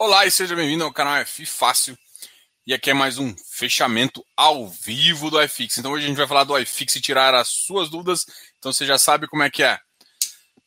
Olá 0.00 0.24
e 0.24 0.30
seja 0.30 0.54
bem-vindo 0.54 0.84
ao 0.84 0.92
canal 0.92 1.16
F 1.16 1.44
Fácil. 1.44 1.98
E 2.64 2.72
aqui 2.72 2.88
é 2.88 2.94
mais 2.94 3.18
um 3.18 3.34
fechamento 3.50 4.24
ao 4.36 4.68
vivo 4.68 5.28
do 5.28 5.42
iFix. 5.42 5.76
Então 5.76 5.90
hoje 5.90 6.04
a 6.04 6.08
gente 6.08 6.16
vai 6.16 6.26
falar 6.28 6.44
do 6.44 6.56
iFix 6.56 6.94
e 6.94 7.00
tirar 7.00 7.34
as 7.34 7.48
suas 7.48 7.90
dúvidas. 7.90 8.24
Então 8.60 8.72
você 8.72 8.86
já 8.86 8.96
sabe 8.96 9.26
como 9.26 9.42
é 9.42 9.50
que 9.50 9.60
é. 9.60 9.76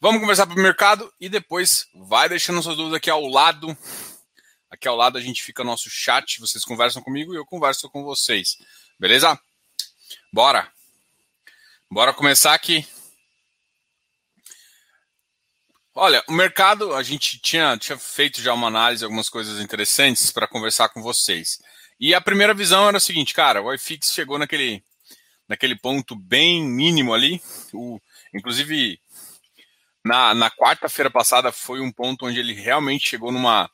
Vamos 0.02 0.20
conversar 0.20 0.46
para 0.48 0.60
o 0.60 0.62
mercado 0.62 1.10
e 1.18 1.30
depois 1.30 1.88
vai 1.96 2.28
deixando 2.28 2.62
suas 2.62 2.76
dúvidas 2.76 2.98
aqui 2.98 3.10
ao 3.10 3.26
lado. 3.26 3.76
Aqui 4.70 4.86
ao 4.86 4.98
lado 4.98 5.18
a 5.18 5.22
gente 5.22 5.42
fica 5.42 5.64
nosso 5.64 5.90
chat, 5.90 6.38
vocês 6.42 6.66
conversam 6.66 7.02
comigo 7.02 7.34
e 7.34 7.38
eu 7.38 7.46
converso 7.46 7.90
com 7.90 8.04
vocês. 8.04 8.58
Beleza? 9.00 9.40
Bora. 10.34 10.70
Bora 11.90 12.14
começar 12.14 12.54
aqui. 12.54 12.86
Olha, 15.94 16.24
o 16.28 16.32
mercado, 16.32 16.96
a 16.96 17.04
gente 17.04 17.38
tinha, 17.40 17.78
tinha 17.78 17.98
feito 17.98 18.42
já 18.42 18.54
uma 18.54 18.68
análise, 18.68 19.04
algumas 19.04 19.30
coisas 19.30 19.60
interessantes 19.60 20.32
para 20.32 20.48
conversar 20.48 20.88
com 20.88 21.02
vocês. 21.02 21.60
E 22.00 22.16
a 22.16 22.22
primeira 22.22 22.54
visão 22.54 22.88
era 22.88 22.98
o 22.98 23.02
seguinte, 23.02 23.34
cara, 23.34 23.62
o 23.62 23.74
iFix 23.74 24.14
chegou 24.14 24.40
naquele, 24.40 24.82
naquele 25.50 25.76
ponto 25.76 26.16
bem 26.16 26.64
mínimo 26.64 27.14
ali. 27.14 27.42
O, 27.74 28.00
inclusive, 28.34 29.02
na, 30.04 30.34
na 30.34 30.50
quarta-feira 30.50 31.12
passada 31.12 31.52
foi 31.52 31.82
um 31.82 31.92
ponto 31.92 32.26
onde 32.26 32.40
ele 32.40 32.54
realmente 32.54 33.10
chegou 33.10 33.30
numa, 33.30 33.70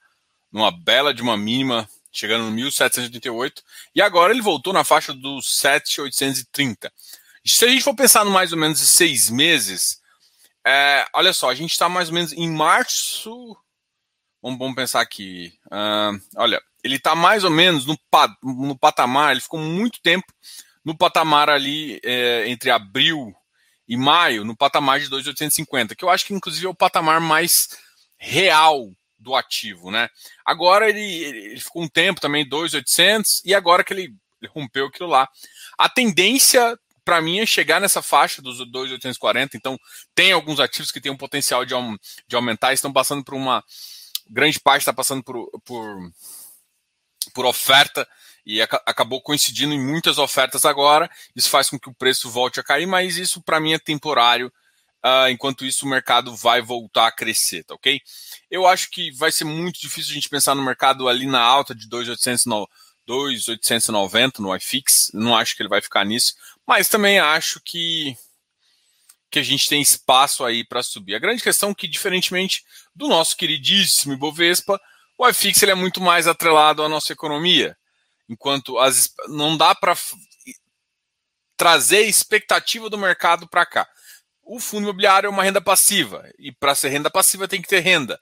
numa 0.52 0.72
bela 0.72 1.14
de 1.14 1.22
uma 1.22 1.38
mínima, 1.38 1.88
chegando 2.12 2.46
no 2.46 2.52
1788, 2.52 3.62
e 3.94 4.02
agora 4.02 4.34
ele 4.34 4.42
voltou 4.42 4.74
na 4.74 4.84
faixa 4.84 5.14
dos 5.14 5.60
7,830. 5.60 6.92
Se 7.46 7.64
a 7.64 7.68
gente 7.68 7.84
for 7.84 7.96
pensar 7.96 8.26
no 8.26 8.32
mais 8.32 8.52
ou 8.52 8.58
menos 8.58 8.80
seis 8.80 9.30
meses, 9.30 10.02
é, 10.68 11.08
olha 11.14 11.32
só, 11.32 11.50
a 11.50 11.56
gente 11.56 11.72
está 11.72 11.88
mais 11.88 12.10
ou 12.10 12.16
menos 12.16 12.34
em 12.34 12.50
março. 12.50 13.58
Vamos, 14.42 14.60
vamos 14.60 14.76
pensar 14.76 15.02
aqui. 15.02 15.54
Uh, 15.68 16.20
olha, 16.36 16.62
ele 16.84 16.98
está 16.98 17.16
mais 17.16 17.44
ou 17.44 17.50
menos 17.50 17.86
no, 17.86 17.98
no 18.44 18.78
patamar, 18.78 19.32
ele 19.32 19.42
ficou 19.42 19.60
muito 19.60 20.02
tempo 20.02 20.28
no 20.84 20.96
patamar 20.96 21.50
ali 21.50 22.00
é, 22.04 22.50
entre 22.50 22.70
abril 22.70 23.34
e 23.88 23.96
maio, 23.96 24.44
no 24.44 24.56
patamar 24.56 25.00
de 25.00 25.10
2,850, 25.10 25.96
que 25.96 26.04
eu 26.04 26.10
acho 26.10 26.26
que 26.26 26.34
inclusive 26.34 26.66
é 26.66 26.70
o 26.70 26.76
patamar 26.76 27.22
mais 27.22 27.70
real 28.18 28.90
do 29.18 29.36
ativo, 29.36 29.90
né? 29.90 30.10
Agora 30.46 30.90
ele, 30.90 31.02
ele 31.02 31.60
ficou 31.60 31.82
um 31.82 31.88
tempo 31.88 32.22
também 32.22 32.48
2,800 32.48 33.42
e 33.46 33.54
agora 33.54 33.84
que 33.84 33.94
ele 33.94 34.14
rompeu 34.50 34.88
aquilo 34.88 35.10
lá. 35.10 35.30
A 35.78 35.90
tendência 35.90 36.78
para 37.08 37.22
mim 37.22 37.40
é 37.40 37.46
chegar 37.46 37.80
nessa 37.80 38.02
faixa 38.02 38.42
dos 38.42 38.58
2,840. 38.58 39.56
Então, 39.56 39.80
tem 40.14 40.34
alguns 40.34 40.60
ativos 40.60 40.92
que 40.92 41.00
têm 41.00 41.10
um 41.10 41.16
potencial 41.16 41.64
de, 41.64 41.74
de 42.28 42.36
aumentar, 42.36 42.74
estão 42.74 42.92
passando 42.92 43.24
por 43.24 43.34
uma. 43.34 43.64
Grande 44.30 44.60
parte 44.60 44.82
está 44.82 44.92
passando 44.92 45.24
por, 45.24 45.50
por, 45.64 46.12
por 47.34 47.46
oferta 47.46 48.06
e 48.46 48.62
acabou 48.62 49.22
coincidindo 49.22 49.74
em 49.74 49.80
muitas 49.80 50.18
ofertas 50.18 50.66
agora. 50.66 51.10
Isso 51.34 51.50
faz 51.50 51.70
com 51.70 51.80
que 51.80 51.88
o 51.88 51.94
preço 51.94 52.30
volte 52.30 52.60
a 52.60 52.64
cair, 52.64 52.86
mas 52.86 53.16
isso 53.16 53.42
para 53.42 53.62
mim 53.62 53.72
é 53.72 53.80
temporário. 53.80 54.52
Uh, 54.98 55.30
enquanto 55.30 55.64
isso, 55.64 55.86
o 55.86 55.90
mercado 55.90 56.36
vai 56.36 56.62
voltar 56.62 57.08
a 57.08 57.12
crescer, 57.12 57.64
tá 57.64 57.74
ok? 57.74 58.02
Eu 58.52 58.68
acho 58.68 58.90
que 58.90 59.12
vai 59.12 59.32
ser 59.32 59.46
muito 59.46 59.80
difícil 59.80 60.12
a 60.12 60.16
gente 60.16 60.28
pensar 60.28 60.56
no 60.56 60.62
mercado 60.62 61.08
ali 61.08 61.26
na 61.26 61.40
alta 61.40 61.74
de 61.74 61.88
2,890 61.88 62.70
2,890 63.08 64.42
no 64.42 64.54
iFix. 64.58 65.10
Não 65.14 65.36
acho 65.36 65.56
que 65.56 65.62
ele 65.62 65.70
vai 65.70 65.82
ficar 65.82 66.06
nisso, 66.06 66.36
mas 66.68 66.90
também 66.90 67.20
acho 67.20 67.62
que 67.62 68.16
que 69.30 69.40
a 69.40 69.44
gente 69.44 69.68
tem 69.68 69.82
espaço 69.82 70.46
aí 70.46 70.64
para 70.64 70.82
subir. 70.82 71.14
A 71.14 71.20
grande 71.20 71.44
questão 71.44 71.72
é 71.72 71.76
que, 71.76 71.88
diferentemente 71.88 72.64
do 72.96 73.08
nosso 73.10 73.36
queridíssimo 73.36 74.14
Ibovespa, 74.14 74.80
o 75.18 75.28
iFix 75.28 75.62
ele 75.62 75.72
é 75.72 75.76
muito 75.76 76.00
mais 76.00 76.28
atrelado 76.28 76.82
à 76.82 76.88
nossa 76.88 77.12
economia, 77.12 77.78
enquanto 78.30 78.80
as, 78.80 79.14
não 79.28 79.58
dá 79.58 79.76
para 79.76 79.98
trazer 81.58 82.02
expectativa 82.02 82.90
do 82.90 82.98
mercado 82.98 83.48
para 83.50 83.66
cá. 83.66 83.88
O 84.44 84.60
fundo 84.60 84.84
imobiliário 84.84 85.28
é 85.28 85.30
uma 85.30 85.44
renda 85.44 85.60
passiva, 85.60 86.30
e 86.40 86.52
para 86.52 86.76
ser 86.76 86.90
renda 86.90 87.10
passiva 87.10 87.48
tem 87.48 87.62
que 87.62 87.68
ter 87.68 87.80
renda. 87.80 88.18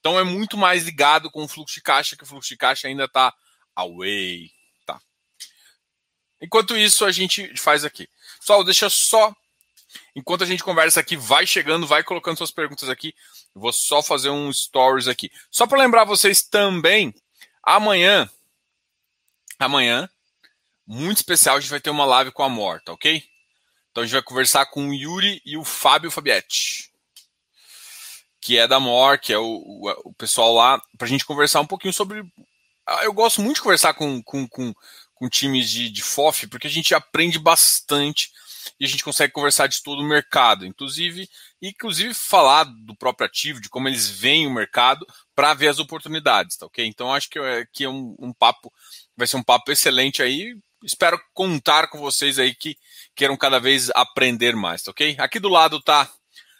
Então 0.00 0.18
é 0.18 0.24
muito 0.24 0.56
mais 0.56 0.84
ligado 0.84 1.30
com 1.30 1.44
o 1.44 1.48
fluxo 1.48 1.76
de 1.76 1.82
caixa, 1.82 2.16
que 2.16 2.24
o 2.24 2.26
fluxo 2.26 2.48
de 2.48 2.56
caixa 2.56 2.88
ainda 2.88 3.04
está 3.04 3.32
away. 3.76 4.50
Tá. 6.38 6.46
Enquanto 6.46 6.76
isso, 6.76 7.04
a 7.04 7.12
gente 7.12 7.56
faz 7.56 7.84
aqui. 7.84 8.08
Pessoal, 8.38 8.64
deixa 8.64 8.88
só. 8.88 9.34
Enquanto 10.14 10.44
a 10.44 10.46
gente 10.46 10.62
conversa 10.62 11.00
aqui, 11.00 11.16
vai 11.16 11.46
chegando, 11.46 11.86
vai 11.86 12.02
colocando 12.02 12.36
suas 12.36 12.50
perguntas 12.50 12.88
aqui. 12.88 13.14
Eu 13.54 13.60
vou 13.60 13.72
só 13.72 14.02
fazer 14.02 14.30
um 14.30 14.52
stories 14.52 15.08
aqui. 15.08 15.30
Só 15.50 15.66
para 15.66 15.78
lembrar 15.78 16.04
vocês 16.04 16.42
também, 16.42 17.14
amanhã, 17.62 18.28
amanhã, 19.58 20.08
muito 20.86 21.18
especial, 21.18 21.56
a 21.56 21.60
gente 21.60 21.70
vai 21.70 21.80
ter 21.80 21.90
uma 21.90 22.04
live 22.04 22.32
com 22.32 22.42
a 22.42 22.48
Morta, 22.48 22.92
ok? 22.92 23.22
Então 23.90 24.02
a 24.02 24.06
gente 24.06 24.14
vai 24.14 24.22
conversar 24.22 24.66
com 24.66 24.88
o 24.88 24.94
Yuri 24.94 25.40
e 25.44 25.56
o 25.56 25.64
Fábio 25.64 26.10
Fabietti, 26.10 26.90
que 28.40 28.58
é 28.58 28.66
da 28.66 28.78
MOR, 28.78 29.18
que 29.18 29.32
é 29.32 29.38
o, 29.38 29.44
o, 29.44 29.90
o 30.04 30.14
pessoal 30.14 30.52
lá, 30.54 30.80
para 30.96 31.06
a 31.06 31.08
gente 31.10 31.24
conversar 31.24 31.60
um 31.60 31.66
pouquinho 31.66 31.92
sobre 31.92 32.24
ah, 32.88 33.04
eu 33.04 33.12
gosto 33.12 33.42
muito 33.42 33.56
de 33.56 33.62
conversar 33.62 33.92
com, 33.92 34.22
com, 34.22 34.48
com, 34.48 34.74
com 35.18 35.28
times 35.28 35.70
de, 35.70 35.90
de 35.90 36.02
FOF, 36.02 36.46
porque 36.46 36.66
a 36.66 36.70
gente 36.70 36.94
aprende 36.94 37.38
bastante 37.38 38.30
e 38.78 38.84
a 38.84 38.88
gente 38.88 39.02
consegue 39.02 39.32
conversar 39.32 39.66
de 39.66 39.82
todo 39.82 40.00
o 40.00 40.06
mercado, 40.06 40.64
inclusive, 40.64 41.28
inclusive 41.60 42.14
falar 42.14 42.64
do 42.64 42.94
próprio 42.94 43.26
ativo, 43.26 43.60
de 43.60 43.68
como 43.68 43.88
eles 43.88 44.08
veem 44.08 44.46
o 44.46 44.54
mercado 44.54 45.06
para 45.34 45.54
ver 45.54 45.68
as 45.68 45.78
oportunidades, 45.78 46.56
tá 46.56 46.66
ok? 46.66 46.86
Então 46.86 47.12
acho 47.12 47.28
que, 47.28 47.38
é, 47.38 47.66
que 47.72 47.84
é 47.84 47.88
um, 47.88 48.14
um, 48.18 48.32
papo, 48.32 48.72
vai 49.16 49.26
ser 49.26 49.36
um 49.36 49.42
papo 49.42 49.72
excelente 49.72 50.22
aí. 50.22 50.56
Espero 50.84 51.20
contar 51.34 51.88
com 51.88 51.98
vocês 51.98 52.38
aí 52.38 52.54
que 52.54 52.76
queiram 53.16 53.36
cada 53.36 53.58
vez 53.58 53.90
aprender 53.94 54.54
mais, 54.54 54.82
tá 54.82 54.90
ok? 54.90 55.16
Aqui 55.18 55.40
do 55.40 55.48
lado 55.48 55.80
tá 55.80 56.08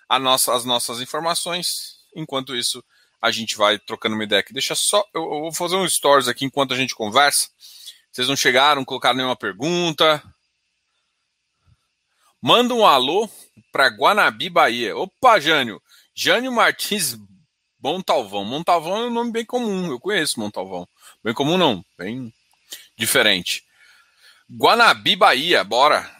a 0.08 0.18
nossa, 0.18 0.54
as 0.54 0.64
nossas 0.64 1.00
informações. 1.00 1.98
Enquanto 2.16 2.56
isso, 2.56 2.82
a 3.20 3.30
gente 3.30 3.56
vai 3.56 3.78
trocando 3.78 4.14
uma 4.14 4.24
ideia 4.24 4.40
aqui. 4.40 4.52
Deixa 4.52 4.74
só. 4.74 5.04
Eu, 5.14 5.22
eu 5.22 5.40
vou 5.40 5.52
fazer 5.52 5.76
um 5.76 5.88
stories 5.88 6.26
aqui 6.26 6.44
enquanto 6.44 6.72
a 6.72 6.76
gente 6.76 6.94
conversa. 6.94 7.48
Vocês 8.18 8.26
não 8.26 8.34
chegaram, 8.34 8.84
colocaram 8.84 9.16
nenhuma 9.16 9.36
pergunta. 9.36 10.20
Manda 12.42 12.74
um 12.74 12.84
alô 12.84 13.30
para 13.70 13.86
Guanabi, 13.86 14.50
Bahia. 14.50 14.96
Opa, 14.96 15.38
Jânio. 15.38 15.80
Jânio 16.12 16.50
Martins 16.50 17.16
Montalvão. 17.80 18.44
Montalvão 18.44 18.96
é 18.96 19.06
um 19.06 19.10
nome 19.10 19.30
bem 19.30 19.44
comum. 19.44 19.88
Eu 19.92 20.00
conheço 20.00 20.40
Montalvão. 20.40 20.88
Bem 21.22 21.32
comum, 21.32 21.56
não. 21.56 21.84
Bem 21.96 22.34
diferente. 22.96 23.64
Guanabi, 24.50 25.14
Bahia. 25.14 25.62
Bora. 25.62 26.10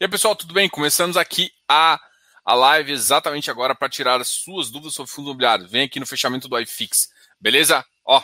E 0.00 0.02
aí, 0.04 0.08
pessoal, 0.08 0.34
tudo 0.34 0.52
bem? 0.52 0.68
Começamos 0.68 1.16
aqui 1.16 1.52
a 1.68 2.00
a 2.44 2.54
live 2.54 2.92
exatamente 2.92 3.50
agora 3.50 3.74
para 3.74 3.88
tirar 3.88 4.20
as 4.20 4.28
suas 4.28 4.70
dúvidas 4.70 4.94
sobre 4.94 5.10
fundo 5.10 5.30
imobiliário. 5.30 5.66
Vem 5.66 5.84
aqui 5.84 5.98
no 5.98 6.06
fechamento 6.06 6.46
do 6.46 6.58
iFix. 6.58 7.13
Beleza? 7.40 7.84
Ó, 8.04 8.22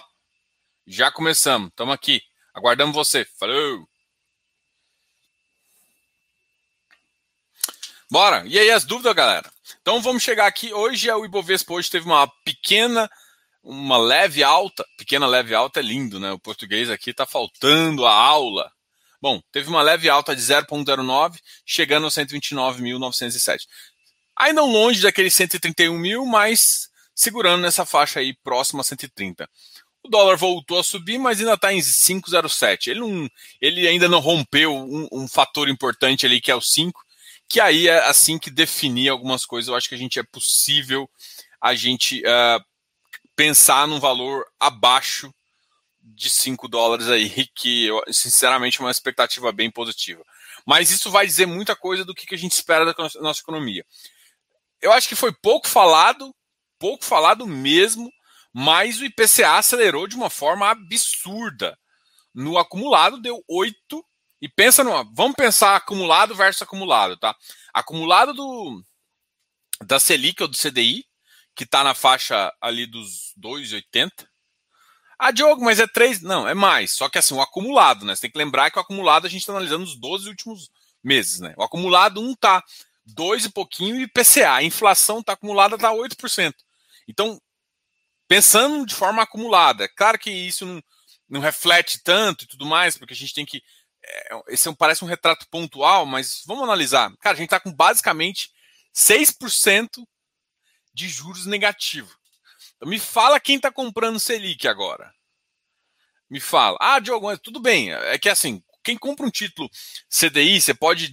já 0.87 1.10
começamos. 1.10 1.69
Estamos 1.71 1.94
aqui. 1.94 2.22
Aguardamos 2.54 2.94
você. 2.94 3.25
Falou! 3.38 3.88
Bora! 8.10 8.43
E 8.47 8.59
aí 8.59 8.71
as 8.71 8.84
dúvidas, 8.84 9.15
galera? 9.15 9.48
Então 9.81 10.03
vamos 10.03 10.22
chegar 10.22 10.47
aqui. 10.47 10.75
Hoje 10.75 11.09
é 11.09 11.15
o 11.15 11.25
Ibovespa 11.25 11.72
hoje 11.75 11.88
teve 11.88 12.06
uma 12.06 12.26
pequena, 12.44 13.09
uma 13.62 13.97
leve 13.97 14.43
alta. 14.43 14.84
Pequena 14.98 15.28
leve 15.28 15.54
alta 15.54 15.78
é 15.78 15.82
lindo, 15.82 16.19
né? 16.19 16.32
O 16.32 16.38
português 16.38 16.91
aqui 16.91 17.10
está 17.10 17.25
faltando 17.25 18.04
a 18.04 18.12
aula. 18.12 18.71
Bom, 19.22 19.41
teve 19.53 19.69
uma 19.69 19.82
leve 19.82 20.09
alta 20.09 20.34
de 20.34 20.42
0,09, 20.42 21.38
chegando 21.65 22.06
a 22.06 22.10
129.907. 22.10 23.60
Ainda 24.34 24.62
longe 24.62 25.03
daqueles 25.03 25.34
131 25.34 25.97
mil, 25.97 26.27
mas 26.27 26.90
segurando 27.15 27.62
nessa 27.62 27.84
faixa 27.84 28.21
aí 28.21 28.34
próxima 28.42 28.80
a 28.80 28.84
130. 28.84 29.48
O 30.03 30.09
dólar 30.09 30.36
voltou 30.36 30.78
a 30.78 30.84
subir, 30.84 31.18
mas 31.18 31.41
ainda 31.41 31.54
está 31.54 31.72
em 31.72 31.78
5,07. 31.78 32.89
Ele, 32.89 33.01
não, 33.01 33.28
ele 33.60 33.86
ainda 33.86 34.09
não 34.09 34.21
rompeu 34.21 34.74
um, 34.74 35.09
um, 35.12 35.28
fator 35.28 35.68
importante 35.68 36.24
ali, 36.24 36.41
que 36.41 36.51
é 36.51 36.54
o 36.54 36.60
5, 36.60 37.01
que 37.48 37.60
aí 37.60 37.89
é 37.89 37.98
assim 38.09 38.39
que 38.39 38.51
definir 38.51 39.09
algumas 39.09 39.45
coisas. 39.45 39.68
Eu 39.68 39.77
acho 39.77 39.89
que 39.89 39.95
a 39.95 39.98
gente 39.98 40.18
é 40.18 40.22
possível 40.22 41.09
a 41.60 41.74
gente 41.74 42.22
uh, 42.22 42.65
pensar 43.36 43.86
num 43.86 44.01
valor 44.01 44.47
abaixo 44.59 45.33
de 46.01 46.30
5 46.30 46.66
dólares 46.66 47.09
aí, 47.09 47.47
que 47.54 47.86
eu, 47.86 48.03
sinceramente 48.10 48.80
é 48.80 48.84
uma 48.84 48.91
expectativa 48.91 49.53
bem 49.53 49.71
positiva. 49.71 50.24
Mas 50.66 50.91
isso 50.91 51.10
vai 51.10 51.27
dizer 51.27 51.47
muita 51.47 51.77
coisa 51.77 52.04
do 52.04 52.15
que, 52.15 52.27
que 52.27 52.34
a 52.34 52.39
gente 52.39 52.53
espera 52.53 52.86
da 52.86 52.95
nossa 53.21 53.41
economia 53.41 53.84
eu 54.80 54.92
acho 54.92 55.09
que 55.09 55.15
foi 55.15 55.33
pouco 55.33 55.68
falado, 55.68 56.34
pouco 56.80 57.04
falado 57.04 57.47
mesmo, 57.47 58.10
mas 58.53 58.98
o 59.00 59.04
IPCA 59.04 59.59
acelerou 59.59 60.09
de 60.09 60.16
uma 60.16 60.30
forma 60.30 60.68
absurda. 60.68 61.78
No 62.34 62.59
acumulado 62.59 63.21
deu 63.21 63.44
8. 63.47 64.04
E 64.42 64.48
pensa 64.48 64.82
no. 64.82 65.04
Vamos 65.15 65.36
pensar 65.36 65.77
acumulado 65.77 66.34
versus 66.34 66.62
acumulado, 66.62 67.16
tá? 67.16 67.36
Acumulado 67.74 68.32
do 68.32 68.82
da 69.84 70.00
Selic 70.00 70.42
ou 70.42 70.48
do 70.48 70.56
CDI 70.56 71.04
que 71.54 71.65
está 71.65 71.84
na 71.84 71.94
faixa 71.94 72.53
ali 72.60 72.86
dos 72.86 73.34
2,80. 73.38 74.27
Ah, 75.18 75.30
Diogo, 75.30 75.62
mas 75.62 75.78
é 75.78 75.86
3? 75.86 76.22
Não, 76.22 76.48
é 76.48 76.54
mais. 76.54 76.92
Só 76.92 77.09
que 77.09 77.18
assim, 77.18 77.34
o 77.34 77.42
acumulado, 77.42 78.06
né? 78.06 78.15
Você 78.15 78.22
tem 78.22 78.30
que 78.30 78.38
lembrar 78.38 78.71
que 78.71 78.78
o 78.78 78.80
acumulado 78.80 79.27
a 79.27 79.28
gente 79.28 79.41
está 79.41 79.53
analisando 79.53 79.84
os 79.84 79.94
12 79.94 80.28
últimos 80.28 80.71
meses, 81.04 81.41
né? 81.41 81.53
O 81.59 81.62
acumulado 81.62 82.21
um 82.21 82.34
tá 82.34 82.65
2 83.04 83.47
e 83.47 83.50
pouquinho 83.50 84.00
e 84.00 84.09
PCA. 84.09 84.54
A 84.54 84.62
inflação 84.62 85.22
tá 85.22 85.34
acumulada 85.34 85.77
tá 85.77 85.92
8%. 85.92 86.54
Então, 87.10 87.41
pensando 88.28 88.86
de 88.86 88.95
forma 88.95 89.22
acumulada, 89.22 89.89
claro 89.89 90.18
que 90.18 90.30
isso 90.30 90.65
não, 90.65 90.83
não 91.28 91.41
reflete 91.41 92.03
tanto 92.03 92.45
e 92.45 92.47
tudo 92.47 92.65
mais, 92.65 92.97
porque 92.97 93.12
a 93.12 93.16
gente 93.16 93.34
tem 93.34 93.45
que. 93.45 93.62
É, 94.03 94.42
esse 94.48 94.68
é 94.68 94.74
parece 94.74 95.04
um 95.04 95.09
retrato 95.09 95.47
pontual, 95.51 96.07
mas 96.07 96.42
vamos 96.47 96.62
analisar. 96.62 97.12
Cara, 97.18 97.34
a 97.34 97.36
gente 97.36 97.47
está 97.47 97.59
com 97.59 97.72
basicamente 97.72 98.51
6% 98.95 100.07
de 100.95 101.09
juros 101.09 101.47
negativo. 101.47 102.16
Então, 102.77 102.89
me 102.89 102.98
fala 102.98 103.41
quem 103.41 103.56
está 103.56 103.72
comprando 103.72 104.21
Selic 104.21 104.68
agora. 104.68 105.13
Me 106.30 106.39
fala. 106.39 106.78
Ah, 106.80 107.01
Diogo, 107.01 107.36
tudo 107.39 107.59
bem. 107.59 107.92
É 107.92 108.16
que 108.16 108.28
assim, 108.28 108.63
quem 108.84 108.97
compra 108.97 109.27
um 109.27 109.30
título 109.30 109.68
CDI, 110.09 110.60
você 110.60 110.72
pode, 110.72 111.10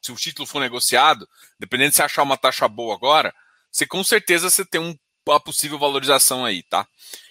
se 0.00 0.10
o 0.10 0.16
título 0.16 0.46
for 0.46 0.60
negociado, 0.60 1.28
dependendo 1.58 1.90
de 1.90 1.96
você 1.96 2.02
achar 2.02 2.22
uma 2.22 2.38
taxa 2.38 2.66
boa 2.66 2.94
agora, 2.94 3.34
você 3.70 3.86
com 3.86 4.02
certeza 4.02 4.48
você 4.48 4.64
tem 4.64 4.80
um, 4.80 4.96
uma 5.32 5.40
possível 5.40 5.78
valorização 5.78 6.44
aí, 6.44 6.62
tá? 6.62 6.86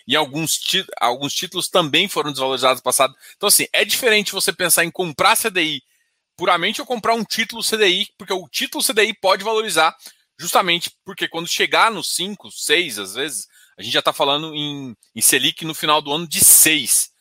E 0.07 0.15
alguns, 0.15 0.59
alguns 0.99 1.33
títulos 1.33 1.69
também 1.69 2.07
foram 2.07 2.31
desvalorizados 2.31 2.79
no 2.79 2.83
passado. 2.83 3.15
Então, 3.35 3.47
assim, 3.47 3.67
é 3.71 3.85
diferente 3.85 4.33
você 4.33 4.51
pensar 4.51 4.83
em 4.83 4.91
comprar 4.91 5.37
CDI 5.37 5.81
puramente 6.35 6.81
ou 6.81 6.87
comprar 6.87 7.13
um 7.13 7.23
título 7.23 7.63
CDI, 7.63 8.09
porque 8.17 8.33
o 8.33 8.47
título 8.49 8.83
CDI 8.83 9.13
pode 9.13 9.43
valorizar 9.43 9.95
justamente 10.37 10.91
porque 11.05 11.27
quando 11.27 11.47
chegar 11.47 11.91
nos 11.91 12.13
5, 12.15 12.51
6, 12.51 12.99
às 12.99 13.13
vezes, 13.13 13.47
a 13.77 13.81
gente 13.81 13.93
já 13.93 13.99
está 13.99 14.11
falando 14.11 14.53
em, 14.53 14.95
em 15.15 15.21
Selic 15.21 15.63
no 15.63 15.73
final 15.73 16.01
do 16.01 16.11
ano 16.11 16.27
de 16.27 16.43
6. 16.43 17.11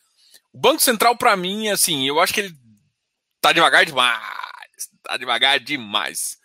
O 0.51 0.59
Banco 0.59 0.81
Central, 0.81 1.17
para 1.17 1.35
mim, 1.37 1.69
assim, 1.69 2.07
eu 2.07 2.19
acho 2.19 2.33
que 2.33 2.41
ele 2.41 2.55
tá 3.39 3.51
devagar 3.51 3.85
demais. 3.85 4.19
Tá 5.03 5.17
devagar 5.17 5.59
demais. 5.59 6.37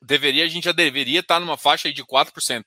Deveria, 0.00 0.44
a 0.44 0.48
gente 0.48 0.64
já 0.64 0.72
deveria 0.72 1.20
estar 1.20 1.36
tá 1.36 1.40
numa 1.40 1.56
faixa 1.56 1.88
aí 1.88 1.94
de 1.94 2.04
4%. 2.04 2.64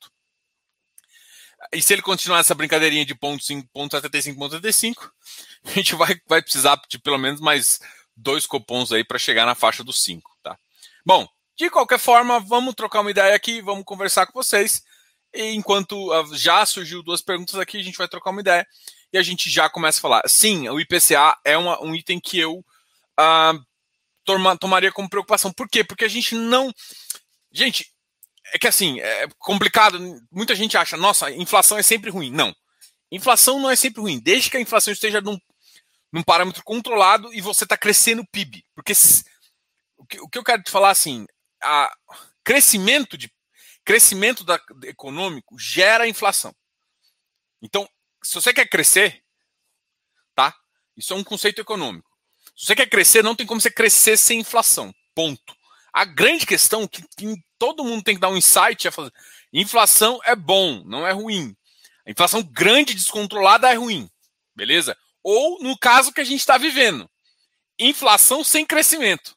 E 1.73 1.81
se 1.81 1.93
ele 1.93 2.01
continuar 2.01 2.39
essa 2.39 2.55
brincadeirinha 2.55 3.05
de 3.05 3.15
ponto 3.15 3.43
5,75, 3.43 3.67
ponto 3.71 3.91
75, 3.95 5.11
a 5.65 5.71
gente 5.71 5.95
vai, 5.95 6.15
vai 6.27 6.41
precisar 6.41 6.79
de 6.87 6.99
pelo 6.99 7.17
menos 7.17 7.39
mais 7.39 7.79
dois 8.15 8.45
cupons 8.45 8.91
aí 8.91 9.03
para 9.03 9.19
chegar 9.19 9.45
na 9.45 9.55
faixa 9.55 9.83
dos 9.83 10.03
5, 10.03 10.29
tá? 10.41 10.57
Bom, 11.05 11.27
de 11.57 11.69
qualquer 11.69 11.99
forma, 11.99 12.39
vamos 12.39 12.75
trocar 12.75 13.01
uma 13.01 13.11
ideia 13.11 13.35
aqui, 13.35 13.61
vamos 13.61 13.85
conversar 13.85 14.25
com 14.25 14.33
vocês. 14.33 14.83
E 15.33 15.53
enquanto 15.53 16.11
ah, 16.13 16.25
já 16.33 16.65
surgiu 16.65 17.03
duas 17.03 17.21
perguntas 17.21 17.55
aqui, 17.55 17.77
a 17.77 17.83
gente 17.83 17.97
vai 17.97 18.07
trocar 18.07 18.31
uma 18.31 18.41
ideia 18.41 18.65
e 19.11 19.17
a 19.17 19.21
gente 19.21 19.49
já 19.49 19.69
começa 19.69 19.99
a 19.99 20.01
falar. 20.01 20.21
Sim, 20.27 20.67
o 20.69 20.79
IPCA 20.79 21.37
é 21.43 21.57
uma, 21.57 21.81
um 21.81 21.95
item 21.95 22.19
que 22.19 22.39
eu 22.39 22.59
uh, 22.59 23.65
toma, 24.23 24.57
tomaria 24.57 24.91
como 24.91 25.09
preocupação. 25.09 25.51
Por 25.51 25.69
quê? 25.69 25.83
Porque 25.83 26.05
a 26.05 26.09
gente 26.09 26.35
não. 26.35 26.73
Gente, 27.51 27.93
é 28.53 28.59
que 28.59 28.67
assim, 28.67 28.99
é 28.99 29.27
complicado. 29.39 29.99
Muita 30.31 30.55
gente 30.55 30.77
acha, 30.77 30.97
nossa, 30.97 31.31
inflação 31.31 31.77
é 31.77 31.83
sempre 31.83 32.09
ruim. 32.09 32.31
Não. 32.31 32.55
Inflação 33.11 33.59
não 33.59 33.69
é 33.69 33.75
sempre 33.75 34.01
ruim, 34.01 34.19
desde 34.19 34.49
que 34.49 34.57
a 34.57 34.61
inflação 34.61 34.91
esteja 34.91 35.21
num, 35.21 35.39
num 36.11 36.23
parâmetro 36.23 36.63
controlado 36.63 37.33
e 37.33 37.41
você 37.41 37.63
está 37.63 37.77
crescendo 37.77 38.21
o 38.21 38.27
PIB. 38.27 38.65
Porque 38.73 38.93
o 39.97 40.05
que, 40.05 40.19
o 40.19 40.29
que 40.29 40.37
eu 40.37 40.43
quero 40.43 40.63
te 40.63 40.71
falar 40.71 40.89
assim, 40.89 41.25
a 41.61 41.93
crescimento 42.43 43.17
de 43.17 43.31
crescimento 43.83 44.43
da, 44.43 44.59
econômico 44.83 45.57
gera 45.59 46.07
inflação. 46.07 46.53
Então, 47.61 47.87
se 48.23 48.33
você 48.33 48.53
quer 48.53 48.67
crescer, 48.67 49.23
tá? 50.33 50.53
Isso 50.97 51.13
é 51.13 51.15
um 51.15 51.23
conceito 51.23 51.61
econômico. 51.61 52.09
Se 52.55 52.65
você 52.65 52.75
quer 52.75 52.89
crescer, 52.89 53.23
não 53.23 53.35
tem 53.35 53.45
como 53.45 53.61
você 53.61 53.69
crescer 53.69 54.17
sem 54.17 54.39
inflação. 54.39 54.93
Ponto. 55.13 55.55
A 55.93 56.03
grande 56.03 56.45
questão 56.45 56.87
que, 56.87 57.03
que 57.15 57.35
todo 57.57 57.83
mundo 57.83 58.03
tem 58.03 58.15
que 58.15 58.21
dar 58.21 58.29
um 58.29 58.37
insight 58.37 58.87
é 58.87 58.91
fazer. 58.91 59.13
Inflação 59.51 60.19
é 60.23 60.35
bom, 60.35 60.83
não 60.85 61.05
é 61.05 61.11
ruim. 61.11 61.55
A 62.05 62.11
inflação 62.11 62.43
grande, 62.43 62.93
descontrolada 62.93 63.71
é 63.71 63.75
ruim. 63.75 64.09
Beleza? 64.55 64.97
Ou 65.23 65.61
no 65.61 65.77
caso 65.77 66.11
que 66.11 66.21
a 66.21 66.23
gente 66.23 66.39
está 66.39 66.57
vivendo. 66.57 67.09
Inflação 67.79 68.43
sem 68.43 68.65
crescimento. 68.65 69.35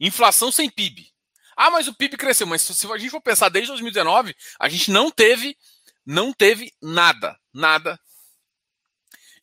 Inflação 0.00 0.50
sem 0.50 0.68
PIB. 0.68 1.08
Ah, 1.56 1.70
mas 1.70 1.88
o 1.88 1.94
PIB 1.94 2.16
cresceu. 2.16 2.46
Mas 2.46 2.62
se 2.62 2.86
a 2.92 2.98
gente 2.98 3.10
for 3.10 3.20
pensar 3.20 3.48
desde 3.48 3.68
2019, 3.68 4.34
a 4.58 4.68
gente 4.68 4.90
não 4.90 5.10
teve, 5.10 5.56
não 6.04 6.32
teve 6.32 6.72
nada, 6.80 7.38
nada 7.52 7.98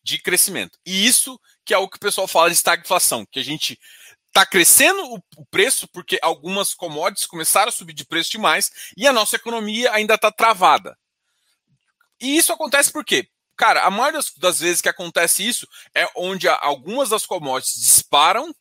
de 0.03 0.19
crescimento. 0.19 0.77
E 0.85 1.05
isso 1.05 1.39
que 1.65 1.73
é 1.73 1.77
o 1.77 1.89
que 1.89 1.97
o 1.97 1.99
pessoal 1.99 2.27
fala 2.27 2.49
de 2.49 2.55
estagflação, 2.55 3.25
que 3.25 3.39
a 3.39 3.43
gente 3.43 3.79
está 4.35 4.45
crescendo 4.45 5.01
o, 5.37 5.45
preço 5.45 5.87
porque 5.87 6.19
algumas 6.21 6.73
commodities 6.73 7.25
começaram 7.25 7.69
a 7.69 7.71
subir 7.71 7.93
de 7.93 8.05
preço 8.05 8.31
demais 8.31 8.69
e 8.97 9.07
a 9.07 9.13
nossa 9.13 9.37
economia 9.37 9.93
ainda 9.93 10.15
está 10.15 10.29
travada. 10.29 10.97
E 12.19 12.35
isso 12.35 12.51
acontece 12.51 12.91
por 12.91 13.05
quê? 13.05 13.29
Cara, 13.55 13.83
a 13.83 13.89
maioria 13.89 14.19
das, 14.19 14.33
das 14.35 14.59
vezes 14.59 14.81
que 14.81 14.89
acontece 14.89 15.47
isso 15.47 15.65
é 15.95 16.05
onde 16.17 16.49
algumas 16.49 17.09
das 17.09 17.25
commodities 17.25 17.81
disparam, 17.81 18.53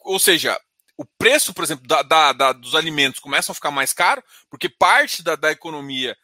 ou 0.00 0.18
seja, 0.18 0.60
o 0.98 1.06
preço, 1.18 1.54
por 1.54 1.64
exemplo, 1.64 1.86
da, 1.86 2.02
da, 2.02 2.32
da, 2.34 2.52
dos 2.52 2.74
alimentos 2.74 3.18
começam 3.18 3.52
a 3.52 3.54
ficar 3.54 3.70
mais 3.70 3.94
caro, 3.94 4.22
porque 4.50 4.68
parte 4.68 5.22
da, 5.22 5.50
economia, 5.50 6.14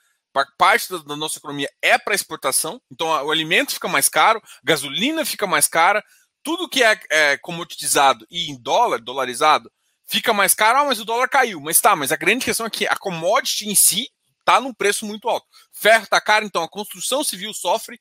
parte 0.58 0.90
da, 0.90 0.98
da 0.98 1.16
nossa 1.16 1.38
economia 1.38 1.70
é 1.80 1.96
para 1.96 2.14
exportação, 2.14 2.78
então 2.92 3.08
o 3.08 3.30
alimento 3.30 3.72
fica 3.72 3.88
mais 3.88 4.10
caro, 4.10 4.42
gasolina 4.62 5.24
fica 5.24 5.46
mais 5.46 5.66
cara, 5.66 6.04
tudo 6.48 6.66
que 6.66 6.82
é, 6.82 6.98
é 7.10 7.36
comoditizado 7.36 8.26
e 8.30 8.50
em 8.50 8.56
dólar, 8.56 9.02
dolarizado, 9.02 9.70
fica 10.06 10.32
mais 10.32 10.54
caro, 10.54 10.78
ah, 10.78 10.84
mas 10.86 10.98
o 10.98 11.04
dólar 11.04 11.28
caiu. 11.28 11.60
Mas 11.60 11.78
tá, 11.78 11.94
mas 11.94 12.10
a 12.10 12.16
grande 12.16 12.46
questão 12.46 12.64
é 12.64 12.70
que 12.70 12.86
a 12.86 12.96
commodity 12.96 13.68
em 13.68 13.74
si 13.74 14.10
está 14.40 14.58
num 14.58 14.72
preço 14.72 15.04
muito 15.04 15.28
alto. 15.28 15.46
Ferro 15.70 16.04
está 16.04 16.18
caro, 16.18 16.46
então 16.46 16.62
a 16.62 16.68
construção 16.68 17.22
civil 17.22 17.52
sofre. 17.52 18.00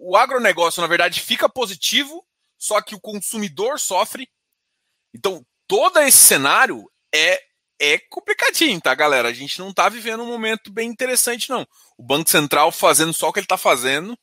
O 0.00 0.18
agronegócio, 0.18 0.82
na 0.82 0.86
verdade, 0.86 1.22
fica 1.22 1.48
positivo, 1.48 2.22
só 2.58 2.82
que 2.82 2.94
o 2.94 3.00
consumidor 3.00 3.80
sofre. 3.80 4.28
Então, 5.14 5.42
todo 5.66 5.98
esse 6.00 6.18
cenário 6.18 6.90
é 7.10 7.40
é 7.82 7.98
complicadinho, 8.10 8.78
tá, 8.78 8.94
galera? 8.94 9.28
A 9.28 9.32
gente 9.32 9.58
não 9.58 9.70
está 9.70 9.88
vivendo 9.88 10.22
um 10.22 10.26
momento 10.26 10.70
bem 10.70 10.90
interessante, 10.90 11.48
não. 11.48 11.66
O 11.96 12.02
Banco 12.02 12.28
Central 12.28 12.70
fazendo 12.70 13.14
só 13.14 13.30
o 13.30 13.32
que 13.32 13.38
ele 13.38 13.46
está 13.46 13.56
fazendo 13.56 14.18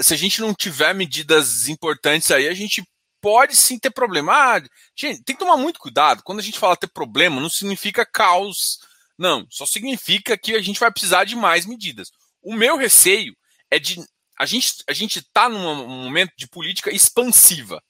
se 0.00 0.14
a 0.14 0.16
gente 0.16 0.40
não 0.40 0.54
tiver 0.54 0.94
medidas 0.94 1.68
importantes 1.68 2.30
aí, 2.30 2.48
a 2.48 2.54
gente 2.54 2.82
pode 3.20 3.56
sim 3.56 3.78
ter 3.78 3.90
problema. 3.90 4.32
Ah, 4.32 4.62
gente, 4.96 5.22
tem 5.22 5.34
que 5.34 5.40
tomar 5.40 5.56
muito 5.56 5.78
cuidado. 5.78 6.22
Quando 6.22 6.38
a 6.38 6.42
gente 6.42 6.58
fala 6.58 6.76
ter 6.76 6.88
problema, 6.88 7.40
não 7.40 7.50
significa 7.50 8.06
caos. 8.06 8.78
Não, 9.18 9.46
só 9.50 9.66
significa 9.66 10.38
que 10.38 10.54
a 10.54 10.62
gente 10.62 10.80
vai 10.80 10.90
precisar 10.90 11.24
de 11.24 11.34
mais 11.34 11.66
medidas. 11.66 12.10
O 12.42 12.54
meu 12.54 12.76
receio 12.76 13.36
é 13.70 13.78
de. 13.78 13.96
A 14.38 14.46
gente 14.46 14.84
a 14.88 14.92
gente 14.92 15.18
está 15.18 15.48
num 15.48 15.86
momento 15.86 16.32
de 16.36 16.46
política 16.46 16.94
expansiva. 16.94 17.82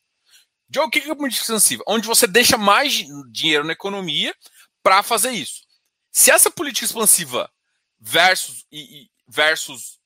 De 0.68 0.78
o 0.78 0.88
que 0.88 0.98
é 0.98 1.14
política 1.14 1.42
expansiva? 1.42 1.82
Onde 1.86 2.06
você 2.06 2.26
deixa 2.26 2.58
mais 2.58 3.04
dinheiro 3.30 3.64
na 3.64 3.72
economia 3.72 4.34
para 4.82 5.02
fazer 5.02 5.30
isso. 5.30 5.62
Se 6.10 6.30
essa 6.30 6.50
política 6.50 6.84
expansiva 6.84 7.50
versus, 7.98 8.64
e, 8.72 9.08
versus 9.26 9.97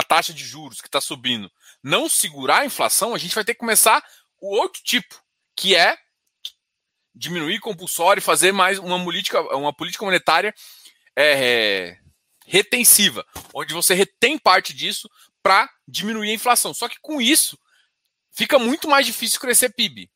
a 0.00 0.02
taxa 0.02 0.32
de 0.32 0.44
juros 0.44 0.80
que 0.80 0.88
está 0.88 1.00
subindo 1.00 1.52
não 1.82 2.08
segurar 2.08 2.60
a 2.60 2.64
inflação, 2.64 3.14
a 3.14 3.18
gente 3.18 3.34
vai 3.34 3.44
ter 3.44 3.52
que 3.52 3.60
começar 3.60 4.02
o 4.40 4.56
outro 4.56 4.82
tipo, 4.82 5.14
que 5.54 5.76
é 5.76 5.96
diminuir 7.14 7.60
compulsório 7.60 8.22
fazer 8.22 8.50
mais 8.50 8.78
uma 8.78 9.02
política, 9.04 9.40
uma 9.54 9.74
política 9.74 10.04
monetária 10.04 10.54
é, 11.14 11.98
retensiva, 12.46 13.26
onde 13.52 13.74
você 13.74 13.92
retém 13.92 14.38
parte 14.38 14.72
disso 14.72 15.08
para 15.42 15.68
diminuir 15.86 16.30
a 16.30 16.34
inflação. 16.34 16.72
Só 16.72 16.88
que 16.88 16.98
com 17.00 17.20
isso 17.20 17.58
fica 18.32 18.58
muito 18.58 18.88
mais 18.88 19.04
difícil 19.04 19.38
crescer 19.38 19.68
PIB. 19.74 20.10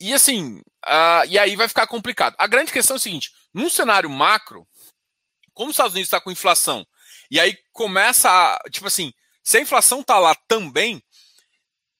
E 0.00 0.14
assim, 0.14 0.60
uh, 0.86 1.26
e 1.28 1.38
aí 1.38 1.56
vai 1.56 1.68
ficar 1.68 1.86
complicado. 1.86 2.34
A 2.38 2.46
grande 2.46 2.72
questão 2.72 2.96
é 2.96 2.98
o 2.98 3.02
seguinte: 3.02 3.32
num 3.52 3.68
cenário 3.68 4.08
macro, 4.08 4.66
como 5.52 5.70
os 5.70 5.74
Estados 5.74 5.92
Unidos 5.92 6.08
está 6.08 6.20
com 6.20 6.30
inflação 6.30 6.86
e 7.30 7.40
aí 7.40 7.56
começa 7.72 8.30
a, 8.30 8.58
tipo 8.70 8.86
assim, 8.86 9.12
se 9.42 9.58
a 9.58 9.60
inflação 9.60 10.02
tá 10.02 10.18
lá 10.18 10.34
também, 10.48 11.02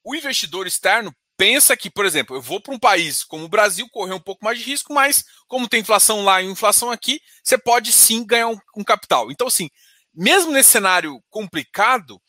o 0.04 0.14
investidor 0.14 0.66
externo 0.66 1.14
pensa 1.36 1.76
que, 1.76 1.90
por 1.90 2.04
exemplo, 2.04 2.36
eu 2.36 2.42
vou 2.42 2.60
para 2.60 2.74
um 2.74 2.78
país 2.78 3.24
como 3.24 3.44
o 3.44 3.48
Brasil 3.48 3.88
correr 3.90 4.14
um 4.14 4.20
pouco 4.20 4.44
mais 4.44 4.58
de 4.58 4.64
risco, 4.64 4.92
mas 4.92 5.24
como 5.48 5.68
tem 5.68 5.80
inflação 5.80 6.24
lá 6.24 6.40
e 6.40 6.46
inflação 6.46 6.90
aqui, 6.90 7.20
você 7.42 7.58
pode 7.58 7.92
sim 7.92 8.24
ganhar 8.24 8.48
um, 8.48 8.58
um 8.76 8.84
capital. 8.84 9.30
Então, 9.30 9.46
assim, 9.46 9.68
mesmo 10.14 10.52
nesse 10.52 10.70
cenário 10.70 11.20
complicado, 11.28 12.20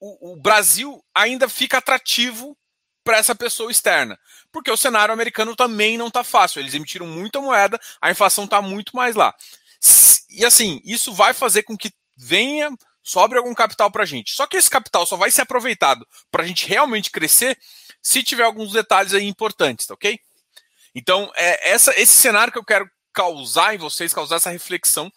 o, 0.00 0.32
o 0.32 0.40
Brasil 0.40 1.02
ainda 1.14 1.48
fica 1.48 1.78
atrativo 1.78 2.56
para 3.02 3.16
essa 3.16 3.34
pessoa 3.34 3.70
externa, 3.70 4.18
porque 4.52 4.70
o 4.70 4.76
cenário 4.76 5.14
americano 5.14 5.56
também 5.56 5.96
não 5.96 6.08
está 6.08 6.22
fácil. 6.22 6.60
Eles 6.60 6.74
emitiram 6.74 7.06
muita 7.06 7.40
moeda, 7.40 7.80
a 8.00 8.10
inflação 8.10 8.44
está 8.44 8.60
muito 8.60 8.94
mais 8.94 9.16
lá. 9.16 9.34
e 10.28 10.44
assim, 10.44 10.80
isso 10.84 11.14
vai 11.14 11.32
fazer 11.32 11.62
com 11.62 11.76
que 11.76 11.90
venha, 12.18 12.70
sobre 13.08 13.38
algum 13.38 13.54
capital 13.54 13.90
para 13.90 14.02
a 14.02 14.06
gente. 14.06 14.32
Só 14.32 14.46
que 14.46 14.58
esse 14.58 14.68
capital 14.68 15.06
só 15.06 15.16
vai 15.16 15.30
ser 15.30 15.40
aproveitado 15.40 16.06
para 16.30 16.42
a 16.42 16.46
gente 16.46 16.66
realmente 16.66 17.10
crescer 17.10 17.58
se 18.02 18.22
tiver 18.22 18.42
alguns 18.42 18.72
detalhes 18.72 19.14
aí 19.14 19.26
importantes, 19.26 19.86
tá 19.86 19.94
ok? 19.94 20.20
Então, 20.94 21.32
é 21.34 21.70
essa, 21.70 21.98
esse 21.98 22.12
cenário 22.12 22.52
que 22.52 22.58
eu 22.58 22.64
quero 22.64 22.86
causar 23.12 23.74
em 23.74 23.78
vocês, 23.78 24.12
causar 24.12 24.36
essa 24.36 24.50
reflexão, 24.50 25.10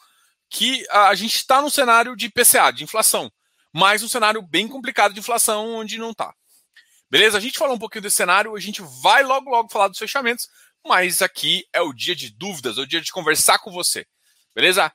que 0.50 0.86
a 0.90 1.14
gente 1.16 1.36
está 1.36 1.62
num 1.62 1.70
cenário 1.70 2.16
de 2.16 2.30
PCA, 2.30 2.72
de 2.72 2.84
inflação, 2.84 3.30
mas 3.74 4.04
um 4.04 4.08
cenário 4.08 4.42
bem 4.42 4.70
complicado 4.70 5.14
de 5.14 5.20
inflação 5.20 5.76
onde 5.76 5.98
não 5.98 6.12
está. 6.12 6.34
Beleza? 7.10 7.38
A 7.38 7.42
gente 7.42 7.58
falou 7.58 7.76
um 7.76 7.80
pouquinho 7.80 8.04
desse 8.04 8.16
cenário, 8.16 8.56
a 8.56 8.60
gente 8.60 8.82
vai 9.02 9.22
logo, 9.22 9.50
logo 9.50 9.70
falar 9.70 9.90
dos 9.90 10.00
fechamentos, 10.00 10.48
mas 10.86 11.22
aqui 11.22 11.66
é 11.74 11.82
o 11.82 11.92
dia 11.92 12.16
de 12.16 12.30
dúvidas, 12.30 12.78
é 12.78 12.82
o 12.82 12.88
dia 12.88 13.02
de 13.02 13.12
conversar 13.12 13.60
com 13.60 13.70
você. 13.70 14.06
Beleza? 14.56 14.92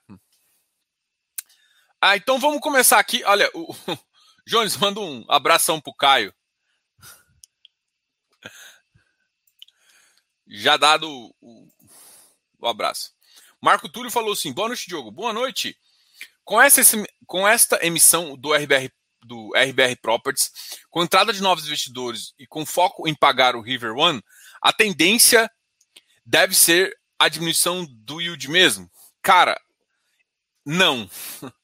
Ah, 2.01 2.17
então 2.17 2.39
vamos 2.39 2.61
começar 2.61 2.99
aqui. 2.99 3.25
Olha, 3.25 3.51
o 3.55 3.75
Jones, 4.47 4.77
manda 4.77 5.01
um 5.01 5.25
abração 5.29 5.81
pro 5.81 5.95
Caio. 5.95 6.35
Já 10.47 10.77
dado 10.77 11.11
o, 11.41 11.69
o 12.59 12.67
abraço. 12.67 13.13
Marco 13.61 13.89
Túlio 13.89 14.11
falou 14.11 14.33
assim: 14.33 14.53
boa 14.53 14.69
noite, 14.69 14.87
Diogo. 14.87 15.11
Boa 15.11 15.33
noite. 15.33 15.77
Com, 16.45 16.61
essa, 16.61 16.83
com 17.27 17.49
esta 17.49 17.85
emissão 17.85 18.37
do 18.37 18.55
RBR, 18.55 18.93
do 19.25 19.51
RBR 19.57 19.97
Properties, 20.01 20.53
com 20.91 21.03
entrada 21.03 21.33
de 21.33 21.43
novos 21.43 21.65
investidores 21.65 22.33
e 22.39 22.47
com 22.47 22.65
foco 22.65 23.09
em 23.09 23.15
pagar 23.15 23.57
o 23.57 23.61
River 23.61 23.97
One, 23.97 24.23
a 24.63 24.73
tendência 24.73 25.51
deve 26.25 26.55
ser 26.55 26.97
a 27.19 27.29
diminuição 27.29 27.85
do 27.89 28.21
yield 28.21 28.49
mesmo? 28.49 28.89
Cara, 29.23 29.61
não. 30.65 31.11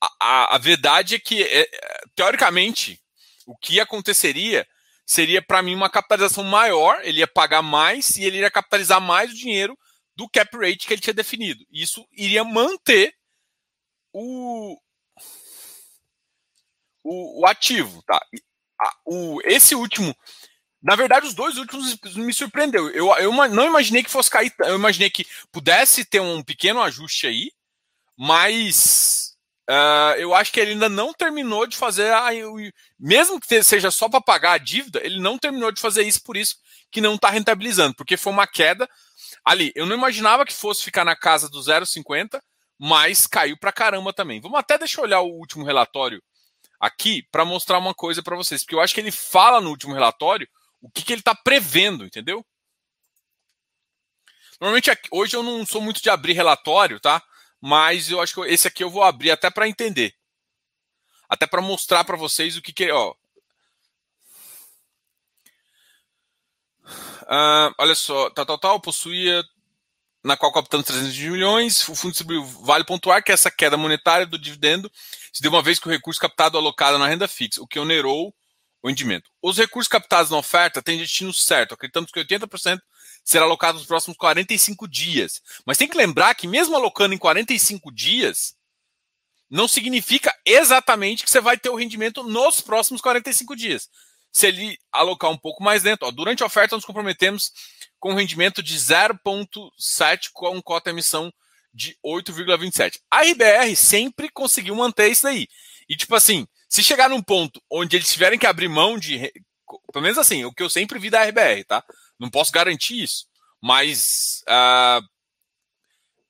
A, 0.00 0.10
a, 0.20 0.54
a 0.56 0.58
verdade 0.58 1.16
é 1.16 1.18
que, 1.18 1.42
é, 1.42 1.68
teoricamente, 2.14 3.00
o 3.46 3.56
que 3.56 3.80
aconteceria 3.80 4.66
seria, 5.04 5.42
para 5.42 5.62
mim, 5.62 5.74
uma 5.74 5.90
capitalização 5.90 6.44
maior, 6.44 7.00
ele 7.02 7.18
ia 7.18 7.26
pagar 7.26 7.62
mais 7.62 8.16
e 8.16 8.24
ele 8.24 8.36
iria 8.38 8.50
capitalizar 8.50 9.00
mais 9.00 9.32
o 9.32 9.34
dinheiro 9.34 9.76
do 10.14 10.28
cap 10.28 10.56
rate 10.56 10.86
que 10.86 10.92
ele 10.92 11.00
tinha 11.00 11.14
definido. 11.14 11.64
Isso 11.70 12.06
iria 12.12 12.44
manter 12.44 13.14
o, 14.12 14.78
o, 17.02 17.40
o 17.40 17.46
ativo. 17.46 18.02
Tá? 18.02 18.20
O, 19.04 19.40
esse 19.44 19.74
último. 19.74 20.14
Na 20.82 20.96
verdade, 20.96 21.26
os 21.26 21.34
dois 21.34 21.56
últimos 21.58 21.98
me 22.16 22.32
surpreendeu. 22.32 22.88
Eu, 22.90 23.12
eu 23.16 23.32
não 23.48 23.66
imaginei 23.66 24.02
que 24.02 24.10
fosse 24.10 24.30
cair. 24.30 24.54
Eu 24.60 24.76
imaginei 24.76 25.10
que 25.10 25.26
pudesse 25.52 26.04
ter 26.04 26.20
um 26.20 26.42
pequeno 26.42 26.80
ajuste 26.80 27.26
aí, 27.26 27.52
mas 28.16 29.29
uh, 29.68 30.14
eu 30.18 30.34
acho 30.34 30.52
que 30.52 30.60
ele 30.60 30.72
ainda 30.72 30.88
não 30.88 31.12
terminou 31.12 31.66
de 31.66 31.76
fazer. 31.76 32.12
A, 32.12 32.28
mesmo 32.98 33.40
que 33.40 33.62
seja 33.62 33.90
só 33.90 34.08
para 34.08 34.20
pagar 34.20 34.52
a 34.52 34.58
dívida, 34.58 35.00
ele 35.04 35.20
não 35.20 35.38
terminou 35.38 35.72
de 35.72 35.80
fazer 35.80 36.02
isso, 36.02 36.22
por 36.22 36.36
isso 36.36 36.56
que 36.90 37.00
não 37.00 37.14
está 37.14 37.30
rentabilizando, 37.30 37.94
porque 37.94 38.16
foi 38.16 38.32
uma 38.32 38.46
queda 38.46 38.88
ali. 39.44 39.72
Eu 39.74 39.86
não 39.86 39.96
imaginava 39.96 40.44
que 40.44 40.52
fosse 40.52 40.82
ficar 40.82 41.04
na 41.04 41.16
casa 41.16 41.48
do 41.48 41.60
0,50, 41.60 42.40
mas 42.78 43.26
caiu 43.26 43.56
para 43.58 43.72
caramba 43.72 44.12
também. 44.12 44.40
Vamos 44.40 44.58
até 44.58 44.78
deixar 44.78 45.02
olhar 45.02 45.20
o 45.20 45.32
último 45.32 45.64
relatório 45.64 46.22
aqui 46.80 47.22
para 47.30 47.44
mostrar 47.44 47.78
uma 47.78 47.94
coisa 47.94 48.22
para 48.22 48.36
vocês, 48.36 48.62
porque 48.62 48.74
eu 48.74 48.80
acho 48.80 48.94
que 48.94 49.00
ele 49.00 49.12
fala 49.12 49.60
no 49.60 49.70
último 49.70 49.92
relatório 49.92 50.48
o 50.80 50.90
que, 50.90 51.04
que 51.04 51.12
ele 51.12 51.20
está 51.20 51.34
prevendo, 51.34 52.04
entendeu? 52.04 52.44
Normalmente 54.58 54.90
hoje 55.10 55.36
eu 55.36 55.42
não 55.42 55.64
sou 55.66 55.80
muito 55.80 56.02
de 56.02 56.10
abrir 56.10 56.32
relatório, 56.32 56.98
tá? 56.98 57.22
Mas 57.60 58.10
eu 58.10 58.20
acho 58.20 58.34
que 58.34 58.40
esse 58.48 58.66
aqui 58.66 58.82
eu 58.82 58.90
vou 58.90 59.02
abrir 59.02 59.30
até 59.30 59.50
para 59.50 59.68
entender. 59.68 60.14
Até 61.28 61.46
para 61.46 61.60
mostrar 61.60 62.04
para 62.04 62.16
vocês 62.16 62.56
o 62.56 62.62
que 62.62 62.72
que, 62.72 62.90
ó, 62.90 63.14
Uh, 67.30 67.70
olha 67.78 67.94
só, 67.94 68.28
tal, 68.30 68.44
tal, 68.44 68.58
tal, 68.58 68.80
possuía 68.80 69.44
na 70.22 70.36
qual 70.36 70.52
captando 70.52 70.82
300 70.82 71.16
milhões, 71.16 71.88
o 71.88 71.94
fundo 71.94 72.10
distribuiu. 72.10 72.44
Vale 72.44 72.84
pontuar 72.84 73.22
que 73.22 73.30
essa 73.30 73.50
queda 73.50 73.76
monetária 73.76 74.26
do 74.26 74.36
dividendo 74.36 74.90
se 75.32 75.40
deu 75.40 75.52
uma 75.52 75.62
vez 75.62 75.78
que 75.78 75.86
o 75.86 75.90
recurso 75.90 76.20
captado 76.20 76.58
alocado 76.58 76.98
na 76.98 77.06
renda 77.06 77.28
fixa, 77.28 77.62
o 77.62 77.68
que 77.68 77.78
onerou 77.78 78.34
o 78.82 78.88
rendimento. 78.88 79.30
Os 79.40 79.56
recursos 79.56 79.88
captados 79.88 80.30
na 80.30 80.38
oferta 80.38 80.82
têm 80.82 80.98
destino 80.98 81.32
certo, 81.32 81.74
acreditamos 81.74 82.10
que 82.10 82.20
80% 82.20 82.80
será 83.30 83.44
alocado 83.44 83.78
nos 83.78 83.86
próximos 83.86 84.16
45 84.16 84.88
dias. 84.88 85.40
Mas 85.64 85.78
tem 85.78 85.88
que 85.88 85.96
lembrar 85.96 86.34
que 86.34 86.46
mesmo 86.46 86.74
alocando 86.74 87.14
em 87.14 87.18
45 87.18 87.92
dias, 87.92 88.54
não 89.48 89.68
significa 89.68 90.34
exatamente 90.44 91.24
que 91.24 91.30
você 91.30 91.40
vai 91.40 91.58
ter 91.58 91.70
o 91.70 91.76
rendimento 91.76 92.22
nos 92.22 92.60
próximos 92.60 93.00
45 93.00 93.56
dias 93.56 93.88
se 94.32 94.46
ele 94.46 94.78
alocar 94.92 95.30
um 95.30 95.36
pouco 95.36 95.62
mais 95.62 95.82
dentro. 95.82 96.06
Ó, 96.06 96.10
durante 96.10 96.42
a 96.42 96.46
oferta, 96.46 96.76
nos 96.76 96.84
comprometemos 96.84 97.52
com 97.98 98.12
um 98.12 98.16
rendimento 98.16 98.62
de 98.62 98.76
0,7 98.76 100.30
com 100.32 100.62
cota 100.62 100.90
emissão 100.90 101.32
de 101.72 101.96
8,27. 102.04 102.98
A 103.10 103.22
RBR 103.22 103.76
sempre 103.76 104.28
conseguiu 104.28 104.74
manter 104.74 105.08
isso 105.08 105.22
daí. 105.24 105.48
E, 105.88 105.96
tipo 105.96 106.14
assim, 106.14 106.46
se 106.68 106.82
chegar 106.82 107.08
num 107.08 107.22
ponto 107.22 107.62
onde 107.70 107.96
eles 107.96 108.12
tiverem 108.12 108.38
que 108.38 108.46
abrir 108.46 108.68
mão 108.68 108.98
de. 108.98 109.32
Pelo 109.92 110.02
menos 110.02 110.18
assim, 110.18 110.44
o 110.44 110.52
que 110.52 110.62
eu 110.62 110.70
sempre 110.70 110.98
vi 110.98 111.10
da 111.10 111.24
RBR, 111.24 111.64
tá? 111.66 111.84
Não 112.20 112.30
posso 112.30 112.52
garantir 112.52 113.02
isso. 113.02 113.26
Mas. 113.60 114.42
Uh, 114.42 115.02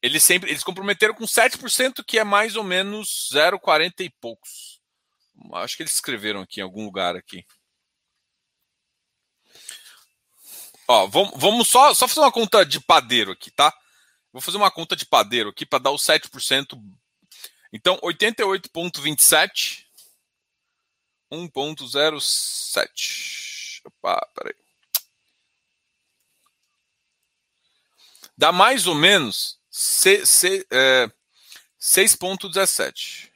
eles 0.00 0.22
sempre. 0.22 0.48
Eles 0.48 0.62
comprometeram 0.62 1.12
com 1.12 1.24
7%, 1.24 2.04
que 2.06 2.18
é 2.18 2.24
mais 2.24 2.54
ou 2.54 2.62
menos 2.62 3.28
0,40 3.34 4.00
e 4.00 4.10
poucos. 4.20 4.80
Acho 5.54 5.76
que 5.76 5.82
eles 5.82 5.94
escreveram 5.94 6.40
aqui 6.40 6.60
em 6.60 6.62
algum 6.62 6.84
lugar 6.84 7.16
aqui. 7.16 7.44
Ó, 10.86 11.06
vamos, 11.06 11.32
vamos 11.36 11.68
só, 11.68 11.92
só 11.94 12.08
fazer 12.08 12.20
uma 12.20 12.32
conta 12.32 12.64
de 12.64 12.80
padeiro 12.80 13.32
aqui, 13.32 13.50
tá? 13.50 13.74
Vou 14.32 14.40
fazer 14.40 14.56
uma 14.56 14.70
conta 14.70 14.96
de 14.96 15.04
padeiro 15.06 15.50
aqui 15.50 15.66
para 15.66 15.80
dar 15.80 15.90
os 15.90 16.04
7%. 16.04 16.80
Então, 17.72 17.96
88,27. 17.98 19.84
1,07. 21.32 23.80
Opa, 23.84 24.20
peraí. 24.34 24.69
Dá 28.40 28.50
mais 28.52 28.86
ou 28.86 28.94
menos 28.94 29.58
é, 30.70 31.10
6,17. 31.78 33.28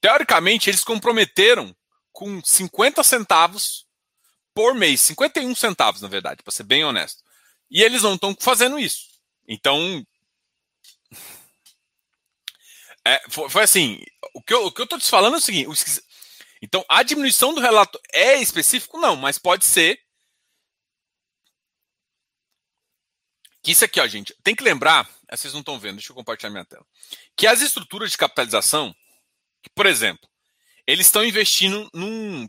Teoricamente, 0.00 0.70
eles 0.70 0.84
comprometeram 0.84 1.74
com 2.12 2.40
50 2.40 3.02
centavos 3.02 3.84
por 4.54 4.76
mês, 4.76 5.00
51 5.00 5.56
centavos, 5.56 6.00
na 6.00 6.06
verdade, 6.06 6.40
para 6.40 6.52
ser 6.52 6.62
bem 6.62 6.84
honesto. 6.84 7.24
E 7.68 7.82
eles 7.82 8.02
não 8.02 8.14
estão 8.14 8.32
fazendo 8.38 8.78
isso. 8.78 9.08
Então. 9.48 10.06
É, 13.04 13.20
foi, 13.28 13.64
assim: 13.64 14.00
o 14.32 14.40
que, 14.40 14.54
eu, 14.54 14.70
tô 14.70 14.98
te 15.00 15.10
falando 15.10 15.34
é 15.34 15.38
o 15.38 15.40
seguinte. 15.40 15.68
Então, 16.62 16.84
a 16.88 17.02
diminuição 17.02 17.52
do 17.52 17.60
relato 17.60 17.98
é 18.12 18.36
específico? 18.36 19.00
Não, 19.00 19.16
mas 19.16 19.36
pode 19.36 19.64
ser. 19.64 20.00
Que 23.62 23.72
isso 23.72 23.84
aqui, 23.84 24.00
ó, 24.00 24.06
gente, 24.06 24.34
tem 24.42 24.54
que 24.54 24.64
lembrar, 24.64 25.08
vocês 25.30 25.52
não 25.52 25.60
estão 25.60 25.78
vendo, 25.78 25.96
deixa 25.96 26.12
eu 26.12 26.16
compartilhar 26.16 26.50
minha 26.50 26.64
tela. 26.64 26.84
Que 27.36 27.46
as 27.46 27.60
estruturas 27.60 28.10
de 28.10 28.16
capitalização, 28.16 28.94
por 29.74 29.86
exemplo, 29.86 30.28
eles 30.86 31.06
estão 31.06 31.24
investindo 31.24 31.88
num 31.92 32.48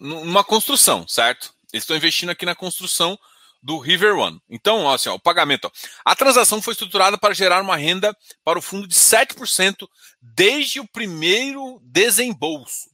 numa 0.00 0.42
construção, 0.42 1.06
certo? 1.06 1.54
Eles 1.72 1.84
estão 1.84 1.96
investindo 1.96 2.30
aqui 2.30 2.44
na 2.44 2.54
construção 2.54 3.18
do 3.62 3.78
River 3.78 4.16
One. 4.16 4.40
Então, 4.50 4.84
ó, 4.84 4.94
assim, 4.94 5.08
ó, 5.08 5.14
o 5.14 5.20
pagamento. 5.20 5.66
Ó. 5.66 5.70
A 6.04 6.16
transação 6.16 6.60
foi 6.60 6.72
estruturada 6.72 7.16
para 7.16 7.32
gerar 7.32 7.62
uma 7.62 7.76
renda 7.76 8.16
para 8.44 8.58
o 8.58 8.62
fundo 8.62 8.88
de 8.88 8.94
7% 8.94 9.88
desde 10.20 10.80
o 10.80 10.88
primeiro 10.88 11.80
desembolso. 11.84 12.90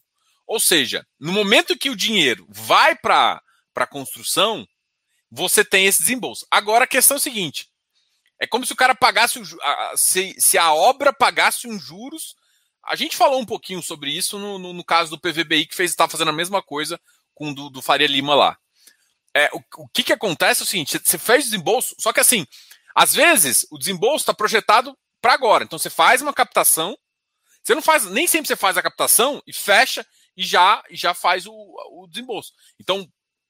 Ou 0.46 0.60
seja, 0.60 1.06
no 1.18 1.32
momento 1.32 1.76
que 1.76 1.90
o 1.90 1.96
dinheiro 1.96 2.46
vai 2.50 2.94
para 2.94 3.42
a 3.74 3.86
construção, 3.86 4.66
você 5.30 5.64
tem 5.64 5.86
esse 5.86 6.00
desembolso. 6.00 6.46
Agora 6.50 6.84
a 6.84 6.88
questão 6.88 7.16
é 7.16 7.18
a 7.18 7.20
seguinte: 7.20 7.68
é 8.40 8.46
como 8.46 8.66
se 8.66 8.72
o 8.72 8.76
cara 8.76 8.94
pagasse, 8.94 9.40
se, 9.96 10.34
se 10.38 10.58
a 10.58 10.72
obra 10.72 11.12
pagasse 11.12 11.66
uns 11.68 11.82
juros 11.82 12.36
a 12.88 12.96
gente 12.96 13.16
falou 13.16 13.38
um 13.38 13.44
pouquinho 13.44 13.82
sobre 13.82 14.10
isso 14.10 14.38
no, 14.38 14.58
no, 14.58 14.72
no 14.72 14.84
caso 14.84 15.10
do 15.10 15.20
PVBI, 15.20 15.66
que 15.66 15.74
fez 15.74 15.90
está 15.90 16.08
fazendo 16.08 16.28
a 16.28 16.32
mesma 16.32 16.62
coisa 16.62 16.98
com 17.34 17.50
o 17.50 17.54
do, 17.54 17.70
do 17.70 17.82
Faria 17.82 18.06
Lima 18.06 18.34
lá. 18.34 18.58
É, 19.34 19.50
o, 19.52 19.62
o 19.82 19.88
que, 19.88 20.02
que 20.02 20.12
acontece 20.12 20.62
é 20.62 20.64
o 20.64 20.66
seguinte: 20.66 20.98
você 21.02 21.18
fez 21.18 21.44
desembolso, 21.44 21.94
só 21.98 22.12
que 22.12 22.20
assim, 22.20 22.46
às 22.94 23.14
vezes 23.14 23.66
o 23.70 23.78
desembolso 23.78 24.22
está 24.22 24.34
projetado 24.34 24.96
para 25.20 25.34
agora. 25.34 25.64
Então 25.64 25.78
você 25.78 25.90
faz 25.90 26.22
uma 26.22 26.32
captação, 26.32 26.96
você 27.62 27.74
não 27.74 27.82
faz, 27.82 28.06
nem 28.06 28.26
sempre 28.26 28.48
você 28.48 28.56
faz 28.56 28.76
a 28.78 28.82
captação 28.82 29.42
e 29.46 29.52
fecha 29.52 30.04
e 30.34 30.42
já, 30.42 30.82
e 30.88 30.96
já 30.96 31.12
faz 31.12 31.46
o, 31.46 31.52
o 31.52 32.06
desembolso. 32.08 32.52
Então, 32.80 33.06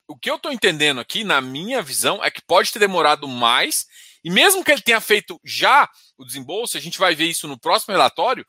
o 0.09 0.17
que 0.17 0.31
eu 0.31 0.37
estou 0.37 0.51
entendendo 0.51 1.01
aqui, 1.01 1.23
na 1.23 1.41
minha 1.41 1.83
visão, 1.83 2.25
é 2.25 2.31
que 2.31 2.41
pode 2.41 2.73
ter 2.73 2.79
demorado 2.79 3.29
mais 3.29 3.87
E 4.25 4.31
mesmo 4.31 4.65
que 4.65 4.73
ele 4.73 4.83
tenha 4.83 5.01
feito 5.01 5.41
já 5.45 5.89
o 6.17 6.25
desembolso, 6.25 6.77
a 6.77 6.81
gente 6.81 6.99
vai 6.99 7.15
ver 7.15 7.27
isso 7.27 7.47
no 7.47 7.59
próximo 7.59 7.93
relatório, 7.93 8.45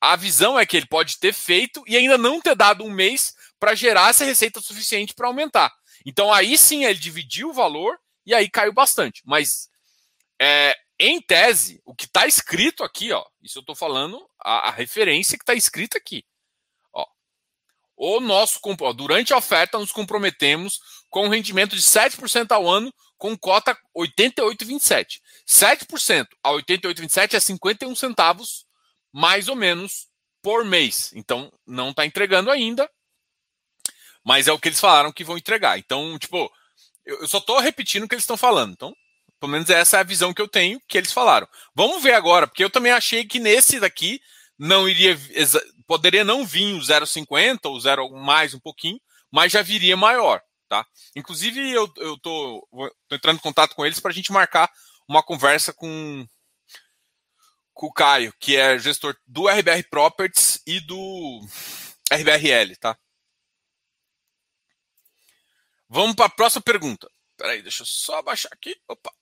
a 0.00 0.14
visão 0.16 0.58
é 0.58 0.66
que 0.66 0.76
ele 0.76 0.86
pode 0.86 1.18
ter 1.18 1.32
feito 1.32 1.82
e 1.86 1.96
ainda 1.96 2.18
não 2.18 2.40
ter 2.40 2.54
dado 2.54 2.84
um 2.84 2.90
mês 2.90 3.34
para 3.58 3.74
gerar 3.74 4.10
essa 4.10 4.24
receita 4.24 4.60
suficiente 4.60 5.14
para 5.14 5.28
aumentar. 5.28 5.72
Então 6.04 6.32
aí 6.32 6.58
sim 6.58 6.84
ele 6.84 6.98
dividiu 6.98 7.50
o 7.50 7.52
valor 7.52 7.98
e 8.26 8.34
aí 8.34 8.50
caiu 8.50 8.72
bastante. 8.72 9.22
Mas 9.24 9.68
é, 10.40 10.74
em 10.98 11.20
tese, 11.20 11.80
o 11.84 11.94
que 11.94 12.06
está 12.06 12.26
escrito 12.26 12.82
aqui, 12.82 13.12
ó, 13.12 13.24
isso 13.42 13.58
eu 13.58 13.60
estou 13.60 13.76
falando, 13.76 14.28
a, 14.40 14.68
a, 14.68 14.70
referência 14.70 15.38
que 15.38 15.42
está 15.42 15.54
escrita 15.54 15.96
aqui. 15.96 16.24
O 17.96 18.20
nosso, 18.20 18.60
durante 18.96 19.32
a 19.32 19.36
oferta, 19.36 19.78
nos 19.78 19.92
comprometemos 19.92 20.80
com 21.08 21.26
um 21.26 21.28
rendimento 21.28 21.76
de 21.76 21.82
7% 21.82 22.50
ao 22.52 22.68
ano, 22.68 22.92
com 23.18 23.36
cota 23.36 23.76
88,27. 23.96 25.20
7% 25.46 26.26
a 26.42 26.50
88,27 26.50 27.34
é 27.34 27.40
51 27.40 27.94
centavos, 27.94 28.64
mais 29.12 29.48
ou 29.48 29.54
menos, 29.54 30.08
por 30.42 30.64
mês. 30.64 31.12
Então, 31.14 31.52
não 31.66 31.90
está 31.90 32.04
entregando 32.04 32.50
ainda, 32.50 32.90
mas 34.24 34.48
é 34.48 34.52
o 34.52 34.58
que 34.58 34.68
eles 34.68 34.80
falaram 34.80 35.12
que 35.12 35.24
vão 35.24 35.38
entregar. 35.38 35.78
Então, 35.78 36.18
tipo, 36.18 36.50
eu, 37.04 37.20
eu 37.20 37.28
só 37.28 37.38
estou 37.38 37.60
repetindo 37.60 38.04
o 38.04 38.08
que 38.08 38.14
eles 38.14 38.24
estão 38.24 38.36
falando. 38.36 38.72
Então, 38.72 38.94
pelo 39.38 39.52
menos 39.52 39.68
essa 39.70 39.96
é 39.96 40.00
a 40.00 40.04
visão 40.04 40.32
que 40.32 40.40
eu 40.40 40.48
tenho 40.48 40.80
que 40.88 40.96
eles 40.96 41.12
falaram. 41.12 41.48
Vamos 41.74 42.02
ver 42.02 42.14
agora, 42.14 42.46
porque 42.46 42.64
eu 42.64 42.70
também 42.70 42.92
achei 42.92 43.24
que 43.24 43.40
nesse 43.40 43.80
daqui 43.80 44.20
não 44.58 44.88
iria. 44.88 45.18
Poderia 45.86 46.24
não 46.24 46.46
vir 46.46 46.74
o 46.74 46.80
0,50 46.80 47.58
ou 47.66 47.80
0 47.80 48.10
mais 48.10 48.54
um 48.54 48.60
pouquinho, 48.60 49.00
mas 49.30 49.52
já 49.52 49.62
viria 49.62 49.96
maior. 49.96 50.42
Tá? 50.68 50.86
Inclusive, 51.14 51.70
eu, 51.70 51.92
eu 51.98 52.18
tô, 52.18 52.66
tô 53.06 53.14
entrando 53.14 53.36
em 53.36 53.42
contato 53.42 53.74
com 53.74 53.84
eles 53.84 54.00
para 54.00 54.10
a 54.10 54.14
gente 54.14 54.32
marcar 54.32 54.70
uma 55.06 55.22
conversa 55.22 55.72
com, 55.72 56.26
com 57.74 57.86
o 57.86 57.92
Caio, 57.92 58.32
que 58.40 58.56
é 58.56 58.78
gestor 58.78 59.14
do 59.26 59.48
RBR 59.48 59.82
Properties 59.90 60.62
e 60.66 60.80
do 60.80 61.46
RBRL, 62.10 62.74
tá? 62.80 62.98
Vamos 65.88 66.16
para 66.16 66.24
a 66.24 66.30
próxima 66.30 66.62
pergunta. 66.62 67.06
Peraí, 67.36 67.60
deixa 67.60 67.82
eu 67.82 67.86
só 67.86 68.18
abaixar 68.18 68.50
aqui. 68.50 68.74
Opa. 68.88 69.12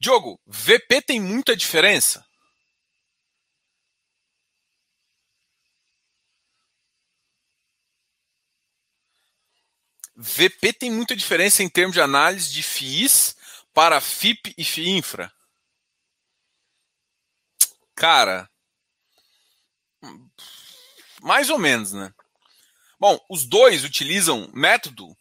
Diogo, 0.00 0.40
VP 0.46 1.02
tem 1.02 1.20
muita 1.20 1.54
diferença? 1.54 2.26
VP 10.20 10.74
tem 10.74 10.90
muita 10.90 11.16
diferença 11.16 11.62
em 11.62 11.68
termos 11.68 11.94
de 11.94 12.00
análise 12.00 12.52
de 12.52 12.62
FIIs 12.62 13.34
para 13.72 14.00
FIP 14.00 14.54
e 14.58 14.62
FIINFRA? 14.62 15.32
Cara, 17.94 18.50
mais 21.22 21.48
ou 21.48 21.58
menos, 21.58 21.92
né? 21.92 22.12
Bom, 22.98 23.18
os 23.30 23.46
dois 23.46 23.82
utilizam 23.82 24.50
método 24.52 25.16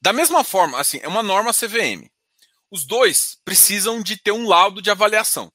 da 0.00 0.12
mesma 0.12 0.42
forma, 0.42 0.80
assim, 0.80 0.98
é 1.02 1.08
uma 1.08 1.22
norma 1.22 1.52
CVM. 1.52 2.08
Os 2.70 2.86
dois 2.86 3.38
precisam 3.44 4.02
de 4.02 4.16
ter 4.16 4.32
um 4.32 4.46
laudo 4.46 4.80
de 4.80 4.90
avaliação. 4.90 5.52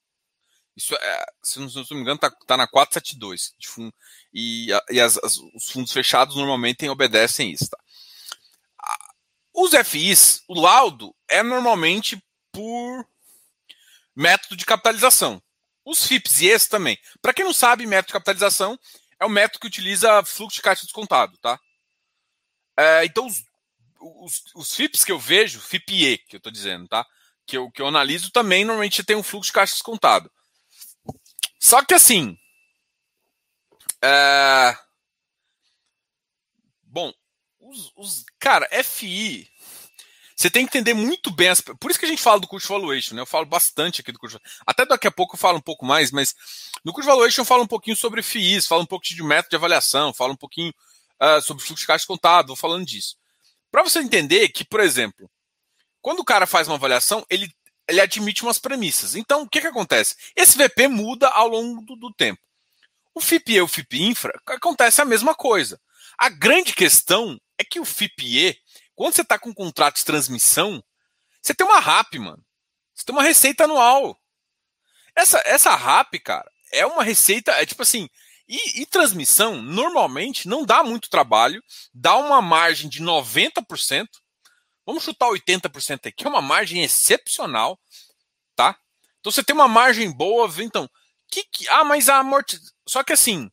Isso 0.75 0.95
é, 0.95 1.25
se 1.43 1.59
não, 1.59 1.69
se 1.69 1.77
não 1.77 1.85
me 1.91 2.01
engano, 2.01 2.15
está 2.15 2.29
tá 2.29 2.57
na 2.57 2.67
472. 2.67 3.53
De 3.57 3.67
fundo, 3.67 3.93
e 4.33 4.67
e 4.89 4.99
as, 4.99 5.17
as, 5.17 5.37
os 5.37 5.69
fundos 5.69 5.91
fechados 5.91 6.35
normalmente 6.35 6.87
obedecem 6.87 7.51
isso. 7.51 7.69
Tá? 7.69 7.77
Os 9.53 9.71
FIs, 9.87 10.43
o 10.47 10.59
laudo 10.59 11.15
é 11.27 11.43
normalmente 11.43 12.21
por 12.51 13.07
método 14.15 14.55
de 14.55 14.65
capitalização. 14.65 15.41
Os 15.83 16.05
FIPS 16.05 16.41
e 16.41 16.47
esse 16.47 16.69
também. 16.69 16.97
Para 17.21 17.33
quem 17.33 17.43
não 17.43 17.53
sabe, 17.53 17.85
método 17.85 18.07
de 18.07 18.13
capitalização 18.13 18.79
é 19.19 19.25
o 19.25 19.29
método 19.29 19.59
que 19.59 19.67
utiliza 19.67 20.23
fluxo 20.23 20.55
de 20.55 20.61
caixa 20.61 20.83
descontado, 20.83 21.37
tá? 21.39 21.59
É, 22.77 23.05
então, 23.05 23.25
os 23.27 23.43
os, 24.01 24.43
os 24.55 24.75
FIPS 24.75 25.03
que 25.03 25.11
eu 25.11 25.19
vejo, 25.19 25.59
FIPE, 25.59 26.17
que 26.27 26.35
eu 26.35 26.39
estou 26.39 26.51
dizendo, 26.51 26.87
tá? 26.87 27.05
Que 27.45 27.57
eu, 27.57 27.69
que 27.71 27.81
eu 27.81 27.87
analiso 27.87 28.31
também, 28.31 28.65
normalmente 28.65 29.03
tem 29.03 29.15
um 29.15 29.23
fluxo 29.23 29.49
de 29.49 29.53
caixa 29.53 29.73
descontado. 29.73 30.31
Só 31.59 31.83
que 31.83 31.93
assim. 31.93 32.37
É... 34.03 34.75
Os, 37.71 37.93
os, 37.95 38.25
cara, 38.37 38.67
FI. 38.83 39.47
Você 40.35 40.49
tem 40.49 40.65
que 40.65 40.77
entender 40.77 40.93
muito 40.93 41.31
bem. 41.31 41.47
As, 41.47 41.61
por 41.61 41.89
isso 41.89 41.99
que 41.99 42.05
a 42.05 42.09
gente 42.09 42.21
fala 42.21 42.39
do 42.39 42.47
curso 42.47 42.67
valuation, 42.67 43.15
né? 43.15 43.21
Eu 43.21 43.25
falo 43.25 43.45
bastante 43.45 44.01
aqui 44.01 44.11
do 44.11 44.19
curso. 44.19 44.37
Até 44.67 44.85
daqui 44.85 45.07
a 45.07 45.11
pouco 45.11 45.35
eu 45.35 45.39
falo 45.39 45.57
um 45.57 45.61
pouco 45.61 45.85
mais, 45.85 46.11
mas 46.11 46.35
no 46.83 46.91
curso 46.91 47.07
valuation 47.07 47.41
eu 47.41 47.45
falo 47.45 47.63
um 47.63 47.67
pouquinho 47.67 47.95
sobre 47.95 48.21
FIIs, 48.21 48.67
falo 48.67 48.81
um 48.81 48.85
pouco 48.85 49.05
de 49.05 49.23
método 49.23 49.51
de 49.51 49.55
avaliação, 49.55 50.13
falo 50.13 50.33
um 50.33 50.37
pouquinho 50.37 50.73
uh, 51.21 51.41
sobre 51.41 51.63
fluxo 51.63 51.83
de 51.83 51.87
caixa 51.87 51.99
descontado, 51.99 52.47
vou 52.47 52.55
falando 52.57 52.85
disso. 52.85 53.15
Para 53.71 53.83
você 53.83 53.99
entender 53.99 54.49
que, 54.49 54.65
por 54.65 54.81
exemplo, 54.81 55.31
quando 56.01 56.19
o 56.19 56.25
cara 56.25 56.45
faz 56.45 56.67
uma 56.67 56.75
avaliação, 56.75 57.25
ele, 57.29 57.49
ele 57.87 58.01
admite 58.01 58.43
umas 58.43 58.59
premissas. 58.59 59.15
Então, 59.15 59.43
o 59.43 59.49
que, 59.49 59.61
que 59.61 59.67
acontece? 59.67 60.15
Esse 60.35 60.57
VP 60.57 60.89
muda 60.89 61.29
ao 61.29 61.47
longo 61.47 61.81
do, 61.85 61.95
do 61.95 62.13
tempo. 62.13 62.41
O 63.15 63.21
FIPE 63.21 63.53
e 63.53 63.61
o 63.61 63.67
FIP 63.67 64.03
Infra 64.03 64.33
acontece 64.45 65.01
a 65.01 65.05
mesma 65.05 65.33
coisa. 65.33 65.79
A 66.17 66.29
grande 66.29 66.73
questão 66.73 67.39
é 67.61 67.63
que 67.63 67.79
o 67.79 67.85
FIPE, 67.85 68.57
quando 68.95 69.13
você 69.13 69.21
está 69.21 69.39
com 69.39 69.49
um 69.49 69.53
contrato 69.53 69.97
de 69.97 70.05
transmissão, 70.05 70.83
você 71.41 71.53
tem 71.53 71.65
uma 71.65 71.79
RAP, 71.79 72.15
mano. 72.15 72.43
Você 72.93 73.05
tem 73.05 73.15
uma 73.15 73.23
receita 73.23 73.63
anual. 73.63 74.19
Essa, 75.15 75.41
essa 75.45 75.75
RAP, 75.75 76.15
cara, 76.23 76.49
é 76.71 76.85
uma 76.85 77.03
receita, 77.03 77.51
é 77.53 77.65
tipo 77.65 77.81
assim, 77.81 78.07
e, 78.47 78.81
e, 78.81 78.85
transmissão, 78.85 79.61
normalmente, 79.61 80.47
não 80.47 80.65
dá 80.65 80.83
muito 80.83 81.09
trabalho, 81.09 81.63
dá 81.93 82.15
uma 82.17 82.41
margem 82.41 82.89
de 82.89 83.01
90%. 83.01 84.07
Vamos 84.85 85.03
chutar 85.03 85.27
80% 85.27 86.07
aqui, 86.07 86.25
é 86.25 86.29
uma 86.29 86.41
margem 86.41 86.83
excepcional, 86.83 87.79
tá? 88.55 88.77
Então 89.19 89.31
você 89.31 89.43
tem 89.43 89.55
uma 89.55 89.67
margem 89.67 90.11
boa, 90.11 90.51
então. 90.59 90.89
Que, 91.31 91.43
que, 91.43 91.69
ah, 91.69 91.85
mas 91.85 92.09
a 92.09 92.17
amorti... 92.17 92.59
Só 92.85 93.03
que 93.03 93.13
assim, 93.13 93.49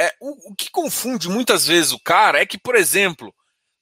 é, 0.00 0.14
o, 0.20 0.52
o 0.52 0.54
que 0.54 0.70
confunde 0.70 1.28
muitas 1.28 1.66
vezes 1.66 1.92
o 1.92 2.00
cara 2.00 2.40
é 2.40 2.46
que, 2.46 2.58
por 2.58 2.74
exemplo, 2.74 3.34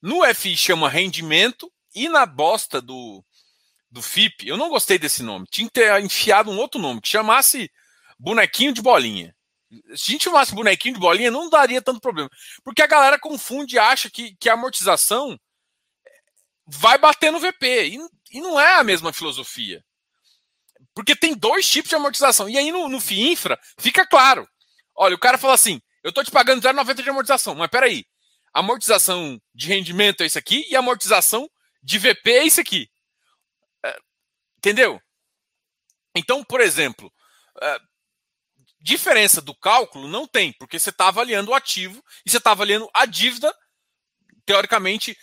no 0.02 0.24
FI 0.35 0.57
chama 0.57 0.88
rendimento 0.88 1.72
e 1.94 2.09
na 2.09 2.26
bosta 2.26 2.81
do, 2.81 3.24
do 3.90 4.02
FIP, 4.02 4.48
eu 4.48 4.57
não 4.57 4.68
gostei 4.68 4.98
desse 4.98 5.22
nome. 5.22 5.46
Tinha 5.50 5.68
que 5.68 5.74
ter 5.74 6.00
enfiado 6.02 6.50
um 6.50 6.59
outro 6.59 6.81
nome, 6.81 7.00
que 7.00 7.09
chamasse 7.09 7.70
bonequinho 8.18 8.72
de 8.72 8.83
bolinha. 8.83 9.35
Se 9.94 10.11
a 10.11 10.12
gente 10.12 10.24
chamasse 10.24 10.54
bonequinho 10.54 10.94
de 10.94 11.00
bolinha, 11.00 11.31
não 11.31 11.48
daria 11.48 11.81
tanto 11.81 12.00
problema. 12.00 12.28
Porque 12.64 12.83
a 12.83 12.87
galera 12.87 13.18
confunde 13.18 13.76
e 13.76 13.78
acha 13.78 14.11
que, 14.11 14.35
que 14.37 14.48
a 14.48 14.54
amortização 14.54 15.38
vai 16.66 16.98
bater 16.98 17.31
no 17.31 17.38
VP. 17.38 17.88
E, 17.88 17.98
e 18.33 18.40
não 18.40 18.59
é 18.59 18.76
a 18.76 18.85
mesma 18.85 19.12
filosofia. 19.12 19.85
Porque 20.94 21.14
tem 21.14 21.35
dois 21.35 21.68
tipos 21.68 21.90
de 21.90 21.94
amortização. 21.94 22.48
E 22.48 22.59
aí 22.59 22.72
no, 22.72 22.88
no 22.88 23.00
FIINFRA 23.00 23.59
fica 23.78 24.07
claro. 24.07 24.48
Olha, 24.96 25.14
o 25.14 25.18
cara 25.18 25.38
fala 25.38 25.54
assim: 25.54 25.81
eu 26.08 26.10
estou 26.10 26.24
te 26.24 26.30
pagando 26.30 26.62
0,90 26.62 27.02
de 27.02 27.10
amortização. 27.10 27.54
Mas 27.54 27.68
peraí, 27.68 28.04
amortização 28.52 29.40
de 29.54 29.68
rendimento 29.68 30.22
é 30.22 30.26
isso 30.26 30.38
aqui 30.38 30.66
e 30.70 30.76
amortização 30.76 31.48
de 31.82 31.98
VP 31.98 32.32
é 32.32 32.44
isso 32.44 32.60
aqui. 32.60 32.90
É, 33.84 33.98
entendeu? 34.58 35.00
Então, 36.14 36.42
por 36.42 36.60
exemplo, 36.60 37.12
é, 37.60 37.78
Diferença 38.80 39.40
do 39.40 39.54
cálculo 39.54 40.06
não 40.06 40.26
tem, 40.26 40.52
porque 40.52 40.78
você 40.78 40.90
está 40.90 41.08
avaliando 41.08 41.50
o 41.50 41.54
ativo 41.54 42.02
e 42.24 42.30
você 42.30 42.38
está 42.38 42.52
avaliando 42.52 42.88
a 42.94 43.06
dívida, 43.06 43.52
teoricamente, 44.46 45.18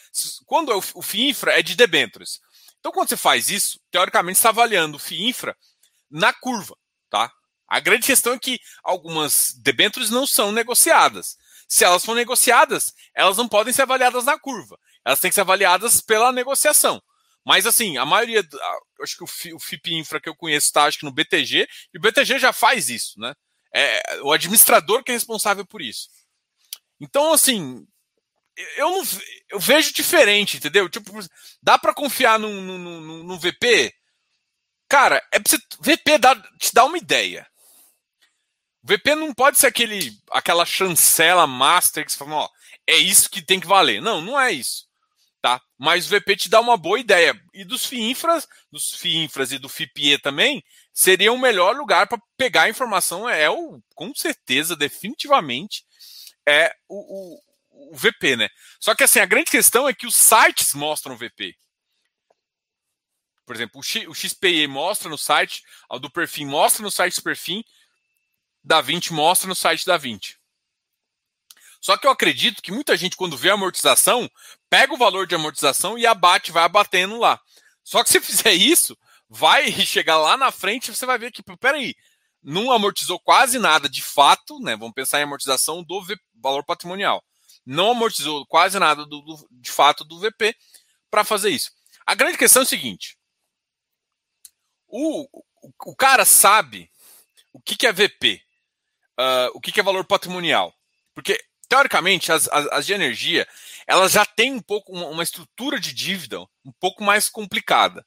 quando 0.46 0.72
é 0.72 0.76
o, 0.76 0.84
o 0.94 1.02
FIINFRA 1.02 1.58
é 1.58 1.64
de 1.64 1.76
debêntures. 1.76 2.42
Então, 2.80 2.92
quando 2.92 3.10
você 3.10 3.18
faz 3.18 3.50
isso, 3.50 3.80
teoricamente, 3.90 4.38
você 4.38 4.42
está 4.42 4.50
avaliando 4.50 4.98
o 4.98 5.00
FIINFRA 5.00 5.58
na 6.12 6.34
curva. 6.34 6.78
Tá? 7.10 7.32
A 7.68 7.80
grande 7.80 8.06
questão 8.06 8.34
é 8.34 8.40
que 8.40 8.60
algumas 8.84 9.54
debêntures 9.62 10.10
não 10.10 10.26
são 10.28 10.52
negociadas. 10.52 11.38
Se 11.68 11.84
elas 11.84 12.06
forem 12.06 12.22
negociadas, 12.22 12.94
elas 13.16 13.38
não 13.38 13.48
podem 13.48 13.74
ser 13.74 13.84
avaliadas 13.84 14.26
na 14.26 14.38
curva. 14.38 14.78
Elas 15.04 15.20
têm 15.20 15.30
que 15.30 15.36
ser 15.36 15.42
avaliadas 15.42 16.02
pela 16.02 16.32
negociação. 16.32 17.02
Mas 17.46 17.66
assim, 17.66 17.98
a 17.98 18.06
maioria, 18.06 18.44
acho 19.02 19.18
que 19.18 19.54
o 19.54 19.60
FIP 19.60 19.94
Infra 19.94 20.20
que 20.20 20.28
eu 20.28 20.36
conheço 20.36 20.68
está 20.68 20.86
acho 20.86 21.00
que 21.00 21.06
no 21.06 21.12
BTG, 21.12 21.68
e 21.94 21.98
o 21.98 22.02
BTG 22.02 22.40
já 22.40 22.52
faz 22.52 22.90
isso, 22.90 23.20
né? 23.20 23.34
É 23.74 24.22
o 24.22 24.32
administrador 24.32 25.04
que 25.04 25.12
é 25.12 25.16
responsável 25.16 25.66
por 25.66 25.82
isso. 25.82 26.08
Então, 27.00 27.34
assim, 27.34 27.86
eu 28.78 28.90
não 28.90 29.04
eu 29.50 29.60
vejo 29.60 29.94
diferente, 29.94 30.58
entendeu? 30.58 30.90
Tipo, 30.90 31.12
dá 31.62 31.78
para 31.78 31.94
confiar 31.94 32.40
no, 32.40 32.50
no, 32.50 32.78
no, 32.78 33.24
no, 33.24 33.40
VP? 33.40 33.94
Cara, 34.90 35.22
é 35.32 35.40
pra 35.40 35.52
você, 35.52 35.58
VP 35.82 36.18
dá, 36.18 36.36
te 36.60 36.74
dá 36.74 36.86
uma 36.86 36.98
ideia. 36.98 37.46
VP 38.86 39.16
não 39.16 39.34
pode 39.34 39.58
ser 39.58 39.66
aquele, 39.66 40.16
aquela 40.30 40.64
chancela 40.64 41.48
master 41.48 42.06
que 42.06 42.12
você 42.12 42.18
fala, 42.18 42.36
ó, 42.36 42.50
é 42.86 42.96
isso 42.96 43.30
que 43.30 43.42
tem 43.42 43.60
que 43.60 43.66
valer. 43.66 44.00
Não, 44.00 44.22
não 44.22 44.40
é 44.40 44.52
isso. 44.52 44.86
tá? 45.42 45.60
Mas 45.76 46.06
o 46.06 46.10
VP 46.10 46.36
te 46.36 46.50
dá 46.50 46.60
uma 46.62 46.78
boa 46.78 47.00
ideia. 47.00 47.36
E 47.52 47.64
dos 47.64 47.86
FIINFRAs, 47.86 48.48
dos 48.72 48.94
FIINFRAs 48.94 49.52
e 49.52 49.58
do 49.58 49.68
FIPE 49.68 50.20
também, 50.20 50.64
seria 50.94 51.34
o 51.34 51.38
melhor 51.38 51.76
lugar 51.76 52.08
para 52.08 52.22
pegar 52.38 52.64
a 52.64 52.70
informação, 52.70 53.28
é 53.28 53.50
o, 53.50 53.82
com 53.96 54.14
certeza, 54.14 54.76
definitivamente, 54.76 55.84
é 56.48 56.72
o, 56.88 57.34
o, 57.34 57.92
o, 57.92 57.96
VP, 57.96 58.36
né? 58.36 58.50
Só 58.80 58.94
que 58.94 59.04
assim, 59.04 59.20
a 59.20 59.26
grande 59.26 59.50
questão 59.50 59.90
é 59.90 59.94
que 59.96 60.06
os 60.06 60.16
sites 60.16 60.76
mostram 60.76 61.16
o 61.16 61.18
VP. 61.18 61.56
Por 63.48 63.56
exemplo, 63.56 63.80
o, 63.80 63.84
X, 63.84 64.08
o 64.08 64.14
XPE 64.14 64.68
mostra 64.68 65.10
no 65.10 65.18
site, 65.18 65.64
o 65.90 65.98
do 65.98 66.10
Perfim 66.10 66.46
mostra 66.46 66.84
no 66.84 66.92
site 66.92 67.16
do 67.16 67.24
Perfim, 67.24 67.64
da 68.66 68.82
20 68.82 69.14
mostra 69.14 69.48
no 69.48 69.56
site 69.56 69.86
da 69.86 69.96
20. 69.96 70.40
Só 71.80 71.96
que 71.96 72.08
eu 72.08 72.12
acredito 72.12 72.64
que 72.64 72.72
muita 72.72 72.98
gente, 72.98 73.16
quando 73.16 73.38
vê 73.38 73.52
a 73.52 73.54
amortização, 73.54 74.28
pega 74.68 74.92
o 74.92 74.98
valor 74.98 75.28
de 75.28 75.36
amortização 75.36 76.00
e 76.00 76.08
abate, 76.08 76.52
vai 76.52 76.64
abatendo 76.64 77.20
lá. 77.20 77.40
Só 77.84 78.04
que 78.04 78.10
se 78.10 78.20
fizer 78.22 78.54
isso, 78.54 78.98
vai 79.30 79.72
chegar 79.72 80.18
lá 80.18 80.36
na 80.36 80.52
frente 80.52 80.92
você 80.92 81.06
vai 81.06 81.20
ver 81.20 81.32
que, 81.32 81.44
peraí, 81.58 81.94
não 82.42 82.72
amortizou 82.72 83.20
quase 83.20 83.60
nada 83.60 83.88
de 83.88 84.02
fato, 84.02 84.60
né? 84.60 84.76
Vamos 84.76 84.96
pensar 84.96 85.20
em 85.20 85.24
amortização 85.24 85.84
do 85.84 86.04
valor 86.34 86.64
patrimonial. 86.64 87.24
Não 87.64 87.92
amortizou 87.92 88.46
quase 88.48 88.80
nada 88.80 89.06
do, 89.06 89.22
do 89.22 89.48
de 89.52 89.72
fato 89.72 90.04
do 90.04 90.20
VP 90.20 90.56
para 91.12 91.24
fazer 91.24 91.52
isso. 91.52 91.72
A 92.04 92.16
grande 92.16 92.38
questão 92.38 92.64
é 92.64 92.66
o 92.66 92.68
seguinte: 92.68 93.16
o, 94.88 95.24
o, 95.32 95.72
o 95.86 95.96
cara 95.96 96.26
sabe 96.26 96.90
o 97.54 97.62
que, 97.62 97.76
que 97.76 97.88
é 97.88 97.94
VP, 97.94 98.45
uh, 99.20 99.52
o 99.54 99.62
que, 99.62 99.72
que 99.72 99.80
é 99.80 99.84
valor 99.84 100.06
patrimonial. 100.06 100.74
Porque 101.14 101.40
teoricamente, 101.68 102.32
as, 102.32 102.48
as, 102.50 102.68
as, 102.68 102.86
de 102.86 102.94
energia, 102.94 103.48
elas 103.88 104.14
já 104.14 104.26
têm 104.26 104.54
um 104.54 104.62
pouco 104.62 104.92
uma, 104.92 105.08
uma, 105.08 105.24
estrutura 105.24 105.80
de 105.80 105.94
dívida 105.94 106.40
um 106.64 106.72
pouco 106.80 107.04
mais 107.04 107.30
complicada. 107.30 108.06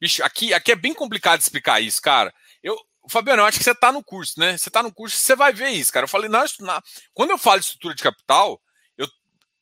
Bicho, 0.00 0.22
aqui, 0.22 0.52
aqui 0.54 0.72
é 0.72 0.76
bem 0.76 0.94
complicado 0.94 1.40
explicar 1.40 1.80
isso, 1.80 2.00
cara. 2.00 2.32
Eu, 2.62 2.76
Fabiano, 3.08 3.42
eu 3.42 3.46
acho 3.46 3.58
que 3.58 3.64
você 3.64 3.72
está 3.72 3.92
no 3.92 4.02
curso, 4.02 4.38
né? 4.38 4.56
Você 4.56 4.68
está 4.68 4.82
no 4.82 4.92
curso, 4.92 5.16
você 5.16 5.36
vai 5.36 5.52
ver 5.52 5.70
isso, 5.70 5.92
cara. 5.92 6.04
Eu 6.04 6.08
falei, 6.08 6.28
não, 6.28 6.44
não 6.60 6.82
quando 7.12 7.30
eu 7.30 7.38
falo 7.38 7.60
de 7.60 7.66
estrutura 7.66 7.94
de 7.94 8.02
capital, 8.02 8.60
eu, 8.96 9.06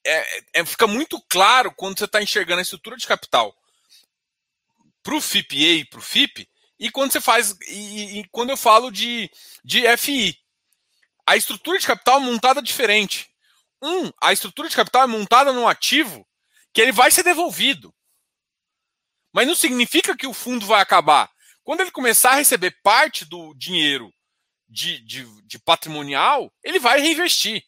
é, 0.07 0.43
é, 0.55 0.65
fica 0.65 0.87
muito 0.87 1.21
claro 1.29 1.73
quando 1.75 1.99
você 1.99 2.05
está 2.05 2.23
enxergando 2.23 2.61
a 2.61 2.63
estrutura 2.63 2.97
de 2.97 3.07
capital 3.07 3.55
para 5.03 5.15
o 5.15 5.21
FIPE 5.21 5.81
e 5.81 5.85
para 5.85 5.99
o 5.99 6.03
FIP, 6.03 6.49
e 6.79 6.91
quando 6.91 7.13
você 7.13 7.21
faz, 7.21 7.57
e, 7.69 8.21
e, 8.21 8.29
quando 8.31 8.51
eu 8.51 8.57
falo 8.57 8.91
de, 8.91 9.31
de 9.65 9.97
FI 9.97 10.42
a 11.33 11.37
estrutura 11.37 11.79
de 11.79 11.87
capital 11.87 12.19
é 12.19 12.21
montada 12.21 12.61
diferente. 12.61 13.31
Um, 13.83 14.13
a 14.21 14.35
estrutura 14.35 14.69
de 14.69 14.77
capital 14.77 15.05
é 15.05 15.07
montada 15.07 15.51
num 15.51 15.67
ativo 15.67 16.29
que 16.75 16.81
ele 16.81 16.93
vai 16.93 17.11
ser 17.11 17.23
devolvido. 17.23 17.93
Mas 19.33 19.47
não 19.47 19.55
significa 19.55 20.15
que 20.15 20.27
o 20.27 20.35
fundo 20.35 20.67
vai 20.67 20.83
acabar. 20.83 21.31
Quando 21.65 21.81
ele 21.81 21.91
começar 21.91 22.33
a 22.33 22.35
receber 22.35 22.77
parte 22.83 23.25
do 23.25 23.55
dinheiro 23.55 24.13
de, 24.69 25.01
de, 25.07 25.27
de 25.47 25.59
patrimonial, 25.59 26.53
ele 26.63 26.79
vai 26.79 27.01
reinvestir. 27.01 27.65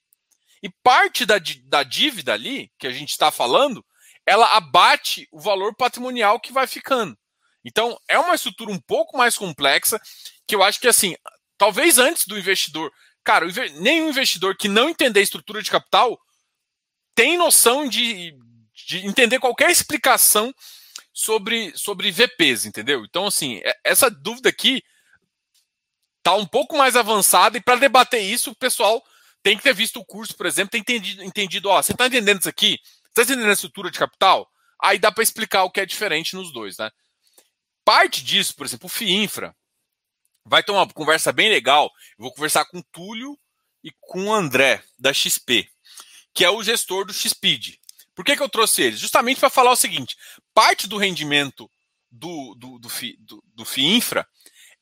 E 0.62 0.68
parte 0.82 1.24
da, 1.24 1.36
da 1.64 1.82
dívida 1.82 2.34
ali, 2.34 2.70
que 2.78 2.86
a 2.86 2.92
gente 2.92 3.12
está 3.12 3.30
falando, 3.30 3.82
ela 4.26 4.46
abate 4.56 5.26
o 5.32 5.40
valor 5.40 5.74
patrimonial 5.74 6.38
que 6.38 6.52
vai 6.52 6.66
ficando. 6.66 7.16
Então, 7.64 7.98
é 8.08 8.18
uma 8.18 8.34
estrutura 8.34 8.70
um 8.70 8.80
pouco 8.80 9.16
mais 9.16 9.38
complexa, 9.38 9.98
que 10.46 10.54
eu 10.54 10.62
acho 10.62 10.78
que, 10.78 10.88
assim, 10.88 11.16
talvez 11.56 11.96
antes 11.96 12.26
do 12.26 12.38
investidor 12.38 12.92
Cara, 13.24 13.46
nenhum 13.76 14.10
investidor 14.10 14.56
que 14.56 14.68
não 14.68 14.90
entender 14.90 15.22
estrutura 15.22 15.62
de 15.62 15.70
capital 15.70 16.20
tem 17.14 17.38
noção 17.38 17.88
de, 17.88 18.36
de 18.86 19.06
entender 19.06 19.38
qualquer 19.38 19.70
explicação 19.70 20.54
sobre, 21.12 21.72
sobre 21.76 22.10
VPs, 22.10 22.66
entendeu? 22.66 23.04
Então, 23.04 23.26
assim, 23.26 23.60
é, 23.64 23.74
essa 23.84 24.10
dúvida 24.10 24.48
aqui 24.48 24.82
tá 26.22 26.34
um 26.34 26.46
pouco 26.46 26.76
mais 26.76 26.96
avançada 26.96 27.56
e 27.56 27.62
para 27.62 27.78
debater 27.78 28.20
isso, 28.20 28.50
o 28.50 28.56
pessoal 28.56 29.02
tem 29.42 29.56
que 29.56 29.62
ter 29.62 29.74
visto 29.74 30.00
o 30.00 30.04
curso, 30.04 30.34
por 30.34 30.46
exemplo, 30.46 30.70
tem 30.70 30.80
entendido, 30.80 31.22
entendido 31.22 31.68
ó, 31.68 31.80
você 31.80 31.92
está 31.92 32.06
entendendo 32.06 32.40
isso 32.40 32.48
aqui? 32.48 32.78
Você 32.82 33.20
está 33.20 33.22
entendendo 33.22 33.50
a 33.50 33.52
estrutura 33.52 33.90
de 33.90 33.98
capital? 33.98 34.50
Aí 34.82 34.98
dá 34.98 35.12
para 35.12 35.22
explicar 35.22 35.64
o 35.64 35.70
que 35.70 35.80
é 35.80 35.86
diferente 35.86 36.34
nos 36.34 36.52
dois, 36.52 36.78
né? 36.78 36.90
Parte 37.84 38.24
disso, 38.24 38.56
por 38.56 38.66
exemplo, 38.66 38.86
o 38.86 38.88
FIINFRA, 38.88 39.54
vai 40.44 40.62
ter 40.62 40.72
uma 40.72 40.86
conversa 40.88 41.32
bem 41.32 41.48
legal. 41.48 41.90
Eu 42.18 42.24
vou 42.24 42.34
conversar 42.34 42.64
com 42.66 42.78
o 42.78 42.84
Túlio 42.92 43.38
e 43.82 43.90
com 44.00 44.26
o 44.26 44.32
André, 44.32 44.82
da 44.98 45.12
XP, 45.12 45.68
que 46.32 46.44
é 46.44 46.50
o 46.50 46.62
gestor 46.62 47.04
do 47.04 47.12
XPID. 47.12 47.78
Por 48.14 48.24
que, 48.24 48.36
que 48.36 48.42
eu 48.42 48.48
trouxe 48.48 48.82
eles? 48.82 49.00
Justamente 49.00 49.40
para 49.40 49.50
falar 49.50 49.72
o 49.72 49.76
seguinte: 49.76 50.16
parte 50.52 50.86
do 50.86 50.96
rendimento 50.96 51.70
do, 52.10 52.54
do, 52.54 52.78
do, 52.78 52.88
FI, 52.88 53.16
do, 53.20 53.42
do 53.54 53.64
FIINFRA 53.64 54.26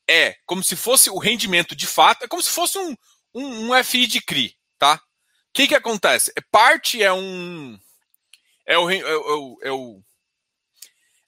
é 0.07 0.35
como 0.45 0.63
se 0.63 0.75
fosse 0.75 1.09
o 1.09 1.17
rendimento 1.17 1.75
de 1.75 1.87
fato, 1.87 2.23
é 2.23 2.27
como 2.27 2.41
se 2.41 2.49
fosse 2.49 2.77
um, 2.77 2.95
um, 3.33 3.71
um 3.71 3.83
FI 3.83 4.07
de 4.07 4.21
CRI, 4.21 4.55
tá? 4.77 4.95
O 4.95 5.53
que, 5.53 5.67
que 5.67 5.75
acontece? 5.75 6.31
É, 6.37 6.41
parte 6.51 7.01
é 7.01 7.11
um. 7.11 7.79
É 8.65 8.77
o, 8.77 8.89
é, 8.89 9.03
o, 9.03 9.59
é, 9.61 9.71
o, 9.71 10.03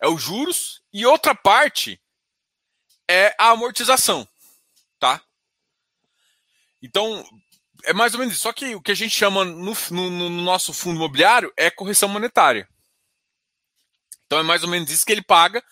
é 0.03 0.07
o 0.07 0.17
juros, 0.17 0.81
e 0.93 1.05
outra 1.05 1.35
parte 1.35 1.99
é 3.09 3.35
a 3.37 3.49
amortização, 3.49 4.27
tá? 4.99 5.21
Então, 6.81 7.23
é 7.85 7.93
mais 7.93 8.13
ou 8.13 8.19
menos 8.19 8.35
isso. 8.35 8.43
Só 8.43 8.53
que 8.53 8.75
o 8.75 8.81
que 8.81 8.91
a 8.91 8.95
gente 8.95 9.15
chama 9.15 9.45
no, 9.45 9.73
no, 9.91 10.09
no 10.09 10.29
nosso 10.29 10.73
fundo 10.73 10.97
imobiliário 10.97 11.51
é 11.57 11.69
correção 11.71 12.09
monetária. 12.09 12.67
Então 14.25 14.39
é 14.39 14.43
mais 14.43 14.63
ou 14.63 14.69
menos 14.69 14.89
isso 14.89 15.05
que 15.05 15.11
ele 15.11 15.21
paga 15.21 15.63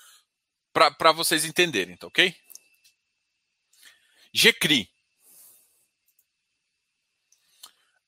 para 0.72 1.12
vocês 1.12 1.46
entenderem, 1.46 1.98
tá 1.98 2.08
ok? 2.08 2.36
GCRI. 4.34 4.90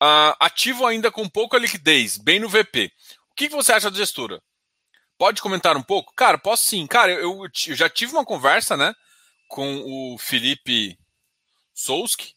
Uh, 0.01 0.35
ativo 0.39 0.85
ainda 0.85 1.11
com 1.11 1.27
pouca 1.29 1.57
liquidez, 1.57 2.17
bem 2.17 2.39
no 2.39 2.49
VP. 2.49 2.91
O 3.31 3.35
que 3.35 3.47
você 3.49 3.73
acha 3.73 3.89
da 3.89 3.97
gestora? 3.97 4.41
Pode 5.17 5.41
comentar 5.41 5.77
um 5.77 5.83
pouco? 5.83 6.13
Cara, 6.13 6.37
posso 6.37 6.65
sim. 6.65 6.85
Cara, 6.85 7.11
eu, 7.11 7.45
eu 7.45 7.75
já 7.75 7.89
tive 7.89 8.13
uma 8.13 8.25
conversa, 8.25 8.75
né? 8.75 8.93
Com 9.47 9.81
o 9.85 10.17
Felipe 10.17 10.97
Souski. 11.73 12.33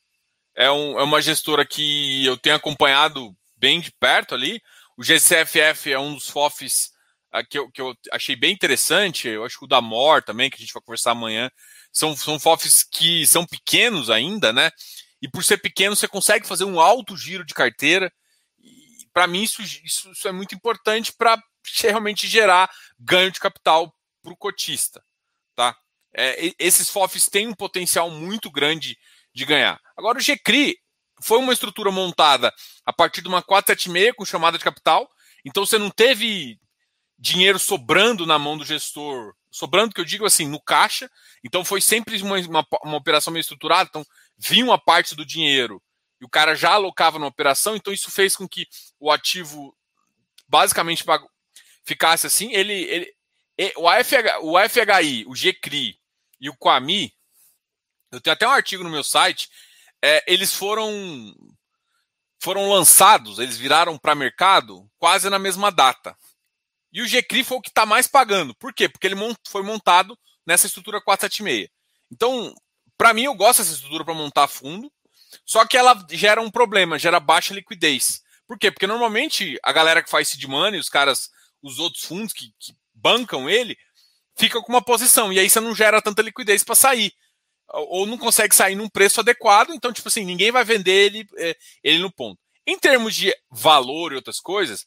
É, 0.55 0.71
um, 0.71 0.99
é 0.99 1.03
uma 1.03 1.23
gestora 1.23 1.65
que 1.65 2.25
eu 2.25 2.37
tenho 2.37 2.57
acompanhado 2.57 3.37
bem 3.57 3.81
de 3.81 3.93
perto 3.93 4.35
ali. 4.35 4.61
O 4.97 5.05
GCFF 5.05 5.93
é 5.93 5.99
um 5.99 6.15
dos 6.15 6.29
FOFs 6.29 6.91
uh, 7.33 7.47
que, 7.49 7.59
eu, 7.59 7.71
que 7.71 7.81
eu 7.81 7.95
achei 8.13 8.35
bem 8.35 8.53
interessante. 8.53 9.29
Eu 9.29 9.45
acho 9.45 9.59
que 9.59 9.65
o 9.65 9.69
da 9.69 9.81
MOR 9.81 10.23
também, 10.23 10.51
que 10.51 10.57
a 10.57 10.61
gente 10.61 10.73
vai 10.73 10.83
conversar 10.83 11.13
amanhã. 11.13 11.51
São, 11.93 12.17
são 12.17 12.39
FOFs 12.39 12.83
que 12.83 13.27
são 13.27 13.47
pequenos 13.47 14.11
ainda, 14.11 14.53
né? 14.53 14.71
E 15.23 15.29
por 15.29 15.45
ser 15.45 15.59
pequeno, 15.59 15.97
você 15.97 16.09
consegue 16.09 16.47
fazer 16.47 16.65
um 16.65 16.81
alto 16.81 17.17
giro 17.17 17.45
de 17.45 17.55
carteira. 17.55 18.13
Para 19.13 19.27
mim, 19.27 19.43
isso, 19.43 19.63
isso, 19.63 20.11
isso 20.11 20.29
é 20.29 20.33
muito 20.33 20.55
importante 20.55 21.13
para 21.13 21.41
realmente 21.83 22.27
gerar 22.27 22.71
ganho 22.99 23.31
de 23.31 23.41
capital 23.41 23.93
para 24.23 24.33
o 24.33 24.37
cotista. 24.37 25.03
Tá? 25.55 25.77
É, 26.19 26.53
esses 26.59 26.91
FOFs 26.91 27.29
têm 27.29 27.47
um 27.47 27.55
potencial 27.55 28.11
muito 28.11 28.51
grande 28.51 28.99
de 29.33 29.45
ganhar. 29.45 29.81
Agora, 29.97 30.19
o 30.19 30.21
GCRI 30.21 30.77
foi 31.23 31.39
uma 31.39 31.53
estrutura 31.53 31.91
montada 31.91 32.53
a 32.85 32.93
partir 32.93 33.23
de 33.23 33.29
uma 33.29 33.43
476 33.43 34.17
com 34.17 34.25
chamada 34.25 34.59
de 34.59 34.65
capital, 34.65 35.09
então 35.45 35.65
você 35.65 35.79
não 35.79 35.91
teve 35.91 36.59
dinheiro 37.19 37.59
sobrando 37.59 38.27
na 38.27 38.39
mão 38.39 38.57
do 38.57 38.65
gestor, 38.65 39.35
sobrando 39.51 39.95
que 39.95 40.01
eu 40.01 40.05
digo 40.05 40.25
assim, 40.25 40.47
no 40.47 40.61
caixa, 40.61 41.11
então 41.45 41.65
foi 41.65 41.81
sempre 41.81 42.21
uma, 42.23 42.39
uma, 42.39 42.67
uma 42.85 42.97
operação 42.97 43.33
meio 43.33 43.41
estruturada, 43.41 43.89
então 43.89 44.05
vinha 44.37 44.65
uma 44.65 44.79
parte 44.79 45.15
do 45.15 45.25
dinheiro 45.25 45.83
e 46.21 46.25
o 46.25 46.29
cara 46.29 46.55
já 46.55 46.73
alocava 46.73 47.19
na 47.19 47.27
operação, 47.27 47.77
então 47.77 47.93
isso 47.93 48.11
fez 48.11 48.37
com 48.37 48.49
que 48.49 48.67
o 48.99 49.11
ativo 49.11 49.77
basicamente 50.49 51.05
ficasse 51.85 52.27
assim, 52.27 52.53
ele, 52.53 52.73
ele 52.73 53.15
o, 53.77 53.89
AFH, 53.89 54.41
o 54.43 54.57
AFHI, 54.57 55.25
o 55.27 55.35
GCRI 55.35 55.98
e 56.41 56.49
o 56.49 56.57
Quami, 56.57 57.13
eu 58.11 58.21
tenho 58.21 58.35
até 58.35 58.47
um 58.47 58.53
artigo 58.53 58.85
no 58.85 58.91
meu 58.91 59.05
site, 59.05 59.49
é, 60.03 60.25
eles 60.33 60.53
foram 60.53 61.35
foram 62.41 62.71
lançados, 62.71 63.39
eles 63.39 63.57
viraram 63.57 63.99
para 63.99 64.15
mercado 64.15 64.89
quase 64.97 65.29
na 65.29 65.39
mesma 65.39 65.73
data. 65.73 66.17
E 66.93 67.03
o 67.03 67.07
GCRI 67.07 67.45
foi 67.45 67.59
o 67.59 67.61
que 67.61 67.69
está 67.69 67.85
mais 67.85 68.07
pagando. 68.07 68.55
Por 68.55 68.73
quê? 68.73 68.89
Porque 68.89 69.07
ele 69.07 69.17
foi 69.47 69.63
montado 69.63 70.17
nessa 70.47 70.67
estrutura 70.67 71.01
476. 71.01 71.69
Então, 72.11 72.55
para 72.97 73.13
mim, 73.13 73.25
eu 73.25 73.35
gosto 73.35 73.59
dessa 73.59 73.75
estrutura 73.75 74.05
para 74.05 74.15
montar 74.15 74.49
fundo, 74.49 74.91
só 75.45 75.67
que 75.67 75.77
ela 75.77 76.07
gera 76.11 76.41
um 76.41 76.51
problema, 76.51 76.99
gera 76.99 77.21
baixa 77.21 77.53
liquidez. 77.53 78.23
Por 78.47 78.59
quê? 78.59 78.71
Porque 78.71 78.87
normalmente 78.87 79.59
a 79.63 79.73
galera 79.73 80.03
que 80.03 80.09
faz 80.09 80.29
seed 80.29 80.45
money, 80.45 80.81
os 80.81 80.89
caras, 80.89 81.31
os 81.63 81.79
outros 81.79 82.05
fundos 82.05 82.33
que, 82.33 82.53
que 82.59 82.75
bancam 82.95 83.49
ele, 83.51 83.77
fica 84.39 84.61
com 84.63 84.73
uma 84.73 84.83
posição. 84.83 85.33
E 85.33 85.39
aí 85.39 85.51
você 85.51 85.61
não 85.61 85.75
gera 85.75 86.01
tanta 86.01 86.23
liquidez 86.23 86.63
para 86.63 86.75
sair. 86.75 87.13
Ou 87.71 88.07
não 88.07 88.17
consegue 88.17 88.55
sair 88.55 88.75
num 88.75 88.89
preço 88.89 89.21
adequado, 89.21 89.71
então, 89.71 89.93
tipo 89.93 90.09
assim, 90.09 90.25
ninguém 90.25 90.51
vai 90.51 90.65
vender 90.65 90.91
ele, 90.91 91.29
é, 91.37 91.57
ele 91.85 91.99
no 91.99 92.11
ponto. 92.11 92.41
Em 92.67 92.79
termos 92.79 93.15
de 93.15 93.35
valor 93.51 94.13
e 94.13 94.17
outras 94.17 94.41
coisas, 94.41 94.87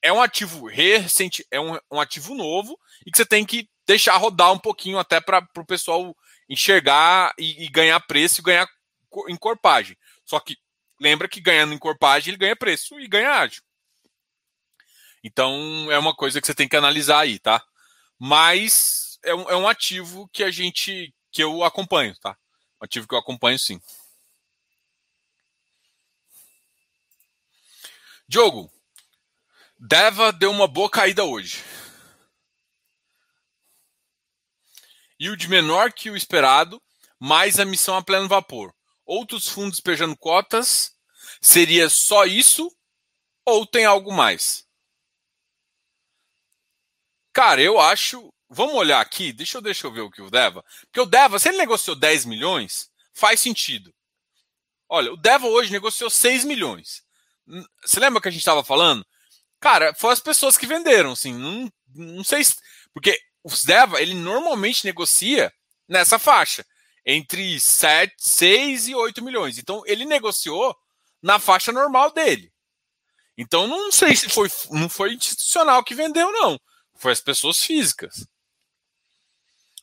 é 0.00 0.12
um 0.12 0.22
ativo 0.22 0.66
recente, 0.66 1.46
é 1.50 1.60
um, 1.60 1.78
um 1.90 2.00
ativo 2.00 2.34
novo 2.34 2.78
e 3.06 3.10
que 3.10 3.16
você 3.16 3.26
tem 3.26 3.44
que 3.44 3.68
deixar 3.86 4.16
rodar 4.16 4.52
um 4.52 4.58
pouquinho 4.58 4.98
até 4.98 5.20
para 5.20 5.46
o 5.56 5.66
pessoal 5.66 6.16
enxergar 6.48 7.32
e, 7.38 7.64
e, 7.64 7.68
ganhar 7.68 7.98
preço 8.00 8.40
e 8.40 8.44
ganhar 8.44 8.68
encorpagem. 9.28 9.96
Só 10.24 10.38
que 10.38 10.56
lembra 11.00 11.28
que 11.28 11.40
ganhando 11.40 11.74
encorpagem 11.74 12.30
ele 12.30 12.38
ganha 12.38 12.56
preço 12.56 12.98
e 13.00 13.08
ganha 13.08 13.30
ágio. 13.30 13.62
Então 15.22 15.90
é 15.90 15.98
uma 15.98 16.14
coisa 16.14 16.40
que 16.40 16.46
você 16.46 16.54
tem 16.54 16.68
que 16.68 16.76
analisar 16.76 17.20
aí, 17.20 17.38
tá? 17.38 17.64
Mas 18.24 19.18
é 19.24 19.34
um, 19.34 19.50
é 19.50 19.56
um 19.56 19.66
ativo 19.66 20.28
que 20.28 20.44
a 20.44 20.50
gente 20.52 21.12
que 21.32 21.42
eu 21.42 21.64
acompanho, 21.64 22.16
tá? 22.20 22.38
Um 22.80 22.84
ativo 22.84 23.08
que 23.08 23.14
eu 23.16 23.18
acompanho 23.18 23.58
sim. 23.58 23.82
Diogo, 28.28 28.70
Deva 29.76 30.32
deu 30.32 30.52
uma 30.52 30.68
boa 30.68 30.88
caída 30.88 31.24
hoje. 31.24 31.64
O 35.20 35.36
de 35.36 35.48
menor 35.48 35.92
que 35.92 36.08
o 36.08 36.16
esperado, 36.16 36.80
mais 37.18 37.58
a 37.58 37.64
missão 37.64 37.96
a 37.96 38.04
pleno 38.04 38.28
vapor. 38.28 38.72
Outros 39.04 39.48
fundos 39.48 39.78
despejando 39.78 40.16
cotas, 40.16 40.94
seria 41.40 41.90
só 41.90 42.24
isso 42.24 42.72
ou 43.44 43.66
tem 43.66 43.84
algo 43.84 44.12
mais? 44.12 44.61
Cara, 47.32 47.60
eu 47.62 47.80
acho. 47.80 48.32
Vamos 48.48 48.74
olhar 48.74 49.00
aqui, 49.00 49.32
deixa 49.32 49.58
eu, 49.58 49.62
deixa 49.62 49.86
eu 49.86 49.92
ver 49.92 50.02
o 50.02 50.10
que 50.10 50.20
o 50.20 50.30
Deva. 50.30 50.62
Porque 50.82 51.00
o 51.00 51.06
Deva, 51.06 51.38
se 51.38 51.48
ele 51.48 51.56
negociou 51.56 51.96
10 51.96 52.26
milhões, 52.26 52.90
faz 53.14 53.40
sentido. 53.40 53.94
Olha, 54.88 55.10
o 55.10 55.16
Deva 55.16 55.46
hoje 55.46 55.72
negociou 55.72 56.10
6 56.10 56.44
milhões. 56.44 57.02
Você 57.82 57.98
lembra 57.98 58.20
que 58.20 58.28
a 58.28 58.30
gente 58.30 58.42
estava 58.42 58.62
falando? 58.62 59.06
Cara, 59.58 59.94
foi 59.94 60.12
as 60.12 60.20
pessoas 60.20 60.58
que 60.58 60.66
venderam, 60.66 61.12
assim. 61.12 61.32
Não, 61.32 61.72
não 61.94 62.24
sei 62.24 62.44
se. 62.44 62.56
Porque 62.92 63.18
o 63.42 63.50
Deva, 63.64 64.02
ele 64.02 64.14
normalmente 64.14 64.84
negocia 64.84 65.50
nessa 65.88 66.18
faixa, 66.18 66.64
entre 67.06 67.58
7, 67.58 68.14
6 68.18 68.88
e 68.88 68.94
8 68.94 69.24
milhões. 69.24 69.56
Então, 69.56 69.82
ele 69.86 70.04
negociou 70.04 70.76
na 71.22 71.38
faixa 71.38 71.72
normal 71.72 72.12
dele. 72.12 72.52
Então, 73.36 73.66
não 73.66 73.90
sei 73.90 74.14
se 74.14 74.28
foi, 74.28 74.50
não 74.70 74.88
foi 74.88 75.14
institucional 75.14 75.82
que 75.82 75.94
vendeu, 75.94 76.30
não. 76.32 76.60
Foi 76.94 77.12
as 77.12 77.20
pessoas 77.20 77.62
físicas. 77.62 78.26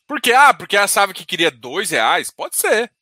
Por 0.06 0.20
quê? 0.20 0.32
Ah, 0.32 0.52
porque 0.52 0.76
ela 0.76 0.88
sabe 0.88 1.14
que 1.14 1.24
queria 1.24 1.50
dois 1.50 1.90
reais? 1.90 2.30
Pode 2.30 2.56
ser. 2.56 2.92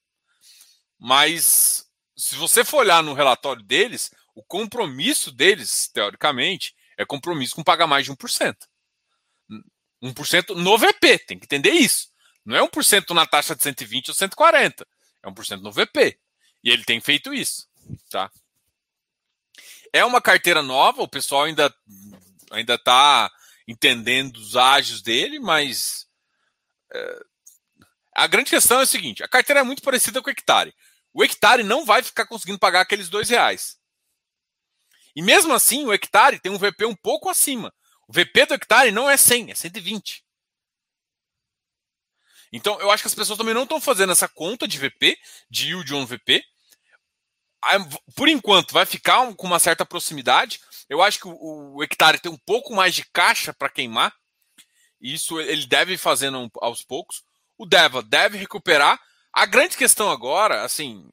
Mas, 0.99 1.87
se 2.16 2.35
você 2.35 2.64
for 2.64 2.79
olhar 2.79 3.03
no 3.03 3.14
relatório 3.14 3.62
deles, 3.62 4.11
o 4.35 4.42
compromisso 4.42 5.31
deles, 5.31 5.88
teoricamente, 5.92 6.75
é 6.97 7.05
compromisso 7.05 7.55
com 7.55 7.62
pagar 7.62 7.87
mais 7.87 8.05
de 8.05 8.12
1%. 8.12 8.57
1% 10.03 10.55
no 10.55 10.77
VP, 10.79 11.18
tem 11.21 11.38
que 11.38 11.44
entender 11.44 11.71
isso. 11.71 12.09
Não 12.44 12.57
é 12.57 12.61
1% 12.61 13.11
na 13.14 13.27
taxa 13.27 13.55
de 13.55 13.62
120 13.62 14.09
ou 14.09 14.14
140. 14.14 14.87
É 15.23 15.29
1% 15.29 15.61
no 15.61 15.73
VP. 15.73 16.18
E 16.62 16.71
ele 16.71 16.85
tem 16.85 17.01
feito 17.01 17.33
isso. 17.33 17.68
Tá? 18.11 18.31
É 19.92 20.05
uma 20.05 20.21
carteira 20.21 20.62
nova, 20.62 21.03
o 21.03 21.09
pessoal 21.09 21.44
ainda 21.44 21.75
ainda 22.51 22.75
está 22.75 23.31
entendendo 23.69 24.39
os 24.39 24.57
ágios 24.57 25.03
dele, 25.03 25.39
mas 25.39 26.09
é, 26.91 27.21
a 28.17 28.27
grande 28.27 28.51
questão 28.51 28.81
é 28.81 28.85
a 28.85 28.87
seguinte: 28.87 29.23
a 29.23 29.29
carteira 29.29 29.61
é 29.61 29.63
muito 29.63 29.83
parecida 29.83 30.23
com 30.23 30.29
o 30.29 30.33
hectare. 30.33 30.75
O 31.13 31.23
hectare 31.23 31.63
não 31.63 31.85
vai 31.85 32.03
ficar 32.03 32.27
conseguindo 32.27 32.59
pagar 32.59 32.81
aqueles 32.81 33.11
dois 33.11 33.29
reais. 33.29 33.79
E 35.15 35.23
mesmo 35.23 35.53
assim, 35.53 35.85
o 35.85 35.93
hectare 35.93 36.41
tem 36.41 36.51
um 36.51 36.59
VP 36.59 36.87
um 36.87 36.97
pouco 36.97 37.29
acima. 37.29 37.73
O 38.07 38.13
VP 38.13 38.47
do 38.47 38.55
hectare 38.55 38.91
não 38.91 39.11
é 39.11 39.17
100, 39.17 39.51
é 39.51 39.55
120. 39.55 40.25
Então, 42.53 42.81
eu 42.81 42.91
acho 42.91 43.03
que 43.03 43.09
as 43.09 43.15
pessoas 43.15 43.37
também 43.37 43.53
não 43.53 43.65
estão 43.65 43.81
fazendo 43.81 44.13
essa 44.13 44.29
conta 44.29 44.67
de 44.67 44.79
VP, 44.79 45.19
de 45.51 45.69
yield 45.69 45.95
on 45.95 46.07
VP. 46.07 46.43
Por 48.15 48.29
enquanto, 48.29 48.73
vai 48.73 48.87
ficar 48.87 49.35
com 49.35 49.47
uma 49.47 49.59
certa 49.59 49.85
proximidade. 49.85 50.61
Eu 50.88 51.03
acho 51.03 51.20
que 51.20 51.29
o, 51.29 51.83
hectare 51.83 52.18
tem 52.18 52.33
um 52.33 52.38
pouco 52.38 52.74
mais 52.74 52.94
de 52.94 53.05
caixa 53.12 53.53
para 53.53 53.68
queimar. 53.68 54.14
Isso 55.01 55.40
ele 55.40 55.66
deve 55.66 55.94
ir 55.94 55.98
fazendo 55.98 56.51
aos 56.57 56.83
poucos. 56.83 57.22
O 57.57 57.66
Deva 57.66 58.03
deve 58.03 58.38
recuperar. 58.38 58.98
A 59.33 59.44
grande 59.44 59.77
questão 59.77 60.11
agora, 60.11 60.62
assim, 60.64 61.09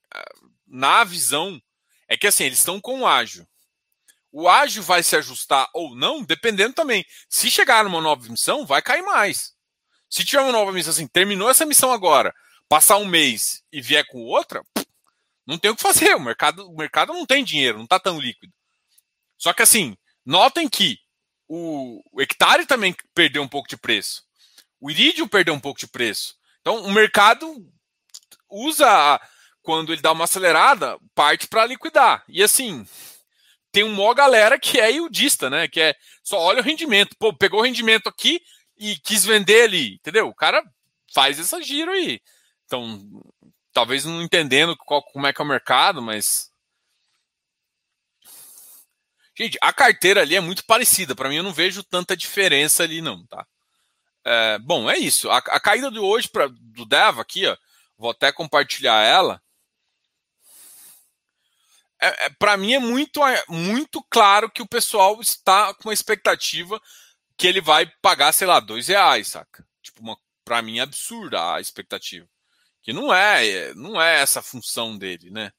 na 0.65 1.03
visão, 1.03 1.61
é 2.07 2.15
que 2.15 2.27
assim, 2.27 2.45
eles 2.45 2.59
estão 2.59 2.79
com 2.79 3.01
o 3.01 3.07
ágil. 3.07 3.45
O 4.31 4.49
ágil 4.49 4.83
vai 4.83 5.03
se 5.03 5.15
ajustar 5.15 5.69
ou 5.73 5.95
não, 5.95 6.23
dependendo 6.23 6.73
também. 6.73 7.05
Se 7.29 7.49
chegar 7.49 7.83
numa 7.83 8.01
nova 8.01 8.27
missão, 8.29 8.65
vai 8.65 8.81
cair 8.81 9.01
mais. 9.01 9.53
Se 10.09 10.23
tiver 10.23 10.41
uma 10.41 10.51
nova 10.51 10.71
missão 10.71 10.91
assim, 10.91 11.07
terminou 11.07 11.49
essa 11.49 11.65
missão 11.65 11.91
agora, 11.91 12.33
passar 12.69 12.97
um 12.97 13.05
mês 13.05 13.63
e 13.71 13.81
vier 13.81 14.05
com 14.07 14.19
outra, 14.19 14.63
não 15.45 15.57
tem 15.57 15.71
o 15.71 15.75
que 15.75 15.81
fazer. 15.81 16.15
O 16.15 16.19
mercado, 16.19 16.69
o 16.69 16.75
mercado 16.75 17.13
não 17.13 17.25
tem 17.25 17.43
dinheiro, 17.43 17.77
não 17.77 17.85
está 17.85 17.99
tão 17.99 18.19
líquido. 18.19 18.53
Só 19.38 19.54
que 19.54 19.62
assim, 19.62 19.95
notem 20.26 20.67
que 20.67 20.98
o, 21.48 22.02
hectare 22.19 22.65
também 22.65 22.95
perdeu 23.13 23.41
um 23.41 23.48
pouco 23.48 23.67
de 23.67 23.78
preço. 23.78 24.24
O 24.80 24.89
iridium 24.89 25.28
perdeu 25.28 25.54
um 25.54 25.60
pouco 25.60 25.80
de 25.80 25.88
preço. 25.88 26.36
Então 26.62 26.84
o 26.84 26.91
mercado 26.91 27.48
usa 28.50 29.19
quando 29.62 29.91
ele 29.91 30.02
dá 30.02 30.12
uma 30.12 30.26
acelerada, 30.26 30.98
parte 31.13 31.48
para 31.48 31.65
liquidar. 31.65 32.24
E 32.28 32.43
assim, 32.43 32.88
tem 33.71 33.84
um 33.84 33.93
mó 33.93 34.13
galera 34.13 34.60
que 34.60 34.80
é 34.80 34.91
iudista, 34.91 35.50
né? 35.50 35.67
Que 35.67 35.82
é 35.82 35.95
só 36.24 36.39
olha 36.39 36.62
o 36.62 36.63
rendimento. 36.63 37.15
Pô, 37.19 37.34
pegou 37.34 37.60
o 37.60 37.63
rendimento 37.63 38.08
aqui 38.08 38.39
e 38.78 38.95
quis 38.98 39.26
vender 39.26 39.63
ali, 39.63 39.95
entendeu? 39.95 40.28
O 40.28 40.36
cara 40.36 40.63
faz 41.13 41.39
essa 41.39 41.62
giro 41.62 41.91
aí. 41.91 42.21
Então, 42.65 43.02
talvez 43.74 44.06
não 44.06 44.21
entendendo 44.21 44.76
qual, 44.78 45.04
como 45.04 45.28
é 45.28 45.34
que 45.34 45.41
é 45.41 45.43
o 45.43 45.48
mercado, 45.48 46.02
mas. 46.02 46.50
Gente, 49.38 49.58
a 49.62 49.74
carteira 49.74 50.21
ali 50.21 50.36
é 50.36 50.39
muito 50.39 50.65
parecida. 50.65 51.15
Para 51.15 51.30
mim, 51.30 51.36
eu 51.36 51.43
não 51.43 51.54
vejo 51.54 51.84
tanta 51.84 52.15
diferença 52.15 52.84
ali, 52.84 53.02
não, 53.02 53.26
tá? 53.28 53.45
É, 54.24 54.58
bom, 54.60 54.89
é 54.89 54.98
isso. 54.98 55.30
A, 55.30 55.38
a 55.38 55.60
caída 55.60 55.91
de 55.91 56.00
hoje 56.00 56.28
pra, 56.30 56.48
do 56.48 56.86
Deva 56.86 57.21
aqui, 57.21 57.45
ó, 57.45 57.58
vou 57.98 58.12
até 58.12 58.32
compartilhar 58.32 59.04
ela 59.04 59.41
é, 62.00 62.26
é 62.26 62.30
para 62.30 62.58
mim 62.58 62.74
é 62.74 62.80
muito, 62.80 63.26
é 63.26 63.43
muito 63.50 64.04
claro 64.10 64.50
que 64.50 64.62
o 64.62 64.67
pessoal 64.67 65.19
está 65.21 65.74
com 65.74 65.89
uma 65.89 65.93
expectativa 65.93 66.82
que 67.38 67.48
ele 67.48 67.62
vai 67.62 67.86
pagar, 68.02 68.32
sei 68.32 68.48
lá, 68.48 68.60
dois 68.60 68.88
reais, 68.88 69.30
saca? 69.30 69.65
Tipo, 69.82 70.02
uma, 70.02 70.17
pra 70.43 70.62
mim 70.62 70.80
é 70.80 70.82
absurda 70.82 71.56
a 71.56 71.62
expectativa. 71.62 72.28
Que 72.82 72.93
não 72.93 73.13
é, 73.13 73.48
é 73.48 73.74
não 73.74 74.02
é 74.02 74.21
essa 74.21 74.39
a 74.39 74.43
função 74.43 74.98
dele, 74.98 75.32
né? 75.32 75.52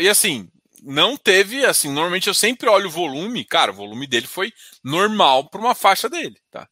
E 0.00 0.08
assim, 0.08 0.48
não 0.82 1.16
teve, 1.16 1.64
assim, 1.64 1.88
normalmente 1.88 2.28
eu 2.28 2.34
sempre 2.34 2.68
olho 2.68 2.88
o 2.88 2.90
volume, 2.90 3.44
cara, 3.44 3.70
o 3.70 3.74
volume 3.74 4.06
dele 4.06 4.26
foi 4.26 4.52
normal 4.82 5.48
para 5.48 5.60
uma 5.60 5.74
faixa 5.74 6.08
dele, 6.08 6.36
tá? 6.50 6.68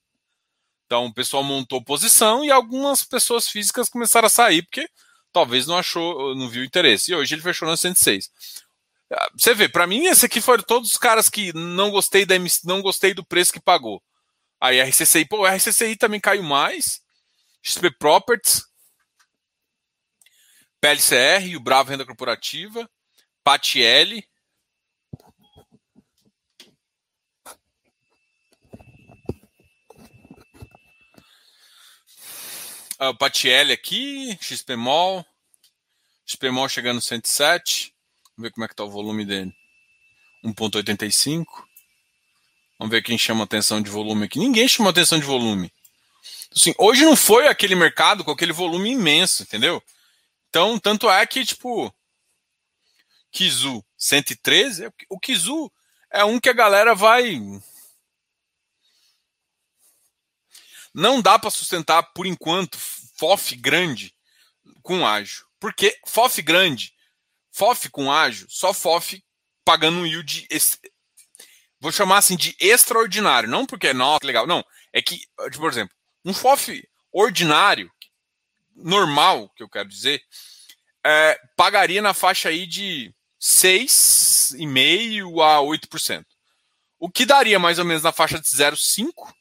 Então 0.86 1.06
o 1.06 1.14
pessoal 1.14 1.44
montou 1.44 1.84
posição 1.84 2.44
e 2.44 2.50
algumas 2.50 3.04
pessoas 3.04 3.48
físicas 3.48 3.88
começaram 3.88 4.26
a 4.26 4.30
sair 4.30 4.62
porque 4.62 4.88
talvez 5.32 5.66
não 5.66 5.78
achou, 5.78 6.34
não 6.34 6.48
viu 6.48 6.64
interesse. 6.64 7.12
E 7.12 7.14
hoje 7.14 7.34
ele 7.34 7.42
fechou 7.42 7.68
na 7.68 7.76
106. 7.76 8.28
Ah, 9.12 9.30
você 9.36 9.54
vê, 9.54 9.68
para 9.68 9.86
mim 9.86 10.06
esse 10.06 10.26
aqui 10.26 10.40
foram 10.40 10.64
todos 10.64 10.90
os 10.90 10.98
caras 10.98 11.28
que 11.28 11.52
não 11.52 11.90
gostei 11.90 12.26
da 12.26 12.34
não 12.64 12.82
gostei 12.82 13.14
do 13.14 13.24
preço 13.24 13.52
que 13.52 13.60
pagou. 13.60 14.02
Aí 14.60 14.80
a 14.80 14.84
RCCI, 14.84 15.26
pô, 15.26 15.44
a 15.44 15.54
RCCI 15.54 15.96
também 15.96 16.20
caiu 16.20 16.42
mais. 16.42 17.00
XP 17.62 17.90
Properties, 17.98 18.64
PLCR, 20.80 21.56
o 21.56 21.60
Bravo 21.60 21.90
Renda 21.90 22.06
Corporativa, 22.06 22.88
PATL, 23.44 24.20
Uh, 33.00 33.08
o 33.08 33.14
Patielli 33.14 33.72
aqui, 33.72 34.36
XPMOL. 34.42 35.24
XPMOL 36.26 36.68
chegando 36.68 36.96
no 36.96 37.00
107. 37.00 37.94
Vamos 38.36 38.48
ver 38.48 38.52
como 38.52 38.64
é 38.66 38.68
que 38.68 38.74
está 38.74 38.84
o 38.84 38.90
volume 38.90 39.24
dele. 39.24 39.50
1.85. 40.44 41.46
Vamos 42.78 42.90
ver 42.90 43.02
quem 43.02 43.16
chama 43.16 43.44
atenção 43.44 43.80
de 43.80 43.88
volume 43.88 44.26
aqui. 44.26 44.38
Ninguém 44.38 44.68
chama 44.68 44.90
atenção 44.90 45.18
de 45.18 45.24
volume. 45.24 45.72
Assim, 46.54 46.74
hoje 46.76 47.06
não 47.06 47.16
foi 47.16 47.48
aquele 47.48 47.74
mercado 47.74 48.22
com 48.22 48.32
aquele 48.32 48.52
volume 48.52 48.90
imenso, 48.90 49.44
entendeu? 49.44 49.82
Então, 50.50 50.78
tanto 50.78 51.08
é 51.08 51.24
que, 51.26 51.44
tipo, 51.44 51.94
Kizu 53.30 53.84
113, 53.96 54.92
o 55.08 55.18
Kizu 55.18 55.72
é 56.10 56.24
um 56.24 56.38
que 56.38 56.48
a 56.48 56.54
galera 56.54 56.94
vai 56.94 57.40
Não 60.92 61.22
dá 61.22 61.38
para 61.38 61.50
sustentar, 61.50 62.02
por 62.12 62.26
enquanto, 62.26 62.76
FOF 63.16 63.54
grande 63.54 64.12
com 64.82 65.06
ágil. 65.06 65.46
Porque 65.60 65.96
FOF 66.04 66.42
grande 66.42 66.92
FOF 67.52 67.90
com 67.90 68.10
ágio, 68.10 68.46
só 68.48 68.72
FOF 68.72 69.22
pagando 69.64 69.98
um 69.98 70.06
yield, 70.06 70.48
vou 71.78 71.92
chamar 71.92 72.18
assim 72.18 72.36
de 72.36 72.56
extraordinário, 72.58 73.48
não 73.48 73.66
porque 73.66 73.88
é 73.88 73.94
nossa, 73.94 74.26
legal, 74.26 74.46
não, 74.46 74.64
é 74.92 75.02
que, 75.02 75.18
tipo, 75.18 75.58
por 75.58 75.70
exemplo, 75.70 75.94
um 76.24 76.32
FOF 76.32 76.82
ordinário, 77.12 77.90
normal, 78.82 79.48
que 79.50 79.62
eu 79.62 79.68
quero 79.68 79.88
dizer, 79.88 80.22
é, 81.04 81.38
pagaria 81.56 82.02
na 82.02 82.12
faixa 82.12 82.48
aí 82.48 82.66
de 82.66 83.14
6,5% 83.40 85.42
a 85.42 85.60
8%. 85.60 86.24
O 86.98 87.10
que 87.10 87.24
daria 87.24 87.58
mais 87.58 87.78
ou 87.78 87.84
menos 87.84 88.02
na 88.02 88.12
faixa 88.12 88.38
de 88.38 88.46
0,5% 88.46 89.32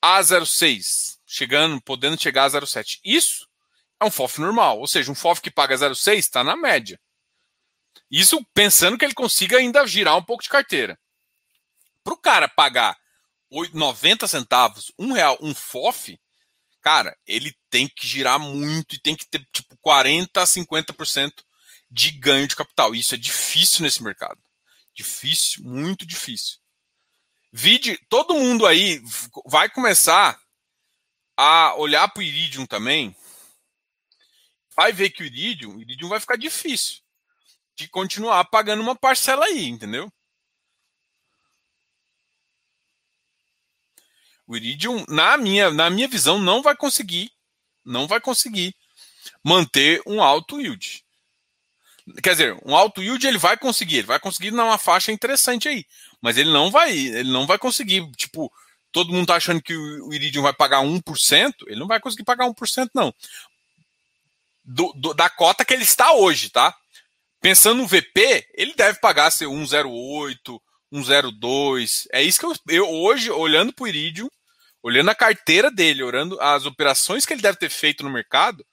a 0.00 0.20
0,6%, 0.20 1.18
chegando, 1.26 1.80
podendo 1.82 2.20
chegar 2.20 2.44
a 2.44 2.50
0,7%. 2.50 3.00
Isso 3.04 3.48
é 4.00 4.04
um 4.04 4.10
FOF 4.10 4.40
normal, 4.40 4.78
ou 4.78 4.86
seja, 4.86 5.10
um 5.10 5.14
FOF 5.14 5.40
que 5.40 5.50
paga 5.50 5.74
0,6% 5.74 6.18
está 6.18 6.44
na 6.44 6.56
média. 6.56 7.00
Isso 8.10 8.44
pensando 8.54 8.98
que 8.98 9.04
ele 9.04 9.14
consiga 9.14 9.58
ainda 9.58 9.86
girar 9.86 10.16
um 10.16 10.22
pouco 10.22 10.42
de 10.42 10.48
carteira. 10.48 10.98
Para 12.02 12.14
o 12.14 12.18
cara 12.18 12.48
pagar 12.48 12.96
90 13.72 14.26
centavos, 14.26 14.92
um 14.98 15.12
real, 15.12 15.38
um 15.40 15.54
FOF, 15.54 16.18
cara, 16.84 17.18
ele 17.26 17.56
tem 17.70 17.88
que 17.88 18.06
girar 18.06 18.38
muito 18.38 18.94
e 18.94 19.00
tem 19.00 19.16
que 19.16 19.26
ter 19.26 19.42
tipo 19.50 19.74
40 19.78 20.42
a 20.42 20.44
50% 20.44 21.32
de 21.90 22.10
ganho 22.10 22.46
de 22.46 22.54
capital. 22.54 22.94
Isso 22.94 23.14
é 23.14 23.18
difícil 23.18 23.82
nesse 23.82 24.02
mercado. 24.02 24.38
Difícil, 24.94 25.64
muito 25.64 26.04
difícil. 26.04 26.58
Vide, 27.50 27.98
todo 28.10 28.34
mundo 28.34 28.66
aí 28.66 29.00
vai 29.46 29.70
começar 29.70 30.38
a 31.38 31.74
olhar 31.76 32.06
para 32.08 32.20
o 32.20 32.22
Iridium 32.22 32.66
também. 32.66 33.16
Vai 34.76 34.92
ver 34.92 35.08
que 35.08 35.22
o 35.22 35.26
Iridium, 35.26 35.76
o 35.76 35.80
Iridium 35.80 36.10
vai 36.10 36.20
ficar 36.20 36.36
difícil 36.36 36.98
de 37.76 37.88
continuar 37.88 38.44
pagando 38.44 38.82
uma 38.82 38.94
parcela 38.94 39.46
aí, 39.46 39.66
entendeu? 39.68 40.12
O 44.46 44.56
Iridium, 44.56 45.04
na 45.08 45.36
minha, 45.36 45.70
na 45.70 45.88
minha 45.88 46.06
visão, 46.06 46.38
não 46.38 46.62
vai 46.62 46.76
conseguir, 46.76 47.30
não 47.84 48.06
vai 48.06 48.20
conseguir 48.20 48.74
manter 49.42 50.02
um 50.06 50.22
alto 50.22 50.60
yield. 50.60 51.02
Quer 52.22 52.32
dizer, 52.32 52.56
um 52.64 52.76
alto 52.76 53.02
yield 53.02 53.26
ele 53.26 53.38
vai 53.38 53.56
conseguir, 53.56 53.98
ele 53.98 54.06
vai 54.06 54.20
conseguir 54.20 54.50
numa 54.50 54.76
faixa 54.76 55.10
interessante 55.10 55.68
aí, 55.68 55.86
mas 56.20 56.36
ele 56.36 56.52
não 56.52 56.70
vai, 56.70 56.92
ele 56.92 57.30
não 57.30 57.46
vai 57.46 57.58
conseguir, 57.58 58.06
tipo, 58.12 58.52
todo 58.92 59.12
mundo 59.12 59.26
tá 59.26 59.36
achando 59.36 59.62
que 59.62 59.74
o 59.74 60.12
Iridium 60.12 60.42
vai 60.42 60.52
pagar 60.52 60.82
1%, 60.82 61.54
ele 61.66 61.80
não 61.80 61.86
vai 61.86 61.98
conseguir 61.98 62.24
pagar 62.24 62.46
1% 62.46 62.90
não. 62.94 63.12
Do, 64.62 64.92
do, 64.94 65.14
da 65.14 65.28
cota 65.30 65.64
que 65.64 65.72
ele 65.72 65.82
está 65.82 66.12
hoje, 66.12 66.50
tá? 66.50 66.74
Pensando 67.40 67.78
no 67.78 67.86
VP, 67.86 68.46
ele 68.54 68.72
deve 68.74 69.00
pagar 69.00 69.30
ser 69.30 69.46
1,08, 69.46 70.60
1,02. 70.92 72.06
É 72.12 72.22
isso 72.22 72.38
que 72.38 72.46
eu, 72.46 72.54
eu 72.68 72.88
hoje, 72.88 73.30
olhando 73.30 73.72
para 73.72 73.84
o 73.84 73.88
Iridium, 73.88 74.30
olhando 74.84 75.08
a 75.08 75.14
carteira 75.14 75.70
dele, 75.70 76.02
olhando 76.02 76.38
as 76.42 76.66
operações 76.66 77.24
que 77.24 77.32
ele 77.32 77.40
deve 77.40 77.56
ter 77.56 77.70
feito 77.70 78.04
no 78.04 78.10
mercado, 78.10 78.64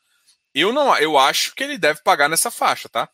eu 0.54 0.74
não, 0.74 0.94
eu 0.98 1.18
acho 1.18 1.56
que 1.56 1.64
ele 1.64 1.78
deve 1.78 2.04
pagar 2.04 2.28
nessa 2.28 2.52
faixa, 2.52 2.90
tá? 2.90 3.10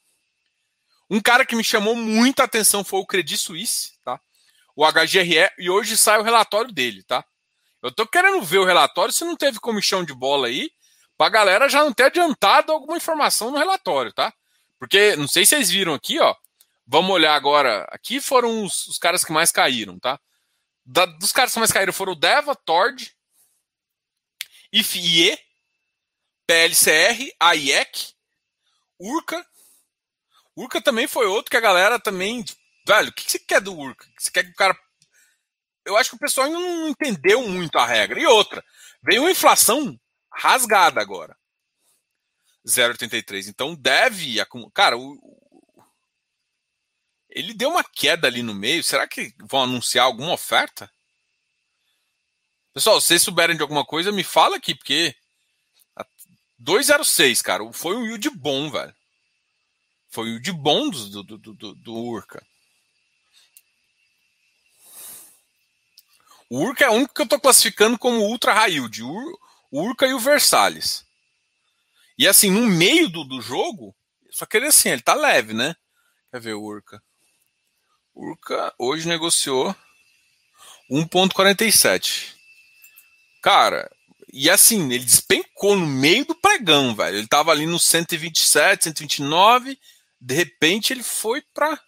Um 1.07 1.21
cara 1.21 1.45
que 1.45 1.55
me 1.55 1.63
chamou 1.63 1.95
muita 1.95 2.43
atenção 2.43 2.83
foi 2.83 2.99
o 2.99 3.05
Credit 3.05 3.37
Suisse, 3.37 3.91
tá? 4.03 4.19
O 4.75 4.83
HGRE, 4.83 5.47
e 5.59 5.69
hoje 5.69 5.95
sai 5.95 6.17
o 6.19 6.23
relatório 6.23 6.71
dele, 6.71 7.03
tá? 7.03 7.23
Eu 7.83 7.91
tô 7.91 8.07
querendo 8.07 8.41
ver 8.41 8.57
o 8.57 8.65
relatório 8.65 9.13
se 9.13 9.23
não 9.23 9.35
teve 9.35 9.59
comichão 9.59 10.03
de 10.03 10.13
bola 10.15 10.47
aí, 10.47 10.71
pra 11.15 11.29
galera 11.29 11.69
já 11.69 11.83
não 11.83 11.93
ter 11.93 12.05
adiantado 12.05 12.71
alguma 12.71 12.97
informação 12.97 13.51
no 13.51 13.59
relatório, 13.59 14.11
tá? 14.11 14.33
Porque, 14.79 15.15
não 15.15 15.27
sei 15.27 15.45
se 15.45 15.55
vocês 15.55 15.69
viram 15.69 15.93
aqui, 15.93 16.19
ó. 16.19 16.35
Vamos 16.87 17.11
olhar 17.11 17.35
agora. 17.35 17.87
Aqui 17.91 18.19
foram 18.19 18.63
os, 18.63 18.87
os 18.87 18.97
caras 18.97 19.23
que 19.23 19.31
mais 19.31 19.51
caíram, 19.51 19.99
tá? 19.99 20.19
Da, 20.89 21.05
dos 21.05 21.33
caras 21.33 21.51
que 21.51 21.59
mais 21.59 21.71
caíram 21.71 21.91
foram 21.91 22.13
o 22.13 22.15
Deva, 22.15 22.55
Tord, 22.55 23.13
IFIE, 24.71 25.37
PLCR, 26.47 27.29
AIEC, 27.37 28.13
Urca. 28.97 29.45
Urca 30.55 30.81
também 30.81 31.05
foi 31.05 31.27
outro 31.27 31.51
que 31.51 31.57
a 31.57 31.61
galera 31.61 31.99
também. 31.99 32.45
Velho, 32.87 33.09
o 33.09 33.13
que 33.13 33.29
você 33.29 33.37
quer 33.37 33.59
do 33.59 33.77
Urca? 33.77 34.07
Você 34.17 34.31
quer 34.31 34.45
que 34.45 34.51
o 34.51 34.55
cara. 34.55 34.79
Eu 35.85 35.97
acho 35.97 36.11
que 36.11 36.15
o 36.15 36.19
pessoal 36.19 36.47
ainda 36.47 36.59
não 36.59 36.87
entendeu 36.87 37.45
muito 37.45 37.77
a 37.77 37.85
regra. 37.85 38.17
E 38.17 38.25
outra, 38.25 38.63
veio 39.03 39.23
uma 39.23 39.31
inflação 39.31 39.99
rasgada 40.33 41.01
agora. 41.01 41.37
0,83. 42.65 43.47
Então 43.49 43.75
deve. 43.75 44.37
Cara, 44.73 44.97
o, 44.97 45.17
ele 47.37 47.53
deu 47.53 47.69
uma 47.69 47.83
queda 47.83 48.27
ali 48.27 48.41
no 48.41 48.55
meio. 48.55 48.83
Será 48.83 49.07
que 49.07 49.31
vão 49.39 49.63
anunciar 49.63 50.05
alguma 50.05 50.33
oferta? 50.33 50.91
Pessoal, 52.73 52.99
se 52.99 53.07
vocês 53.07 53.21
souberem 53.21 53.55
de 53.55 53.61
alguma 53.61 53.85
coisa, 53.85 54.11
me 54.11 54.23
fala 54.23 54.57
aqui, 54.57 54.73
porque 54.73 55.15
206, 56.57 57.41
cara, 57.43 57.71
foi 57.71 57.95
um 57.95 58.05
yield 58.05 58.29
bom, 58.31 58.71
velho. 58.71 58.95
Foi 60.09 60.25
o 60.25 60.29
yield 60.29 60.51
bom 60.53 60.89
do, 60.89 61.23
do, 61.23 61.37
do, 61.37 61.75
do 61.75 61.93
Urca. 61.93 62.43
O 66.49 66.59
Urca 66.59 66.85
é 66.85 66.89
o 66.89 66.93
único 66.93 67.13
que 67.13 67.21
eu 67.21 67.25
estou 67.25 67.39
classificando 67.39 67.99
como 67.99 68.19
ultra 68.19 68.53
high 68.53 68.71
yield. 68.71 69.03
O 69.03 69.37
Urca 69.71 70.07
e 70.07 70.13
o 70.13 70.19
Versalhes. 70.19 71.05
E 72.17 72.27
assim, 72.27 72.49
no 72.49 72.65
meio 72.65 73.09
do, 73.09 73.23
do 73.23 73.41
jogo, 73.41 73.95
só 74.31 74.45
que 74.45 74.57
ele 74.57 74.67
assim, 74.67 74.89
ele 74.89 75.03
tá 75.03 75.13
leve, 75.13 75.53
né? 75.53 75.75
Quer 76.31 76.41
ver 76.41 76.53
o 76.55 76.63
Urca? 76.63 77.03
Urca 78.17 78.73
hoje 78.79 79.07
negociou 79.07 79.75
1,47. 80.89 82.33
Cara, 83.43 83.89
e 84.33 84.49
assim, 84.49 84.91
ele 84.91 85.03
despencou 85.03 85.75
no 85.75 85.85
meio 85.85 86.25
do 86.25 86.33
pregão, 86.33 86.95
velho. 86.95 87.17
Ele 87.17 87.27
tava 87.27 87.51
ali 87.51 87.67
no 87.67 87.79
127, 87.79 88.85
129. 88.85 89.79
De 90.19 90.33
repente 90.33 90.91
ele 90.91 91.03
foi 91.03 91.41
pra. 91.53 91.79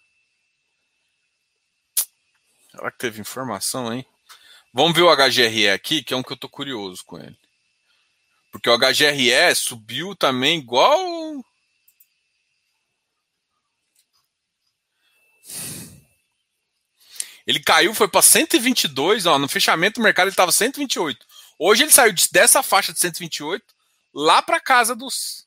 Será 2.70 2.92
que 2.92 2.98
teve 2.98 3.20
informação, 3.20 3.92
hein? 3.92 4.06
Vamos 4.72 4.94
ver 4.94 5.02
o 5.02 5.14
HGRE 5.14 5.68
aqui, 5.70 6.02
que 6.04 6.14
é 6.14 6.16
um 6.16 6.22
que 6.22 6.32
eu 6.32 6.36
tô 6.36 6.48
curioso 6.48 7.04
com 7.04 7.18
ele. 7.18 7.36
Porque 8.52 8.70
o 8.70 8.78
HGRE 8.78 9.54
subiu 9.56 10.14
também 10.14 10.58
igual 10.58 11.44
Ele 17.50 17.58
caiu, 17.58 17.92
foi 17.92 18.06
para 18.06 18.22
122, 18.22 19.26
ó, 19.26 19.36
no 19.36 19.48
fechamento 19.48 20.00
do 20.00 20.04
mercado 20.04 20.26
ele 20.26 20.32
estava 20.32 20.52
128. 20.52 21.26
Hoje 21.58 21.82
ele 21.82 21.90
saiu 21.90 22.14
dessa 22.30 22.62
faixa 22.62 22.92
de 22.92 23.00
128 23.00 23.64
lá 24.14 24.40
para 24.40 24.60
casa 24.60 24.94
dos 24.94 25.44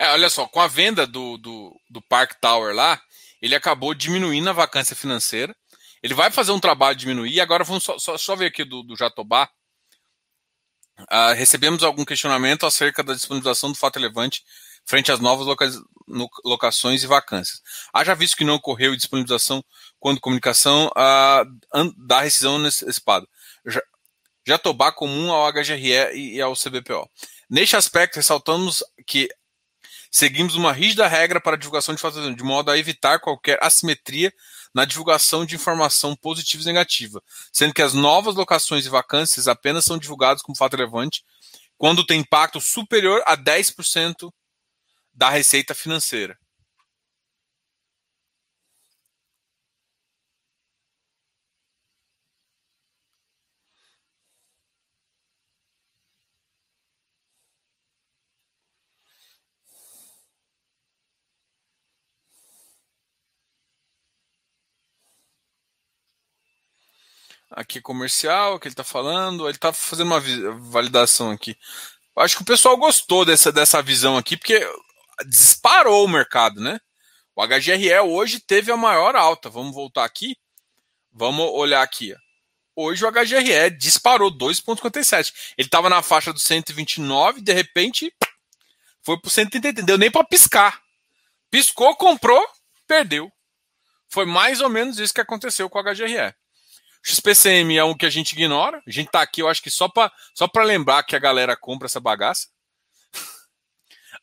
É, 0.00 0.12
olha 0.12 0.30
só, 0.30 0.48
com 0.48 0.60
a 0.60 0.66
venda 0.66 1.06
do, 1.06 1.36
do, 1.36 1.78
do 1.90 2.00
Park 2.00 2.32
Tower 2.40 2.74
lá, 2.74 2.98
ele 3.42 3.54
acabou 3.54 3.92
diminuindo 3.92 4.48
a 4.48 4.54
vacância 4.54 4.96
financeira. 4.96 5.54
Ele 6.02 6.14
vai 6.14 6.30
fazer 6.30 6.52
um 6.52 6.58
trabalho 6.58 6.96
de 6.96 7.00
diminuir. 7.00 7.38
Agora 7.38 7.64
vamos 7.64 7.84
só, 7.84 7.98
só, 7.98 8.16
só 8.16 8.34
ver 8.34 8.46
aqui 8.46 8.64
do, 8.64 8.82
do 8.82 8.96
Jatobá. 8.96 9.46
Uh, 11.00 11.34
recebemos 11.36 11.82
algum 11.82 12.02
questionamento 12.02 12.64
acerca 12.64 13.02
da 13.02 13.12
disponibilização 13.12 13.70
do 13.70 13.76
fato 13.76 13.96
relevante 13.96 14.42
frente 14.86 15.12
às 15.12 15.20
novas 15.20 15.46
loca 15.46 15.70
locações 16.44 17.04
e 17.04 17.06
vacâncias. 17.06 17.60
Haja 17.92 18.14
visto 18.14 18.36
que 18.36 18.44
não 18.44 18.54
ocorreu 18.54 18.96
disponibilização 18.96 19.62
quando 19.98 20.20
comunicação 20.20 20.88
uh, 20.88 22.06
da 22.06 22.22
rescisão 22.22 22.56
antecipada. 22.56 23.26
Jatobá 24.46 24.90
comum 24.90 25.30
ao 25.30 25.52
HGRE 25.52 26.14
e 26.14 26.40
ao 26.40 26.54
CBPO. 26.54 27.08
Neste 27.48 27.76
aspecto, 27.76 28.16
ressaltamos 28.16 28.82
que 29.06 29.28
seguimos 30.10 30.54
uma 30.54 30.72
rígida 30.72 31.06
regra 31.06 31.40
para 31.40 31.54
a 31.54 31.58
divulgação 31.58 31.94
de 31.94 32.00
fatos 32.00 32.36
de 32.36 32.42
modo 32.42 32.70
a 32.70 32.78
evitar 32.78 33.20
qualquer 33.20 33.58
assimetria 33.62 34.32
na 34.74 34.84
divulgação 34.84 35.44
de 35.44 35.54
informação 35.54 36.16
positiva 36.16 36.62
e 36.62 36.66
negativa, 36.66 37.22
sendo 37.52 37.74
que 37.74 37.82
as 37.82 37.92
novas 37.92 38.34
locações 38.34 38.86
e 38.86 38.88
vacâncias 38.88 39.48
apenas 39.48 39.84
são 39.84 39.98
divulgadas 39.98 40.42
como 40.42 40.56
fato 40.56 40.76
relevante 40.76 41.24
quando 41.76 42.04
tem 42.04 42.20
impacto 42.20 42.60
superior 42.60 43.22
a 43.26 43.36
10% 43.36 44.30
da 45.14 45.30
receita 45.30 45.74
financeira. 45.74 46.38
Aqui 67.50 67.80
comercial 67.80 68.58
que 68.58 68.68
ele 68.68 68.72
está 68.72 68.84
falando. 68.84 69.46
Ele 69.46 69.56
está 69.56 69.72
fazendo 69.72 70.06
uma 70.06 70.20
validação 70.70 71.30
aqui. 71.30 71.56
Acho 72.16 72.36
que 72.36 72.42
o 72.42 72.46
pessoal 72.46 72.76
gostou 72.76 73.24
dessa, 73.24 73.50
dessa 73.50 73.82
visão 73.82 74.16
aqui, 74.16 74.36
porque 74.36 74.60
disparou 75.26 76.04
o 76.04 76.08
mercado, 76.08 76.60
né? 76.60 76.80
O 77.34 77.46
HGRE 77.46 77.98
hoje 78.00 78.40
teve 78.40 78.70
a 78.70 78.76
maior 78.76 79.16
alta. 79.16 79.48
Vamos 79.48 79.74
voltar 79.74 80.04
aqui. 80.04 80.36
Vamos 81.12 81.46
olhar 81.52 81.82
aqui. 81.82 82.14
Hoje 82.76 83.04
o 83.04 83.10
HGRE 83.10 83.70
disparou 83.78 84.30
2,57. 84.30 85.32
Ele 85.56 85.66
estava 85.66 85.88
na 85.88 86.02
faixa 86.02 86.32
do 86.32 86.38
129, 86.38 87.40
de 87.40 87.52
repente 87.52 88.12
foi 89.02 89.18
para 89.18 89.28
o 89.28 89.30
130. 89.30 89.82
Deu 89.82 89.98
nem 89.98 90.10
para 90.10 90.24
piscar. 90.24 90.80
Piscou, 91.50 91.96
comprou, 91.96 92.46
perdeu. 92.86 93.30
Foi 94.08 94.26
mais 94.26 94.60
ou 94.60 94.68
menos 94.68 94.98
isso 94.98 95.14
que 95.14 95.20
aconteceu 95.20 95.68
com 95.68 95.78
o 95.78 95.82
HGRE. 95.82 96.34
XPCM 97.02 97.76
é 97.76 97.84
um 97.84 97.96
que 97.96 98.06
a 98.06 98.10
gente 98.10 98.32
ignora. 98.32 98.82
A 98.86 98.90
gente 98.90 99.10
tá 99.10 99.22
aqui, 99.22 99.42
eu 99.42 99.48
acho 99.48 99.62
que 99.62 99.70
só 99.70 99.88
para 99.88 100.12
só 100.34 100.46
pra 100.46 100.64
lembrar 100.64 101.02
que 101.02 101.16
a 101.16 101.18
galera 101.18 101.56
compra 101.56 101.86
essa 101.86 102.00
bagaça. 102.00 102.48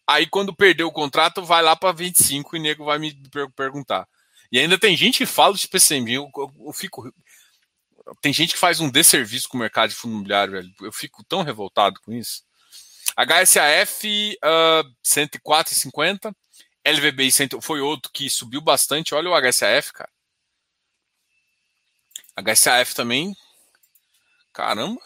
Aí 0.06 0.28
quando 0.28 0.56
perder 0.56 0.84
o 0.84 0.92
contrato, 0.92 1.44
vai 1.44 1.62
lá 1.64 1.76
para 1.76 1.92
25 1.92 2.56
e 2.56 2.60
o 2.60 2.62
nego 2.62 2.86
vai 2.86 3.00
me 3.00 3.16
perguntar. 3.56 4.08
E 4.52 4.60
ainda 4.60 4.78
tem 4.78 4.96
gente 4.96 5.18
que 5.18 5.26
fala 5.26 5.54
de 5.54 5.62
XPCM. 5.62 6.14
Eu, 6.14 6.30
eu, 6.36 6.52
eu, 6.68 6.74
fico. 6.74 7.12
Tem 8.22 8.32
gente 8.32 8.54
que 8.54 8.60
faz 8.60 8.80
um 8.80 8.90
desserviço 8.90 9.50
com 9.50 9.58
o 9.58 9.60
mercado 9.60 9.90
de 9.90 9.96
fundo 9.96 10.14
imobiliário, 10.14 10.54
velho. 10.54 10.70
Eu 10.82 10.92
fico 10.94 11.24
tão 11.24 11.42
revoltado 11.42 12.00
com 12.02 12.14
isso. 12.14 12.44
HSAF 13.18 14.38
uh, 14.44 14.84
104,50. 15.04 16.34
LVBI 16.86 17.30
foi 17.62 17.82
outro 17.82 18.10
que 18.14 18.30
subiu 18.30 18.62
bastante. 18.62 19.14
Olha 19.14 19.30
o 19.30 19.36
HSAF, 19.36 19.92
cara. 19.92 20.10
HSAF 22.38 22.94
também. 22.94 23.36
Caramba. 24.54 25.02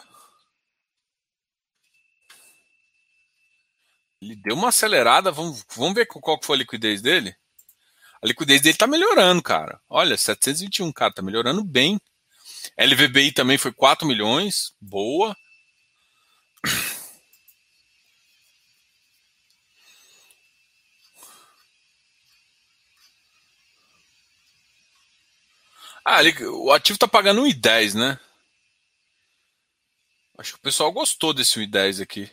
Ele 4.20 4.36
deu 4.36 4.54
uma 4.54 4.68
acelerada. 4.68 5.32
Vamos, 5.32 5.64
vamos 5.74 5.94
ver 5.94 6.06
qual 6.06 6.38
foi 6.42 6.56
a 6.56 6.58
liquidez 6.58 7.00
dele? 7.02 7.34
A 8.22 8.26
liquidez 8.26 8.60
dele 8.60 8.76
tá 8.76 8.86
melhorando, 8.86 9.42
cara. 9.42 9.80
Olha, 9.88 10.16
721, 10.16 10.92
cara, 10.92 11.12
tá 11.12 11.22
melhorando 11.22 11.64
bem. 11.64 12.00
LVBI 12.78 13.32
também 13.32 13.58
foi 13.58 13.72
4 13.72 14.06
milhões. 14.06 14.74
Boa. 14.80 15.36
Ah, 26.04 26.20
o 26.50 26.72
ativo 26.72 26.98
tá 26.98 27.06
pagando 27.06 27.42
1,10, 27.42 27.94
né? 27.94 28.18
Acho 30.36 30.54
que 30.54 30.58
o 30.58 30.62
pessoal 30.62 30.90
gostou 30.90 31.32
desse 31.32 31.60
1,10 31.60 32.02
aqui. 32.02 32.30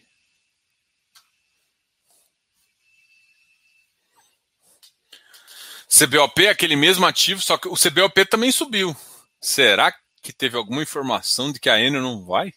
CBOP 5.88 6.46
é 6.46 6.50
aquele 6.50 6.76
mesmo 6.76 7.06
ativo, 7.06 7.42
só 7.42 7.58
que 7.58 7.68
o 7.68 7.76
CBOP 7.76 8.26
também 8.26 8.52
subiu. 8.52 8.96
Será 9.42 9.92
que 10.22 10.32
teve 10.32 10.56
alguma 10.56 10.84
informação 10.84 11.52
de 11.52 11.60
que 11.60 11.70
a 11.70 11.80
Enel 11.80 12.02
não 12.02 12.26
vai 12.26 12.54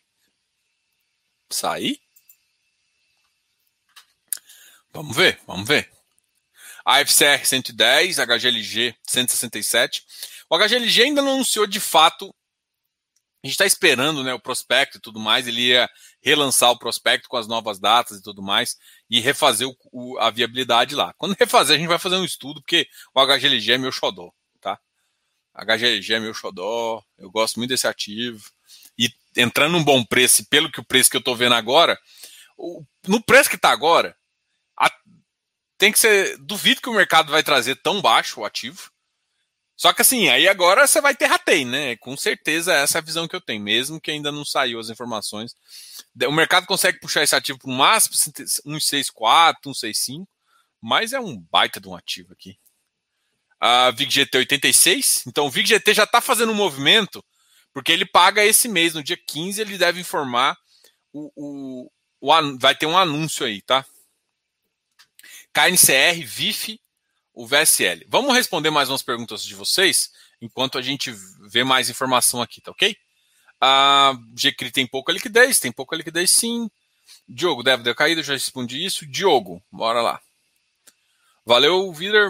sair? 1.51 2.01
Vamos 4.93 5.17
ver, 5.17 5.41
vamos 5.47 5.67
ver. 5.67 5.91
AFCR 6.85 7.45
110, 7.45 8.19
HGLG 8.19 8.95
167. 9.03 10.05
O 10.53 10.59
HGLG 10.59 11.05
ainda 11.05 11.23
não 11.23 11.33
anunciou 11.33 11.67
de 11.67 11.81
fato. 11.81 12.27
A 13.43 13.47
gente 13.47 13.55
está 13.55 13.65
esperando 13.65 14.23
né, 14.23 14.35
o 14.35 14.39
prospecto 14.39 14.99
e 14.99 15.01
tudo 15.01 15.19
mais. 15.19 15.47
Ele 15.49 15.69
ia 15.69 15.89
relançar 16.21 16.71
o 16.71 16.79
prospecto 16.79 17.27
com 17.27 17.39
as 17.39 17.49
novas 17.49 17.81
datas 17.81 18.19
e 18.19 18.23
tudo 18.23 18.43
mais 18.43 18.77
e 19.09 19.19
refazer 19.19 19.67
o, 19.67 19.75
o, 19.91 20.19
a 20.19 20.29
viabilidade 20.29 20.95
lá. 20.95 21.15
Quando 21.17 21.35
refazer, 21.41 21.75
a 21.75 21.79
gente 21.79 21.89
vai 21.89 21.99
fazer 21.99 22.17
um 22.17 22.25
estudo, 22.25 22.61
porque 22.61 22.87
o 23.15 23.25
HGLG 23.25 23.73
é 23.73 23.79
meu 23.79 23.91
xodó, 23.91 24.31
tá? 24.61 24.79
HGLG 25.55 26.13
é 26.13 26.21
meu 26.21 26.35
xodó, 26.35 27.03
eu 27.17 27.31
gosto 27.31 27.57
muito 27.57 27.71
desse 27.71 27.89
ativo. 27.89 28.45
E 28.99 29.11
entrando 29.35 29.73
num 29.73 29.83
bom 29.83 30.05
preço, 30.05 30.47
pelo 30.51 30.71
que 30.71 30.81
o 30.81 30.85
preço 30.85 31.09
que 31.09 31.17
eu 31.17 31.21
estou 31.21 31.35
vendo 31.35 31.55
agora, 31.55 31.99
o, 32.59 32.85
no 33.09 33.23
preço 33.25 33.49
que 33.49 33.57
está 33.57 33.71
agora, 33.71 34.15
a, 34.79 34.93
tem 35.79 35.91
que 35.91 35.99
ser. 35.99 36.37
Duvido 36.37 36.83
que 36.83 36.91
o 36.91 36.95
mercado 36.95 37.33
vai 37.33 37.43
trazer 37.43 37.77
tão 37.77 38.03
baixo 38.03 38.41
o 38.41 38.45
ativo. 38.45 38.92
Só 39.77 39.93
que 39.93 40.03
assim, 40.03 40.29
aí 40.29 40.47
agora 40.47 40.87
você 40.87 41.01
vai 41.01 41.15
ter 41.15 41.27
ratei, 41.27 41.65
né? 41.65 41.97
Com 41.97 42.17
certeza 42.17 42.73
essa 42.75 42.99
é 42.99 43.01
a 43.01 43.05
visão 43.05 43.27
que 43.27 43.35
eu 43.35 43.41
tenho, 43.41 43.63
mesmo 43.63 44.01
que 44.01 44.11
ainda 44.11 44.31
não 44.31 44.45
saiu 44.45 44.79
as 44.79 44.91
informações. 44.91 45.57
O 46.27 46.33
mercado 46.33 46.67
consegue 46.67 47.01
puxar 47.01 47.23
esse 47.23 47.35
ativo 47.35 47.59
para 47.59 47.71
o 47.71 47.75
máximo 47.75 48.15
164, 48.15 49.75
165, 49.75 50.29
mas 50.81 51.13
é 51.13 51.21
um 51.21 51.39
baita 51.51 51.81
de 51.81 51.89
um 51.89 51.95
ativo 51.95 52.33
aqui. 52.33 52.59
A 53.59 53.91
VIGGT 53.93 54.37
86, 54.39 55.25
então 55.27 55.47
o 55.47 55.51
VIGGT 55.51 55.95
já 55.95 56.05
está 56.05 56.21
fazendo 56.21 56.53
um 56.53 56.57
movimento, 56.57 57.25
porque 57.73 57.93
ele 57.93 58.05
paga 58.05 58.45
esse 58.45 58.69
mês, 58.69 58.93
no 58.93 59.03
dia 59.03 59.17
15, 59.17 59.61
ele 59.61 59.79
deve 59.79 60.01
informar 60.01 60.57
o, 61.13 61.31
o, 61.37 61.91
o 62.21 62.59
vai 62.59 62.75
ter 62.75 62.87
um 62.87 62.99
anúncio 62.99 63.47
aí, 63.47 63.63
tá? 63.63 63.85
KNCR, 65.53 66.25
VIF 66.25 66.82
o 67.35 67.47
VSL. 67.47 68.05
Vamos 68.09 68.35
responder 68.35 68.71
mais 68.71 68.89
umas 68.89 69.03
perguntas 69.03 69.45
de 69.45 69.55
vocês, 69.55 70.13
enquanto 70.41 70.79
a 70.79 70.83
gente 70.83 71.11
vê 71.51 71.65
mais 71.65 71.89
informação 71.89 72.43
aqui, 72.43 72.61
tá 72.61 72.71
ok? 72.71 72.97
A 73.61 74.15
GCRI 74.37 74.71
tem 74.71 74.87
pouca 74.87 75.13
liquidez, 75.13 75.61
tem 75.61 75.71
pouca 75.71 75.97
liquidez 75.97 76.31
sim. 76.33 76.71
Diogo, 77.29 77.63
deve 77.63 77.83
ter 77.85 77.95
caído, 77.95 78.23
já 78.23 78.33
respondi 78.33 78.85
isso. 78.85 79.07
Diogo, 79.07 79.63
bora 79.71 80.03
lá. 80.03 80.21
Valeu, 81.45 81.93
Vider. 81.93 82.29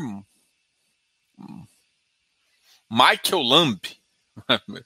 Michael 2.90 3.42
Lamb. 3.42 3.80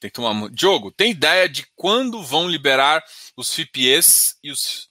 tem 0.00 0.10
que 0.10 0.10
tomar. 0.10 0.50
Diogo, 0.50 0.90
tem 0.90 1.12
ideia 1.12 1.48
de 1.48 1.66
quando 1.76 2.22
vão 2.22 2.48
liberar 2.48 3.02
os 3.36 3.54
FIPEs 3.54 4.36
e 4.42 4.50
os, 4.50 4.90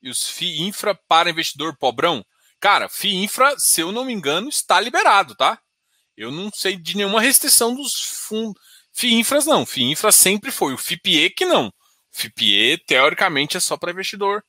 e 0.00 0.08
os 0.08 0.28
FI 0.28 0.62
infra 0.62 0.94
para 0.94 1.30
investidor 1.30 1.76
pobrão? 1.76 2.24
Cara, 2.60 2.88
FII 2.88 3.24
Infra, 3.24 3.54
se 3.58 3.80
eu 3.80 3.92
não 3.92 4.04
me 4.04 4.12
engano, 4.12 4.48
está 4.48 4.80
liberado, 4.80 5.34
tá? 5.34 5.58
Eu 6.16 6.30
não 6.30 6.50
sei 6.52 6.76
de 6.76 6.96
nenhuma 6.96 7.20
restrição 7.20 7.74
dos 7.74 8.00
fundos. 8.00 8.60
FII 8.92 9.14
Infras 9.14 9.44
não. 9.46 9.66
FII 9.66 9.90
Infra 9.90 10.10
sempre 10.10 10.50
foi. 10.50 10.72
O 10.72 10.78
FIPE 10.78 11.30
que 11.30 11.44
não. 11.44 11.68
O 11.68 11.72
FIPE, 12.12 12.82
teoricamente, 12.86 13.56
é 13.56 13.60
só 13.60 13.76
para 13.76 13.92
investidor. 13.92 14.42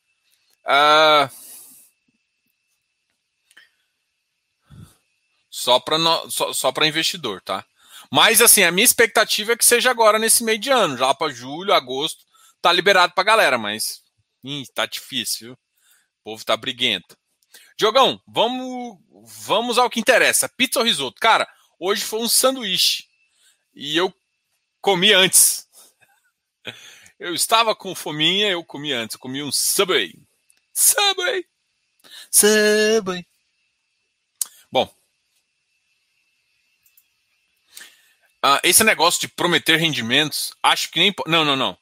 Uh... 0.65 1.29
Só 5.49 5.79
para 5.79 5.97
no... 5.97 6.29
só, 6.31 6.53
só 6.53 6.71
investidor, 6.85 7.41
tá? 7.41 7.65
Mas, 8.11 8.41
assim, 8.41 8.63
a 8.63 8.71
minha 8.71 8.85
expectativa 8.85 9.53
é 9.53 9.57
que 9.57 9.65
seja 9.65 9.91
agora 9.91 10.17
nesse 10.17 10.43
meio 10.43 10.59
de 10.59 10.69
ano, 10.69 10.97
já 10.97 11.13
para 11.13 11.33
julho, 11.33 11.73
agosto, 11.73 12.23
tá 12.61 12.71
liberado 12.71 13.13
para 13.13 13.23
galera, 13.23 13.57
mas 13.57 14.01
ih, 14.43 14.63
tá 14.73 14.85
difícil, 14.85 15.47
viu? 15.47 15.53
O 15.53 16.23
povo 16.23 16.45
tá 16.45 16.55
briguento. 16.55 17.17
Diogão, 17.78 18.19
vamos, 18.28 18.97
vamos 19.45 19.78
ao 19.78 19.89
que 19.89 19.99
interessa. 19.99 20.49
Pizza 20.49 20.80
ou 20.80 20.86
risoto? 20.86 21.21
Cara, 21.21 21.47
hoje 21.80 22.03
foi 22.03 22.19
um 22.19 22.28
sanduíche. 22.28 23.07
E 23.75 23.95
eu 23.95 24.11
comi 24.82 25.13
antes. 25.13 25.67
Eu 27.19 27.34
estava 27.34 27.75
com 27.75 27.95
fominha, 27.95 28.47
eu 28.47 28.63
comi 28.63 28.93
antes. 28.93 29.15
Eu 29.15 29.19
comi 29.19 29.41
um 29.41 29.51
Subway. 29.51 30.13
Subway. 30.71 31.43
Subway. 32.30 33.25
Bom. 34.71 34.86
Uh, 38.45 38.59
esse 38.63 38.84
negócio 38.84 39.19
de 39.19 39.28
prometer 39.28 39.78
rendimentos, 39.78 40.53
acho 40.61 40.91
que 40.91 40.99
nem. 40.99 41.11
Não, 41.25 41.43
não, 41.43 41.55
não. 41.55 41.75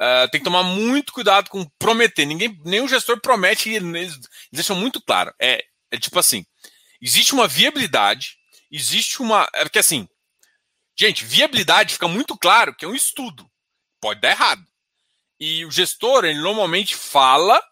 Uh, 0.00 0.30
tem 0.30 0.40
que 0.40 0.44
tomar 0.44 0.62
muito 0.62 1.12
cuidado 1.12 1.50
com 1.50 1.68
prometer. 1.78 2.24
Ninguém, 2.24 2.58
nenhum 2.64 2.88
gestor 2.88 3.20
promete, 3.20 3.68
eles, 3.68 4.14
eles 4.14 4.28
deixam 4.50 4.74
muito 4.74 5.00
claro. 5.02 5.30
É, 5.38 5.62
é 5.90 5.98
tipo 5.98 6.18
assim: 6.18 6.46
existe 7.02 7.34
uma 7.34 7.46
viabilidade, 7.46 8.38
existe 8.70 9.20
uma. 9.20 9.46
É 9.54 9.62
porque 9.64 9.78
assim, 9.78 10.08
gente, 10.98 11.24
viabilidade 11.24 11.92
fica 11.94 12.08
muito 12.08 12.36
claro 12.38 12.74
que 12.74 12.84
é 12.84 12.88
um 12.88 12.94
estudo. 12.94 13.46
Pode 14.00 14.20
dar 14.22 14.30
errado. 14.30 14.64
E 15.38 15.66
o 15.66 15.70
gestor, 15.70 16.24
ele 16.24 16.40
normalmente 16.40 16.94
fala 16.96 17.62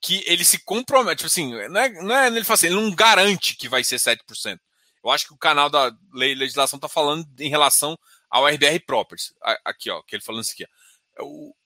que 0.00 0.22
ele 0.26 0.44
se 0.44 0.58
compromete. 0.58 1.18
Tipo 1.18 1.26
assim, 1.26 1.50
não 1.68 1.80
é, 1.80 1.88
não 2.02 2.14
é 2.14 2.26
ele 2.26 2.44
fala 2.44 2.54
assim, 2.54 2.66
ele 2.66 2.76
não 2.76 2.90
garante 2.94 3.56
que 3.56 3.68
vai 3.68 3.82
ser 3.82 3.96
7%. 3.96 4.58
Eu 5.02 5.10
acho 5.10 5.26
que 5.26 5.34
o 5.34 5.38
canal 5.38 5.70
da 5.70 5.90
lei 6.12 6.34
legislação 6.34 6.76
está 6.76 6.88
falando 6.88 7.26
em 7.38 7.48
relação 7.48 7.98
ao 8.28 8.46
RBR 8.46 8.80
Properties. 8.86 9.32
Aqui, 9.64 9.90
ó, 9.90 10.02
que 10.02 10.16
ele 10.16 10.22
falando 10.22 10.42
isso 10.42 10.52
aqui. 10.52 10.64
Ó. 10.64 10.85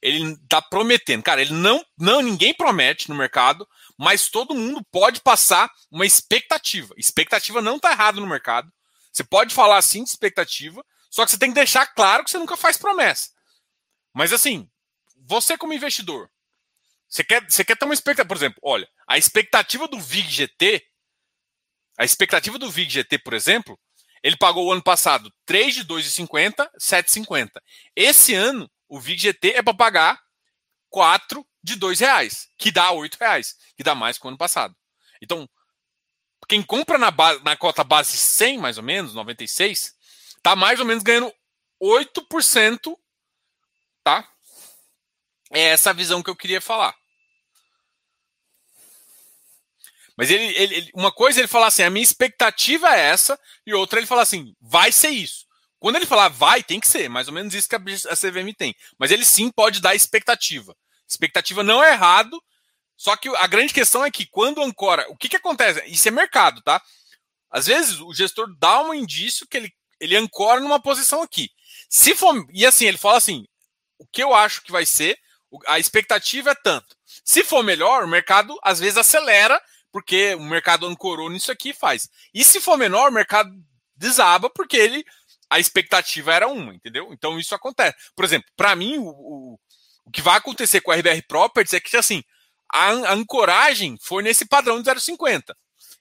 Ele 0.00 0.32
está 0.32 0.62
prometendo. 0.62 1.22
Cara, 1.22 1.42
ele 1.42 1.52
não, 1.52 1.84
não, 1.98 2.22
ninguém 2.22 2.54
promete 2.54 3.08
no 3.08 3.16
mercado, 3.16 3.66
mas 3.98 4.28
todo 4.28 4.54
mundo 4.54 4.84
pode 4.90 5.20
passar 5.20 5.70
uma 5.90 6.06
expectativa. 6.06 6.94
Expectativa 6.96 7.60
não 7.60 7.76
está 7.76 7.90
errado 7.90 8.20
no 8.20 8.26
mercado. 8.26 8.72
Você 9.12 9.24
pode 9.24 9.54
falar 9.54 9.78
assim 9.78 10.04
de 10.04 10.10
expectativa, 10.10 10.84
só 11.10 11.24
que 11.24 11.32
você 11.32 11.38
tem 11.38 11.50
que 11.50 11.56
deixar 11.56 11.86
claro 11.86 12.24
que 12.24 12.30
você 12.30 12.38
nunca 12.38 12.56
faz 12.56 12.76
promessa. 12.76 13.30
Mas 14.14 14.32
assim, 14.32 14.68
você 15.16 15.58
como 15.58 15.72
investidor, 15.72 16.30
você 17.08 17.24
quer, 17.24 17.44
você 17.48 17.64
quer 17.64 17.76
ter 17.76 17.84
uma 17.84 17.94
expectativa, 17.94 18.28
por 18.28 18.36
exemplo, 18.36 18.60
olha, 18.62 18.88
a 19.06 19.18
expectativa 19.18 19.88
do 19.88 19.98
VIG 19.98 20.30
GT, 20.30 20.86
a 21.98 22.04
expectativa 22.04 22.56
do 22.56 22.70
VIG 22.70 22.90
GT, 22.90 23.18
por 23.18 23.34
exemplo, 23.34 23.78
ele 24.22 24.36
pagou 24.36 24.66
o 24.66 24.72
ano 24.72 24.82
passado 24.82 25.32
3 25.44 25.74
de 25.74 25.84
2,50, 25.84 26.68
7,50. 26.78 27.50
Esse 27.96 28.34
ano, 28.34 28.70
o 28.90 28.98
VIG 28.98 29.22
GT 29.22 29.52
é 29.52 29.62
para 29.62 29.72
pagar 29.72 30.20
4 30.90 31.46
de 31.62 31.76
2 31.76 32.00
reais, 32.00 32.48
que 32.58 32.72
dá 32.72 32.90
8 32.90 33.14
reais, 33.14 33.56
que 33.76 33.84
dá 33.84 33.94
mais 33.94 34.18
que 34.18 34.26
o 34.26 34.28
ano 34.28 34.36
passado. 34.36 34.76
Então, 35.22 35.48
quem 36.48 36.62
compra 36.62 36.98
na, 36.98 37.10
base, 37.10 37.42
na 37.44 37.56
cota 37.56 37.84
base 37.84 38.16
100, 38.16 38.58
mais 38.58 38.76
ou 38.76 38.82
menos, 38.82 39.14
96, 39.14 39.94
tá 40.42 40.56
mais 40.56 40.80
ou 40.80 40.86
menos 40.86 41.04
ganhando 41.04 41.32
8%, 41.80 42.98
tá? 44.02 44.28
É 45.52 45.60
essa 45.60 45.90
a 45.90 45.94
visão 45.94 46.22
que 46.22 46.30
eu 46.30 46.36
queria 46.36 46.60
falar. 46.60 46.94
Mas 50.16 50.30
ele, 50.30 50.44
ele, 50.56 50.90
uma 50.94 51.12
coisa 51.12 51.40
ele 51.40 51.48
fala 51.48 51.68
assim, 51.68 51.84
a 51.84 51.90
minha 51.90 52.02
expectativa 52.02 52.88
é 52.94 53.00
essa, 53.00 53.38
e 53.64 53.72
outra 53.72 54.00
ele 54.00 54.06
fala 54.06 54.22
assim, 54.22 54.54
vai 54.60 54.90
ser 54.90 55.10
isso. 55.10 55.46
Quando 55.80 55.96
ele 55.96 56.06
falar 56.06 56.28
vai, 56.28 56.62
tem 56.62 56.78
que 56.78 56.86
ser, 56.86 57.08
mais 57.08 57.26
ou 57.26 57.34
menos 57.34 57.54
isso 57.54 57.68
que 57.68 57.74
a 57.74 57.80
CVM 57.80 58.54
tem. 58.56 58.76
Mas 58.98 59.10
ele 59.10 59.24
sim 59.24 59.50
pode 59.50 59.80
dar 59.80 59.94
expectativa. 59.94 60.76
Expectativa 61.08 61.62
não 61.62 61.82
é 61.82 61.92
errado, 61.92 62.40
só 62.96 63.16
que 63.16 63.28
a 63.36 63.46
grande 63.46 63.72
questão 63.72 64.04
é 64.04 64.10
que 64.10 64.26
quando 64.26 64.62
ancora, 64.62 65.06
o 65.08 65.16
que, 65.16 65.28
que 65.28 65.36
acontece? 65.36 65.82
Isso 65.86 66.06
é 66.06 66.10
mercado, 66.10 66.60
tá? 66.60 66.80
Às 67.50 67.66
vezes 67.66 67.98
o 67.98 68.12
gestor 68.12 68.54
dá 68.58 68.82
um 68.82 68.92
indício 68.92 69.46
que 69.48 69.56
ele, 69.56 69.72
ele 69.98 70.16
ancora 70.16 70.60
numa 70.60 70.80
posição 70.80 71.22
aqui. 71.22 71.48
Se 71.88 72.14
for, 72.14 72.46
e 72.52 72.66
assim, 72.66 72.84
ele 72.84 72.98
fala 72.98 73.16
assim, 73.16 73.46
o 73.98 74.06
que 74.06 74.22
eu 74.22 74.34
acho 74.34 74.62
que 74.62 74.70
vai 74.70 74.84
ser, 74.84 75.18
a 75.66 75.78
expectativa 75.78 76.50
é 76.50 76.54
tanto. 76.54 76.94
Se 77.24 77.42
for 77.42 77.64
melhor, 77.64 78.04
o 78.04 78.08
mercado 78.08 78.56
às 78.62 78.78
vezes 78.78 78.98
acelera 78.98 79.60
porque 79.90 80.34
o 80.34 80.42
mercado 80.42 80.86
ancorou 80.86 81.30
nisso 81.30 81.50
aqui 81.50 81.70
e 81.70 81.74
faz. 81.74 82.08
E 82.32 82.44
se 82.44 82.60
for 82.60 82.76
menor, 82.76 83.10
o 83.10 83.14
mercado 83.14 83.50
desaba 83.96 84.48
porque 84.48 84.76
ele 84.76 85.04
a 85.50 85.58
expectativa 85.58 86.32
era 86.32 86.48
uma, 86.48 86.74
entendeu? 86.74 87.12
Então 87.12 87.38
isso 87.38 87.54
acontece. 87.54 87.96
Por 88.14 88.24
exemplo, 88.24 88.48
para 88.56 88.76
mim, 88.76 88.98
o, 88.98 89.08
o, 89.08 89.58
o, 90.04 90.10
que 90.10 90.22
vai 90.22 90.36
acontecer 90.36 90.80
com 90.80 90.90
a 90.90 90.96
RBR 90.96 91.22
Properties 91.26 91.74
é 91.74 91.80
que 91.80 91.96
assim, 91.96 92.22
a, 92.72 92.86
a 92.88 93.12
ancoragem 93.12 93.96
foi 94.00 94.22
nesse 94.22 94.46
padrão 94.46 94.80
de 94.80 94.88
0,50. 94.88 95.54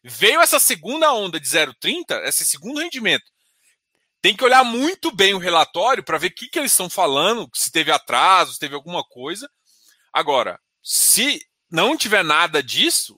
Veio 0.03 0.39
essa 0.39 0.59
segunda 0.59 1.11
onda 1.11 1.39
de 1.39 1.47
0,30, 1.47 2.23
esse 2.23 2.45
segundo 2.45 2.79
rendimento. 2.79 3.25
Tem 4.21 4.35
que 4.35 4.43
olhar 4.43 4.63
muito 4.63 5.13
bem 5.13 5.33
o 5.33 5.39
relatório 5.39 6.03
para 6.03 6.17
ver 6.17 6.27
o 6.27 6.35
que, 6.35 6.49
que 6.49 6.59
eles 6.59 6.71
estão 6.71 6.89
falando, 6.89 7.49
se 7.53 7.71
teve 7.71 7.91
atraso, 7.91 8.53
se 8.53 8.59
teve 8.59 8.75
alguma 8.75 9.03
coisa. 9.03 9.49
Agora, 10.13 10.59
se 10.83 11.41
não 11.71 11.97
tiver 11.97 12.23
nada 12.23 12.61
disso, 12.61 13.17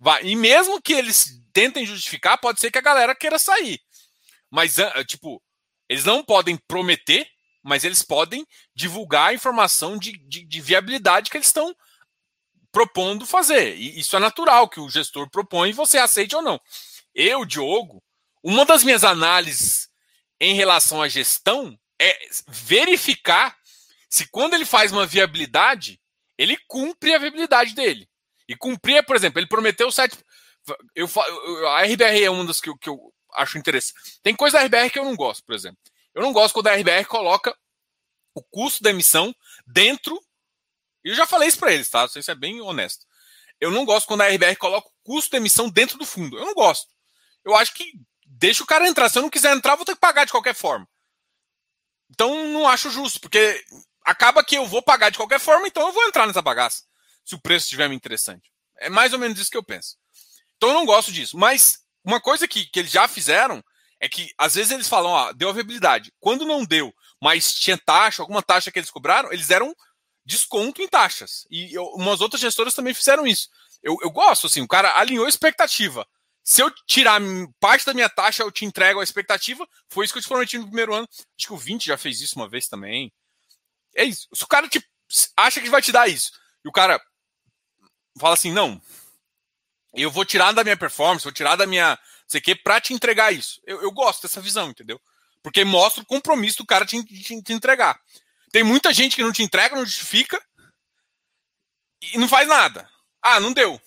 Vai. 0.00 0.24
E 0.24 0.34
mesmo 0.34 0.80
que 0.80 0.94
eles 0.94 1.38
tentem 1.52 1.84
justificar, 1.84 2.38
pode 2.38 2.58
ser 2.58 2.70
que 2.70 2.78
a 2.78 2.82
galera 2.82 3.14
queira 3.14 3.38
sair. 3.38 3.78
Mas, 4.50 4.78
ah, 4.78 5.04
tipo, 5.04 5.42
eles 5.88 6.04
não 6.04 6.24
podem 6.24 6.56
prometer, 6.56 7.28
mas 7.62 7.84
eles 7.84 8.02
podem 8.02 8.46
divulgar 8.74 9.28
a 9.28 9.34
informação 9.34 9.98
de, 9.98 10.12
de, 10.26 10.44
de 10.44 10.60
viabilidade 10.60 11.30
que 11.30 11.36
eles 11.36 11.46
estão 11.46 11.74
propondo 12.72 13.26
fazer. 13.26 13.76
E 13.76 13.98
isso 14.00 14.16
é 14.16 14.18
natural 14.18 14.68
que 14.68 14.80
o 14.80 14.88
gestor 14.88 15.28
propõe 15.30 15.70
e 15.70 15.74
você 15.74 15.98
aceite 15.98 16.34
ou 16.34 16.42
não. 16.42 16.60
Eu, 17.14 17.44
Diogo, 17.44 18.02
uma 18.42 18.64
das 18.64 18.82
minhas 18.84 19.04
análises 19.04 19.88
em 20.40 20.54
relação 20.54 21.02
à 21.02 21.08
gestão 21.08 21.78
é 22.00 22.18
verificar 22.48 23.56
se 24.08 24.28
quando 24.28 24.54
ele 24.54 24.64
faz 24.64 24.90
uma 24.90 25.06
viabilidade, 25.06 26.00
ele 26.36 26.56
cumpre 26.66 27.14
a 27.14 27.18
viabilidade 27.18 27.74
dele. 27.74 28.08
E 28.48 28.56
cumprir, 28.56 29.04
por 29.04 29.14
exemplo, 29.14 29.38
ele 29.38 29.46
prometeu 29.46 29.92
sete. 29.92 30.18
Eu, 30.94 31.08
a 31.68 31.82
RBR 31.82 32.24
é 32.24 32.30
uma 32.30 32.44
das 32.44 32.60
que 32.60 32.68
eu, 32.68 32.76
que 32.76 32.88
eu 32.88 33.12
acho 33.34 33.58
interessante. 33.58 34.18
Tem 34.22 34.34
coisa 34.34 34.58
da 34.58 34.64
RBR 34.64 34.90
que 34.90 34.98
eu 34.98 35.04
não 35.04 35.16
gosto, 35.16 35.44
por 35.44 35.54
exemplo. 35.54 35.78
Eu 36.14 36.22
não 36.22 36.32
gosto 36.32 36.54
quando 36.54 36.68
a 36.68 36.74
RBR 36.74 37.04
coloca 37.06 37.56
o 38.34 38.42
custo 38.42 38.82
da 38.82 38.90
emissão 38.90 39.34
dentro. 39.66 40.20
E 41.04 41.10
eu 41.10 41.14
já 41.14 41.26
falei 41.26 41.48
isso 41.48 41.58
para 41.58 41.72
eles, 41.72 41.88
tá? 41.88 42.04
Isso 42.04 42.30
é 42.30 42.34
bem 42.34 42.60
honesto. 42.60 43.06
Eu 43.60 43.70
não 43.70 43.84
gosto 43.84 44.06
quando 44.06 44.22
a 44.22 44.28
RBR 44.28 44.56
coloca 44.56 44.88
o 44.88 44.92
custo 45.02 45.30
da 45.30 45.36
emissão 45.36 45.68
dentro 45.68 45.98
do 45.98 46.06
fundo. 46.06 46.38
Eu 46.38 46.46
não 46.46 46.54
gosto. 46.54 46.88
Eu 47.44 47.54
acho 47.56 47.74
que 47.74 47.92
deixa 48.24 48.62
o 48.62 48.66
cara 48.66 48.88
entrar. 48.88 49.08
Se 49.08 49.18
eu 49.18 49.22
não 49.22 49.30
quiser 49.30 49.54
entrar, 49.54 49.76
vou 49.76 49.84
ter 49.84 49.94
que 49.94 50.00
pagar 50.00 50.24
de 50.24 50.32
qualquer 50.32 50.54
forma. 50.54 50.88
Então 52.10 52.48
não 52.48 52.66
acho 52.66 52.90
justo, 52.90 53.20
porque 53.20 53.64
acaba 54.04 54.42
que 54.42 54.56
eu 54.56 54.66
vou 54.66 54.82
pagar 54.82 55.10
de 55.10 55.16
qualquer 55.16 55.38
forma, 55.38 55.68
então 55.68 55.86
eu 55.86 55.92
vou 55.92 56.02
entrar 56.04 56.26
nessa 56.26 56.42
bagaça 56.42 56.84
se 57.24 57.34
o 57.34 57.40
preço 57.40 57.66
estiver 57.66 57.90
interessante. 57.92 58.50
É 58.78 58.88
mais 58.88 59.12
ou 59.12 59.18
menos 59.18 59.38
isso 59.38 59.50
que 59.50 59.56
eu 59.56 59.62
penso. 59.62 59.96
Então 60.56 60.70
eu 60.70 60.74
não 60.74 60.86
gosto 60.86 61.12
disso. 61.12 61.38
Mas 61.38 61.79
uma 62.04 62.20
coisa 62.20 62.48
que, 62.48 62.66
que 62.66 62.78
eles 62.78 62.90
já 62.90 63.06
fizeram 63.06 63.62
é 64.00 64.08
que 64.08 64.32
às 64.38 64.54
vezes 64.54 64.72
eles 64.72 64.88
falam, 64.88 65.12
ó, 65.12 65.32
deu 65.32 65.50
a 65.50 65.52
viabilidade. 65.52 66.12
Quando 66.18 66.46
não 66.46 66.64
deu, 66.64 66.92
mas 67.22 67.52
tinha 67.54 67.76
taxa, 67.76 68.22
alguma 68.22 68.42
taxa 68.42 68.70
que 68.70 68.78
eles 68.78 68.90
cobraram, 68.90 69.32
eles 69.32 69.46
deram 69.46 69.74
desconto 70.24 70.80
em 70.80 70.88
taxas. 70.88 71.46
E 71.50 71.74
eu, 71.74 71.84
umas 71.94 72.20
outras 72.20 72.40
gestoras 72.40 72.74
também 72.74 72.94
fizeram 72.94 73.26
isso. 73.26 73.48
Eu, 73.82 73.96
eu 74.02 74.10
gosto, 74.10 74.46
assim, 74.46 74.62
o 74.62 74.68
cara 74.68 74.98
alinhou 74.98 75.26
a 75.26 75.28
expectativa. 75.28 76.06
Se 76.42 76.62
eu 76.62 76.70
tirar 76.86 77.20
parte 77.58 77.84
da 77.84 77.92
minha 77.92 78.08
taxa, 78.08 78.42
eu 78.42 78.50
te 78.50 78.64
entrego 78.64 79.00
a 79.00 79.04
expectativa. 79.04 79.66
Foi 79.88 80.04
isso 80.04 80.14
que 80.14 80.18
eu 80.18 80.22
te 80.22 80.28
prometi 80.28 80.58
no 80.58 80.66
primeiro 80.66 80.94
ano. 80.94 81.06
Acho 81.38 81.46
que 81.48 81.52
o 81.52 81.58
20 81.58 81.86
já 81.86 81.98
fez 81.98 82.20
isso 82.20 82.36
uma 82.36 82.48
vez 82.48 82.68
também. 82.68 83.12
É 83.94 84.04
isso. 84.04 84.28
Se 84.34 84.44
o 84.44 84.48
cara 84.48 84.68
te, 84.68 84.82
acha 85.36 85.60
que 85.60 85.68
vai 85.68 85.82
te 85.82 85.92
dar 85.92 86.08
isso, 86.08 86.30
e 86.64 86.68
o 86.68 86.72
cara 86.72 87.00
fala 88.18 88.34
assim, 88.34 88.52
não, 88.52 88.80
eu 89.94 90.10
vou 90.10 90.24
tirar 90.24 90.52
da 90.52 90.62
minha 90.62 90.76
performance, 90.76 91.24
vou 91.24 91.32
tirar 91.32 91.56
da 91.56 91.66
minha, 91.66 91.98
sei 92.26 92.40
que, 92.40 92.54
para 92.54 92.80
te 92.80 92.94
entregar 92.94 93.32
isso. 93.32 93.60
Eu, 93.66 93.82
eu, 93.82 93.90
gosto 93.90 94.22
dessa 94.22 94.40
visão, 94.40 94.70
entendeu? 94.70 95.00
Porque 95.42 95.64
mostra 95.64 96.02
o 96.02 96.06
compromisso 96.06 96.58
do 96.58 96.66
cara 96.66 96.84
de 96.84 97.02
te, 97.04 97.42
te, 97.42 97.52
entregar. 97.52 98.00
Tem 98.52 98.62
muita 98.62 98.92
gente 98.92 99.16
que 99.16 99.22
não 99.22 99.32
te 99.32 99.42
entrega, 99.42 99.76
não 99.76 99.84
justifica 99.84 100.40
e 102.02 102.18
não 102.18 102.28
faz 102.28 102.46
nada. 102.46 102.88
Ah, 103.22 103.40
não 103.40 103.52
deu. 103.52 103.80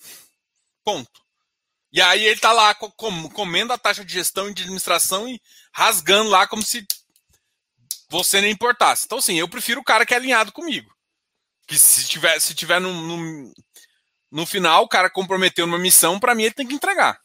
Ponto. 0.84 1.24
E 1.92 2.00
aí 2.00 2.24
ele 2.24 2.40
tá 2.40 2.52
lá 2.52 2.74
com, 2.74 2.90
comendo 3.30 3.72
a 3.72 3.78
taxa 3.78 4.04
de 4.04 4.12
gestão 4.12 4.50
e 4.50 4.54
de 4.54 4.62
administração 4.62 5.28
e 5.28 5.40
rasgando 5.72 6.28
lá 6.28 6.46
como 6.46 6.62
se 6.62 6.84
você 8.08 8.40
nem 8.40 8.50
importasse. 8.50 9.06
Então, 9.06 9.18
assim, 9.18 9.38
eu 9.38 9.48
prefiro 9.48 9.80
o 9.80 9.84
cara 9.84 10.04
que 10.04 10.12
é 10.12 10.16
alinhado 10.16 10.52
comigo. 10.52 10.92
Que 11.66 11.78
se 11.78 12.06
tiver, 12.08 12.38
se 12.40 12.54
tiver 12.54 12.80
num, 12.80 13.00
num 13.00 13.52
no 14.34 14.44
final, 14.44 14.82
o 14.82 14.88
cara 14.88 15.08
comprometeu 15.08 15.64
uma 15.64 15.78
missão, 15.78 16.18
para 16.18 16.34
mim 16.34 16.42
ele 16.42 16.54
tem 16.54 16.66
que 16.66 16.74
entregar. 16.74 17.20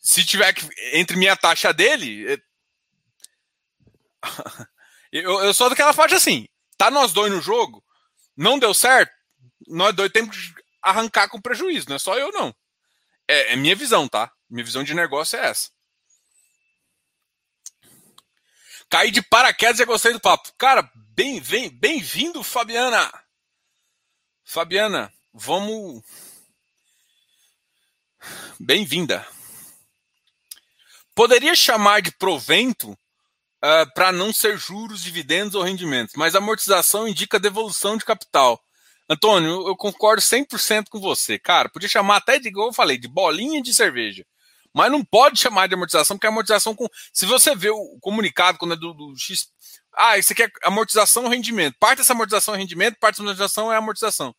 Se 0.00 0.24
tiver 0.24 0.52
que, 0.52 0.64
entre 0.92 1.16
minha 1.16 1.36
taxa 1.36 1.72
dele. 1.72 2.32
É 2.32 2.38
eu, 5.10 5.42
eu 5.42 5.52
sou 5.52 5.68
daquela 5.68 5.92
parte 5.92 6.14
assim. 6.14 6.46
Tá 6.78 6.92
nós 6.92 7.12
dois 7.12 7.32
no 7.32 7.40
jogo, 7.40 7.84
não 8.36 8.56
deu 8.56 8.72
certo, 8.72 9.12
nós 9.66 9.92
dois 9.96 10.12
temos 10.12 10.36
que 10.36 10.62
arrancar 10.80 11.28
com 11.28 11.40
prejuízo, 11.40 11.88
não 11.88 11.96
é 11.96 11.98
só 11.98 12.16
eu, 12.16 12.30
não. 12.30 12.54
É, 13.26 13.54
é 13.54 13.56
minha 13.56 13.74
visão, 13.74 14.06
tá? 14.06 14.30
Minha 14.48 14.64
visão 14.64 14.84
de 14.84 14.94
negócio 14.94 15.36
é 15.36 15.46
essa. 15.46 15.70
Caí 18.88 19.10
de 19.10 19.22
paraquedas 19.22 19.80
e 19.80 19.84
gostei 19.84 20.12
do 20.12 20.20
papo. 20.20 20.52
Cara, 20.56 20.88
bem-vindo, 20.94 21.76
bem, 21.80 22.00
bem 22.00 22.44
Fabiana. 22.44 23.10
Fabiana, 24.50 25.12
vamos. 25.32 26.02
Bem-vinda. 28.58 29.24
Poderia 31.14 31.54
chamar 31.54 32.02
de 32.02 32.10
provento 32.10 32.90
uh, 32.90 33.94
para 33.94 34.10
não 34.10 34.32
ser 34.32 34.58
juros, 34.58 35.04
dividendos 35.04 35.54
ou 35.54 35.62
rendimentos, 35.62 36.16
mas 36.16 36.34
amortização 36.34 37.06
indica 37.06 37.38
devolução 37.38 37.96
de 37.96 38.04
capital. 38.04 38.60
Antônio, 39.08 39.68
eu 39.68 39.76
concordo 39.76 40.20
100% 40.20 40.86
com 40.90 40.98
você. 40.98 41.38
Cara, 41.38 41.68
podia 41.68 41.88
chamar 41.88 42.16
até 42.16 42.40
de, 42.40 42.48
igual 42.48 42.70
eu 42.70 42.74
falei, 42.74 42.98
de 42.98 43.06
bolinha 43.06 43.62
de 43.62 43.72
cerveja. 43.72 44.26
Mas 44.74 44.90
não 44.90 45.04
pode 45.04 45.38
chamar 45.38 45.68
de 45.68 45.74
amortização, 45.74 46.16
porque 46.16 46.26
amortização 46.26 46.74
com. 46.74 46.88
Se 47.12 47.24
você 47.24 47.54
vê 47.54 47.70
o 47.70 47.98
comunicado 48.00 48.58
quando 48.58 48.74
é 48.74 48.76
do, 48.76 48.92
do 48.94 49.14
X. 49.16 49.48
Ah, 49.96 50.18
isso 50.18 50.32
aqui 50.32 50.42
é 50.42 50.50
amortização 50.62 51.24
ou 51.24 51.30
rendimento. 51.30 51.76
Parte 51.78 51.98
dessa 51.98 52.12
amortização 52.12 52.54
é 52.54 52.58
rendimento, 52.58 52.96
parte 52.98 53.16
dessa 53.16 53.22
amortização 53.22 53.72
é 53.72 53.76
amortização. 53.76 54.34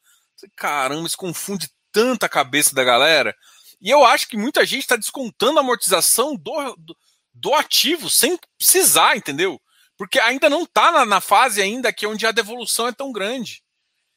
Caramba, 0.56 1.08
isso 1.08 1.18
confunde 1.18 1.70
tanta 1.92 2.30
cabeça 2.30 2.74
da 2.74 2.84
galera. 2.84 3.36
E 3.82 3.90
eu 3.90 4.06
acho 4.06 4.28
que 4.28 4.38
muita 4.38 4.66
gente 4.66 4.82
está 4.82 4.96
descontando 4.96 5.60
a 5.60 5.62
amortização 5.62 6.36
do, 6.36 6.76
do, 6.78 6.98
do, 7.34 7.54
ativo 7.54 8.10
sem 8.10 8.40
precisar, 8.58 9.18
entendeu? 9.18 9.60
Porque 9.98 10.20
ainda 10.20 10.50
não 10.50 10.64
está 10.64 10.92
na, 10.92 11.06
na, 11.06 11.22
fase 11.22 11.62
ainda 11.62 11.92
que 11.92 12.08
onde 12.08 12.26
a 12.26 12.32
devolução 12.32 12.88
é 12.88 12.92
tão 12.92 13.12
grande. 13.12 13.64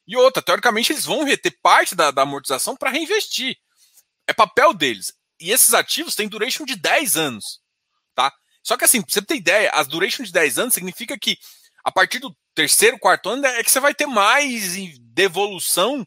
E 0.07 0.17
outra, 0.17 0.43
teoricamente, 0.43 0.93
eles 0.93 1.05
vão 1.05 1.25
reter 1.25 1.59
parte 1.63 1.95
da, 1.95 2.11
da 2.11 2.23
amortização 2.23 2.77
para 2.77 2.91
reinvestir. 2.91 3.57
É 4.27 4.33
papel 4.33 4.75
deles. 4.75 5.15
E 5.41 5.51
esses 5.51 5.73
ativos 5.75 6.15
têm 6.15 6.29
duration 6.29 6.65
de 6.65 6.77
10 6.77 7.17
anos. 7.17 7.61
Só 8.65 8.79
que 8.79 8.85
assim, 8.85 9.03
pra 9.03 9.13
você 9.13 9.21
ter 9.23 9.37
ideia, 9.37 9.71
as 9.71 9.87
duration 9.87 10.25
de 10.25 10.33
10 10.33 10.59
anos 10.59 10.75
significa 10.75 11.19
que 11.19 11.39
a 11.85 11.93
partir 11.93 12.19
do 12.19 12.35
terceiro, 12.55 12.99
quarto 12.99 13.29
ano 13.29 13.47
é 13.47 13.63
que 13.63 13.71
você 13.71 13.79
vai 13.79 13.95
ter 13.95 14.07
mais 14.07 14.99
devolução 15.01 16.05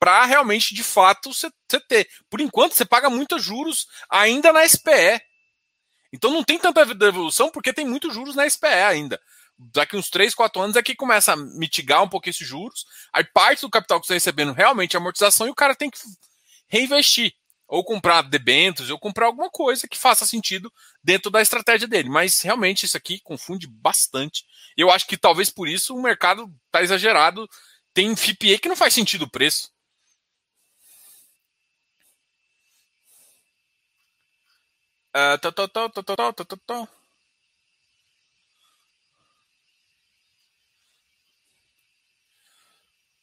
para 0.00 0.24
realmente, 0.24 0.74
de 0.74 0.82
fato, 0.82 1.32
você, 1.32 1.50
ter. 1.86 2.08
Por 2.30 2.40
enquanto, 2.40 2.74
você 2.74 2.84
paga 2.84 3.10
muitos 3.10 3.42
juros 3.42 3.86
ainda 4.08 4.52
na 4.52 4.66
SPE. 4.66 5.20
Então 6.10 6.32
não 6.32 6.42
tem 6.42 6.58
tanta 6.58 6.86
devolução 6.94 7.50
porque 7.50 7.72
tem 7.72 7.86
muitos 7.86 8.14
juros 8.14 8.34
na 8.34 8.48
SPE 8.48 8.66
ainda. 8.66 9.20
Daqui 9.58 9.96
uns 9.96 10.08
3, 10.08 10.34
4 10.34 10.62
anos 10.62 10.76
é 10.76 10.82
que 10.82 10.94
começa 10.94 11.32
a 11.32 11.36
mitigar 11.36 12.02
um 12.02 12.08
pouco 12.08 12.30
esses 12.30 12.46
juros. 12.46 12.86
Aí 13.12 13.24
parte 13.24 13.60
do 13.60 13.70
capital 13.70 14.00
que 14.00 14.06
você 14.06 14.14
está 14.14 14.30
recebendo 14.30 14.54
realmente 14.54 14.96
é 14.96 14.98
amortização 14.98 15.46
e 15.46 15.50
o 15.50 15.54
cara 15.54 15.74
tem 15.74 15.90
que 15.90 15.98
reinvestir 16.68 17.34
ou 17.68 17.84
comprar 17.84 18.22
debêntures, 18.22 18.90
ou 18.90 18.98
comprar 18.98 19.26
alguma 19.26 19.50
coisa 19.50 19.86
que 19.86 19.98
faça 19.98 20.26
sentido 20.26 20.72
dentro 21.04 21.30
da 21.30 21.42
estratégia 21.42 21.86
dele. 21.86 22.08
Mas 22.08 22.40
realmente 22.40 22.86
isso 22.86 22.96
aqui 22.96 23.20
confunde 23.20 23.66
bastante. 23.66 24.44
Eu 24.76 24.90
acho 24.90 25.06
que 25.06 25.18
talvez 25.18 25.50
por 25.50 25.68
isso 25.68 25.94
o 25.94 26.02
mercado 26.02 26.50
está 26.66 26.82
exagerado. 26.82 27.48
Tem 27.92 28.16
FIPE 28.16 28.58
que 28.58 28.68
não 28.68 28.76
faz 28.76 28.94
sentido 28.94 29.22
o 29.26 29.30
preço. 29.30 29.70
Uh, 35.14 35.38
tó, 35.40 35.50
tó, 35.50 35.66
tó, 35.68 36.88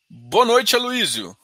Boa 0.10 0.46
noite, 0.46 0.76
Aloysio. 0.76 1.38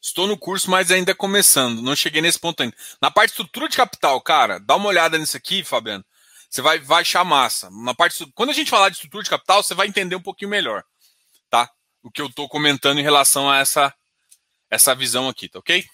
Estou 0.00 0.26
no 0.26 0.38
curso, 0.38 0.70
mas 0.70 0.90
ainda 0.90 1.14
começando. 1.14 1.82
Não 1.82 1.96
cheguei 1.96 2.22
nesse 2.22 2.38
ponto 2.38 2.62
ainda. 2.62 2.76
Na 3.00 3.10
parte 3.10 3.28
de 3.28 3.32
estrutura 3.32 3.68
de 3.68 3.76
capital, 3.76 4.20
cara, 4.20 4.58
dá 4.60 4.76
uma 4.76 4.88
olhada 4.88 5.18
nisso 5.18 5.36
aqui, 5.36 5.64
Fabiano. 5.64 6.04
Você 6.48 6.62
vai, 6.62 6.78
vai 6.78 7.02
achar 7.02 7.24
massa. 7.24 7.70
Na 7.70 7.94
parte, 7.94 8.24
quando 8.34 8.50
a 8.50 8.52
gente 8.52 8.70
falar 8.70 8.88
de 8.88 8.96
estrutura 8.96 9.24
de 9.24 9.30
capital, 9.30 9.62
você 9.62 9.74
vai 9.74 9.86
entender 9.86 10.16
um 10.16 10.22
pouquinho 10.22 10.50
melhor, 10.50 10.84
tá? 11.50 11.68
O 12.02 12.10
que 12.10 12.20
eu 12.20 12.26
estou 12.26 12.48
comentando 12.48 12.98
em 12.98 13.02
relação 13.02 13.50
a 13.50 13.58
essa, 13.58 13.92
essa 14.70 14.94
visão 14.94 15.28
aqui, 15.28 15.48
tá 15.48 15.58
ok? 15.58 15.84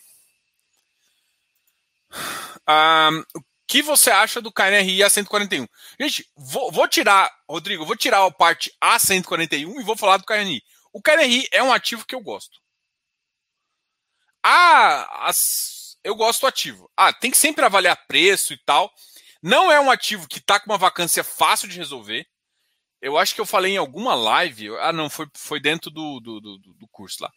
Um, 2.69 3.21
o 3.35 3.43
que 3.67 3.83
você 3.83 4.11
acha 4.11 4.41
do 4.41 4.53
KNRI 4.53 4.99
A141? 4.99 5.67
Gente, 5.99 6.29
vou, 6.37 6.71
vou 6.71 6.87
tirar, 6.87 7.31
Rodrigo, 7.49 7.87
vou 7.87 7.97
tirar 7.97 8.25
a 8.25 8.31
parte 8.31 8.71
A141 8.83 9.81
e 9.81 9.83
vou 9.83 9.97
falar 9.97 10.19
do 10.19 10.25
KNRI. 10.25 10.63
O 10.93 11.01
KNRI 11.01 11.49
é 11.51 11.63
um 11.63 11.73
ativo 11.73 12.07
que 12.07 12.15
eu 12.15 12.21
gosto. 12.21 12.62
Ah, 14.43 15.28
as, 15.28 15.97
eu 16.05 16.14
gosto 16.14 16.40
do 16.40 16.47
ativo. 16.47 16.90
Ah, 16.97 17.12
tem 17.12 17.30
que 17.30 17.36
sempre 17.36 17.64
avaliar 17.64 18.07
preço 18.07 18.53
e 18.53 18.59
tal. 18.59 18.93
Não 19.43 19.70
é 19.70 19.80
um 19.80 19.90
ativo 19.90 20.28
que 20.28 20.38
está 20.38 20.59
com 20.59 20.70
uma 20.70 20.78
vacância 20.78 21.22
fácil 21.24 21.68
de 21.68 21.78
resolver. 21.78 22.26
Eu 23.01 23.18
acho 23.18 23.34
que 23.34 23.40
eu 23.40 23.47
falei 23.47 23.74
em 23.74 23.76
alguma 23.76 24.14
live. 24.14 24.76
Ah, 24.78 24.93
não, 24.93 25.11
foi, 25.11 25.26
foi 25.34 25.61
dentro 25.61 25.90
do, 25.90 26.20
do, 26.20 26.40
do, 26.40 26.59
do 26.59 26.88
curso 26.88 27.22
lá. 27.22 27.30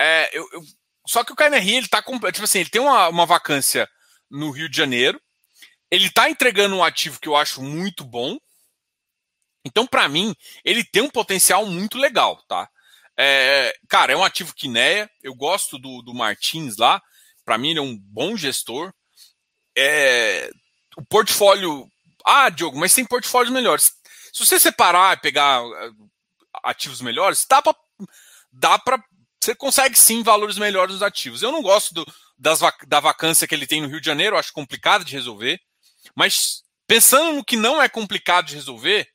É, 0.00 0.30
eu, 0.36 0.48
eu, 0.52 0.62
só 1.06 1.24
que 1.24 1.32
o 1.32 1.36
KNRI, 1.36 1.76
ele 1.76 1.88
tá 1.88 2.02
tipo 2.02 2.44
assim, 2.44 2.60
ele 2.60 2.70
tem 2.70 2.80
uma, 2.80 3.08
uma 3.08 3.26
vacância 3.26 3.88
no 4.30 4.50
Rio 4.50 4.68
de 4.68 4.76
Janeiro. 4.76 5.20
Ele 5.90 6.06
está 6.06 6.30
entregando 6.30 6.76
um 6.76 6.84
ativo 6.84 7.20
que 7.20 7.28
eu 7.28 7.36
acho 7.36 7.60
muito 7.60 8.04
bom. 8.04 8.38
Então, 9.64 9.86
para 9.86 10.08
mim, 10.08 10.34
ele 10.64 10.84
tem 10.84 11.02
um 11.02 11.10
potencial 11.10 11.66
muito 11.66 11.98
legal, 11.98 12.42
tá? 12.46 12.70
É, 13.22 13.74
cara, 13.86 14.14
é 14.14 14.16
um 14.16 14.24
ativo 14.24 14.54
Kinea. 14.54 15.10
Eu 15.22 15.34
gosto 15.34 15.78
do, 15.78 16.00
do 16.00 16.14
Martins 16.14 16.78
lá. 16.78 17.02
Para 17.44 17.58
mim, 17.58 17.70
ele 17.70 17.78
é 17.78 17.82
um 17.82 17.94
bom 17.94 18.34
gestor. 18.34 18.94
É, 19.76 20.50
o 20.96 21.04
portfólio. 21.04 21.86
Ah, 22.24 22.48
Diogo, 22.48 22.78
mas 22.78 22.94
tem 22.94 23.04
portfólios 23.04 23.52
melhores. 23.52 23.92
Se 24.32 24.46
você 24.46 24.58
separar 24.58 25.18
e 25.18 25.20
pegar 25.20 25.62
uh, 25.62 26.10
ativos 26.62 27.02
melhores, 27.02 27.44
dá 27.46 27.60
para. 27.60 27.76
Dá 28.50 28.78
pra, 28.78 28.98
você 29.38 29.54
consegue 29.54 29.98
sim 29.98 30.22
valores 30.22 30.56
melhores 30.56 30.94
nos 30.94 31.02
ativos. 31.02 31.42
Eu 31.42 31.52
não 31.52 31.60
gosto 31.60 31.92
do, 31.92 32.06
das, 32.38 32.60
da 32.86 33.00
vacância 33.00 33.46
que 33.46 33.54
ele 33.54 33.66
tem 33.66 33.82
no 33.82 33.88
Rio 33.88 34.00
de 34.00 34.06
Janeiro, 34.06 34.38
acho 34.38 34.52
complicado 34.52 35.04
de 35.04 35.12
resolver. 35.12 35.60
Mas 36.14 36.62
pensando 36.86 37.34
no 37.34 37.44
que 37.44 37.56
não 37.56 37.82
é 37.82 37.88
complicado 37.88 38.46
de 38.46 38.54
resolver, 38.54 39.06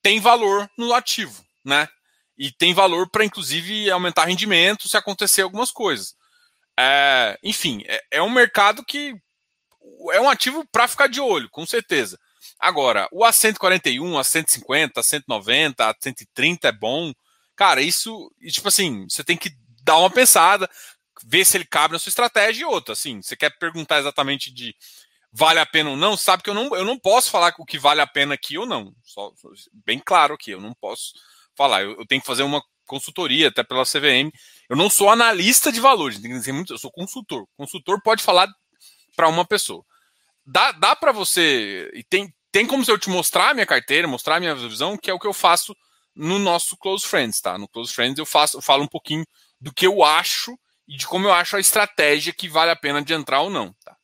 tem 0.00 0.20
valor 0.20 0.70
no 0.78 0.94
ativo, 0.94 1.44
né? 1.64 1.88
E 2.36 2.50
tem 2.50 2.74
valor 2.74 3.08
para, 3.10 3.24
inclusive, 3.24 3.90
aumentar 3.90 4.24
rendimento 4.24 4.88
se 4.88 4.96
acontecer 4.96 5.42
algumas 5.42 5.70
coisas. 5.70 6.14
É, 6.78 7.38
enfim, 7.42 7.82
é, 7.86 8.02
é, 8.12 8.22
um 8.22 8.30
mercado 8.30 8.84
que 8.84 9.14
é 10.12 10.20
um 10.20 10.30
ativo 10.30 10.66
para 10.72 10.88
ficar 10.88 11.06
de 11.06 11.20
olho, 11.20 11.48
com 11.50 11.66
certeza. 11.66 12.18
Agora, 12.58 13.08
o 13.12 13.24
A141, 13.24 13.98
A150, 13.98 14.92
A190, 14.94 15.74
A130 15.76 16.64
é 16.64 16.72
bom. 16.72 17.12
Cara, 17.54 17.82
isso, 17.82 18.30
tipo 18.50 18.68
assim, 18.68 19.06
você 19.08 19.22
tem 19.22 19.36
que 19.36 19.50
dar 19.84 19.98
uma 19.98 20.10
pensada, 20.10 20.68
ver 21.24 21.44
se 21.44 21.56
ele 21.56 21.64
cabe 21.64 21.92
na 21.92 21.98
sua 21.98 22.10
estratégia 22.10 22.62
e 22.62 22.64
outra. 22.64 22.92
Assim, 22.94 23.20
você 23.20 23.36
quer 23.36 23.50
perguntar 23.58 23.98
exatamente 23.98 24.52
de 24.52 24.74
vale 25.32 25.60
a 25.60 25.66
pena 25.66 25.90
ou 25.90 25.96
não, 25.96 26.16
sabe 26.16 26.42
que 26.42 26.50
eu 26.50 26.54
não, 26.54 26.74
eu 26.76 26.84
não 26.84 26.98
posso 26.98 27.30
falar 27.30 27.54
o 27.58 27.64
que 27.64 27.78
vale 27.78 28.00
a 28.00 28.06
pena 28.06 28.34
aqui 28.34 28.58
ou 28.58 28.66
não. 28.66 28.94
Só, 29.02 29.32
bem 29.72 29.98
claro 29.98 30.34
aqui, 30.34 30.50
eu 30.50 30.60
não 30.60 30.74
posso 30.74 31.12
falar. 31.62 31.82
Eu, 31.82 31.92
eu, 31.98 32.06
tenho 32.06 32.20
que 32.20 32.26
fazer 32.26 32.42
uma 32.42 32.62
consultoria, 32.86 33.48
até 33.48 33.62
pela 33.62 33.84
CVM. 33.84 34.30
Eu 34.68 34.76
não 34.76 34.90
sou 34.90 35.10
analista 35.10 35.70
de 35.70 35.80
valores, 35.80 36.20
eu 36.68 36.78
sou 36.78 36.90
consultor. 36.90 37.46
Consultor 37.56 38.00
pode 38.02 38.22
falar 38.22 38.48
para 39.16 39.28
uma 39.28 39.44
pessoa. 39.44 39.84
Dá, 40.44 40.72
dá 40.72 40.96
para 40.96 41.12
você. 41.12 41.90
E 41.94 42.02
tem, 42.02 42.32
tem 42.50 42.66
como 42.66 42.84
se 42.84 42.90
eu 42.90 42.98
te 42.98 43.08
mostrar 43.08 43.50
a 43.50 43.54
minha 43.54 43.66
carteira, 43.66 44.08
mostrar 44.08 44.36
a 44.36 44.40
minha 44.40 44.54
visão, 44.54 44.96
que 44.96 45.10
é 45.10 45.14
o 45.14 45.18
que 45.18 45.26
eu 45.26 45.32
faço 45.32 45.74
no 46.14 46.38
nosso 46.38 46.76
Close 46.76 47.06
Friends, 47.06 47.40
tá? 47.40 47.56
No 47.56 47.68
Close 47.68 47.92
Friends 47.92 48.18
eu 48.18 48.26
faço, 48.26 48.58
eu 48.58 48.62
falo 48.62 48.82
um 48.82 48.88
pouquinho 48.88 49.24
do 49.60 49.72
que 49.72 49.86
eu 49.86 50.04
acho 50.04 50.58
e 50.86 50.96
de 50.96 51.06
como 51.06 51.26
eu 51.26 51.32
acho 51.32 51.56
a 51.56 51.60
estratégia 51.60 52.32
que 52.32 52.48
vale 52.48 52.70
a 52.70 52.76
pena 52.76 53.00
de 53.00 53.14
entrar 53.14 53.40
ou 53.40 53.48
não, 53.48 53.72
tá? 53.84 53.96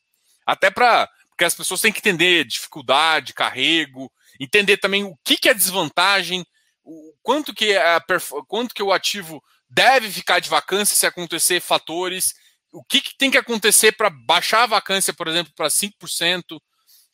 Até 0.45 0.71
para 0.71 1.07
porque 1.29 1.45
as 1.45 1.55
pessoas 1.55 1.79
têm 1.79 1.93
que 1.93 1.99
entender 1.99 2.43
dificuldade, 2.43 3.33
carrego, 3.33 4.11
entender 4.37 4.75
também 4.75 5.05
o 5.05 5.15
que, 5.23 5.37
que 5.37 5.47
é 5.47 5.53
desvantagem, 5.53 6.45
o 6.89 7.13
quanto 7.21 7.53
que, 7.53 7.77
a, 7.77 8.03
quanto 8.47 8.73
que 8.73 8.81
o 8.81 8.91
ativo 8.91 9.43
deve 9.69 10.09
ficar 10.09 10.39
de 10.39 10.49
vacância 10.49 10.95
se 10.95 11.05
acontecer 11.05 11.61
fatores, 11.61 12.33
o 12.71 12.83
que, 12.83 12.99
que 12.99 13.15
tem 13.15 13.29
que 13.29 13.37
acontecer 13.37 13.91
para 13.91 14.09
baixar 14.09 14.63
a 14.63 14.67
vacância, 14.67 15.13
por 15.13 15.27
exemplo, 15.27 15.53
para 15.55 15.67
5%. 15.67 16.59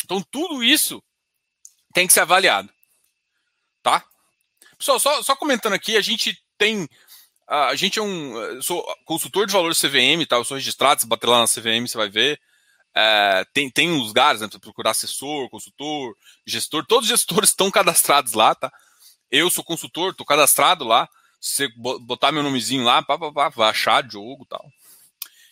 Então, 0.04 0.24
tudo 0.32 0.64
isso 0.64 1.04
tem 1.94 2.08
que 2.08 2.14
ser 2.14 2.22
avaliado. 2.22 2.70
Tá? 3.84 4.04
Pessoal, 4.78 5.00
só, 5.00 5.22
só 5.22 5.36
comentando 5.36 5.74
aqui, 5.74 5.98
a 5.98 6.02
gente 6.02 6.38
tem. 6.58 6.88
A 7.48 7.76
gente 7.76 8.00
é 8.00 8.02
um. 8.02 8.62
Sou 8.62 8.84
consultor 9.06 9.46
de 9.46 9.54
valores 9.54 9.80
CVM, 9.80 10.26
tá? 10.28 10.38
Eu 10.38 10.46
sou 10.46 10.56
registrado, 10.56 11.02
se 11.02 11.08
bater 11.08 11.28
lá 11.28 11.40
na 11.40 11.48
CVM, 11.48 11.88
você 11.88 11.98
vai 11.98 12.10
ver. 12.10 12.40
É, 12.96 13.46
tem, 13.54 13.70
tem 13.70 13.92
lugares, 13.92 14.42
né? 14.42 14.48
Para 14.48 14.60
procurar 14.60 14.92
assessor, 14.92 15.50
consultor, 15.50 16.16
gestor, 16.46 16.86
todos 16.86 17.06
os 17.06 17.10
gestores 17.10 17.50
estão 17.52 17.70
cadastrados 17.70 18.34
lá, 18.34 18.56
tá? 18.56 18.72
Eu 19.36 19.50
sou 19.50 19.64
consultor, 19.64 20.16
tô 20.16 20.24
cadastrado 20.24 20.86
lá. 20.86 21.10
Se 21.42 21.68
você 21.68 22.00
botar 22.00 22.32
meu 22.32 22.42
nomezinho 22.42 22.84
lá, 22.84 23.02
pá, 23.04 23.18
pá, 23.18 23.32
pá, 23.32 23.50
vai 23.50 23.70
achar 23.70 24.02
Diogo 24.02 24.44
e 24.44 24.48
tal. 24.48 24.66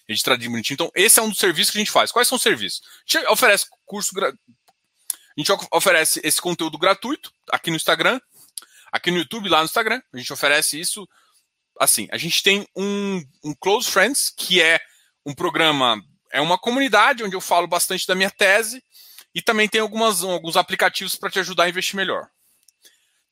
Registradinho 0.07 0.51
bonitinho. 0.51 0.75
Então, 0.75 0.91
esse 0.95 1.19
é 1.19 1.23
um 1.23 1.29
dos 1.29 1.37
serviços 1.37 1.71
que 1.71 1.77
a 1.77 1.81
gente 1.81 1.91
faz. 1.91 2.11
Quais 2.11 2.27
são 2.27 2.37
os 2.37 2.41
serviços? 2.41 2.81
A 2.81 3.17
gente 3.17 3.27
oferece 3.27 3.65
curso. 3.85 4.13
Gra... 4.13 4.29
A 4.29 4.33
gente 5.37 5.51
oferece 5.71 6.21
esse 6.23 6.41
conteúdo 6.41 6.77
gratuito 6.77 7.31
aqui 7.51 7.69
no 7.69 7.75
Instagram, 7.75 8.21
aqui 8.91 9.11
no 9.11 9.17
YouTube, 9.17 9.49
lá 9.49 9.59
no 9.59 9.65
Instagram. 9.65 10.01
A 10.13 10.17
gente 10.17 10.31
oferece 10.31 10.79
isso. 10.79 11.07
Assim, 11.79 12.07
a 12.11 12.17
gente 12.17 12.41
tem 12.41 12.67
um, 12.75 13.21
um 13.43 13.53
Close 13.53 13.89
Friends, 13.91 14.29
que 14.29 14.61
é 14.61 14.79
um 15.25 15.33
programa 15.33 16.01
é 16.31 16.41
uma 16.41 16.57
comunidade 16.57 17.23
onde 17.23 17.35
eu 17.35 17.41
falo 17.41 17.67
bastante 17.67 18.07
da 18.07 18.15
minha 18.15 18.31
tese 18.31 18.83
e 19.35 19.41
também 19.41 19.69
tem 19.69 19.79
algumas, 19.79 20.23
alguns 20.23 20.57
aplicativos 20.57 21.15
para 21.15 21.29
te 21.29 21.39
ajudar 21.39 21.65
a 21.65 21.69
investir 21.69 21.95
melhor. 21.95 22.27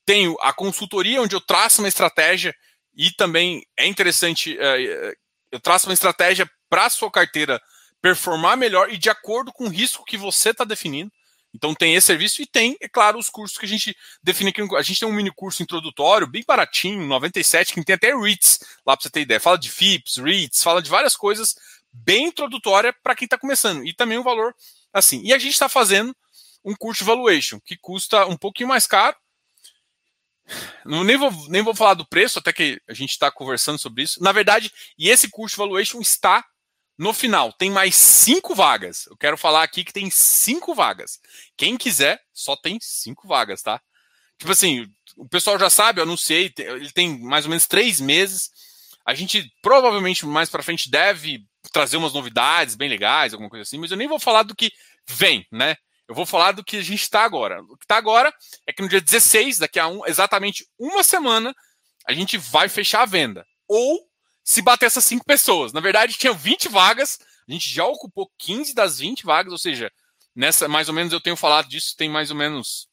Tenho 0.06 0.36
a 0.42 0.54
consultoria, 0.54 1.22
onde 1.22 1.36
eu 1.36 1.42
traço 1.42 1.82
uma 1.82 1.88
estratégia 1.88 2.54
e 2.96 3.12
também 3.12 3.66
é 3.78 3.86
interessante, 3.86 4.58
é, 4.60 4.84
é 4.84 5.14
eu 5.52 5.60
traço 5.60 5.88
uma 5.88 5.94
estratégia 5.94 6.50
para 6.70 6.86
a 6.86 6.90
sua 6.90 7.12
carteira 7.12 7.62
performar 8.02 8.56
melhor 8.58 8.90
e 8.90 8.98
de 8.98 9.10
acordo 9.10 9.52
com 9.52 9.66
o 9.66 9.70
risco 9.70 10.06
que 10.06 10.18
você 10.18 10.52
está 10.52 10.64
definindo. 10.64 11.12
Então 11.54 11.76
tem 11.76 11.96
esse 11.96 12.08
serviço 12.08 12.42
e 12.42 12.46
tem, 12.46 12.78
é 12.80 12.88
claro, 12.88 13.20
os 13.20 13.30
cursos 13.30 13.58
que 13.58 13.66
a 13.66 13.70
gente 13.70 13.96
define 14.24 14.50
aqui. 14.50 14.62
A 14.76 14.82
gente 14.82 15.02
tem 15.02 15.08
um 15.08 15.12
mini 15.12 15.32
curso 15.32 15.62
introdutório, 15.62 16.26
bem 16.26 16.44
baratinho, 16.48 17.06
97, 17.06 17.74
que 17.74 17.84
tem 17.84 17.96
até 17.96 18.16
REITs, 18.16 18.60
lá 18.86 18.96
para 18.96 19.04
você 19.04 19.10
ter 19.10 19.22
ideia. 19.22 19.40
Fala 19.40 19.58
de 19.58 19.70
FIPS, 19.70 20.18
REITs, 20.18 20.64
fala 20.64 20.82
de 20.82 20.90
várias 20.90 21.16
coisas 21.16 21.56
bem 21.92 22.28
introdutória 22.28 22.96
para 23.04 23.16
quem 23.16 23.26
está 23.26 23.38
começando. 23.38 23.86
E 23.86 23.94
também 23.94 24.18
um 24.18 24.24
valor 24.24 24.56
assim. 24.94 25.22
E 25.24 25.34
a 25.34 25.38
gente 25.38 25.52
está 25.52 25.68
fazendo 25.68 26.16
um 26.64 26.76
curso 26.76 27.00
de 27.00 27.06
valuation, 27.06 27.60
que 27.60 27.76
custa 27.76 28.26
um 28.28 28.38
pouquinho 28.38 28.70
mais 28.70 28.88
caro. 28.88 29.16
Nem, 30.86 31.18
vou, 31.18 31.32
nem 31.50 31.62
vou 31.62 31.76
falar 31.76 31.94
do 31.94 32.08
preço, 32.08 32.40
até 32.40 32.52
que 32.52 32.82
a 32.88 32.94
gente 32.94 33.12
está 33.12 33.32
conversando 33.32 33.80
sobre 33.80 34.04
isso. 34.04 34.22
Na 34.22 34.32
verdade, 34.32 34.72
e 34.98 35.10
esse 35.10 35.30
curso 35.30 35.58
valuation 35.58 36.00
está 36.00 36.44
no 36.98 37.14
final, 37.14 37.52
tem 37.54 37.72
mais 37.72 37.96
cinco 37.96 38.54
vagas. 38.54 39.08
Eu 39.08 39.18
quero 39.18 39.38
falar 39.38 39.64
aqui 39.64 39.84
que 39.84 39.94
tem 39.94 40.10
cinco 40.10 40.76
vagas. 40.76 41.20
Quem 41.58 41.78
quiser, 41.78 42.22
só 42.34 42.56
tem 42.56 42.78
cinco 42.80 43.28
vagas, 43.28 43.62
tá? 43.62 43.82
Tipo 44.38 44.52
assim, 44.52 44.88
o 45.18 45.28
pessoal 45.28 45.58
já 45.58 45.70
sabe, 45.70 46.00
eu 46.00 46.04
anunciei, 46.04 46.54
ele 46.58 46.92
tem 46.92 47.20
mais 47.20 47.46
ou 47.46 47.50
menos 47.50 47.68
três 47.68 48.00
meses. 48.00 48.52
A 49.06 49.14
gente 49.16 49.52
provavelmente 49.62 50.26
mais 50.26 50.50
para 50.50 50.64
frente 50.64 50.92
deve 50.92 51.44
trazer 51.72 51.98
umas 51.98 52.14
novidades 52.14 52.76
bem 52.76 52.90
legais, 52.90 53.34
alguma 53.34 53.50
coisa 53.50 53.64
assim, 53.64 53.78
mas 53.78 53.92
eu 53.92 53.98
nem 53.98 54.08
vou 54.08 54.20
falar 54.20 54.44
do 54.44 54.56
que 54.56 54.72
vem, 55.08 55.46
né? 55.52 55.76
Eu 56.12 56.16
vou 56.16 56.26
falar 56.26 56.52
do 56.52 56.62
que 56.62 56.76
a 56.76 56.82
gente 56.82 57.04
está 57.04 57.24
agora. 57.24 57.64
O 57.64 57.78
que 57.78 57.86
está 57.86 57.96
agora 57.96 58.34
é 58.68 58.74
que 58.74 58.82
no 58.82 58.90
dia 58.90 59.00
16, 59.00 59.60
daqui 59.60 59.80
a 59.80 59.88
um, 59.88 60.06
exatamente 60.06 60.68
uma 60.78 61.06
semana, 61.06 61.56
a 62.06 62.12
gente 62.12 62.38
vai 62.38 62.68
fechar 62.68 63.04
a 63.04 63.06
venda. 63.06 63.48
Ou 63.66 63.98
se 64.44 64.62
bater 64.62 64.88
essas 64.88 65.06
cinco 65.06 65.24
pessoas. 65.24 65.72
Na 65.72 65.80
verdade, 65.80 66.18
tinha 66.18 66.34
20 66.34 66.68
vagas, 66.68 67.18
a 67.48 67.52
gente 67.54 67.70
já 67.70 67.86
ocupou 67.86 68.30
15 68.40 68.76
das 68.76 69.00
20 69.00 69.24
vagas, 69.24 69.54
ou 69.54 69.58
seja, 69.58 69.90
nessa 70.36 70.68
mais 70.68 70.90
ou 70.90 70.94
menos 70.94 71.14
eu 71.14 71.22
tenho 71.22 71.38
falado 71.38 71.70
disso 71.70 71.96
tem 71.96 72.10
mais 72.10 72.30
ou 72.30 72.36
menos 72.36 72.90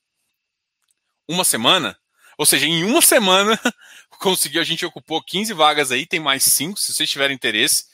uma 1.26 1.42
semana. 1.42 1.98
Ou 2.38 2.46
seja, 2.46 2.66
em 2.66 2.84
uma 2.84 3.02
semana 3.02 3.60
conseguiu, 4.20 4.60
a 4.60 4.64
gente 4.64 4.86
ocupou 4.86 5.20
15 5.20 5.52
vagas 5.54 5.90
aí, 5.90 6.06
tem 6.06 6.20
mais 6.20 6.44
cinco, 6.44 6.78
se 6.78 6.94
vocês 6.94 7.10
tiverem 7.10 7.34
interesse, 7.34 7.86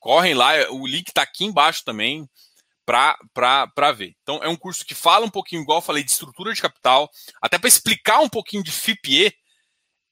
correm 0.00 0.34
lá, 0.34 0.54
o 0.72 0.88
link 0.88 1.06
está 1.06 1.22
aqui 1.22 1.44
embaixo 1.44 1.84
também 1.84 2.28
para 2.84 3.92
ver. 3.92 4.14
Então 4.22 4.40
é 4.42 4.48
um 4.48 4.56
curso 4.56 4.84
que 4.84 4.94
fala 4.94 5.26
um 5.26 5.30
pouquinho, 5.30 5.62
igual 5.62 5.78
eu 5.78 5.82
falei, 5.82 6.02
de 6.02 6.10
estrutura 6.10 6.52
de 6.52 6.60
capital, 6.60 7.10
até 7.40 7.58
para 7.58 7.68
explicar 7.68 8.20
um 8.20 8.28
pouquinho 8.28 8.62
de 8.62 8.72
FIPE, 8.72 9.34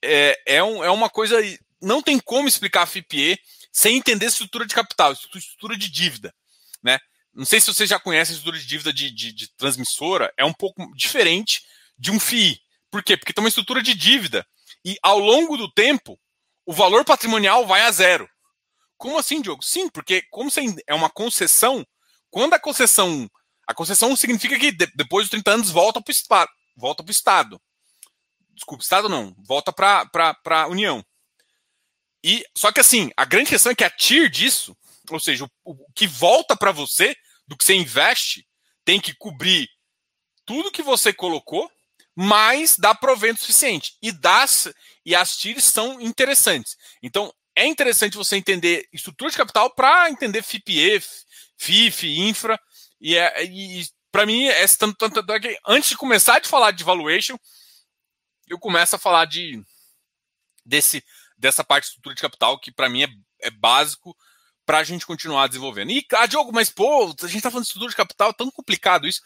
é, 0.02 0.40
é, 0.46 0.62
um, 0.62 0.82
é 0.82 0.90
uma 0.90 1.10
coisa 1.10 1.36
não 1.80 2.02
tem 2.02 2.18
como 2.18 2.46
explicar 2.48 2.86
FIPE 2.86 3.38
sem 3.72 3.96
entender 3.96 4.26
estrutura 4.26 4.66
de 4.66 4.74
capital, 4.74 5.12
estrutura 5.12 5.76
de 5.76 5.90
dívida. 5.90 6.34
Né? 6.82 6.98
Não 7.32 7.44
sei 7.44 7.60
se 7.60 7.72
você 7.72 7.86
já 7.86 7.98
conhece 7.98 8.32
a 8.32 8.34
estrutura 8.34 8.58
de 8.58 8.66
dívida 8.66 8.92
de, 8.92 9.10
de, 9.10 9.32
de 9.32 9.48
transmissora, 9.56 10.32
é 10.36 10.44
um 10.44 10.52
pouco 10.52 10.92
diferente 10.94 11.62
de 11.98 12.10
um 12.10 12.18
FII. 12.18 12.60
Por 12.90 13.02
quê? 13.02 13.16
Porque 13.16 13.32
tem 13.32 13.42
uma 13.42 13.48
estrutura 13.48 13.82
de 13.82 13.94
dívida 13.94 14.46
e 14.84 14.96
ao 15.02 15.18
longo 15.18 15.56
do 15.56 15.70
tempo 15.70 16.18
o 16.66 16.72
valor 16.72 17.04
patrimonial 17.04 17.66
vai 17.66 17.82
a 17.82 17.90
zero. 17.90 18.28
Como 18.96 19.18
assim, 19.18 19.40
Diogo? 19.40 19.62
Sim, 19.62 19.88
porque 19.88 20.22
como 20.30 20.50
é 20.86 20.94
uma 20.94 21.08
concessão, 21.08 21.86
quando 22.30 22.54
a 22.54 22.58
concessão. 22.58 23.30
A 23.66 23.74
concessão 23.74 24.16
significa 24.16 24.58
que 24.58 24.72
depois 24.72 25.24
dos 25.24 25.30
30 25.30 25.50
anos 25.50 25.70
volta 25.70 26.00
para 26.00 26.10
o 26.10 26.12
Estado. 26.12 26.50
Volta 26.76 27.04
Estado. 27.08 27.60
Desculpa, 28.54 28.82
Estado 28.82 29.08
não, 29.08 29.34
volta 29.38 29.72
para 29.72 30.36
a 30.46 30.66
União. 30.66 31.04
E 32.22 32.44
só 32.56 32.70
que 32.70 32.80
assim, 32.80 33.10
a 33.16 33.24
grande 33.24 33.50
questão 33.50 33.72
é 33.72 33.74
que 33.74 33.84
a 33.84 33.90
TIR 33.90 34.28
disso, 34.28 34.76
ou 35.10 35.18
seja, 35.18 35.44
o, 35.44 35.50
o 35.64 35.92
que 35.94 36.06
volta 36.06 36.56
para 36.56 36.72
você 36.72 37.16
do 37.46 37.56
que 37.56 37.64
você 37.64 37.74
investe, 37.74 38.46
tem 38.84 39.00
que 39.00 39.14
cobrir 39.14 39.68
tudo 40.44 40.70
que 40.70 40.82
você 40.82 41.12
colocou, 41.12 41.70
mas 42.14 42.76
dá 42.76 42.94
provento 42.94 43.40
suficiente. 43.40 43.96
E 44.02 44.12
das 44.12 44.68
e 45.04 45.14
as 45.14 45.36
TIRs 45.36 45.64
são 45.64 46.00
interessantes. 46.00 46.76
Então, 47.02 47.32
é 47.56 47.66
interessante 47.66 48.16
você 48.16 48.36
entender 48.36 48.88
estrutura 48.92 49.30
de 49.30 49.36
capital 49.36 49.70
para 49.70 50.10
entender 50.10 50.42
FIPE, 50.42 51.00
FIF, 51.60 52.04
infra. 52.04 52.58
E, 52.98 53.16
é, 53.16 53.44
e 53.44 53.86
para 54.10 54.24
mim, 54.24 54.46
é 54.46 54.66
tanto, 54.66 54.96
tanto, 54.96 55.22
tanto, 55.22 55.46
é 55.46 55.58
antes 55.66 55.90
de 55.90 55.96
começar 55.96 56.38
a 56.38 56.44
falar 56.44 56.70
de 56.70 56.82
valuation, 56.82 57.36
eu 58.48 58.58
começo 58.58 58.96
a 58.96 58.98
falar 58.98 59.26
de 59.26 59.62
desse 60.64 61.04
dessa 61.36 61.62
parte 61.62 61.84
de 61.84 61.88
estrutura 61.90 62.14
de 62.14 62.22
capital, 62.22 62.58
que 62.58 62.72
para 62.72 62.88
mim 62.88 63.02
é, 63.02 63.08
é 63.40 63.50
básico 63.50 64.16
para 64.64 64.78
a 64.78 64.84
gente 64.84 65.06
continuar 65.06 65.48
desenvolvendo. 65.48 65.90
E, 65.90 66.06
ah, 66.14 66.26
Diogo, 66.26 66.52
mas 66.52 66.70
pô, 66.70 67.04
a 67.06 67.26
gente 67.26 67.36
está 67.36 67.50
falando 67.50 67.64
de 67.64 67.68
estrutura 67.68 67.90
de 67.90 67.96
capital, 67.96 68.30
é 68.30 68.34
tão 68.34 68.50
complicado 68.50 69.06
isso. 69.06 69.20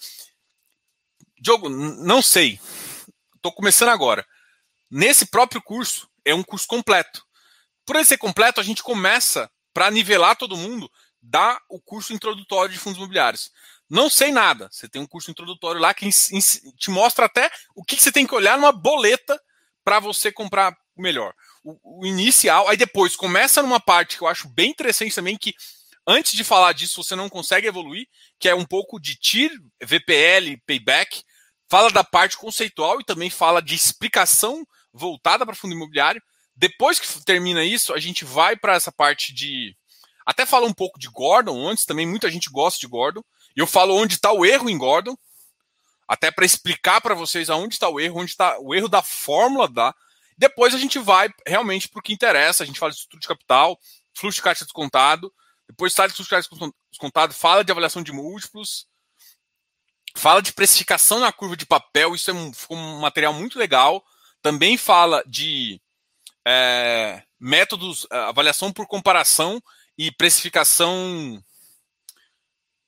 Diogo, 1.39 1.69
não 1.69 2.23
sei. 2.23 2.61
Estou 3.37 3.53
começando 3.53 3.91
agora. 3.91 4.27
Nesse 4.91 5.27
próprio 5.27 5.63
curso, 5.63 6.09
é 6.25 6.35
um 6.35 6.43
curso 6.43 6.67
completo. 6.67 7.25
Por 7.85 7.97
ele 7.97 8.05
ser 8.05 8.17
completo, 8.17 8.61
a 8.61 8.65
gente 8.65 8.83
começa, 8.83 9.51
para 9.73 9.91
nivelar 9.91 10.37
todo 10.37 10.57
mundo, 10.57 10.91
dar 11.25 11.61
o 11.69 11.81
curso 11.81 12.13
introdutório 12.13 12.73
de 12.73 12.79
fundos 12.79 12.99
imobiliários. 12.99 13.51
Não 13.89 14.09
sei 14.09 14.33
nada. 14.33 14.69
Você 14.71 14.89
tem 14.89 15.01
um 15.01 15.07
curso 15.07 15.31
introdutório 15.31 15.81
lá 15.81 15.93
que 15.93 16.09
te 16.79 16.91
mostra 16.91 17.27
até 17.27 17.51
o 17.75 17.85
que 17.85 17.97
você 18.01 18.13
tem 18.13 18.27
que 18.27 18.35
olhar 18.35 18.57
numa 18.57 18.73
boleta 18.73 19.41
para 19.85 20.01
você 20.01 20.33
comprar 20.33 20.77
melhor 20.97 21.35
o, 21.65 22.01
o 22.01 22.07
inicial, 22.07 22.69
aí 22.69 22.77
depois 22.77 23.17
começa 23.17 23.63
numa 23.63 23.81
parte 23.81 24.19
que 24.19 24.23
eu 24.23 24.29
acho 24.29 24.49
bem 24.49 24.71
interessante 24.71 25.15
também, 25.15 25.37
que 25.37 25.55
antes 26.07 26.35
de 26.35 26.45
falar 26.45 26.73
disso 26.75 27.03
você 27.03 27.17
não 27.17 27.31
consegue 27.31 27.67
evoluir, 27.67 28.07
que 28.39 28.49
é 28.49 28.55
um 28.55 28.67
pouco 28.67 29.01
de 29.01 29.17
TIR, 29.17 29.51
VPL, 29.83 30.59
payback, 30.67 31.25
fala 31.69 31.91
da 31.91 32.05
parte 32.05 32.37
conceitual 32.37 33.01
e 33.01 33.05
também 33.05 33.31
fala 33.31 33.63
de 33.63 33.75
explicação 33.75 34.65
voltada 34.93 35.47
para 35.47 35.55
fundo 35.55 35.75
imobiliário. 35.75 36.23
Depois 36.55 37.01
que 37.01 37.25
termina 37.25 37.65
isso, 37.65 37.95
a 37.95 37.99
gente 37.99 38.25
vai 38.25 38.57
para 38.57 38.75
essa 38.75 38.93
parte 38.93 39.33
de. 39.33 39.75
Até 40.25 40.47
fala 40.47 40.67
um 40.67 40.73
pouco 40.73 40.99
de 40.99 41.09
Gordon 41.09 41.69
antes, 41.69 41.85
também 41.85 42.07
muita 42.07 42.31
gente 42.31 42.51
gosta 42.51 42.81
de 42.81 42.87
Gordon. 42.87 43.23
E 43.57 43.61
eu 43.61 43.67
falo 43.67 43.95
onde 43.95 44.15
está 44.15 44.33
o 44.33 44.45
erro 44.45 44.69
em 44.69 44.79
Gordon, 44.79 45.17
até 46.09 46.31
para 46.31 46.45
explicar 46.45 47.01
para 47.01 47.15
vocês 47.15 47.51
aonde 47.51 47.75
está 47.75 47.89
o 47.89 48.01
erro, 48.01 48.21
onde 48.21 48.31
está 48.31 48.59
o 48.59 48.75
erro 48.75 48.89
da 48.89 49.03
fórmula 49.03 49.69
da, 49.69 49.95
depois 50.37 50.75
a 50.75 50.79
gente 50.79 50.99
vai 50.99 51.29
realmente 51.47 51.89
para 51.89 52.01
o 52.01 52.03
que 52.03 52.13
interessa. 52.13 52.63
A 52.63 52.67
gente 52.67 52.79
fala 52.79 52.91
de 52.91 52.97
estrutura 52.97 53.21
de 53.21 53.29
capital, 53.29 53.79
fluxo 54.15 54.37
de 54.37 54.43
caixa 54.43 54.65
descontado. 54.65 55.33
Depois 55.69 55.93
sai 55.93 56.09
de 56.09 56.15
fluxo 56.15 56.29
de 56.29 56.37
caixa 56.37 56.49
descontado, 56.91 57.33
fala 57.33 57.65
de 57.65 57.71
avaliação 57.71 58.03
de 58.03 58.13
múltiplos, 58.13 58.87
fala 60.17 60.43
de 60.43 60.53
precificação 60.53 61.21
na 61.21 61.33
curva 61.33 61.57
de 61.57 61.67
papel. 61.67 62.15
Isso 62.15 62.31
é 62.31 62.35
um, 62.35 62.53
um 62.71 63.01
material 63.01 63.33
muito 63.33 63.59
legal. 63.59 64.05
Também 64.43 64.77
fala 64.77 65.23
de 65.27 65.81
é, 66.47 67.23
métodos, 67.41 68.07
é, 68.11 68.17
avaliação 68.19 68.73
por 68.73 68.87
comparação 68.87 69.63
e 69.97 70.11
precificação. 70.13 71.43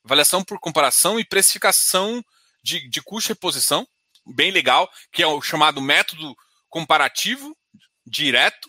Avaliação 0.05 0.45
por 0.45 0.59
comparação 0.61 1.19
e 1.19 1.25
precificação 1.25 2.25
de, 2.63 2.89
de 2.89 3.03
custo 3.03 3.29
reposição, 3.29 3.87
bem 4.25 4.51
legal, 4.51 4.91
que 5.13 5.23
é 5.23 5.27
o 5.27 5.41
chamado 5.41 5.81
método 5.81 6.37
comparativo 6.69 7.57
direto 8.05 8.69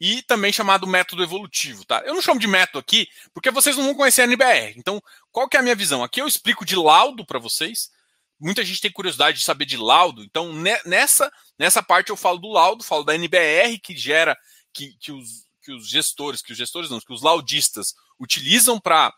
e 0.00 0.22
também 0.22 0.52
chamado 0.52 0.86
método 0.86 1.22
evolutivo, 1.22 1.84
tá? 1.84 2.02
Eu 2.04 2.14
não 2.14 2.22
chamo 2.22 2.40
de 2.40 2.46
método 2.46 2.78
aqui 2.78 3.08
porque 3.32 3.50
vocês 3.50 3.76
não 3.76 3.84
vão 3.84 3.94
conhecer 3.94 4.22
a 4.22 4.24
NBR. 4.24 4.74
Então, 4.76 5.00
qual 5.30 5.48
que 5.48 5.56
é 5.56 5.60
a 5.60 5.62
minha 5.62 5.74
visão? 5.74 6.02
Aqui 6.02 6.20
eu 6.20 6.26
explico 6.26 6.64
de 6.64 6.76
laudo 6.76 7.24
para 7.24 7.38
vocês. 7.38 7.90
Muita 8.38 8.64
gente 8.64 8.80
tem 8.80 8.90
curiosidade 8.90 9.38
de 9.38 9.44
saber 9.44 9.64
de 9.64 9.76
laudo. 9.76 10.22
Então, 10.22 10.52
nessa 10.84 11.32
nessa 11.58 11.82
parte 11.82 12.10
eu 12.10 12.16
falo 12.16 12.38
do 12.38 12.48
laudo, 12.48 12.84
falo 12.84 13.04
da 13.04 13.14
NBR 13.14 13.78
que 13.78 13.96
gera 13.96 14.36
que, 14.72 14.96
que, 14.98 15.12
os, 15.12 15.46
que 15.64 15.72
os 15.72 15.88
gestores, 15.88 16.42
que 16.42 16.52
os 16.52 16.58
gestores 16.58 16.90
não, 16.90 17.00
que 17.00 17.12
os 17.12 17.22
laudistas 17.22 17.94
utilizam 18.20 18.78
para 18.78 19.12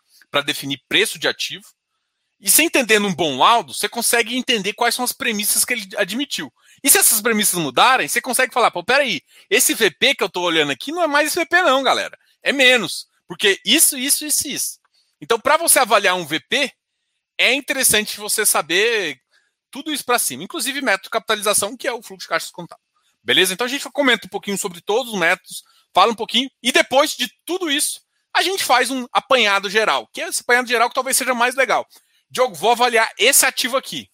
definir 0.44 0.80
preço 0.88 1.18
de 1.18 1.26
ativo. 1.26 1.64
E 2.38 2.50
você 2.50 2.62
entendendo 2.62 3.06
um 3.06 3.14
bom 3.14 3.38
laudo, 3.38 3.74
você 3.74 3.88
consegue 3.88 4.36
entender 4.36 4.74
quais 4.74 4.94
são 4.94 5.04
as 5.04 5.12
premissas 5.12 5.64
que 5.64 5.72
ele 5.72 5.88
admitiu. 5.96 6.52
E 6.84 6.90
se 6.90 6.98
essas 6.98 7.20
premissas 7.20 7.58
mudarem, 7.58 8.06
você 8.06 8.20
consegue 8.20 8.52
falar, 8.52 8.70
pô, 8.70 8.84
peraí, 8.84 9.22
esse 9.50 9.74
VP 9.74 10.14
que 10.14 10.22
eu 10.22 10.28
estou 10.28 10.44
olhando 10.44 10.70
aqui 10.70 10.92
não 10.92 11.02
é 11.02 11.06
mais 11.06 11.28
esse 11.28 11.40
VP 11.42 11.62
não, 11.62 11.82
galera. 11.82 12.16
É 12.42 12.52
menos. 12.52 13.08
Porque 13.26 13.60
isso, 13.64 13.96
isso, 13.96 14.24
isso, 14.24 14.46
isso. 14.46 14.78
Então, 15.20 15.40
para 15.40 15.56
você 15.56 15.78
avaliar 15.78 16.14
um 16.14 16.26
VP, 16.26 16.70
é 17.38 17.52
interessante 17.54 18.18
você 18.18 18.46
saber 18.46 19.18
tudo 19.70 19.92
isso 19.92 20.04
para 20.04 20.18
cima, 20.18 20.44
inclusive 20.44 20.80
método 20.80 21.04
de 21.04 21.10
capitalização, 21.10 21.76
que 21.76 21.88
é 21.88 21.92
o 21.92 22.02
fluxo 22.02 22.24
de 22.24 22.28
caixa 22.28 22.46
descontado. 22.46 22.80
Beleza? 23.22 23.52
Então 23.52 23.64
a 23.64 23.68
gente 23.68 23.90
comenta 23.90 24.26
um 24.26 24.30
pouquinho 24.30 24.56
sobre 24.56 24.80
todos 24.80 25.12
os 25.12 25.18
métodos, 25.18 25.64
fala 25.96 26.12
um 26.12 26.14
pouquinho, 26.14 26.50
e 26.62 26.70
depois 26.70 27.12
de 27.12 27.26
tudo 27.46 27.70
isso, 27.70 28.04
A 28.38 28.42
gente 28.42 28.62
faz 28.62 28.90
um 28.90 29.06
apanhado 29.14 29.70
geral, 29.70 30.06
que 30.12 30.20
é 30.20 30.28
esse 30.28 30.42
apanhado 30.42 30.68
geral 30.68 30.90
que 30.90 30.94
talvez 30.94 31.16
seja 31.16 31.32
mais 31.32 31.54
legal. 31.54 31.88
Diogo, 32.30 32.54
vou 32.54 32.72
avaliar 32.72 33.10
esse 33.18 33.46
ativo 33.46 33.78
aqui. 33.78 34.10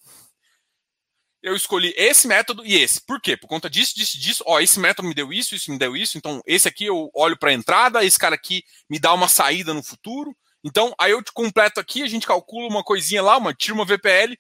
Eu 1.42 1.56
escolhi 1.56 1.92
esse 1.96 2.28
método 2.28 2.64
e 2.64 2.76
esse. 2.76 3.04
Por 3.04 3.20
quê? 3.20 3.36
Por 3.36 3.48
conta 3.48 3.68
disso, 3.68 3.96
disso, 3.96 4.16
disso. 4.20 4.44
Ó, 4.46 4.60
esse 4.60 4.78
método 4.78 5.08
me 5.08 5.14
deu 5.14 5.32
isso, 5.32 5.56
isso 5.56 5.72
me 5.72 5.76
deu 5.76 5.96
isso. 5.96 6.16
Então, 6.16 6.40
esse 6.46 6.68
aqui 6.68 6.84
eu 6.84 7.10
olho 7.12 7.36
para 7.36 7.50
a 7.50 7.52
entrada, 7.52 8.04
esse 8.04 8.16
cara 8.16 8.36
aqui 8.36 8.62
me 8.88 9.00
dá 9.00 9.12
uma 9.12 9.26
saída 9.26 9.74
no 9.74 9.82
futuro. 9.82 10.32
Então, 10.62 10.94
aí 11.00 11.10
eu 11.10 11.20
te 11.20 11.32
completo 11.32 11.80
aqui, 11.80 12.04
a 12.04 12.08
gente 12.08 12.24
calcula 12.24 12.68
uma 12.68 12.84
coisinha 12.84 13.24
lá, 13.24 13.36
uma, 13.38 13.52
tira 13.52 13.74
uma 13.74 13.84
VPL. 13.84 14.38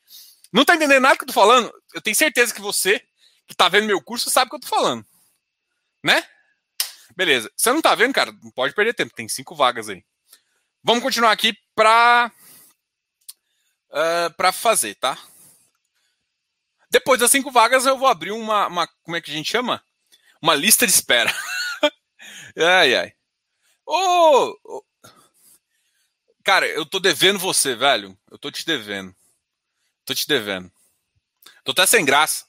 Não 0.52 0.64
tá 0.64 0.76
entendendo 0.76 1.02
nada 1.02 1.16
que 1.16 1.24
eu 1.24 1.26
tô 1.26 1.32
falando? 1.32 1.72
Eu 1.92 2.00
tenho 2.00 2.14
certeza 2.14 2.54
que 2.54 2.60
você, 2.60 3.02
que 3.48 3.56
tá 3.56 3.68
vendo 3.68 3.88
meu 3.88 4.00
curso, 4.00 4.30
sabe 4.30 4.46
o 4.46 4.50
que 4.50 4.56
eu 4.58 4.60
tô 4.60 4.68
falando. 4.68 5.04
Né? 6.04 6.24
Beleza. 7.16 7.50
Você 7.56 7.72
não 7.72 7.82
tá 7.82 7.94
vendo, 7.94 8.14
cara? 8.14 8.32
Não 8.42 8.50
pode 8.50 8.74
perder 8.74 8.94
tempo. 8.94 9.14
Tem 9.14 9.28
cinco 9.28 9.54
vagas 9.54 9.88
aí. 9.88 10.04
Vamos 10.82 11.02
continuar 11.02 11.32
aqui 11.32 11.56
para 11.74 12.32
uh, 13.90 14.34
para 14.36 14.52
fazer, 14.52 14.94
tá? 14.96 15.18
Depois 16.90 17.20
das 17.20 17.30
cinco 17.30 17.50
vagas, 17.50 17.86
eu 17.86 17.96
vou 17.96 18.08
abrir 18.08 18.32
uma, 18.32 18.66
uma 18.66 18.86
como 19.02 19.16
é 19.16 19.20
que 19.20 19.30
a 19.30 19.34
gente 19.34 19.50
chama? 19.50 19.82
Uma 20.40 20.54
lista 20.54 20.86
de 20.86 20.92
espera. 20.92 21.32
ai, 22.56 22.94
ai. 22.94 23.12
Ô, 23.86 24.56
oh, 24.64 24.84
Cara, 26.44 26.66
eu 26.66 26.84
tô 26.84 26.98
devendo 26.98 27.38
você, 27.38 27.74
velho. 27.74 28.18
Eu 28.30 28.36
tô 28.36 28.50
te 28.50 28.66
devendo. 28.66 29.14
Tô 30.04 30.14
te 30.14 30.26
devendo. 30.26 30.70
Tô 31.64 31.70
até 31.70 31.86
sem 31.86 32.04
graça. 32.04 32.44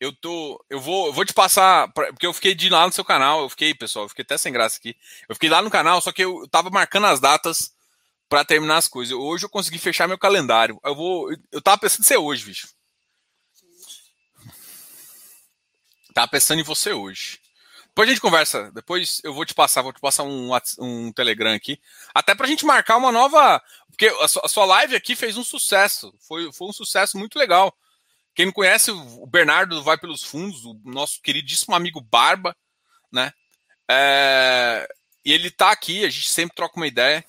Eu 0.00 0.12
tô. 0.16 0.64
Eu 0.70 0.80
vou, 0.80 1.08
eu 1.08 1.12
vou 1.12 1.26
te 1.26 1.34
passar. 1.34 1.92
Porque 1.92 2.26
eu 2.26 2.32
fiquei 2.32 2.54
de 2.54 2.70
lá 2.70 2.86
no 2.86 2.92
seu 2.92 3.04
canal. 3.04 3.42
Eu 3.42 3.50
fiquei, 3.50 3.74
pessoal, 3.74 4.06
eu 4.06 4.08
fiquei 4.08 4.22
até 4.22 4.38
sem 4.38 4.50
graça 4.50 4.78
aqui. 4.78 4.96
Eu 5.28 5.34
fiquei 5.34 5.50
lá 5.50 5.60
no 5.60 5.70
canal, 5.70 6.00
só 6.00 6.10
que 6.10 6.24
eu 6.24 6.48
tava 6.48 6.70
marcando 6.70 7.06
as 7.06 7.20
datas 7.20 7.74
para 8.26 8.44
terminar 8.44 8.78
as 8.78 8.88
coisas. 8.88 9.12
Hoje 9.14 9.44
eu 9.44 9.50
consegui 9.50 9.78
fechar 9.78 10.08
meu 10.08 10.18
calendário. 10.18 10.80
Eu 10.82 10.94
vou. 10.94 11.30
Eu 11.52 11.60
tava 11.60 11.78
pensando 11.78 12.00
em 12.00 12.04
ser 12.04 12.16
hoje, 12.16 12.46
bicho. 12.46 12.68
Tava 16.14 16.28
pensando 16.28 16.60
em 16.60 16.64
você 16.64 16.92
hoje. 16.92 17.38
Depois 17.88 18.08
a 18.08 18.12
gente 18.12 18.22
conversa. 18.22 18.70
Depois 18.72 19.20
eu 19.22 19.34
vou 19.34 19.44
te 19.44 19.52
passar, 19.52 19.82
vou 19.82 19.92
te 19.92 20.00
passar 20.00 20.22
um, 20.22 20.50
um 20.78 21.12
Telegram 21.12 21.52
aqui. 21.52 21.78
Até 22.14 22.34
pra 22.34 22.46
gente 22.46 22.64
marcar 22.64 22.96
uma 22.96 23.12
nova. 23.12 23.62
Porque 23.88 24.06
a 24.06 24.28
sua, 24.28 24.42
a 24.46 24.48
sua 24.48 24.64
live 24.64 24.96
aqui 24.96 25.14
fez 25.14 25.36
um 25.36 25.44
sucesso. 25.44 26.14
Foi, 26.20 26.50
foi 26.52 26.68
um 26.68 26.72
sucesso 26.72 27.18
muito 27.18 27.38
legal. 27.38 27.76
Quem 28.34 28.46
não 28.46 28.52
conhece, 28.52 28.90
o 28.90 29.26
Bernardo 29.26 29.82
vai 29.82 29.98
pelos 29.98 30.22
fundos, 30.22 30.64
o 30.64 30.80
nosso 30.84 31.20
queridíssimo 31.20 31.74
amigo 31.74 32.00
Barba, 32.00 32.56
né? 33.12 33.32
É, 33.90 34.88
e 35.24 35.32
ele 35.32 35.50
tá 35.50 35.70
aqui, 35.70 36.04
a 36.04 36.10
gente 36.10 36.28
sempre 36.28 36.54
troca 36.54 36.76
uma 36.76 36.86
ideia. 36.86 37.24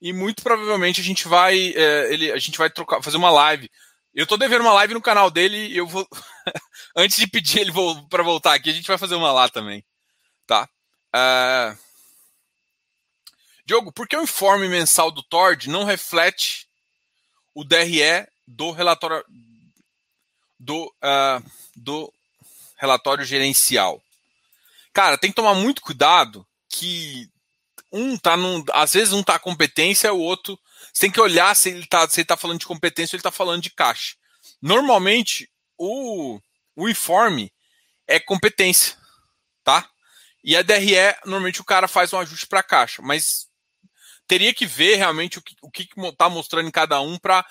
E 0.00 0.12
muito 0.12 0.42
provavelmente 0.42 1.00
a 1.00 1.04
gente 1.04 1.26
vai, 1.26 1.72
é, 1.74 2.12
ele, 2.12 2.30
a 2.30 2.38
gente 2.38 2.58
vai 2.58 2.70
trocar, 2.70 3.02
fazer 3.02 3.16
uma 3.16 3.30
live. 3.30 3.70
Eu 4.14 4.26
tô 4.26 4.36
devendo 4.36 4.62
uma 4.62 4.72
live 4.72 4.94
no 4.94 5.02
canal 5.02 5.30
dele 5.30 5.56
e 5.68 5.76
eu 5.76 5.86
vou. 5.86 6.06
Antes 6.96 7.16
de 7.16 7.26
pedir 7.26 7.60
ele 7.60 7.72
para 8.08 8.22
voltar 8.22 8.54
aqui, 8.54 8.70
a 8.70 8.72
gente 8.72 8.86
vai 8.86 8.96
fazer 8.96 9.14
uma 9.14 9.32
lá 9.32 9.48
também. 9.48 9.84
Tá? 10.46 10.68
Uh... 11.14 11.86
Diogo, 13.66 13.92
por 13.92 14.06
que 14.06 14.16
o 14.16 14.22
informe 14.22 14.68
mensal 14.68 15.10
do 15.10 15.24
TORD 15.24 15.68
não 15.68 15.84
reflete 15.84 16.68
o 17.52 17.64
DRE 17.64 18.26
do 18.46 18.70
relatório 18.70 19.24
do, 20.58 20.86
uh, 20.86 21.50
do 21.74 22.12
relatório 22.76 23.24
gerencial? 23.24 24.02
Cara, 24.92 25.18
tem 25.18 25.30
que 25.30 25.36
tomar 25.36 25.54
muito 25.54 25.82
cuidado 25.82 26.46
que 26.68 27.28
um 27.92 28.16
tá 28.16 28.36
num, 28.36 28.64
às 28.72 28.94
vezes 28.94 29.12
um 29.12 29.22
tá 29.22 29.38
competência, 29.38 30.12
o 30.12 30.20
outro 30.20 30.58
você 30.92 31.02
tem 31.02 31.10
que 31.10 31.20
olhar 31.20 31.54
se 31.54 31.68
ele 31.68 31.80
está 31.84 32.08
se 32.08 32.20
ele 32.20 32.26
tá 32.26 32.38
falando 32.38 32.58
de 32.58 32.66
competência 32.66 33.14
ou 33.14 33.18
ele 33.18 33.20
está 33.20 33.30
falando 33.30 33.62
de 33.62 33.68
caixa. 33.68 34.16
Normalmente, 34.62 35.50
o, 35.76 36.40
o 36.74 36.88
informe 36.88 37.52
é 38.06 38.18
competência, 38.18 38.96
tá? 39.62 39.86
E 40.42 40.56
a 40.56 40.62
DRE, 40.62 40.96
normalmente 41.26 41.60
o 41.60 41.64
cara 41.64 41.86
faz 41.86 42.14
um 42.14 42.18
ajuste 42.18 42.46
para 42.46 42.62
caixa, 42.62 43.02
mas 43.02 43.46
teria 44.26 44.54
que 44.54 44.64
ver 44.64 44.96
realmente 44.96 45.38
o 45.38 45.42
que 45.42 45.54
o 45.60 45.70
que 45.70 45.88
está 46.02 46.30
mostrando 46.30 46.66
em 46.66 46.72
cada 46.72 46.98
um 47.02 47.18
para 47.18 47.44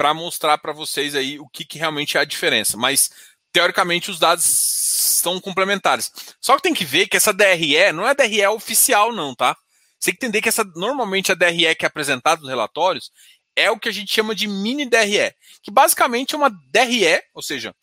para 0.00 0.14
mostrar 0.14 0.56
para 0.56 0.72
vocês 0.72 1.14
aí 1.14 1.38
o 1.38 1.46
que, 1.46 1.62
que 1.62 1.78
realmente 1.78 2.16
é 2.16 2.20
a 2.20 2.24
diferença. 2.24 2.74
Mas 2.74 3.10
teoricamente 3.52 4.10
os 4.10 4.18
dados 4.18 4.46
são 4.46 5.38
complementares. 5.38 6.10
Só 6.40 6.56
que 6.56 6.62
tem 6.62 6.72
que 6.72 6.86
ver 6.86 7.06
que 7.06 7.18
essa 7.18 7.34
DRE 7.34 7.92
não 7.92 8.08
é 8.08 8.14
DRE 8.14 8.46
oficial 8.46 9.12
não, 9.12 9.34
tá? 9.34 9.54
Você 9.98 10.10
tem 10.10 10.14
que 10.14 10.24
entender 10.24 10.40
que 10.40 10.48
essa 10.48 10.64
normalmente 10.74 11.30
a 11.30 11.34
DRE 11.34 11.74
que 11.74 11.84
é 11.84 11.86
apresentada 11.86 12.40
nos 12.40 12.48
relatórios 12.48 13.12
é 13.54 13.70
o 13.70 13.78
que 13.78 13.90
a 13.90 13.92
gente 13.92 14.10
chama 14.10 14.34
de 14.34 14.48
mini 14.48 14.88
DRE, 14.88 15.34
que 15.62 15.70
basicamente 15.70 16.34
é 16.34 16.38
uma 16.38 16.48
DRE, 16.48 17.22
ou 17.34 17.42
seja, 17.42 17.76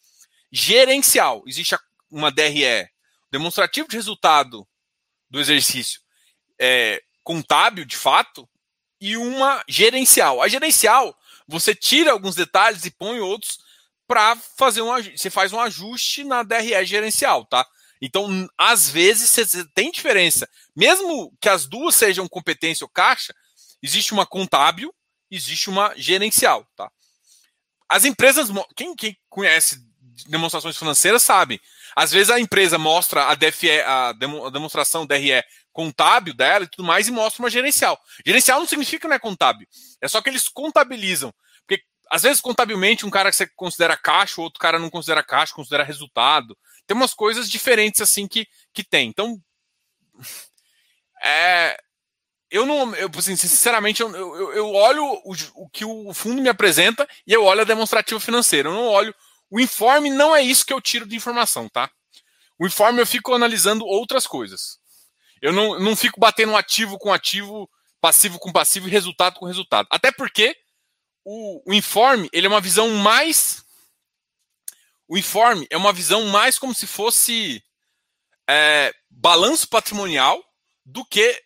gerencial. 0.52 1.44
Existe 1.46 1.78
uma 2.10 2.32
DRE, 2.32 2.90
demonstrativo 3.32 3.88
de 3.88 3.96
resultado 3.96 4.68
do 5.30 5.40
exercício 5.40 6.02
é, 6.58 7.00
contábil, 7.24 7.86
de 7.86 7.96
fato, 7.96 8.50
e 9.00 9.16
uma 9.18 9.64
gerencial. 9.68 10.42
A 10.42 10.48
gerencial, 10.48 11.16
você 11.48 11.74
tira 11.74 12.12
alguns 12.12 12.36
detalhes 12.36 12.86
e 12.86 12.92
põe 12.92 13.20
outros 13.20 13.60
para 14.08 14.36
fazer 14.58 14.82
um 14.82 14.90
você 15.16 15.30
faz 15.30 15.52
um 15.54 15.60
ajuste 15.60 16.24
na 16.24 16.44
DRE 16.44 16.86
gerencial, 16.86 17.46
tá? 17.46 17.66
Então, 18.02 18.48
às 18.58 18.90
vezes, 18.90 19.30
você 19.30 19.66
tem 19.74 19.92
diferença. 19.92 20.48
Mesmo 20.76 21.34
que 21.42 21.50
as 21.50 21.66
duas 21.66 21.96
sejam 21.96 22.28
competência 22.28 22.86
ou 22.86 22.90
caixa, 22.90 23.34
existe 23.82 24.14
uma 24.14 24.26
contábil, 24.26 24.94
existe 25.30 25.70
uma 25.70 25.94
gerencial. 25.96 26.68
Tá? 26.76 26.92
As 27.90 28.06
empresas, 28.06 28.50
quem, 28.76 28.96
quem 28.96 29.18
conhece 29.30 29.84
demonstrações 30.28 30.78
financeiras 30.78 31.24
sabe. 31.24 31.62
Às 31.98 32.12
vezes 32.12 32.30
a 32.30 32.40
empresa 32.40 32.78
mostra 32.78 33.26
a 33.26 33.34
DFE, 33.34 33.82
a 33.82 34.14
demonstração 34.14 35.04
DRE 35.04 35.44
contábil 35.74 36.32
dela 36.32 36.64
e 36.64 36.68
tudo 36.68 36.86
mais, 36.86 37.08
e 37.08 37.12
mostra 37.12 37.42
uma 37.42 37.50
gerencial. 37.50 38.00
Gerencial 38.24 38.60
não 38.60 38.68
significa 38.68 39.02
que 39.02 39.08
não 39.08 39.16
é 39.16 39.20
contábil. 39.20 39.68
É 40.00 40.08
só 40.08 40.22
que 40.22 40.30
eles 40.30 40.48
contabilizam. 40.48 41.34
Porque, 41.66 41.84
às 42.12 42.22
vezes, 42.22 42.40
contabilmente, 42.40 43.04
um 43.04 43.10
cara 43.10 43.32
que 43.32 43.36
você 43.36 43.48
considera 43.56 43.98
caixa, 43.98 44.40
o 44.40 44.44
outro 44.44 44.60
cara 44.60 44.78
não 44.78 44.92
considera 44.92 45.24
caixa, 45.24 45.56
considera 45.56 45.84
resultado. 45.84 46.56
Tem 46.86 46.96
umas 46.96 47.16
coisas 47.16 47.50
diferentes 47.50 48.00
assim 48.00 48.28
que, 48.28 48.46
que 48.72 48.84
tem. 48.84 49.10
Então, 49.10 49.42
é, 51.24 51.80
eu 52.52 52.64
não, 52.64 52.94
eu, 52.94 53.10
assim, 53.18 53.36
sinceramente, 53.36 54.04
eu, 54.04 54.16
eu, 54.16 54.54
eu 54.54 54.72
olho 54.72 55.04
o, 55.04 55.34
o, 55.56 55.70
que 55.70 55.84
o 55.84 56.14
fundo 56.14 56.44
me 56.44 56.50
apresenta 56.50 57.08
e 57.26 57.34
eu 57.34 57.44
olho 57.44 57.62
a 57.62 57.66
demonstrativa 57.66 58.20
financeira. 58.20 58.70
Eu 58.70 58.74
não 58.74 58.86
olho. 58.86 59.16
O 59.50 59.60
informe 59.60 60.10
não 60.10 60.36
é 60.36 60.42
isso 60.42 60.66
que 60.66 60.74
eu 60.74 60.82
tiro 60.82 61.08
de 61.08 61.16
informação, 61.16 61.70
tá? 61.70 61.90
O 62.60 62.66
informe 62.66 63.02
eu 63.02 63.08
fico 63.08 63.34
analisando 63.34 63.86
outras 63.86 64.26
coisas. 64.28 64.80
Eu 65.42 65.54
não, 65.54 65.80
não 65.80 65.96
fico 65.96 66.20
batendo 66.20 66.56
ativo 66.56 66.98
com 66.98 67.14
ativo, 67.14 67.70
passivo 68.02 68.40
com 68.40 68.52
passivo 68.52 68.88
e 68.88 68.92
resultado 68.92 69.40
com 69.40 69.46
resultado. 69.46 69.88
Até 69.92 70.12
porque 70.12 70.56
o, 71.24 71.72
o 71.72 71.74
informe 71.74 72.30
ele 72.34 72.48
é 72.48 72.50
uma 72.50 72.62
visão 72.62 72.90
mais 72.90 73.66
o 75.08 75.18
informe 75.18 75.66
é 75.70 75.78
uma 75.78 75.94
visão 75.94 76.26
mais 76.26 76.60
como 76.60 76.76
se 76.76 76.86
fosse 76.86 77.64
é, 78.50 78.94
balanço 79.10 79.68
patrimonial 79.70 80.44
do 80.86 81.06
que, 81.06 81.42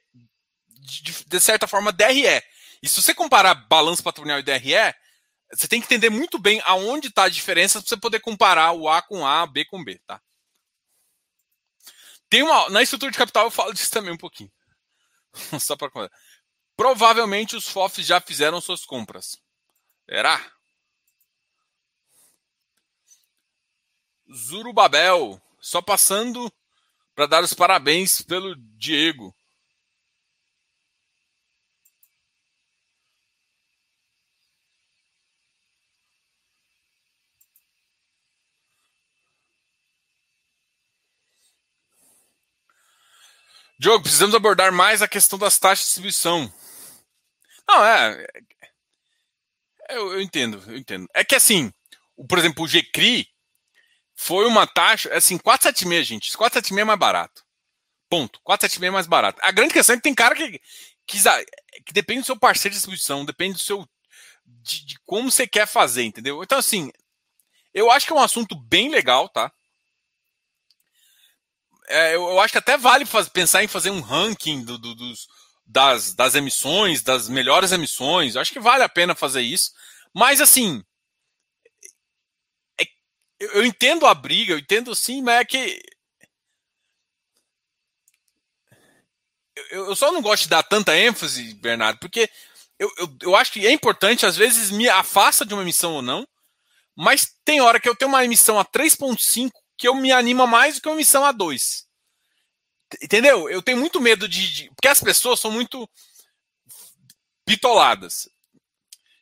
de, 0.79 1.25
de, 1.25 1.39
certa 1.39 1.67
forma, 1.67 1.91
DRE. 1.91 2.41
E 2.81 2.89
se 2.89 3.01
você 3.01 3.13
comparar 3.13 3.53
balanço 3.53 4.03
patrimonial 4.03 4.39
e 4.39 4.43
DRE, 4.43 4.95
você 5.53 5.67
tem 5.67 5.79
que 5.81 5.85
entender 5.85 6.09
muito 6.09 6.39
bem 6.39 6.61
aonde 6.65 7.07
está 7.07 7.23
a 7.23 7.29
diferença 7.29 7.79
para 7.79 7.87
você 7.87 7.97
poder 7.97 8.19
comparar 8.19 8.71
o 8.71 8.87
A 8.87 9.01
com 9.01 9.25
A, 9.25 9.45
B 9.45 9.65
com 9.65 9.83
B, 9.83 9.99
tá? 10.05 10.21
Tem 12.29 12.41
uma, 12.43 12.69
na 12.69 12.81
estrutura 12.81 13.11
de 13.11 13.17
capital 13.17 13.45
eu 13.45 13.51
falo 13.51 13.73
disso 13.73 13.91
também 13.91 14.13
um 14.13 14.17
pouquinho. 14.17 14.51
Só 15.59 15.75
para 15.75 16.09
Provavelmente 16.77 17.55
os 17.55 17.67
FOFs 17.67 18.05
já 18.05 18.19
fizeram 18.21 18.61
suas 18.61 18.85
compras. 18.85 19.37
Será? 20.09 20.51
Zurubabel, 24.33 25.41
só 25.59 25.81
passando 25.81 26.51
para 27.13 27.25
dar 27.25 27.43
os 27.43 27.53
parabéns 27.53 28.21
pelo 28.21 28.55
Diego. 28.55 29.35
Diogo, 43.81 44.03
precisamos 44.03 44.35
abordar 44.35 44.71
mais 44.71 45.01
a 45.01 45.07
questão 45.07 45.39
das 45.39 45.57
taxas 45.57 45.79
de 45.79 45.85
distribuição. 45.85 46.53
Não, 47.67 47.83
é. 47.83 48.27
é 49.89 49.97
eu, 49.97 50.13
eu 50.13 50.21
entendo, 50.21 50.63
eu 50.67 50.77
entendo. 50.77 51.07
É 51.15 51.23
que 51.23 51.33
assim, 51.33 51.73
por 52.29 52.37
exemplo, 52.37 52.63
o 52.63 52.67
GCRI, 52.67 53.27
foi 54.13 54.45
uma 54.45 54.67
taxa, 54.67 55.11
assim, 55.15 55.35
476, 55.35 56.05
gente. 56.05 56.37
476 56.37 56.79
é 56.79 56.83
mais 56.83 56.99
barato. 56.99 57.43
Ponto. 58.07 58.39
476 58.43 58.87
é 58.87 58.91
mais 58.91 59.07
barato. 59.07 59.39
A 59.41 59.51
grande 59.51 59.73
questão 59.73 59.95
é 59.95 59.97
que 59.97 60.03
tem 60.03 60.13
cara 60.13 60.35
que, 60.35 60.61
que, 61.07 61.17
que 61.83 61.91
depende 61.91 62.19
do 62.19 62.25
seu 62.27 62.37
parceiro 62.37 62.73
de 62.73 62.77
distribuição, 62.77 63.25
depende 63.25 63.53
do 63.53 63.61
seu. 63.61 63.89
De, 64.45 64.85
de, 64.85 64.99
como 65.07 65.31
você 65.31 65.47
quer 65.47 65.65
fazer, 65.65 66.03
entendeu? 66.03 66.43
Então, 66.43 66.59
assim, 66.59 66.91
eu 67.73 67.89
acho 67.89 68.05
que 68.05 68.13
é 68.13 68.15
um 68.15 68.21
assunto 68.21 68.53
bem 68.53 68.91
legal, 68.91 69.27
tá? 69.27 69.51
É, 71.91 72.15
eu, 72.15 72.23
eu, 72.29 72.39
acho 72.39 72.51
que 72.51 72.57
até 72.57 72.77
vale 72.77 73.05
faz, 73.05 73.27
pensar 73.29 73.63
em 73.63 73.67
fazer 73.67 73.89
um 73.89 74.01
ranking 74.01 74.63
do, 74.63 74.77
do, 74.77 74.95
dos, 74.95 75.27
das, 75.65 76.13
das 76.13 76.35
emissões, 76.35 77.01
das 77.01 77.27
melhores 77.29 77.71
emissões. 77.71 78.35
Eu 78.35 78.41
acho 78.41 78.51
que 78.51 78.59
vale 78.59 78.83
a 78.83 78.89
pena 78.89 79.13
fazer 79.13 79.41
isso. 79.41 79.71
Mas, 80.13 80.41
assim, 80.41 80.83
é, 82.79 82.85
eu 83.39 83.65
entendo 83.65 84.05
a 84.05 84.13
briga, 84.13 84.53
eu 84.53 84.59
entendo 84.59 84.95
sim, 84.95 85.21
mas 85.21 85.41
é 85.41 85.45
que 85.45 85.81
eu, 89.69 89.87
eu 89.87 89.95
só 89.95 90.11
não 90.11 90.21
gosto 90.21 90.43
de 90.43 90.49
dar 90.49 90.63
tanta 90.63 90.97
ênfase, 90.97 91.53
Bernardo, 91.55 91.99
porque 91.99 92.29
eu, 92.79 92.91
eu, 92.97 93.17
eu 93.21 93.35
acho 93.35 93.51
que 93.51 93.65
é 93.65 93.71
importante, 93.71 94.25
às 94.25 94.35
vezes 94.35 94.71
me 94.71 94.87
afasta 94.89 95.45
de 95.45 95.53
uma 95.53 95.63
emissão 95.63 95.93
ou 95.93 96.01
não, 96.01 96.27
mas 96.95 97.35
tem 97.45 97.61
hora 97.61 97.79
que 97.79 97.87
eu 97.87 97.95
tenho 97.95 98.09
uma 98.09 98.23
emissão 98.25 98.59
a 98.59 98.65
3.5 98.65 99.51
que 99.81 99.87
eu 99.87 99.95
me 99.95 100.11
anima 100.11 100.45
mais 100.45 100.75
do 100.75 100.81
que 100.81 100.87
uma 100.87 100.93
emissão 100.93 101.25
a 101.25 101.31
2. 101.31 101.87
Entendeu? 103.01 103.49
Eu 103.49 103.63
tenho 103.63 103.79
muito 103.79 103.99
medo 103.99 104.27
de, 104.27 104.53
de. 104.53 104.69
Porque 104.75 104.87
as 104.87 105.01
pessoas 105.01 105.39
são 105.39 105.49
muito 105.49 105.89
bitoladas. 107.47 108.29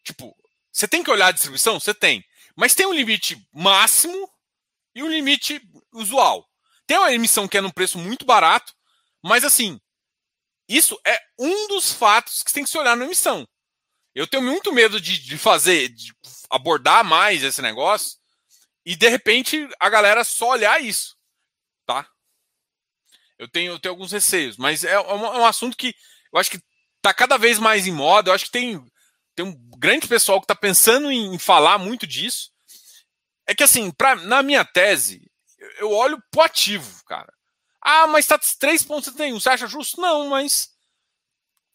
Tipo, 0.04 0.36
você 0.70 0.86
tem 0.86 1.02
que 1.02 1.10
olhar 1.10 1.28
a 1.28 1.32
distribuição? 1.32 1.80
Você 1.80 1.94
tem. 1.94 2.26
Mas 2.58 2.76
tem 2.76 2.86
um 2.86 2.92
limite 2.92 3.42
máximo 3.54 4.30
e 4.94 5.02
um 5.02 5.08
limite 5.08 5.62
usual. 5.94 6.46
Tem 6.86 6.98
uma 6.98 7.14
emissão 7.14 7.48
que 7.48 7.58
é 7.58 7.62
num 7.62 7.72
preço 7.72 7.98
muito 7.98 8.26
barato, 8.26 8.76
mas 9.24 9.46
assim, 9.46 9.80
isso 10.68 11.00
é 11.08 11.18
um 11.38 11.70
dos 11.70 11.94
fatos 11.94 12.44
que 12.44 12.52
tem 12.52 12.66
que 12.66 12.70
se 12.70 12.78
olhar 12.78 12.98
na 12.98 13.06
emissão. 13.06 13.48
Eu 14.14 14.28
tenho 14.28 14.44
muito 14.44 14.74
medo 14.74 15.00
de, 15.00 15.20
de 15.20 15.38
fazer, 15.38 15.88
de 15.88 16.14
abordar 16.50 17.06
mais 17.06 17.44
esse 17.44 17.62
negócio 17.62 18.19
e 18.86 18.96
de 18.96 19.08
repente 19.08 19.68
a 19.80 19.90
galera 19.90 20.24
só 20.24 20.50
olhar 20.50 20.82
isso, 20.82 21.18
tá? 21.86 22.08
Eu 23.38 23.48
tenho, 23.48 23.72
eu 23.74 23.80
tenho 23.80 23.94
alguns 23.94 24.12
receios, 24.12 24.58
mas 24.58 24.84
é, 24.84 24.92
é 24.92 25.00
um, 25.00 25.26
é 25.26 25.40
um 25.40 25.46
assunto 25.46 25.78
que 25.78 25.96
eu 26.32 26.40
acho 26.40 26.52
que 26.52 26.62
tá 27.02 27.14
cada 27.14 27.38
vez 27.38 27.58
mais 27.58 27.88
em 27.88 27.92
moda. 27.92 28.30
Eu 28.30 28.36
acho 28.36 28.46
que 28.46 28.52
tem, 28.52 28.84
tem 29.36 29.46
um 29.46 29.56
grande 29.78 30.08
pessoal 30.08 30.40
que 30.40 30.46
está 30.46 30.56
pensando 30.56 31.10
em, 31.12 31.34
em, 31.34 31.40
falar 31.40 31.78
muito 31.78 32.06
disso. 32.06 32.52
É 33.48 33.56
que 33.56 33.64
assim, 33.64 33.92
pra, 33.92 34.16
na 34.16 34.44
minha 34.44 34.64
tese, 34.66 35.22
eu 35.78 35.92
olho 35.92 36.22
pro 36.30 36.42
ativo, 36.42 37.04
cara. 37.06 37.34
Ah, 37.82 38.08
mas 38.08 38.26
está 38.26 38.38
3,71. 38.38 39.40
Você 39.40 39.50
acha 39.50 39.68
justo? 39.68 40.00
Não, 40.02 40.28
mas. 40.28 40.70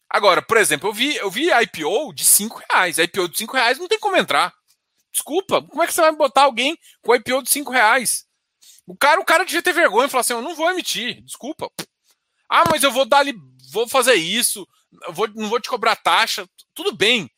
Agora, 0.07 0.41
por 0.41 0.57
exemplo, 0.57 0.89
eu 0.89 0.93
vi, 0.93 1.15
eu 1.15 1.31
vi 1.31 1.49
IPO 1.51 2.13
de 2.13 2.23
5 2.23 2.61
reais. 2.69 2.99
IPO 2.99 3.27
de 3.27 3.39
5 3.39 3.55
reais 3.55 3.79
não 3.79 3.87
tem 3.87 3.99
como 3.99 4.15
entrar. 4.15 4.53
Desculpa, 5.15 5.61
como 5.61 5.81
é 5.81 5.87
que 5.87 5.93
você 5.93 6.01
vai 6.01 6.11
botar 6.11 6.41
alguém 6.41 6.77
com 7.01 7.15
IPO 7.15 7.41
de 7.41 7.49
5 7.49 7.71
reais? 7.71 8.25
O 8.85 8.97
cara, 8.97 9.21
o 9.21 9.23
cara 9.23 9.45
devia 9.45 9.63
ter 9.63 9.71
vergonha 9.71 10.07
e 10.07 10.09
falar 10.09 10.19
assim: 10.21 10.33
eu 10.33 10.41
não 10.41 10.53
vou 10.53 10.69
emitir, 10.69 11.23
desculpa. 11.23 11.71
Ah, 12.49 12.65
mas 12.69 12.83
eu 12.83 12.91
vou 12.91 13.05
dar 13.05 13.19
ali, 13.19 13.33
vou 13.71 13.87
fazer 13.87 14.15
isso, 14.15 14.67
vou, 15.11 15.25
não 15.29 15.47
vou 15.47 15.61
te 15.61 15.69
cobrar 15.69 15.95
taxa. 15.95 16.45
Tudo 16.73 16.93
bem. 16.93 17.31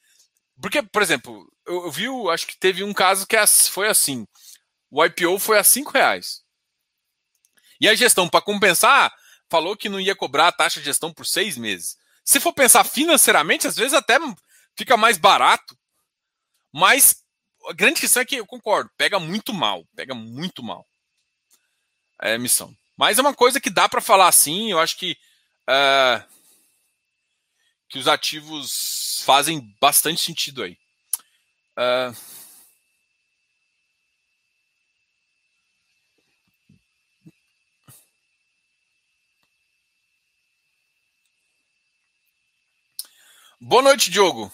Porque, 0.59 0.81
por 0.81 1.03
exemplo, 1.03 1.47
eu, 1.67 1.85
eu 1.85 1.91
vi, 1.91 2.07
acho 2.31 2.47
que 2.47 2.57
teve 2.57 2.83
um 2.83 2.95
caso 2.95 3.27
que 3.27 3.37
é 3.37 3.45
foi 3.45 3.87
assim: 3.87 4.27
o 4.89 5.05
IPO 5.05 5.37
foi 5.37 5.59
a 5.59 5.63
5 5.63 5.91
reais. 5.91 6.41
E 7.79 7.87
a 7.87 7.93
gestão, 7.93 8.27
para 8.27 8.41
compensar, 8.41 9.13
falou 9.51 9.77
que 9.77 9.87
não 9.87 9.99
ia 9.99 10.15
cobrar 10.15 10.47
a 10.47 10.51
taxa 10.51 10.79
de 10.79 10.87
gestão 10.87 11.13
por 11.13 11.27
seis 11.27 11.55
meses. 11.55 11.95
Se 12.25 12.39
for 12.39 12.53
pensar 12.53 12.83
financeiramente, 12.83 13.67
às 13.67 13.75
vezes 13.75 13.93
até 13.93 14.17
fica 14.75 14.97
mais 14.97 15.19
barato. 15.19 15.77
Mas 16.73 17.23
a 17.67 17.73
grande 17.73 17.99
questão 17.99 18.21
é 18.21 18.25
que 18.25 18.35
eu 18.35 18.45
concordo, 18.45 18.89
pega 18.97 19.19
muito 19.19 19.53
mal, 19.53 19.85
pega 19.95 20.15
muito 20.15 20.63
mal 20.63 20.87
a 22.19 22.29
emissão. 22.29 22.75
Mas 22.95 23.17
é 23.17 23.21
uma 23.21 23.33
coisa 23.33 23.59
que 23.59 23.69
dá 23.69 23.87
para 23.87 24.01
falar 24.01 24.27
assim, 24.27 24.71
eu 24.71 24.79
acho 24.79 24.97
que 24.97 25.17
uh, 25.69 26.23
que 27.89 27.99
os 27.99 28.07
ativos 28.07 29.21
fazem 29.25 29.75
bastante 29.79 30.21
sentido 30.21 30.63
aí. 30.63 30.77
Uh, 31.77 32.37
Boa 43.59 43.81
noite, 43.81 44.11
Diogo. 44.11 44.51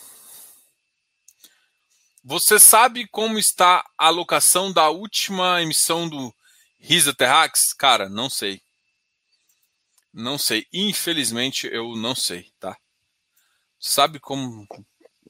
Você 2.24 2.58
sabe 2.58 3.06
como 3.08 3.38
está 3.38 3.86
a 3.98 4.08
alocação 4.08 4.72
da 4.72 4.90
última 4.90 5.62
emissão 5.62 6.08
do 6.08 6.34
Risa 6.80 7.14
Terrax? 7.14 7.74
Cara, 7.74 8.08
não 8.08 8.30
sei. 8.30 8.62
Não 10.14 10.38
sei. 10.38 10.66
Infelizmente, 10.72 11.68
eu 11.68 11.98
não 11.98 12.16
sei, 12.16 12.50
tá? 12.60 12.78
Sabe 13.78 14.20
como? 14.20 14.66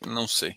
Não 0.06 0.28
sei. 0.28 0.56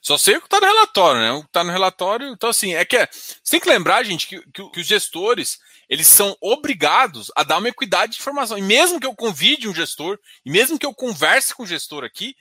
Só 0.00 0.16
sei 0.16 0.36
o 0.36 0.40
que 0.40 0.46
está 0.46 0.60
no 0.60 0.66
relatório, 0.66 1.20
né? 1.20 1.32
O 1.32 1.42
que 1.42 1.48
está 1.48 1.62
no 1.62 1.72
relatório. 1.72 2.28
Então, 2.28 2.48
assim, 2.48 2.74
é 2.74 2.84
que 2.86 2.96
é, 2.96 3.06
você 3.12 3.50
tem 3.50 3.60
que 3.60 3.68
lembrar, 3.68 4.02
gente, 4.04 4.26
que, 4.26 4.40
que, 4.50 4.70
que 4.70 4.80
os 4.80 4.86
gestores 4.86 5.58
eles 5.90 6.06
são 6.06 6.36
obrigados 6.40 7.30
a 7.36 7.42
dar 7.42 7.58
uma 7.58 7.68
equidade 7.68 8.12
de 8.12 8.18
informação. 8.18 8.56
E 8.56 8.62
mesmo 8.62 8.98
que 8.98 9.06
eu 9.06 9.14
convide 9.14 9.68
um 9.68 9.74
gestor, 9.74 10.18
e 10.44 10.50
mesmo 10.50 10.78
que 10.78 10.86
eu 10.86 10.94
converse 10.94 11.54
com 11.54 11.64
o 11.64 11.66
gestor 11.66 12.04
aqui, 12.04 12.34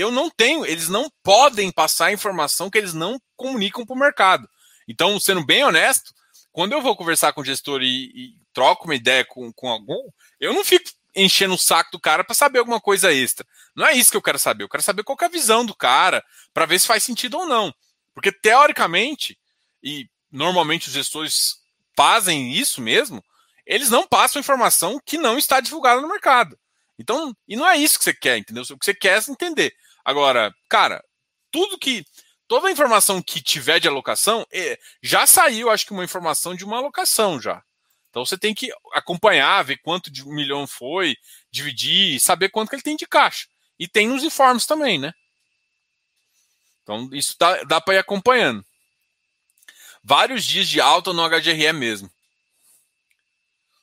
eu 0.00 0.10
não 0.10 0.28
tenho, 0.30 0.66
eles 0.66 0.88
não 0.88 1.10
podem 1.22 1.70
passar 1.70 2.12
informação 2.12 2.70
que 2.70 2.78
eles 2.78 2.94
não 2.94 3.20
comunicam 3.36 3.86
para 3.86 3.94
o 3.94 3.98
mercado. 3.98 4.48
Então, 4.88 5.18
sendo 5.18 5.44
bem 5.44 5.64
honesto, 5.64 6.12
quando 6.52 6.72
eu 6.72 6.82
vou 6.82 6.96
conversar 6.96 7.32
com 7.32 7.40
o 7.40 7.44
gestor 7.44 7.82
e, 7.82 8.10
e 8.14 8.34
troco 8.52 8.84
uma 8.84 8.94
ideia 8.94 9.24
com, 9.24 9.52
com 9.52 9.68
algum, 9.68 10.08
eu 10.38 10.52
não 10.52 10.64
fico 10.64 10.90
enchendo 11.14 11.54
o 11.54 11.58
saco 11.58 11.92
do 11.92 12.00
cara 12.00 12.24
para 12.24 12.34
saber 12.34 12.58
alguma 12.58 12.80
coisa 12.80 13.12
extra. 13.12 13.46
Não 13.74 13.86
é 13.86 13.92
isso 13.92 14.10
que 14.10 14.16
eu 14.16 14.22
quero 14.22 14.38
saber. 14.38 14.64
Eu 14.64 14.68
quero 14.68 14.82
saber 14.82 15.04
qual 15.04 15.16
é 15.20 15.24
a 15.24 15.28
visão 15.28 15.64
do 15.64 15.74
cara 15.74 16.24
para 16.52 16.66
ver 16.66 16.78
se 16.78 16.86
faz 16.86 17.02
sentido 17.02 17.38
ou 17.38 17.46
não. 17.46 17.72
Porque 18.14 18.32
teoricamente, 18.32 19.38
e 19.82 20.08
normalmente 20.30 20.88
os 20.88 20.94
gestores 20.94 21.56
fazem 21.96 22.52
isso 22.52 22.80
mesmo, 22.80 23.22
eles 23.66 23.90
não 23.90 24.06
passam 24.06 24.40
informação 24.40 25.00
que 25.04 25.16
não 25.16 25.38
está 25.38 25.60
divulgada 25.60 26.00
no 26.00 26.08
mercado. 26.08 26.58
Então, 26.98 27.34
e 27.48 27.56
não 27.56 27.68
é 27.68 27.76
isso 27.76 27.98
que 27.98 28.04
você 28.04 28.14
quer, 28.14 28.38
entendeu? 28.38 28.62
O 28.62 28.78
que 28.78 28.84
você 28.84 28.94
quer 28.94 29.18
é 29.18 29.30
entender. 29.30 29.74
Agora, 30.04 30.54
cara, 30.68 31.04
tudo 31.50 31.78
que. 31.78 32.04
Toda 32.46 32.68
a 32.68 32.70
informação 32.70 33.22
que 33.22 33.42
tiver 33.42 33.80
de 33.80 33.88
alocação, 33.88 34.46
é, 34.52 34.78
já 35.02 35.26
saiu, 35.26 35.70
acho 35.70 35.86
que, 35.86 35.92
uma 35.92 36.04
informação 36.04 36.54
de 36.54 36.62
uma 36.62 36.76
alocação 36.76 37.40
já. 37.40 37.64
Então 38.10 38.24
você 38.24 38.36
tem 38.36 38.54
que 38.54 38.70
acompanhar, 38.92 39.64
ver 39.64 39.78
quanto 39.78 40.10
de 40.10 40.22
um 40.22 40.32
milhão 40.32 40.66
foi, 40.66 41.16
dividir, 41.50 42.20
saber 42.20 42.50
quanto 42.50 42.68
que 42.68 42.76
ele 42.76 42.82
tem 42.82 42.96
de 42.96 43.06
caixa. 43.06 43.48
E 43.78 43.88
tem 43.88 44.06
nos 44.06 44.22
informes 44.22 44.66
também, 44.66 44.98
né? 44.98 45.12
Então 46.82 47.08
isso 47.12 47.34
dá, 47.40 47.64
dá 47.64 47.80
para 47.80 47.94
ir 47.94 47.98
acompanhando 47.98 48.64
vários 50.04 50.44
dias 50.44 50.68
de 50.68 50.80
alta 50.80 51.12
no 51.12 51.26
HGRE 51.26 51.72
mesmo. 51.72 52.10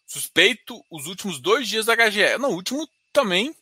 Suspeito 0.06 0.86
os 0.90 1.08
últimos 1.08 1.40
dois 1.40 1.68
dias 1.68 1.88
da 1.88 1.96
HGE. 1.96 2.38
No 2.38 2.50
último 2.50 2.88
também. 3.12 3.56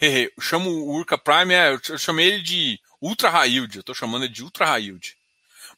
Eu 0.00 0.30
chamo 0.40 0.70
o 0.70 0.94
Urca 0.94 1.18
Prime, 1.18 1.52
é, 1.52 1.72
eu 1.72 1.98
chamei 1.98 2.28
ele 2.28 2.42
de 2.42 2.80
Ultra 3.00 3.30
High 3.30 3.50
Yield. 3.50 3.76
Eu 3.76 3.82
tô 3.82 3.94
chamando 3.94 4.24
ele 4.24 4.32
de 4.32 4.44
Ultra 4.44 4.66
High 4.66 4.84
Yield. 4.84 5.16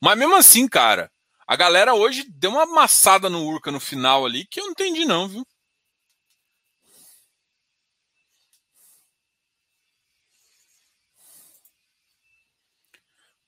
Mas 0.00 0.18
mesmo 0.18 0.36
assim, 0.36 0.68
cara, 0.68 1.10
a 1.46 1.56
galera 1.56 1.94
hoje 1.94 2.24
deu 2.28 2.50
uma 2.52 2.64
amassada 2.64 3.30
no 3.30 3.44
Urca 3.46 3.70
no 3.70 3.80
final 3.80 4.26
ali 4.26 4.46
que 4.46 4.60
eu 4.60 4.64
não 4.66 4.72
entendi, 4.72 5.04
não, 5.04 5.28
viu? 5.28 5.46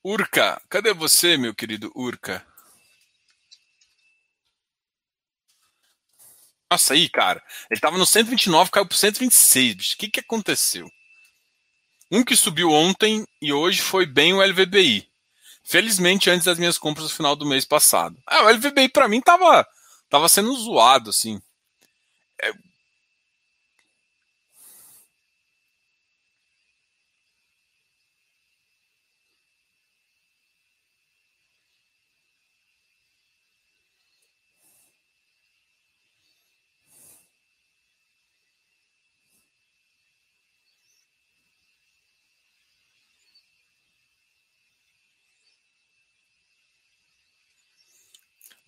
Urca, 0.05 0.63
cadê 0.69 0.95
você, 0.95 1.37
meu 1.37 1.53
querido 1.53 1.91
Urca? 1.97 2.47
Nossa, 6.73 6.95
aí, 6.95 7.07
cara. 7.07 7.43
Ele 7.71 7.81
tava 7.81 7.99
no 7.99 8.07
129, 8.07 8.71
caiu 8.71 8.87
pro 8.87 8.97
126, 8.97 9.75
bicho. 9.75 9.95
O 9.95 9.99
que 9.99 10.09
que 10.09 10.21
aconteceu? 10.21 10.91
Um 12.11 12.25
que 12.25 12.35
subiu 12.35 12.71
ontem 12.71 13.27
e 13.43 13.53
hoje 13.53 13.83
foi 13.83 14.07
bem 14.07 14.33
o 14.33 14.43
LVBI. 14.43 15.07
Felizmente, 15.63 16.31
antes 16.31 16.47
das 16.47 16.59
minhas 16.59 16.79
compras 16.79 17.05
no 17.05 17.15
final 17.15 17.37
do 17.37 17.45
mês 17.45 17.67
passado. 17.67 18.17
Ah, 18.27 18.45
o 18.45 18.49
LVBI 18.49 18.89
para 18.89 19.07
mim 19.07 19.21
tava, 19.21 19.67
tava 20.09 20.31
sendo 20.31 20.55
zoado, 20.55 21.11
assim. 21.11 21.43
É, 22.43 22.53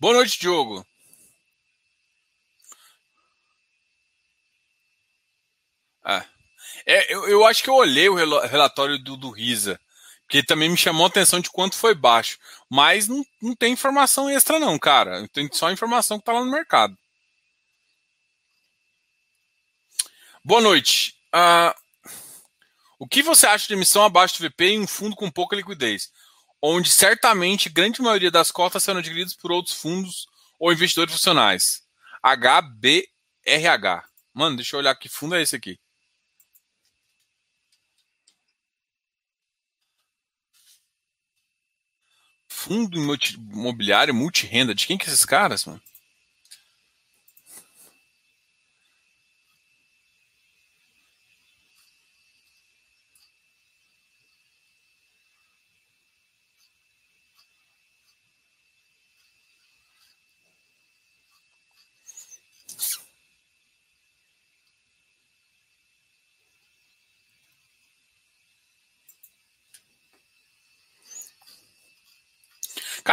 Boa 0.05 0.17
noite, 0.17 0.39
Diogo. 0.39 0.85
Ah. 6.03 6.23
É, 6.85 7.11
eu, 7.11 7.27
eu 7.27 7.43
acho 7.43 7.63
que 7.63 7.71
eu 7.71 7.73
olhei 7.73 8.07
o 8.07 8.13
relatório 8.13 8.99
do, 8.99 9.17
do 9.17 9.31
Risa, 9.31 9.79
que 10.29 10.43
também 10.43 10.69
me 10.69 10.77
chamou 10.77 11.05
a 11.05 11.09
atenção 11.09 11.39
de 11.39 11.49
quanto 11.49 11.75
foi 11.75 11.95
baixo. 11.95 12.37
Mas 12.69 13.07
não, 13.07 13.25
não 13.41 13.55
tem 13.55 13.73
informação 13.73 14.29
extra, 14.29 14.59
não, 14.59 14.77
cara. 14.77 15.27
Tem 15.29 15.49
só 15.51 15.71
informação 15.71 16.19
que 16.19 16.21
está 16.21 16.33
lá 16.33 16.45
no 16.45 16.51
mercado. 16.51 16.95
Boa 20.43 20.61
noite. 20.61 21.15
Uh, 21.33 21.73
o 22.99 23.07
que 23.07 23.23
você 23.23 23.47
acha 23.47 23.67
de 23.67 23.73
emissão 23.73 24.03
abaixo 24.03 24.37
do 24.37 24.47
VP 24.47 24.65
em 24.65 24.81
um 24.81 24.87
fundo 24.87 25.15
com 25.15 25.31
pouca 25.31 25.55
liquidez? 25.55 26.11
Onde 26.67 26.89
certamente 26.89 27.69
grande 27.69 28.01
maioria 28.01 28.31
das 28.31 28.49
cotas 28.51 28.83
serão 28.83 28.99
adquiridas 28.99 29.35
por 29.35 29.51
outros 29.51 29.75
fundos 29.75 30.25
ou 30.59 30.73
investidores 30.73 31.13
funcionais. 31.13 31.83
HBRH. 32.23 34.03
Mano, 34.33 34.55
deixa 34.55 34.75
eu 34.75 34.79
olhar 34.79 34.95
que 34.95 35.07
fundo 35.07 35.35
é 35.35 35.43
esse 35.43 35.55
aqui. 35.55 35.79
Fundo 42.47 42.97
imobiliário 42.97 44.15
multirenda. 44.15 44.73
De 44.73 44.87
quem 44.87 44.97
que 44.97 45.05
é 45.05 45.09
esses 45.09 45.23
caras, 45.23 45.65
mano? 45.65 45.79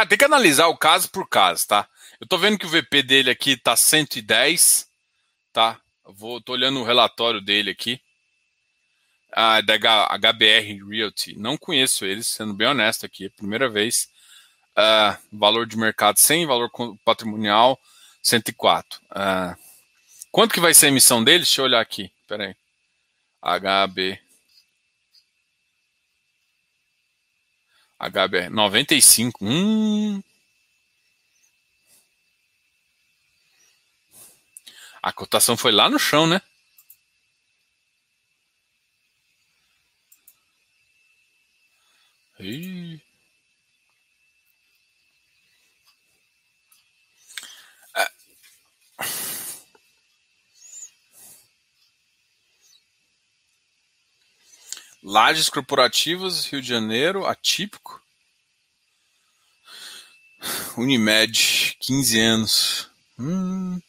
Cara, 0.03 0.09
tem 0.09 0.17
que 0.17 0.25
analisar 0.25 0.67
o 0.67 0.77
caso 0.77 1.09
por 1.09 1.29
caso, 1.29 1.65
tá? 1.65 1.87
Eu 2.19 2.27
tô 2.27 2.37
vendo 2.37 2.57
que 2.57 2.65
o 2.65 2.69
VP 2.69 3.03
dele 3.03 3.29
aqui 3.29 3.55
tá 3.55 3.73
110, 3.73 4.85
tá? 5.53 5.79
Eu 6.05 6.13
vou, 6.13 6.41
tô 6.41 6.51
olhando 6.51 6.81
o 6.81 6.83
relatório 6.83 7.39
dele 7.39 7.71
aqui. 7.71 8.01
Ah, 9.31 9.61
da 9.61 9.77
HBR 9.77 10.77
Realty. 10.89 11.39
Não 11.39 11.57
conheço 11.57 12.03
eles, 12.03 12.27
sendo 12.27 12.53
bem 12.53 12.67
honesto 12.67 13.05
aqui, 13.05 13.27
é 13.27 13.29
primeira 13.29 13.69
vez. 13.69 14.09
Ah, 14.75 15.17
valor 15.31 15.65
de 15.65 15.77
mercado 15.77 16.19
100, 16.19 16.47
valor 16.47 16.69
patrimonial 17.05 17.79
104. 18.21 18.99
Ah, 19.09 19.55
quanto 20.33 20.53
que 20.53 20.59
vai 20.59 20.73
ser 20.73 20.87
a 20.87 20.89
emissão 20.89 21.23
deles? 21.23 21.47
Deixa 21.47 21.61
eu 21.61 21.65
olhar 21.65 21.79
aqui. 21.79 22.11
Pera 22.27 22.47
aí. 22.47 22.55
HB 23.41 24.19
HBR 28.09 28.49
95. 28.49 29.39
Hum. 29.43 30.21
A 35.01 35.11
cotação 35.11 35.57
foi 35.57 35.71
lá 35.71 35.89
no 35.89 35.99
chão, 35.99 36.25
né? 36.27 36.41
Ih. 42.39 43.12
Lajes 55.13 55.47
corporativas, 55.47 56.43
Rio 56.45 56.59
de 56.59 56.67
Janeiro, 56.69 57.27
atípico. 57.27 58.01
Unimed, 60.75 61.75
15 61.79 62.19
anos. 62.19 62.89
Hum. 63.19 63.79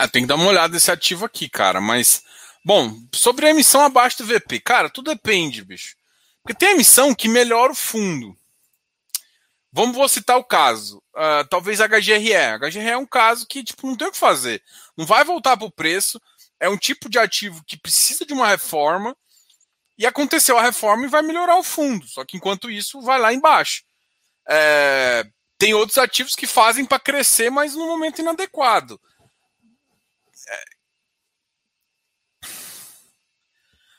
Ah, 0.00 0.08
tem 0.08 0.22
que 0.22 0.28
dar 0.28 0.36
uma 0.36 0.46
olhada 0.46 0.72
nesse 0.72 0.90
ativo 0.90 1.24
aqui, 1.24 1.48
cara. 1.48 1.80
Mas, 1.80 2.22
bom, 2.64 2.96
sobre 3.12 3.46
a 3.46 3.50
emissão 3.50 3.80
abaixo 3.80 4.18
do 4.18 4.26
VP, 4.26 4.60
cara, 4.60 4.88
tudo 4.88 5.12
depende, 5.12 5.64
bicho. 5.64 5.96
Porque 6.42 6.54
tem 6.54 6.70
emissão 6.70 7.14
que 7.14 7.28
melhora 7.28 7.72
o 7.72 7.74
fundo. 7.74 8.36
Vamos 9.72 9.96
vou 9.96 10.08
citar 10.08 10.38
o 10.38 10.44
caso. 10.44 11.02
Uh, 11.14 11.46
talvez 11.50 11.80
a 11.80 11.88
HGRE. 11.88 12.34
A 12.34 12.58
HGRE 12.58 12.88
é 12.88 12.96
um 12.96 13.06
caso 13.06 13.46
que 13.46 13.62
tipo, 13.64 13.86
não 13.86 13.96
tem 13.96 14.08
o 14.08 14.12
que 14.12 14.18
fazer. 14.18 14.62
Não 14.96 15.04
vai 15.04 15.24
voltar 15.24 15.56
para 15.56 15.66
o 15.66 15.72
preço. 15.72 16.20
É 16.60 16.68
um 16.68 16.76
tipo 16.76 17.08
de 17.08 17.18
ativo 17.18 17.62
que 17.66 17.76
precisa 17.76 18.24
de 18.24 18.32
uma 18.32 18.46
reforma. 18.46 19.16
E 19.98 20.06
aconteceu 20.06 20.56
a 20.56 20.62
reforma 20.62 21.04
e 21.04 21.10
vai 21.10 21.22
melhorar 21.22 21.56
o 21.56 21.62
fundo. 21.62 22.06
Só 22.06 22.24
que 22.24 22.36
enquanto 22.36 22.70
isso, 22.70 23.00
vai 23.02 23.18
lá 23.18 23.32
embaixo. 23.32 23.82
É, 24.48 25.26
tem 25.58 25.74
outros 25.74 25.98
ativos 25.98 26.36
que 26.36 26.46
fazem 26.46 26.84
para 26.84 27.00
crescer, 27.00 27.50
mas 27.50 27.74
no 27.74 27.86
momento 27.86 28.20
inadequado. 28.20 28.98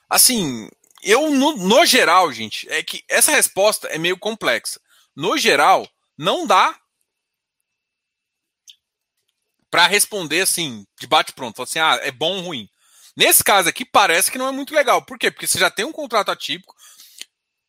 Assim, 0.10 0.70
eu, 1.04 1.30
no, 1.32 1.56
no 1.58 1.86
geral, 1.86 2.32
gente, 2.32 2.68
é 2.70 2.82
que 2.84 3.04
essa 3.08 3.32
resposta 3.32 3.88
é 3.90 3.98
meio 3.98 4.18
complexa. 4.18 4.80
No 5.16 5.38
geral, 5.38 5.88
não 6.18 6.48
dá 6.48 6.80
para 9.70 9.88
responder 9.88 10.42
assim, 10.42 10.86
de 11.00 11.08
bate-pronto. 11.08 11.62
Assim, 11.62 11.80
ah, 11.80 12.00
é 12.02 12.12
bom 12.12 12.38
ou 12.38 12.44
ruim. 12.44 12.70
Nesse 13.16 13.44
caso 13.44 13.70
aqui, 13.70 13.86
parece 13.86 14.32
que 14.32 14.38
não 14.38 14.48
é 14.48 14.52
muito 14.52 14.74
legal. 14.74 15.02
Por 15.04 15.18
quê? 15.18 15.30
Porque 15.30 15.46
você 15.46 15.60
já 15.60 15.70
tem 15.70 15.86
um 15.86 15.92
contrato 15.92 16.32
atípico. 16.32 16.76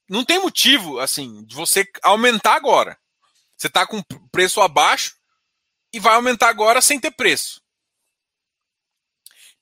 Não 0.08 0.24
tem 0.24 0.40
motivo, 0.40 0.98
assim, 0.98 1.44
de 1.44 1.54
você 1.54 1.84
aumentar 2.02 2.54
agora. 2.54 2.98
Você 3.56 3.66
está 3.66 3.86
com 3.86 4.02
preço 4.32 4.60
abaixo 4.60 5.16
e 5.92 6.00
vai 6.00 6.14
aumentar 6.14 6.48
agora 6.48 6.80
sem 6.80 6.98
ter 6.98 7.10
preço. 7.10 7.59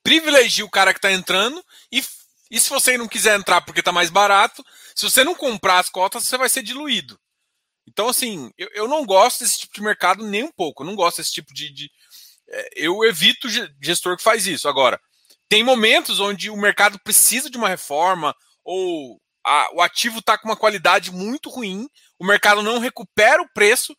Privilegie 0.09 0.63
o 0.63 0.71
cara 0.71 0.95
que 0.95 0.99
está 0.99 1.13
entrando 1.13 1.63
e 1.93 2.03
e 2.51 2.59
se 2.59 2.71
você 2.71 2.97
não 2.97 3.07
quiser 3.07 3.39
entrar 3.39 3.61
porque 3.61 3.81
está 3.81 3.93
mais 3.93 4.09
barato, 4.09 4.65
se 4.95 5.05
você 5.05 5.23
não 5.23 5.35
comprar 5.35 5.81
as 5.81 5.91
cotas, 5.91 6.25
você 6.25 6.39
vai 6.39 6.49
ser 6.49 6.63
diluído. 6.63 7.21
Então, 7.87 8.09
assim, 8.09 8.51
eu, 8.57 8.69
eu 8.73 8.89
não 8.89 9.05
gosto 9.05 9.41
desse 9.41 9.61
tipo 9.61 9.75
de 9.75 9.83
mercado 9.83 10.27
nem 10.27 10.45
um 10.45 10.53
pouco. 10.53 10.83
Eu 10.83 10.87
não 10.87 10.97
gosto 10.97 11.19
desse 11.19 11.33
tipo 11.33 11.53
de. 11.53 11.71
de 11.71 11.91
é, 12.49 12.71
eu 12.75 13.05
evito 13.05 13.49
gestor 13.83 14.17
que 14.17 14.23
faz 14.23 14.47
isso. 14.47 14.67
Agora, 14.67 14.99
tem 15.49 15.63
momentos 15.63 16.21
onde 16.21 16.49
o 16.49 16.57
mercado 16.57 16.99
precisa 17.05 17.51
de 17.51 17.59
uma 17.59 17.69
reforma 17.69 18.35
ou 18.65 19.21
a, 19.45 19.71
o 19.75 19.83
ativo 19.83 20.21
está 20.21 20.39
com 20.39 20.49
uma 20.49 20.57
qualidade 20.57 21.11
muito 21.11 21.51
ruim, 21.51 21.87
o 22.19 22.25
mercado 22.25 22.63
não 22.63 22.79
recupera 22.79 23.43
o 23.43 23.49
preço. 23.53 23.95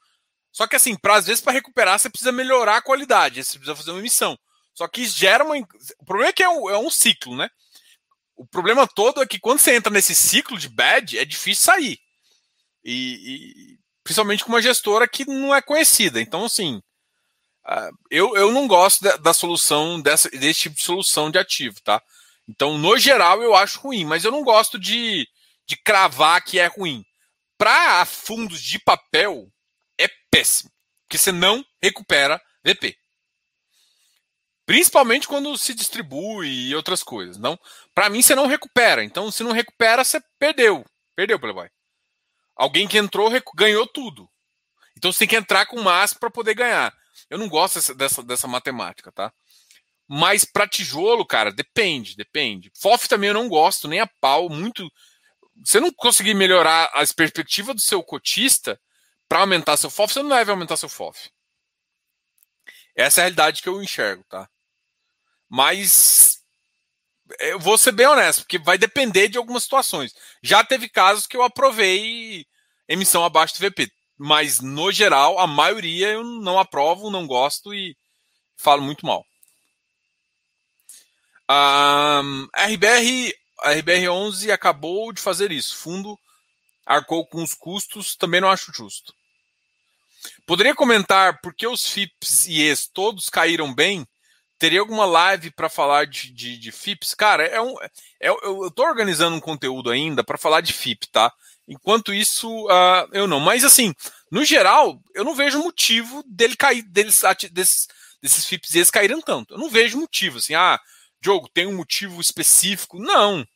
Só 0.51 0.65
que, 0.65 0.75
assim, 0.75 0.97
às 1.03 1.27
vezes, 1.27 1.41
para 1.41 1.53
recuperar, 1.53 1.99
você 1.99 2.09
precisa 2.09 2.31
melhorar 2.31 2.77
a 2.77 2.81
qualidade, 2.81 3.43
você 3.43 3.59
precisa 3.59 3.75
fazer 3.75 3.91
uma 3.91 3.99
emissão. 3.99 4.37
Só 4.79 4.87
que 4.87 5.05
gera 5.05 5.43
uma. 5.43 5.57
O 5.99 6.05
problema 6.05 6.29
é 6.29 6.33
que 6.33 6.41
é 6.41 6.47
um, 6.47 6.69
é 6.69 6.77
um 6.77 6.89
ciclo, 6.89 7.35
né? 7.35 7.49
O 8.33 8.47
problema 8.47 8.87
todo 8.87 9.21
é 9.21 9.27
que 9.27 9.37
quando 9.37 9.59
você 9.59 9.75
entra 9.75 9.91
nesse 9.91 10.15
ciclo 10.15 10.57
de 10.57 10.69
bad, 10.69 11.19
é 11.19 11.25
difícil 11.25 11.65
sair. 11.65 11.99
E, 12.81 12.93
e 12.93 13.79
principalmente 14.05 14.41
com 14.41 14.53
uma 14.53 14.61
gestora 14.61 15.05
que 15.05 15.25
não 15.25 15.53
é 15.53 15.61
conhecida. 15.61 16.21
Então, 16.21 16.45
assim, 16.45 16.81
eu, 18.09 18.37
eu 18.37 18.53
não 18.53 18.69
gosto 18.69 19.03
da, 19.03 19.17
da, 19.17 19.33
solução, 19.33 19.99
dessa, 19.99 20.29
desse 20.29 20.61
tipo 20.61 20.77
de 20.77 20.81
solução 20.83 21.29
de 21.29 21.37
ativo, 21.37 21.75
tá? 21.83 22.01
Então, 22.47 22.77
no 22.77 22.97
geral, 22.97 23.43
eu 23.43 23.53
acho 23.53 23.81
ruim, 23.81 24.05
mas 24.05 24.23
eu 24.23 24.31
não 24.31 24.45
gosto 24.45 24.79
de, 24.79 25.27
de 25.67 25.75
cravar 25.75 26.41
que 26.41 26.57
é 26.57 26.67
ruim. 26.67 27.03
Para 27.57 28.05
fundos 28.05 28.61
de 28.61 28.79
papel, 28.79 29.51
é 29.99 30.07
péssimo, 30.31 30.71
porque 31.03 31.17
você 31.17 31.33
não 31.33 31.65
recupera 31.83 32.41
VP. 32.65 32.97
Principalmente 34.69 35.27
quando 35.27 35.57
se 35.57 35.73
distribui 35.73 36.47
e 36.47 36.75
outras 36.75 37.01
coisas. 37.01 37.39
Não, 37.39 37.59
para 37.95 38.07
mim, 38.07 38.21
você 38.21 38.35
não 38.35 38.45
recupera. 38.45 39.03
Então, 39.03 39.31
se 39.31 39.43
não 39.43 39.51
recupera, 39.51 40.03
você 40.03 40.21
perdeu. 40.37 40.85
Perdeu, 41.15 41.39
Playboy. 41.39 41.71
Alguém 42.55 42.87
que 42.87 42.99
entrou 42.99 43.31
ganhou 43.55 43.87
tudo. 43.87 44.29
Então 44.95 45.11
você 45.11 45.17
tem 45.17 45.27
que 45.27 45.35
entrar 45.35 45.65
com 45.65 45.81
máximo 45.81 46.19
para 46.19 46.29
poder 46.29 46.53
ganhar. 46.53 46.93
Eu 47.31 47.39
não 47.39 47.49
gosto 47.49 47.75
dessa, 47.77 47.95
dessa, 47.95 48.21
dessa 48.21 48.47
matemática, 48.47 49.11
tá? 49.11 49.33
Mas 50.07 50.45
para 50.45 50.67
tijolo, 50.67 51.25
cara, 51.25 51.51
depende, 51.51 52.15
depende. 52.15 52.71
FOF 52.79 53.09
também 53.09 53.29
eu 53.29 53.33
não 53.33 53.49
gosto, 53.49 53.87
nem 53.87 54.01
a 54.01 54.07
pau, 54.21 54.49
muito. 54.49 54.87
Você 55.65 55.79
não 55.79 55.91
conseguir 55.91 56.35
melhorar 56.35 56.91
as 56.93 57.11
perspectivas 57.11 57.73
do 57.73 57.81
seu 57.81 58.03
cotista 58.03 58.79
para 59.27 59.39
aumentar 59.39 59.77
seu 59.77 59.89
FOF, 59.89 60.13
você 60.13 60.21
não 60.21 60.29
deve 60.29 60.51
aumentar 60.51 60.77
seu 60.77 60.89
FOF. 60.89 61.31
Essa 62.95 63.21
é 63.21 63.23
a 63.23 63.25
realidade 63.25 63.63
que 63.63 63.67
eu 63.67 63.81
enxergo, 63.81 64.23
tá? 64.29 64.47
Mas 65.49 66.37
eu 67.39 67.59
vou 67.59 67.77
ser 67.77 67.91
bem 67.91 68.07
honesto, 68.07 68.41
porque 68.41 68.59
vai 68.59 68.77
depender 68.77 69.27
de 69.27 69.37
algumas 69.37 69.63
situações. 69.63 70.13
Já 70.43 70.63
teve 70.63 70.87
casos 70.87 71.27
que 71.27 71.35
eu 71.35 71.43
aprovei 71.43 72.45
emissão 72.87 73.23
abaixo 73.23 73.55
do 73.55 73.59
VP 73.59 73.91
mas 74.21 74.59
no 74.59 74.91
geral, 74.91 75.39
a 75.39 75.47
maioria 75.47 76.09
eu 76.09 76.25
não 76.25 76.59
aprovo, 76.59 77.09
não 77.09 77.25
gosto 77.25 77.73
e 77.73 77.95
falo 78.57 78.81
muito 78.81 79.05
mal. 79.05 79.25
Um, 81.49 82.49
RBR, 82.53 83.33
a 83.61 83.71
RBR11 83.75 84.51
acabou 84.51 85.13
de 85.13 85.21
fazer 85.21 85.53
isso. 85.53 85.77
Fundo 85.77 86.19
arcou 86.85 87.25
com 87.25 87.41
os 87.41 87.53
custos, 87.53 88.13
também 88.17 88.41
não 88.41 88.51
acho 88.51 88.73
justo. 88.73 89.13
Poderia 90.45 90.75
comentar 90.75 91.39
por 91.39 91.53
que 91.53 91.65
os 91.65 91.87
FIPS 91.87 92.47
e 92.47 92.61
ES 92.63 92.87
todos 92.87 93.29
caíram 93.29 93.73
bem? 93.73 94.05
Teria 94.59 94.81
alguma 94.81 95.05
live 95.05 95.51
para 95.51 95.69
falar 95.69 96.05
de, 96.05 96.31
de, 96.33 96.57
de, 96.57 96.71
FIPS? 96.71 97.15
Cara, 97.15 97.45
é 97.45 97.61
um, 97.61 97.73
é, 98.19 98.27
eu 98.27 98.67
estou 98.67 98.85
organizando 98.85 99.35
um 99.35 99.39
conteúdo 99.39 99.89
ainda 99.89 100.21
para 100.21 100.37
falar 100.37 100.59
de 100.59 100.73
FIP, 100.73 101.07
tá? 101.07 101.31
Enquanto 101.65 102.13
isso, 102.13 102.65
uh, 102.65 103.07
eu 103.13 103.25
não. 103.25 103.39
Mas 103.39 103.63
assim, 103.63 103.93
no 104.29 104.43
geral, 104.43 105.01
eu 105.15 105.23
não 105.23 105.33
vejo 105.33 105.63
motivo 105.63 106.21
dele 106.27 106.57
cair, 106.57 106.81
deles, 106.81 107.21
desses, 107.51 107.87
desses 108.21 108.45
FIPS 108.45 108.75
eles 108.75 108.91
caírem 108.91 109.21
tanto. 109.21 109.53
Eu 109.53 109.57
não 109.57 109.69
vejo 109.69 109.97
motivo, 109.97 110.39
assim, 110.39 110.55
ah, 110.55 110.77
Diogo, 111.21 111.47
tem 111.47 111.65
um 111.65 111.77
motivo 111.77 112.19
específico. 112.19 112.99
Não. 112.99 113.47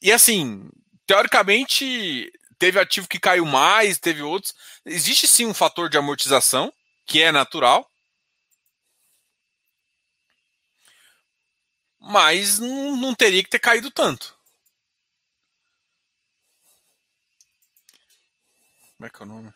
E 0.00 0.10
assim, 0.10 0.66
teoricamente, 1.06 2.32
teve 2.58 2.80
ativo 2.80 3.06
que 3.06 3.20
caiu 3.20 3.44
mais, 3.44 3.98
teve 3.98 4.22
outros. 4.22 4.54
Existe 4.86 5.28
sim 5.28 5.44
um 5.44 5.54
fator 5.54 5.90
de 5.90 5.98
amortização, 5.98 6.72
que 7.04 7.20
é 7.20 7.30
natural. 7.30 7.86
Mas 12.02 12.58
não, 12.58 12.96
não 12.96 13.14
teria 13.14 13.42
que 13.44 13.48
ter 13.48 13.60
caído 13.60 13.90
tanto. 13.90 14.36
Como 18.96 19.06
é 19.06 19.10
que 19.10 19.22
é 19.22 19.24
o 19.24 19.28
nome? 19.28 19.52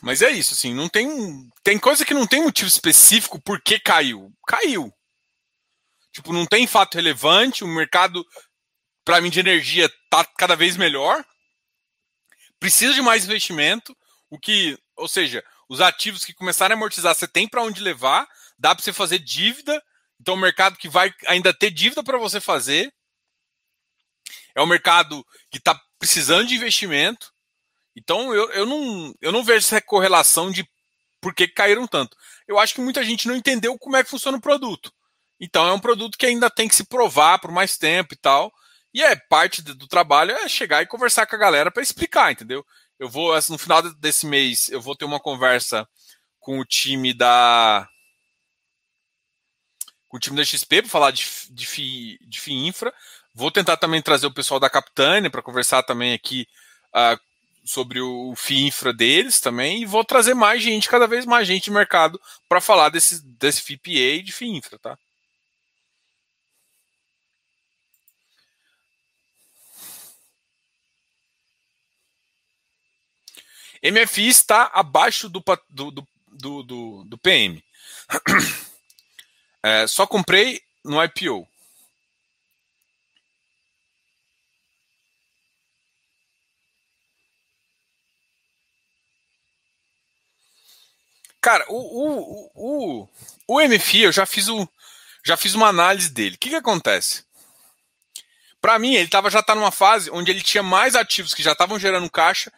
Mas 0.00 0.20
é 0.20 0.30
isso, 0.30 0.52
assim, 0.54 0.74
não 0.74 0.88
tem. 0.88 1.48
Tem 1.62 1.78
coisa 1.78 2.04
que 2.04 2.12
não 2.14 2.26
tem 2.26 2.42
motivo 2.42 2.68
específico 2.68 3.40
por 3.40 3.60
que 3.60 3.78
caiu. 3.78 4.32
Caiu. 4.46 4.92
Tipo, 6.12 6.32
não 6.32 6.46
tem 6.46 6.66
fato 6.66 6.94
relevante, 6.94 7.64
o 7.64 7.68
mercado, 7.68 8.24
para 9.04 9.20
mim, 9.20 9.30
de 9.30 9.40
energia 9.40 9.90
tá 10.10 10.24
cada 10.24 10.54
vez 10.54 10.76
melhor 10.76 11.24
precisa 12.62 12.94
de 12.94 13.02
mais 13.02 13.24
investimento, 13.24 13.92
o 14.30 14.38
que, 14.38 14.78
ou 14.94 15.08
seja, 15.08 15.44
os 15.68 15.80
ativos 15.80 16.24
que 16.24 16.32
começarem 16.32 16.74
a 16.74 16.76
amortizar, 16.76 17.12
você 17.12 17.26
tem 17.26 17.48
para 17.48 17.60
onde 17.60 17.82
levar, 17.82 18.24
dá 18.56 18.72
para 18.72 18.84
você 18.84 18.92
fazer 18.92 19.18
dívida, 19.18 19.82
então 20.20 20.34
o 20.34 20.38
mercado 20.38 20.76
que 20.76 20.88
vai 20.88 21.12
ainda 21.26 21.52
ter 21.52 21.72
dívida 21.72 22.04
para 22.04 22.18
você 22.18 22.40
fazer. 22.40 22.94
É 24.54 24.62
um 24.62 24.66
mercado 24.66 25.26
que 25.50 25.58
está 25.58 25.76
precisando 25.98 26.46
de 26.46 26.54
investimento. 26.54 27.32
Então 27.96 28.32
eu, 28.32 28.48
eu, 28.52 28.64
não, 28.64 29.12
eu 29.20 29.32
não 29.32 29.42
vejo 29.42 29.66
essa 29.66 29.80
correlação 29.80 30.48
de 30.48 30.64
por 31.20 31.34
que 31.34 31.48
caíram 31.48 31.88
tanto. 31.88 32.16
Eu 32.46 32.60
acho 32.60 32.74
que 32.74 32.80
muita 32.80 33.02
gente 33.02 33.26
não 33.26 33.34
entendeu 33.34 33.76
como 33.76 33.96
é 33.96 34.04
que 34.04 34.10
funciona 34.10 34.38
o 34.38 34.40
produto. 34.40 34.92
Então 35.44 35.66
é 35.66 35.72
um 35.72 35.80
produto 35.80 36.16
que 36.16 36.24
ainda 36.24 36.48
tem 36.48 36.68
que 36.68 36.74
se 36.76 36.84
provar 36.84 37.40
por 37.40 37.50
mais 37.50 37.76
tempo 37.76 38.14
e 38.14 38.16
tal. 38.16 38.52
E 38.94 39.02
é 39.02 39.16
parte 39.16 39.60
do 39.60 39.88
trabalho 39.88 40.30
é 40.30 40.48
chegar 40.48 40.82
e 40.82 40.86
conversar 40.86 41.26
com 41.26 41.34
a 41.34 41.38
galera 41.38 41.68
para 41.68 41.82
explicar, 41.82 42.30
entendeu? 42.30 42.64
Eu 42.96 43.08
vou, 43.08 43.34
no 43.50 43.58
final 43.58 43.82
desse 43.94 44.24
mês, 44.24 44.68
eu 44.68 44.80
vou 44.80 44.94
ter 44.94 45.04
uma 45.04 45.18
conversa 45.18 45.88
com 46.38 46.60
o 46.60 46.64
time 46.64 47.12
da. 47.12 47.88
Com 50.06 50.16
o 50.16 50.20
time 50.20 50.36
da 50.36 50.44
XP 50.44 50.82
para 50.82 50.90
falar 50.90 51.10
de, 51.10 51.26
de, 51.50 51.66
FI, 51.66 52.18
de 52.20 52.40
FI 52.40 52.52
Infra. 52.52 52.94
Vou 53.34 53.50
tentar 53.50 53.76
também 53.78 54.00
trazer 54.00 54.26
o 54.26 54.34
pessoal 54.34 54.60
da 54.60 54.70
Capitânia 54.70 55.30
para 55.30 55.42
conversar 55.42 55.82
também 55.82 56.12
aqui 56.12 56.46
uh, 56.94 57.18
sobre 57.64 58.00
o 58.00 58.34
FI 58.36 58.66
Infra 58.66 58.92
deles 58.92 59.40
também. 59.40 59.82
E 59.82 59.86
vou 59.86 60.04
trazer 60.04 60.34
mais 60.34 60.62
gente, 60.62 60.88
cada 60.88 61.08
vez 61.08 61.26
mais 61.26 61.48
gente 61.48 61.64
de 61.64 61.70
mercado, 61.72 62.20
para 62.48 62.60
falar 62.60 62.90
desse, 62.90 63.20
desse 63.38 63.62
FIPA 63.62 63.90
e 63.90 64.22
de 64.22 64.32
FI 64.32 64.46
Infra, 64.50 64.78
tá? 64.78 64.98
MFI 73.82 74.28
está 74.28 74.70
abaixo 74.72 75.28
do, 75.28 75.42
do, 75.68 76.06
do, 76.30 76.62
do, 76.62 77.04
do 77.04 77.18
PM. 77.18 77.62
É, 79.64 79.86
só 79.86 80.08
comprei 80.08 80.60
no 80.84 81.00
IPO. 81.04 81.46
Cara, 91.40 91.64
o, 91.68 91.76
o, 91.76 92.50
o, 92.54 93.08
o, 93.48 93.60
MFI, 93.68 94.02
eu 94.02 94.12
já 94.12 94.24
fiz, 94.24 94.48
o, 94.48 94.68
já 95.24 95.36
fiz 95.36 95.54
uma 95.54 95.68
análise 95.68 96.08
dele. 96.08 96.36
O 96.36 96.38
que, 96.38 96.50
que 96.50 96.54
acontece? 96.54 97.24
Para 98.60 98.78
mim, 98.78 98.94
ele 98.94 99.08
tava, 99.08 99.28
já 99.28 99.40
está 99.40 99.54
numa 99.54 99.72
fase 99.72 100.08
onde 100.10 100.30
ele 100.30 100.40
tinha 100.40 100.62
mais 100.62 100.94
ativos 100.94 101.34
que 101.34 101.42
já 101.42 101.50
estavam 101.50 101.80
gerando 101.80 102.08
caixa 102.10 102.52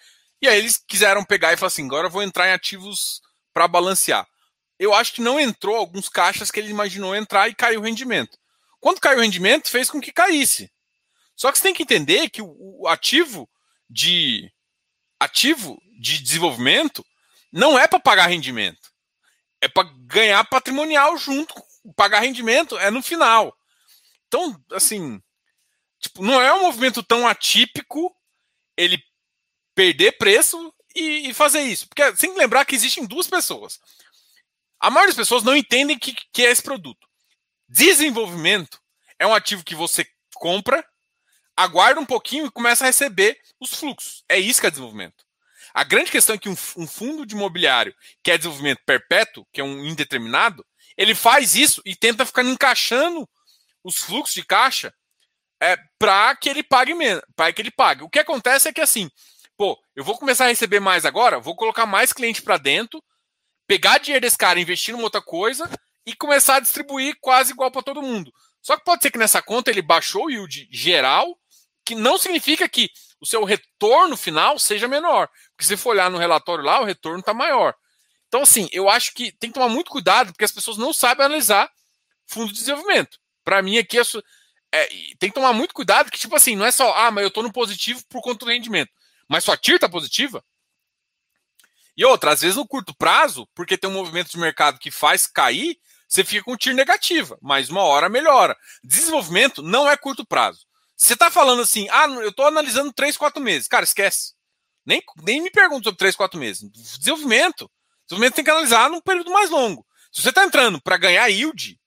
e 0.45 0.49
aí 0.49 0.59
eles 0.59 0.77
quiseram 0.77 1.25
pegar 1.25 1.53
e 1.53 1.57
falar 1.57 1.69
assim: 1.69 1.87
agora 1.87 2.07
eu 2.07 2.11
vou 2.11 2.23
entrar 2.23 2.49
em 2.49 2.53
ativos 2.53 3.21
para 3.53 3.67
balancear. 3.67 4.27
Eu 4.79 4.93
acho 4.93 5.15
que 5.15 5.23
não 5.23 5.41
entrou 5.41 5.77
alguns 5.77 6.09
caixas 6.09 6.51
que 6.51 6.61
ele 6.61 6.71
imaginou 6.71 7.15
entrar 7.15 7.49
e 7.49 7.55
caiu 7.55 7.81
o 7.81 7.85
rendimento. 7.85 8.37
Quando 8.81 9.01
caiu 9.01 9.19
o 9.19 9.23
rendimento, 9.23 9.71
fez 9.71 9.89
com 9.89 10.01
que 10.01 10.13
caísse. 10.13 10.71
Só 11.35 11.51
que 11.51 11.59
você 11.59 11.63
tem 11.65 11.75
que 11.75 11.83
entender 11.83 12.29
que 12.29 12.43
o 12.43 12.87
ativo 12.87 13.49
de 13.89 14.51
ativo 15.19 15.81
de 15.99 16.19
desenvolvimento 16.19 17.05
não 17.51 17.79
é 17.79 17.89
para 17.89 18.01
pagar 18.01 18.27
rendimento. 18.27 18.93
É 19.61 19.69
para 19.69 19.89
ganhar 20.01 20.45
patrimonial 20.45 21.17
junto. 21.17 21.55
Pagar 21.97 22.21
rendimento 22.21 22.77
é 22.79 22.91
no 22.91 23.03
final. 23.03 23.57
Então, 24.27 24.61
assim, 24.73 25.23
tipo, 26.01 26.23
não 26.23 26.43
é 26.43 26.53
um 26.53 26.63
movimento 26.63 27.03
tão 27.03 27.27
atípico 27.27 28.15
ele 28.77 29.03
perder 29.75 30.13
preço 30.13 30.73
e, 30.95 31.31
e 31.31 31.35
fazer 31.35 31.63
isso. 31.63 31.89
Porque 31.89 32.13
que 32.13 32.39
lembrar 32.39 32.65
que 32.65 32.75
existem 32.75 33.07
duas 33.07 33.27
pessoas. 33.27 33.81
A 34.81 34.91
maioria 34.91 35.15
das 35.15 35.27
pessoas 35.27 35.43
não 35.43 35.57
entendem 35.57 35.97
o 35.97 36.01
que, 36.01 36.15
que 36.33 36.45
é 36.45 36.51
esse 36.51 36.63
produto. 36.63 37.09
Desenvolvimento 37.69 38.81
é 39.19 39.27
um 39.27 39.35
ativo 39.35 39.65
que 39.65 39.75
você 39.75 40.07
compra, 40.35 40.85
aguarda 41.57 42.01
um 42.01 42.07
pouquinho 42.07 42.47
e 42.47 42.51
começa 42.51 42.85
a 42.85 42.87
receber 42.87 43.39
os 43.61 43.75
fluxos. 43.75 44.25
É 44.29 44.39
isso 44.39 44.61
que 44.61 44.67
é 44.67 44.71
desenvolvimento. 44.71 45.25
A 45.73 45.83
grande 45.83 46.11
questão 46.11 46.37
é 46.37 46.39
que 46.39 46.49
um, 46.49 46.57
um, 46.77 46.87
fundo 46.87 47.27
de 47.27 47.35
imobiliário 47.35 47.95
que 48.23 48.31
é 48.31 48.39
desenvolvimento 48.39 48.81
perpétuo, 48.87 49.47
que 49.53 49.61
é 49.61 49.65
um 49.65 49.85
indeterminado, 49.85 50.65
ele 50.97 51.15
faz 51.15 51.57
isso 51.57 51.83
e 51.85 51.97
tenta 51.97 52.25
ficar 52.25 52.45
encaixando 52.45 53.29
os 53.83 53.99
fluxos 53.99 54.35
de 54.35 54.45
caixa 54.45 54.95
é, 55.61 55.77
para 55.99 56.37
que 56.37 56.49
ele 56.49 56.63
pague 56.63 56.95
menos, 56.95 57.23
para 57.35 57.53
que 57.53 57.61
ele 57.61 57.71
pague. 57.71 58.05
O 58.05 58.09
que 58.09 58.19
acontece 58.19 58.69
é 58.69 58.73
que 58.73 58.81
assim, 58.81 59.11
pô, 59.57 59.79
eu 59.95 60.05
vou 60.05 60.19
começar 60.19 60.47
a 60.47 60.49
receber 60.49 60.81
mais 60.81 61.05
agora, 61.05 61.41
vou 61.41 61.57
colocar 61.57 61.87
mais 61.87 62.13
cliente 62.13 62.43
para 62.43 62.57
dentro 62.57 63.03
pegar 63.67 63.99
dinheiro 63.99 64.23
desse 64.23 64.39
cara, 64.39 64.61
investir 64.61 64.95
em 64.95 65.03
outra 65.03 65.21
coisa 65.21 65.69
e 66.07 66.15
começar 66.15 66.57
a 66.57 66.61
distribuir 66.61 67.17
quase 67.21 67.53
igual 67.53 67.71
para 67.71 67.83
todo 67.83 68.03
mundo. 68.03 68.33
Só 68.61 68.77
que 68.77 68.85
pode 68.85 69.03
ser 69.03 69.11
que 69.11 69.19
nessa 69.19 69.43
conta 69.43 69.71
ele 69.71 69.83
baixou 69.83 70.27
o 70.27 70.31
yield 70.31 70.69
geral, 70.71 71.39
que 71.85 71.95
não 71.95 72.17
significa 72.19 72.69
que 72.69 72.91
o 73.21 73.27
seu 73.27 73.45
retorno 73.45 74.17
final 74.17 74.59
seja 74.59 74.89
menor. 74.89 75.29
Porque 75.51 75.65
se 75.65 75.77
for 75.77 75.91
olhar 75.91 76.11
no 76.11 76.19
relatório 76.19 76.65
lá, 76.65 76.81
o 76.81 76.85
retorno 76.85 77.21
está 77.21 77.35
maior. 77.35 77.75
Então, 78.29 78.43
assim, 78.43 78.69
eu 78.73 78.89
acho 78.89 79.15
que 79.15 79.33
tem 79.33 79.51
que 79.51 79.55
tomar 79.55 79.69
muito 79.69 79.91
cuidado, 79.91 80.33
porque 80.33 80.45
as 80.45 80.53
pessoas 80.53 80.77
não 80.77 80.93
sabem 80.93 81.25
analisar 81.25 81.71
fundo 82.27 82.53
de 82.53 82.59
desenvolvimento. 82.59 83.19
Para 83.45 83.63
mim, 83.63 83.79
aqui, 83.79 83.99
é, 84.73 84.87
tem 85.19 85.29
que 85.29 85.35
tomar 85.35 85.53
muito 85.53 85.75
cuidado, 85.75 86.11
que, 86.11 86.19
tipo 86.19 86.35
assim, 86.35 86.57
não 86.57 86.67
é 86.67 86.73
só, 86.73 86.93
ah, 86.95 87.11
mas 87.11 87.23
eu 87.23 87.29
estou 87.29 87.43
no 87.43 87.53
positivo 87.53 88.03
por 88.09 88.23
conta 88.23 88.45
do 88.45 88.51
rendimento. 88.51 88.91
Mas 89.29 89.45
sua 89.45 89.57
TIR 89.57 89.77
está 89.77 89.89
positiva? 89.89 90.45
E 91.97 92.05
outra, 92.05 92.33
às 92.33 92.41
vezes 92.41 92.57
no 92.57 92.67
curto 92.67 92.95
prazo, 92.95 93.49
porque 93.55 93.79
tem 93.79 93.89
um 93.89 93.95
movimento 93.95 94.31
de 94.31 94.39
mercado 94.39 94.79
que 94.79 94.91
faz 94.91 95.27
cair, 95.27 95.79
você 96.09 96.25
fica 96.25 96.45
com 96.45 96.57
TIR 96.57 96.75
negativa, 96.75 97.39
mas 97.41 97.71
uma 97.71 97.83
hora 97.83 98.09
melhora. 98.09 98.57
Desenvolvimento 98.83 99.63
não 99.63 99.89
é 99.89 99.97
curto 99.97 100.27
prazo. 100.27 100.67
Você 100.97 101.15
está 101.15 101.31
falando 101.31 101.63
assim, 101.63 101.89
ah, 101.91 102.07
eu 102.07 102.31
estou 102.31 102.47
analisando 102.47 102.93
3, 102.93 103.17
4 103.17 103.43
meses. 103.43 103.69
Cara, 103.69 103.85
esquece. 103.85 104.35
Nem, 104.87 105.03
nem 105.23 105.41
me 105.41 105.51
pergunta 105.51 105.85
sobre 105.85 105.99
3, 105.99 106.15
4 106.15 106.39
meses. 106.39 106.71
Desenvolvimento. 106.99 107.71
Desenvolvimento 108.07 108.35
tem 108.35 108.45
que 108.45 108.51
analisar 108.51 108.91
num 108.91 109.01
período 109.01 109.31
mais 109.33 109.51
longo. 109.51 109.87
Se 110.13 110.23
você 110.23 110.29
está 110.29 110.45
entrando 110.45 110.81
para 110.81 110.97
ganhar 110.97 111.27
yield, 111.27 111.81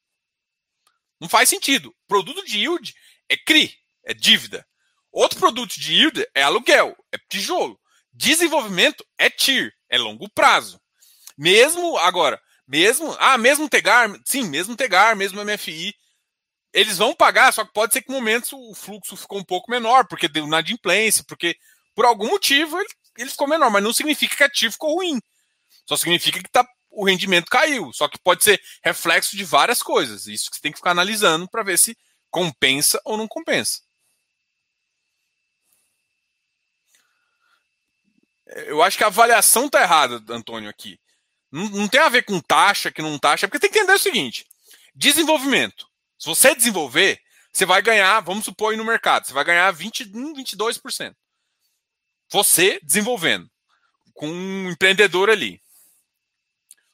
não 1.20 1.30
faz 1.30 1.48
sentido. 1.48 1.96
Produto 2.08 2.44
de 2.44 2.60
yield 2.60 2.94
é 3.30 3.38
CRI, 3.38 3.74
é 4.04 4.14
dívida. 4.14 4.68
Outro 5.18 5.40
produto 5.40 5.80
de 5.80 5.96
yield 5.96 6.28
é 6.36 6.44
aluguel, 6.44 6.96
é 7.12 7.18
tijolo. 7.28 7.80
Desenvolvimento 8.14 9.04
é 9.18 9.32
TIR, 9.32 9.74
é 9.90 9.98
longo 9.98 10.30
prazo. 10.30 10.80
Mesmo 11.36 11.98
agora, 11.98 12.40
mesmo, 12.68 13.18
ah, 13.20 13.36
mesmo 13.36 13.68
Tegar, 13.68 14.16
sim, 14.24 14.48
mesmo 14.48 14.76
Tegar, 14.76 15.16
mesmo 15.16 15.44
MFI, 15.44 15.92
eles 16.72 17.00
vão 17.00 17.16
pagar, 17.16 17.52
só 17.52 17.66
que 17.66 17.74
pode 17.74 17.94
ser 17.94 18.04
que 18.04 18.12
em 18.12 18.16
momentos 18.16 18.54
o 18.54 18.76
fluxo 18.76 19.18
ficou 19.18 19.40
um 19.40 19.44
pouco 19.44 19.72
menor, 19.72 20.08
porque 20.08 20.28
deu 20.28 20.46
inadimplência, 20.46 21.24
porque 21.28 21.58
por 21.96 22.06
algum 22.06 22.30
motivo 22.30 22.80
ele, 22.80 22.90
ele 23.18 23.32
ficou 23.32 23.48
menor, 23.48 23.72
mas 23.72 23.82
não 23.82 23.94
significa 23.94 24.36
que 24.36 24.44
a 24.44 24.50
TIR 24.50 24.72
ficou 24.72 24.98
ruim. 24.98 25.20
Só 25.88 25.98
significa 25.98 26.44
que 26.44 26.52
tá, 26.52 26.64
o 26.92 27.04
rendimento 27.04 27.50
caiu. 27.50 27.92
Só 27.92 28.08
que 28.08 28.20
pode 28.20 28.44
ser 28.44 28.62
reflexo 28.84 29.36
de 29.36 29.44
várias 29.44 29.82
coisas. 29.82 30.28
Isso 30.28 30.48
que 30.52 30.58
você 30.58 30.62
tem 30.62 30.72
que 30.72 30.78
ficar 30.78 30.92
analisando 30.92 31.50
para 31.50 31.64
ver 31.64 31.80
se 31.80 31.98
compensa 32.30 33.02
ou 33.04 33.18
não 33.18 33.28
compensa. 33.28 33.87
Eu 38.68 38.82
acho 38.82 38.98
que 38.98 39.04
a 39.04 39.08
avaliação 39.08 39.70
tá 39.70 39.82
errada, 39.82 40.24
Antônio, 40.34 40.70
aqui. 40.70 41.00
Não, 41.52 41.70
não, 41.70 41.88
tem 41.88 42.00
a 42.00 42.10
ver 42.10 42.24
com 42.24 42.40
taxa, 42.40 42.92
que 42.92 43.02
não 43.02 43.18
taxa, 43.20 43.48
porque 43.48 43.60
tem 43.60 43.70
que 43.70 43.80
entender 43.80 43.94
o 43.94 44.00
seguinte: 44.00 44.46
desenvolvimento. 44.96 45.88
Se 46.18 46.28
você 46.28 46.56
desenvolver, 46.56 47.22
você 47.52 47.66
vai 47.66 47.82
ganhar, 47.82 48.20
vamos 48.22 48.46
supor, 48.46 48.72
aí 48.72 48.78
no 48.78 48.86
mercado, 48.86 49.26
você 49.26 49.34
vai 49.34 49.44
ganhar 49.44 49.72
20, 49.72 50.06
22%. 50.06 51.16
Você 52.30 52.80
desenvolvendo, 52.84 53.50
com 54.14 54.28
um 54.28 54.72
empreendedor 54.72 55.30
ali. 55.30 55.62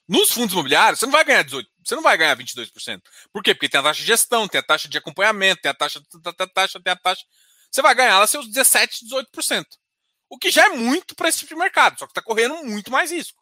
Nos 0.08 0.32
fundos 0.32 0.54
imobiliários, 0.54 1.00
você 1.00 1.06
não 1.06 1.14
vai 1.14 1.24
ganhar 1.24 1.44
18%, 1.46 1.66
você 1.84 1.96
não 1.96 2.04
vai 2.04 2.18
ganhar 2.18 2.36
22%. 2.38 3.02
Por 3.32 3.42
quê? 3.42 3.56
Porque 3.56 3.70
tem 3.70 3.80
a 3.80 3.84
taxa 3.84 4.02
de 4.02 4.06
gestão, 4.06 4.48
tem 4.48 4.60
a 4.60 4.64
taxa 4.64 4.88
de 4.88 4.98
acompanhamento, 4.98 5.62
tem 5.62 5.72
a 5.72 5.74
taxa, 5.74 6.02
tem 6.02 6.22
a 6.26 6.48
taxa, 6.48 6.80
tem 6.82 6.94
a 6.94 6.96
taxa. 6.96 7.24
Você 7.72 7.82
vai 7.82 7.96
ganhar 7.96 8.20
lá 8.20 8.28
seus 8.28 8.48
17, 8.48 9.06
18%. 9.06 9.66
O 10.34 10.38
que 10.40 10.50
já 10.50 10.66
é 10.66 10.70
muito 10.70 11.16
para 11.16 11.30
esse 11.30 11.38
tipo 11.38 11.54
de 11.54 11.60
mercado, 11.60 12.00
só 12.00 12.08
que 12.08 12.12
está 12.12 12.22
correndo 12.22 12.56
muito 12.66 12.92
mais 12.92 13.12
risco. 13.12 13.40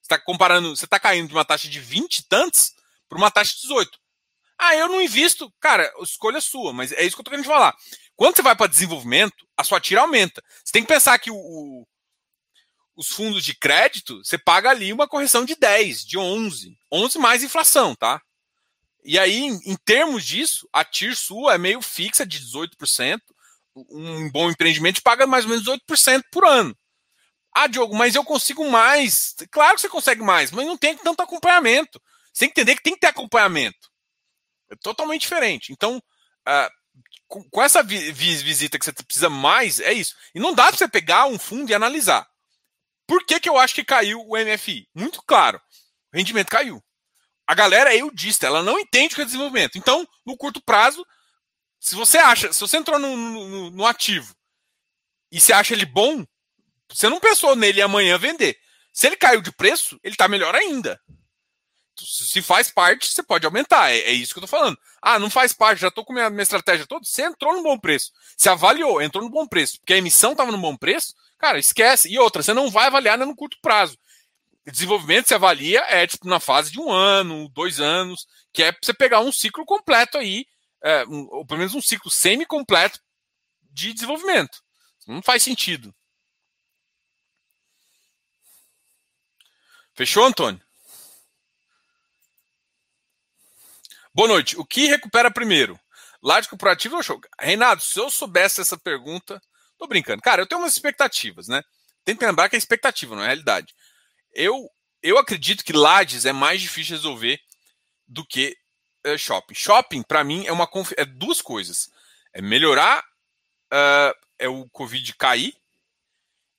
Você 0.00 0.06
está 0.06 0.18
comparando, 0.18 0.74
você 0.74 0.86
está 0.86 0.98
caindo 0.98 1.28
de 1.28 1.34
uma 1.34 1.44
taxa 1.44 1.68
de 1.68 1.78
20 1.78 2.18
e 2.18 2.24
tantos 2.24 2.72
para 3.08 3.16
uma 3.16 3.30
taxa 3.30 3.54
de 3.54 3.60
18. 3.62 3.96
Ah, 4.58 4.74
eu 4.74 4.88
não 4.88 5.00
invisto. 5.00 5.52
Cara, 5.60 5.88
escolha 6.02 6.40
sua, 6.40 6.72
mas 6.72 6.90
é 6.90 7.04
isso 7.04 7.14
que 7.14 7.20
eu 7.20 7.22
estou 7.22 7.30
querendo 7.30 7.46
falar. 7.46 7.72
Quando 8.16 8.34
você 8.34 8.42
vai 8.42 8.56
para 8.56 8.66
desenvolvimento, 8.66 9.46
a 9.56 9.62
sua 9.62 9.80
tira 9.80 10.00
aumenta. 10.00 10.42
Você 10.64 10.72
tem 10.72 10.82
que 10.82 10.88
pensar 10.88 11.16
que 11.20 11.30
o, 11.30 11.36
o, 11.36 11.86
os 12.96 13.06
fundos 13.06 13.44
de 13.44 13.54
crédito, 13.54 14.18
você 14.24 14.36
paga 14.36 14.68
ali 14.68 14.92
uma 14.92 15.06
correção 15.06 15.44
de 15.44 15.54
10, 15.54 16.04
de 16.04 16.18
11. 16.18 16.76
11 16.90 17.18
mais 17.20 17.44
inflação, 17.44 17.94
tá? 17.94 18.20
E 19.04 19.16
aí, 19.16 19.38
em, 19.38 19.60
em 19.64 19.76
termos 19.76 20.26
disso, 20.26 20.68
a 20.72 20.84
TIR 20.84 21.16
sua 21.16 21.54
é 21.54 21.58
meio 21.58 21.80
fixa 21.80 22.26
de 22.26 22.40
18%. 22.40 23.20
Um 23.74 24.30
bom 24.30 24.50
empreendimento 24.50 25.02
paga 25.02 25.26
mais 25.26 25.44
ou 25.44 25.50
menos 25.50 25.64
18% 25.64 26.22
por 26.30 26.44
ano. 26.44 26.76
Ah, 27.54 27.66
Diogo, 27.66 27.94
mas 27.94 28.14
eu 28.14 28.24
consigo 28.24 28.68
mais. 28.70 29.34
Claro 29.50 29.74
que 29.74 29.82
você 29.82 29.88
consegue 29.88 30.22
mais, 30.22 30.50
mas 30.50 30.66
não 30.66 30.76
tem 30.76 30.96
tanto 30.96 31.22
acompanhamento. 31.22 32.00
Você 32.32 32.40
tem 32.40 32.48
que 32.48 32.60
entender 32.60 32.76
que 32.76 32.82
tem 32.82 32.94
que 32.94 33.00
ter 33.00 33.08
acompanhamento. 33.08 33.90
É 34.70 34.76
totalmente 34.76 35.22
diferente. 35.22 35.70
Então, 35.70 35.98
uh, 35.98 36.70
com, 37.28 37.42
com, 37.50 37.62
essa 37.62 37.82
vi 37.82 38.10
visita 38.12 38.78
que 38.78 38.84
você 38.84 38.92
precisa 38.92 39.28
mais, 39.28 39.80
é 39.80 39.92
isso. 39.92 40.14
E 40.34 40.40
não 40.40 40.54
dá 40.54 40.68
para 40.68 40.76
você 40.76 40.88
pegar 40.88 41.26
um 41.26 41.38
fundo 41.38 41.70
e 41.70 41.74
analisar. 41.74 42.26
Por 43.06 43.24
que, 43.26 43.38
que 43.38 43.48
eu 43.48 43.58
acho 43.58 43.74
que 43.74 43.84
caiu 43.84 44.20
o 44.26 44.36
MFI? 44.36 44.88
Muito 44.94 45.22
claro. 45.22 45.60
O 46.12 46.16
rendimento 46.16 46.48
caiu. 46.48 46.82
A 47.46 47.54
galera 47.54 47.92
é 47.92 48.00
eudista, 48.00 48.46
ela 48.46 48.62
não 48.62 48.78
entende 48.78 49.12
o 49.12 49.16
que 49.16 49.22
é 49.22 49.26
desenvolvimento. 49.26 49.76
Então, 49.76 50.08
no 50.24 50.36
curto 50.36 50.62
prazo, 50.62 51.04
se 51.82 51.96
você 51.96 52.16
acha, 52.16 52.52
se 52.52 52.60
você 52.60 52.76
entrou 52.76 52.96
no, 52.96 53.16
no, 53.16 53.70
no 53.70 53.86
ativo 53.86 54.32
e 55.32 55.40
você 55.40 55.52
acha 55.52 55.74
ele 55.74 55.84
bom, 55.84 56.24
você 56.88 57.08
não 57.08 57.18
pensou 57.18 57.56
nele 57.56 57.82
amanhã 57.82 58.16
vender. 58.16 58.56
Se 58.92 59.08
ele 59.08 59.16
caiu 59.16 59.42
de 59.42 59.50
preço, 59.50 59.98
ele 60.00 60.14
está 60.14 60.28
melhor 60.28 60.54
ainda. 60.54 61.00
Se 61.98 62.40
faz 62.40 62.70
parte, 62.70 63.08
você 63.08 63.20
pode 63.20 63.44
aumentar. 63.44 63.90
É, 63.90 63.98
é, 63.98 64.12
isso 64.12 64.32
que 64.32 64.38
eu 64.38 64.42
tô 64.42 64.46
falando. 64.46 64.78
Ah, 65.02 65.18
não 65.18 65.28
faz 65.28 65.52
parte, 65.52 65.80
já 65.80 65.90
tô 65.90 66.04
com 66.04 66.12
minha, 66.12 66.30
minha 66.30 66.44
estratégia 66.44 66.86
toda. 66.86 67.04
Você 67.04 67.22
entrou 67.22 67.52
no 67.52 67.64
bom 67.64 67.76
preço. 67.76 68.12
Você 68.36 68.48
avaliou, 68.48 69.02
entrou 69.02 69.24
no 69.24 69.30
bom 69.30 69.48
preço. 69.48 69.80
Porque 69.80 69.94
a 69.94 69.98
emissão 69.98 70.32
estava 70.32 70.52
no 70.52 70.58
bom 70.58 70.76
preço, 70.76 71.14
cara, 71.36 71.58
esquece. 71.58 72.08
E 72.08 72.16
outra, 72.16 72.44
você 72.44 72.54
não 72.54 72.70
vai 72.70 72.86
avaliar 72.86 73.18
no 73.18 73.34
curto 73.34 73.58
prazo. 73.60 73.98
Desenvolvimento 74.64 75.26
você 75.26 75.34
avalia 75.34 75.80
é 75.88 76.06
tipo 76.06 76.28
na 76.28 76.38
fase 76.38 76.70
de 76.70 76.78
um 76.78 76.92
ano, 76.92 77.48
dois 77.48 77.80
anos, 77.80 78.28
que 78.52 78.62
é 78.62 78.70
pra 78.70 78.80
você 78.80 78.94
pegar 78.94 79.18
um 79.18 79.32
ciclo 79.32 79.64
completo 79.66 80.16
aí, 80.16 80.46
é, 80.82 81.04
um, 81.06 81.26
ou 81.30 81.46
pelo 81.46 81.58
menos 81.58 81.74
um 81.74 81.82
ciclo 81.82 82.10
semi-completo 82.10 83.00
de 83.70 83.92
desenvolvimento. 83.92 84.62
Não 85.06 85.22
faz 85.22 85.42
sentido. 85.42 85.94
Fechou, 89.94 90.24
Antônio? 90.24 90.60
Boa 94.14 94.28
noite. 94.28 94.58
O 94.58 94.64
que 94.64 94.86
recupera 94.86 95.30
primeiro? 95.30 95.78
Laje 96.22 96.48
corporativo 96.48 96.96
ou 96.96 97.02
show? 97.02 97.20
Reinaldo, 97.40 97.82
se 97.82 97.98
eu 97.98 98.10
soubesse 98.10 98.60
essa 98.60 98.78
pergunta. 98.78 99.40
Tô 99.78 99.86
brincando. 99.86 100.22
Cara, 100.22 100.42
eu 100.42 100.46
tenho 100.46 100.60
umas 100.60 100.74
expectativas, 100.74 101.48
né? 101.48 101.62
Tem 102.04 102.16
que 102.16 102.24
lembrar 102.24 102.48
que 102.48 102.56
é 102.56 102.58
expectativa, 102.58 103.16
não 103.16 103.22
é 103.22 103.26
realidade. 103.26 103.74
Eu, 104.32 104.68
eu 105.02 105.18
acredito 105.18 105.64
que 105.64 105.72
lajes 105.72 106.24
é 106.24 106.32
mais 106.32 106.60
difícil 106.60 106.96
de 106.96 107.02
resolver 107.02 107.40
do 108.06 108.24
que 108.24 108.56
uh, 109.06 109.18
shopping. 109.18 109.54
Shopping, 109.54 110.02
para 110.02 110.24
mim, 110.24 110.46
é, 110.46 110.52
uma, 110.52 110.68
é 110.96 111.04
duas 111.04 111.40
coisas. 111.40 111.90
É 112.32 112.40
melhorar 112.40 113.02
uh, 113.72 114.14
é 114.38 114.48
o 114.48 114.68
Covid 114.70 115.14
cair 115.14 115.54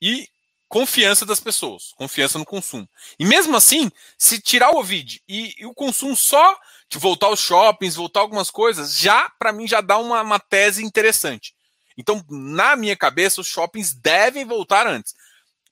e 0.02 0.28
confiança 0.68 1.26
das 1.26 1.40
pessoas, 1.40 1.94
confiança 1.96 2.40
no 2.40 2.46
consumo. 2.46 2.90
E 3.20 3.26
mesmo 3.26 3.56
assim, 3.56 3.92
se 4.18 4.42
tirar 4.42 4.72
o 4.72 4.76
Covid 4.76 5.22
e, 5.28 5.54
e 5.60 5.66
o 5.66 5.74
consumo 5.74 6.16
só 6.16 6.60
de 6.90 6.98
voltar 6.98 7.28
aos 7.28 7.40
shoppings, 7.40 7.96
voltar 7.96 8.22
algumas 8.22 8.50
coisas, 8.50 8.98
já 8.98 9.30
para 9.38 9.54
mim 9.54 9.68
já 9.68 9.82
dá 9.82 9.98
uma, 9.98 10.22
uma 10.22 10.40
tese 10.40 10.84
interessante. 10.84 11.54
Então, 11.96 12.26
na 12.28 12.76
minha 12.76 12.98
cabeça, 12.98 13.40
os 13.40 13.48
shoppings 13.48 13.94
devem 13.94 14.46
voltar 14.46 14.88
antes. 14.88 15.14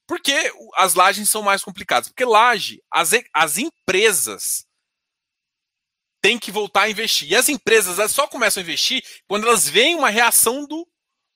Por 0.06 0.20
que 0.20 0.54
as 0.76 0.94
lajes 0.94 1.28
são 1.30 1.42
mais 1.42 1.64
complicadas? 1.64 2.10
Porque 2.10 2.26
laje, 2.26 2.84
as, 2.92 3.12
as 3.34 3.58
empresas 3.58 4.68
têm 6.22 6.38
que 6.38 6.52
voltar 6.52 6.84
a 6.84 6.90
investir. 6.90 7.30
E 7.32 7.36
as 7.36 7.50
empresas 7.50 8.00
elas 8.00 8.12
só 8.12 8.28
começam 8.28 8.62
a 8.62 8.64
investir 8.64 9.04
quando 9.28 9.48
elas 9.48 9.68
veem 9.68 9.96
uma 9.96 10.10
reação 10.10 10.66
do 10.66 10.88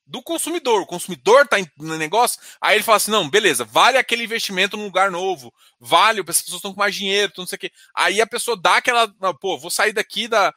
do 0.06 0.22
consumidor. 0.22 0.82
O 0.82 0.86
consumidor 0.86 1.46
está 1.46 1.58
no 1.78 1.98
negócio, 1.98 2.40
aí 2.62 2.78
ele 2.78 2.84
fala 2.84 2.98
assim: 2.98 3.12
não, 3.12 3.30
beleza, 3.30 3.66
vale 3.66 3.98
aquele 3.98 4.24
investimento 4.24 4.78
num 4.78 4.86
lugar 4.86 5.10
novo, 5.10 5.54
vale, 5.80 6.20
as 6.20 6.26
pessoas 6.26 6.58
estão 6.58 6.74
com 6.74 6.80
mais 6.80 6.96
dinheiro, 6.96 7.34
não 7.38 7.48
sei 7.48 7.56
o 7.56 7.60
quê. 7.60 7.72
Aí 7.96 8.22
a 8.22 8.28
pessoa 8.28 8.56
dá 8.56 8.78
aquela, 8.78 9.08
pô, 9.40 9.58
vou 9.58 9.72
sair 9.72 9.94
daqui 9.94 10.28
da, 10.28 10.54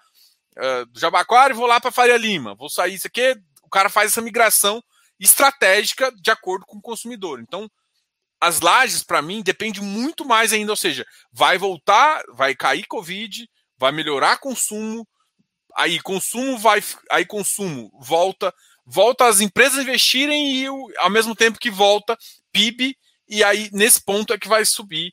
uh, 0.58 0.86
do 0.86 1.00
Jabaquara 1.00 1.52
e 1.52 1.56
vou 1.56 1.66
lá 1.66 1.80
para 1.80 1.90
Faria 1.90 2.16
Lima, 2.16 2.54
vou 2.54 2.68
sair 2.68 2.94
isso 2.94 3.06
aqui. 3.06 3.34
O 3.62 3.70
cara 3.70 3.88
faz 3.88 4.12
essa 4.12 4.20
migração 4.20 4.82
estratégica 5.18 6.12
de 6.12 6.30
acordo 6.30 6.64
com 6.66 6.78
o 6.78 6.82
consumidor. 6.82 7.40
Então, 7.40 7.70
as 8.40 8.60
lajes, 8.60 9.02
para 9.02 9.20
mim, 9.20 9.42
depende 9.42 9.80
muito 9.80 10.24
mais 10.24 10.52
ainda, 10.52 10.72
ou 10.72 10.76
seja, 10.76 11.04
vai 11.32 11.58
voltar, 11.58 12.22
vai 12.34 12.54
cair 12.54 12.86
Covid, 12.86 13.48
vai 13.78 13.92
melhorar 13.92 14.38
consumo, 14.38 15.06
aí 15.76 16.00
consumo 16.00 16.58
vai, 16.58 16.82
aí 17.10 17.24
consumo 17.24 17.90
volta, 18.00 18.52
volta 18.84 19.26
as 19.26 19.40
empresas 19.40 19.80
investirem 19.80 20.64
e 20.64 20.66
ao 20.98 21.10
mesmo 21.10 21.34
tempo 21.34 21.58
que 21.58 21.70
volta 21.70 22.18
PIB, 22.52 22.96
e 23.28 23.44
aí 23.44 23.70
nesse 23.72 24.02
ponto 24.02 24.32
é 24.32 24.38
que 24.38 24.48
vai 24.48 24.64
subir, 24.64 25.12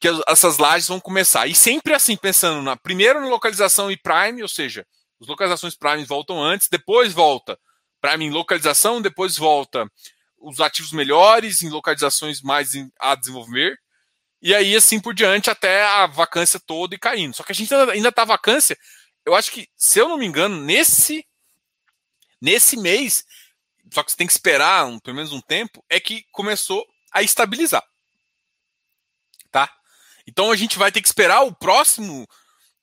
que 0.00 0.08
essas 0.28 0.58
lajes 0.58 0.88
vão 0.88 1.00
começar. 1.00 1.46
E 1.46 1.54
sempre 1.54 1.94
assim, 1.94 2.16
pensando 2.16 2.60
na 2.62 2.76
primeiro 2.76 3.20
na 3.20 3.28
localização 3.28 3.90
e 3.90 3.96
prime, 3.96 4.42
ou 4.42 4.48
seja, 4.48 4.86
as 5.20 5.26
localizações 5.26 5.76
prime 5.76 6.04
voltam 6.04 6.42
antes, 6.42 6.68
depois 6.68 7.12
volta 7.12 7.58
prime 8.00 8.26
em 8.26 8.30
localização, 8.30 9.00
depois 9.00 9.38
volta 9.38 9.90
os 10.38 10.60
ativos 10.60 10.92
melhores 10.92 11.62
em 11.62 11.70
localizações 11.70 12.42
mais 12.42 12.72
a 13.00 13.14
desenvolver. 13.14 13.78
E 14.44 14.54
aí, 14.54 14.76
assim 14.76 15.00
por 15.00 15.14
diante, 15.14 15.48
até 15.48 15.82
a 15.86 16.06
vacância 16.06 16.60
toda 16.60 16.94
e 16.94 16.98
caindo. 16.98 17.34
Só 17.34 17.42
que 17.42 17.50
a 17.50 17.54
gente 17.54 17.74
ainda 17.74 18.10
está 18.10 18.26
vacância. 18.26 18.78
Eu 19.24 19.34
acho 19.34 19.50
que, 19.50 19.66
se 19.74 19.98
eu 19.98 20.06
não 20.06 20.18
me 20.18 20.26
engano, 20.26 20.60
nesse, 20.60 21.26
nesse 22.42 22.76
mês, 22.76 23.24
só 23.90 24.02
que 24.02 24.10
você 24.10 24.18
tem 24.18 24.26
que 24.26 24.34
esperar 24.34 24.84
um, 24.84 24.98
pelo 24.98 25.16
menos 25.16 25.32
um 25.32 25.40
tempo, 25.40 25.82
é 25.88 25.98
que 25.98 26.26
começou 26.30 26.86
a 27.10 27.22
estabilizar. 27.22 27.82
Tá? 29.50 29.74
Então 30.26 30.52
a 30.52 30.56
gente 30.56 30.76
vai 30.76 30.92
ter 30.92 31.00
que 31.00 31.08
esperar 31.08 31.40
o 31.40 31.54
próximo 31.54 32.28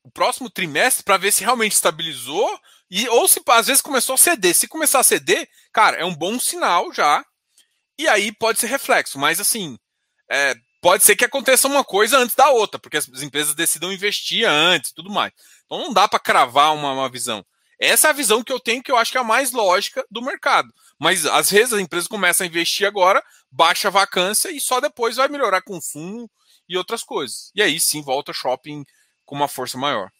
o 0.03 0.09
próximo 0.09 0.49
trimestre 0.49 1.03
para 1.03 1.17
ver 1.17 1.31
se 1.31 1.43
realmente 1.43 1.73
estabilizou 1.73 2.59
e 2.89 3.07
ou 3.09 3.27
se 3.27 3.39
às 3.49 3.67
vezes 3.67 3.83
começou 3.83 4.15
a 4.15 4.17
ceder. 4.17 4.55
Se 4.55 4.67
começar 4.67 4.99
a 4.99 5.03
ceder, 5.03 5.47
cara, 5.71 5.97
é 5.97 6.03
um 6.03 6.15
bom 6.15 6.39
sinal 6.39 6.91
já. 6.91 7.23
E 7.99 8.07
aí 8.07 8.31
pode 8.31 8.59
ser 8.59 8.65
reflexo, 8.65 9.19
mas 9.19 9.39
assim, 9.39 9.77
é, 10.27 10.55
pode 10.81 11.03
ser 11.03 11.15
que 11.15 11.23
aconteça 11.23 11.67
uma 11.67 11.83
coisa 11.83 12.17
antes 12.17 12.35
da 12.35 12.49
outra, 12.49 12.79
porque 12.79 12.97
as 12.97 13.07
empresas 13.21 13.53
decidam 13.53 13.93
investir 13.93 14.47
antes 14.47 14.91
tudo 14.91 15.11
mais. 15.11 15.31
Então 15.65 15.77
não 15.77 15.93
dá 15.93 16.07
para 16.07 16.19
cravar 16.19 16.73
uma, 16.73 16.91
uma 16.91 17.09
visão. 17.09 17.45
Essa 17.79 18.07
é 18.07 18.09
a 18.09 18.13
visão 18.13 18.43
que 18.43 18.51
eu 18.51 18.59
tenho, 18.59 18.83
que 18.83 18.91
eu 18.91 18.97
acho 18.97 19.11
que 19.11 19.17
é 19.17 19.21
a 19.21 19.23
mais 19.23 19.51
lógica 19.51 20.05
do 20.09 20.21
mercado. 20.21 20.71
Mas 20.99 21.25
às 21.25 21.49
vezes 21.49 21.73
as 21.73 21.79
empresas 21.79 22.07
começam 22.07 22.43
a 22.43 22.47
investir 22.47 22.85
agora, 22.87 23.23
baixa 23.49 23.87
a 23.87 23.91
vacância 23.91 24.51
e 24.51 24.59
só 24.59 24.79
depois 24.79 25.15
vai 25.15 25.27
melhorar 25.27 25.61
consumo 25.61 26.29
e 26.67 26.77
outras 26.77 27.03
coisas. 27.03 27.51
E 27.55 27.61
aí 27.61 27.79
sim 27.79 28.01
volta 28.01 28.33
shopping 28.33 28.85
com 29.25 29.35
uma 29.35 29.47
força 29.47 29.77
maior. 29.77 30.11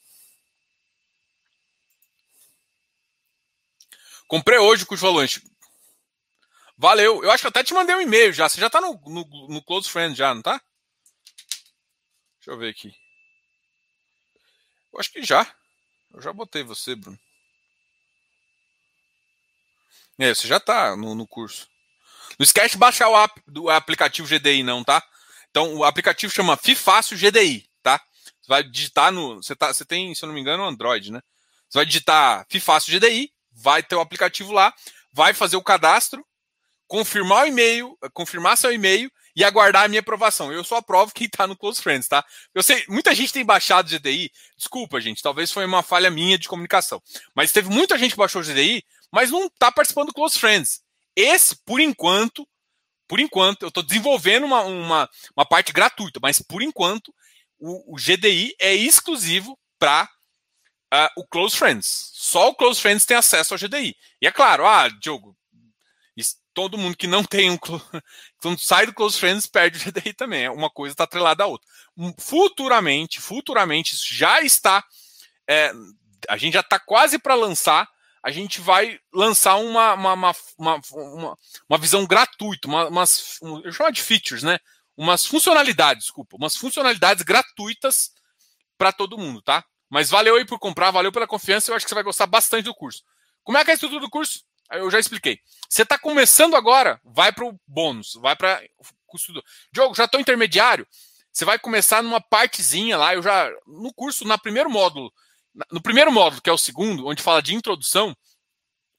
Comprei 4.28 4.58
hoje 4.58 4.86
o 4.90 4.96
Valente. 4.96 5.44
Valeu. 6.82 7.24
Eu 7.24 7.30
acho 7.30 7.44
que 7.44 7.48
até 7.48 7.64
te 7.64 7.76
mandei 7.76 7.96
um 7.96 8.02
e-mail 8.02 8.34
já. 8.34 8.50
Você 8.50 8.60
já 8.60 8.68
tá 8.68 8.82
no, 8.82 9.00
no, 9.06 9.48
no 9.50 9.62
Close 9.62 9.88
Friend 9.88 10.18
já, 10.18 10.34
não 10.34 10.42
tá? 10.42 10.60
Deixa 12.38 12.50
eu 12.50 12.58
ver 12.58 12.70
aqui. 12.70 12.92
Eu 14.92 15.00
acho 15.00 15.12
que 15.12 15.22
já. 15.22 15.46
Eu 16.12 16.20
já 16.20 16.34
botei 16.34 16.64
você, 16.64 16.96
Bruno. 16.96 17.20
É, 20.18 20.34
você 20.34 20.48
já 20.48 20.60
tá 20.60 20.96
no, 20.96 21.14
no 21.14 21.28
curso. 21.28 21.70
Não 22.40 22.44
esquece 22.44 22.72
de 22.72 22.80
baixar 22.80 23.10
o 23.10 23.16
app 23.16 23.40
do 23.46 23.70
aplicativo 23.70 24.28
GDI, 24.28 24.64
não, 24.64 24.84
tá? 24.84 25.08
Então, 25.52 25.76
o 25.76 25.84
aplicativo 25.84 26.34
chama 26.34 26.58
FIFácil 26.58 27.16
GDI, 27.16 27.70
tá? 27.84 28.04
Você 28.42 28.48
vai 28.48 28.64
digitar 28.64 29.12
no. 29.12 29.36
Você, 29.36 29.56
tá, 29.56 29.72
você 29.72 29.86
tem, 29.86 30.16
se 30.16 30.24
eu 30.24 30.28
não 30.28 30.34
me 30.34 30.42
engano, 30.42 30.66
Android, 30.66 31.12
né? 31.12 31.22
Você 31.70 31.78
vai 31.78 31.86
digitar 31.86 32.44
FIFácil 32.50 33.00
GDI, 33.00 33.32
vai 33.52 33.84
ter 33.84 33.96
o 33.96 34.02
aplicativo 34.02 34.52
lá, 34.52 34.74
vai 35.14 35.32
fazer 35.32 35.58
o 35.58 35.64
cadastro, 35.64 36.26
confirmar 36.92 37.46
o 37.46 37.48
e-mail, 37.48 37.98
confirmar 38.14 38.58
seu 38.58 38.70
e-mail 38.70 39.10
e 39.34 39.46
aguardar 39.46 39.86
a 39.86 39.88
minha 39.88 40.02
aprovação. 40.02 40.52
Eu 40.52 40.62
só 40.62 40.76
aprovo 40.76 41.14
quem 41.14 41.26
está 41.26 41.48
no 41.48 41.56
Close 41.56 41.82
Friends, 41.82 42.06
tá? 42.06 42.22
Eu 42.54 42.62
sei, 42.62 42.84
muita 42.90 43.16
gente 43.16 43.32
tem 43.32 43.46
baixado 43.46 43.88
o 43.88 43.98
GDI. 43.98 44.30
Desculpa, 44.58 45.00
gente, 45.00 45.22
talvez 45.22 45.54
foi 45.54 45.66
uma 45.66 45.82
falha 45.82 46.12
minha 46.12 46.38
de 46.38 46.50
comunicação. 46.50 47.02
Mas 47.34 47.54
teve 47.54 47.70
muita 47.70 47.98
gente 47.98 48.12
que 48.12 48.18
baixou 48.18 48.42
o 48.42 48.44
GDI, 48.44 48.84
mas 49.10 49.32
não 49.32 49.46
está 49.46 49.72
participando 49.72 50.08
do 50.08 50.14
Close 50.14 50.38
Friends. 50.38 50.82
Esse, 51.16 51.56
por 51.64 51.80
enquanto, 51.80 52.46
por 53.08 53.22
enquanto, 53.22 53.62
eu 53.62 53.70
estou 53.70 53.84
desenvolvendo 53.84 54.44
uma, 54.44 54.60
uma, 54.64 55.10
uma, 55.34 55.46
parte 55.46 55.72
gratuita, 55.72 56.20
mas 56.22 56.42
por 56.42 56.62
enquanto, 56.62 57.14
o, 57.58 57.94
o 57.94 57.96
GDI 57.96 58.54
é 58.60 58.76
exclusivo 58.76 59.58
para 59.80 60.04
uh, 60.04 60.08
ah, 60.92 61.12
o 61.16 61.26
Close 61.26 61.56
Friends. 61.56 62.12
Só 62.16 62.50
o 62.50 62.56
Close 62.56 62.82
Friends 62.82 63.06
tem 63.06 63.16
acesso 63.16 63.54
ao 63.54 63.58
GDI. 63.58 63.96
E 64.22 64.28
é 64.28 64.32
claro, 64.32 64.68
ah, 64.68 64.90
Diogo, 64.90 65.38
todo 66.54 66.78
mundo 66.78 66.98
que 66.98 67.08
não 67.08 67.24
tem 67.24 67.50
um 67.50 67.58
quando 68.42 68.60
sai 68.60 68.86
do 68.86 68.94
Close 68.94 69.18
Friends 69.18 69.46
perde 69.46 69.78
o 69.88 69.92
GDI 69.92 70.14
também. 70.14 70.50
Uma 70.50 70.70
coisa 70.70 70.94
está 70.94 71.04
atrelada 71.04 71.44
à 71.44 71.48
outra. 71.48 71.68
Futuramente, 72.18 73.20
futuramente, 73.20 73.94
isso 73.94 74.14
já 74.14 74.42
está. 74.42 74.84
É, 75.48 75.72
a 76.30 76.38
gente 76.38 76.54
já 76.54 76.62
está 76.62 76.80
quase 76.80 77.20
para 77.20 77.36
lançar. 77.36 77.88
A 78.24 78.30
gente 78.30 78.62
vai 78.62 79.00
lançar 79.12 79.56
uma, 79.56 79.94
uma, 79.94 80.14
uma, 80.14 80.36
uma, 80.92 81.38
uma 81.68 81.78
visão 81.80 82.06
gratuita, 82.06 82.68
uma, 82.68 82.88
umas, 82.88 83.40
eu 83.64 83.72
chamo 83.74 83.92
de 83.92 84.04
features, 84.04 84.44
né? 84.44 84.60
Umas 84.96 85.26
funcionalidades, 85.26 86.04
desculpa, 86.04 86.38
umas 86.38 86.56
funcionalidades 86.56 87.24
gratuitas 87.24 88.12
para 88.78 88.92
todo 88.92 89.18
mundo, 89.18 89.42
tá? 89.42 89.66
Mas 89.90 90.10
valeu 90.10 90.36
aí 90.36 90.46
por 90.46 90.60
comprar, 90.60 90.92
valeu 90.92 91.12
pela 91.12 91.26
confiança. 91.26 91.72
Eu 91.72 91.76
acho 91.76 91.86
que 91.86 91.90
você 91.90 91.96
vai 91.96 92.04
gostar 92.04 92.28
bastante 92.28 92.66
do 92.66 92.76
curso. 92.76 93.04
Como 93.44 93.58
é 93.58 93.64
que 93.64 93.72
é 93.72 93.74
a 93.74 93.76
estrutura 93.76 94.02
do 94.02 94.10
curso? 94.10 94.44
Eu 94.72 94.90
já 94.90 95.00
expliquei. 95.00 95.40
Você 95.70 95.84
está 95.84 95.98
começando 95.98 96.56
agora, 96.56 97.00
vai 97.04 97.32
para 97.32 97.46
o 97.46 97.60
bônus, 97.68 98.14
vai 98.16 98.36
para 98.36 98.62
o 98.78 98.86
custo 99.06 99.34
do. 99.34 99.44
Diogo, 99.72 99.96
já 99.96 100.06
estou 100.06 100.20
intermediário. 100.20 100.88
Você 101.32 101.46
vai 101.46 101.58
começar 101.58 102.04
numa 102.04 102.20
partezinha 102.20 102.98
lá. 102.98 103.14
Eu 103.14 103.24
já 103.24 103.50
no 103.66 103.94
curso, 103.94 104.26
na 104.26 104.38
primeiro 104.38 104.70
módulo, 104.70 105.12
no 105.72 105.82
primeiro 105.82 106.12
módulo 106.12 106.42
que 106.42 106.50
é 106.50 106.54
o 106.54 106.58
segundo, 106.58 107.08
onde 107.08 107.22
fala 107.22 107.42
de 107.42 107.56
introdução, 107.56 108.16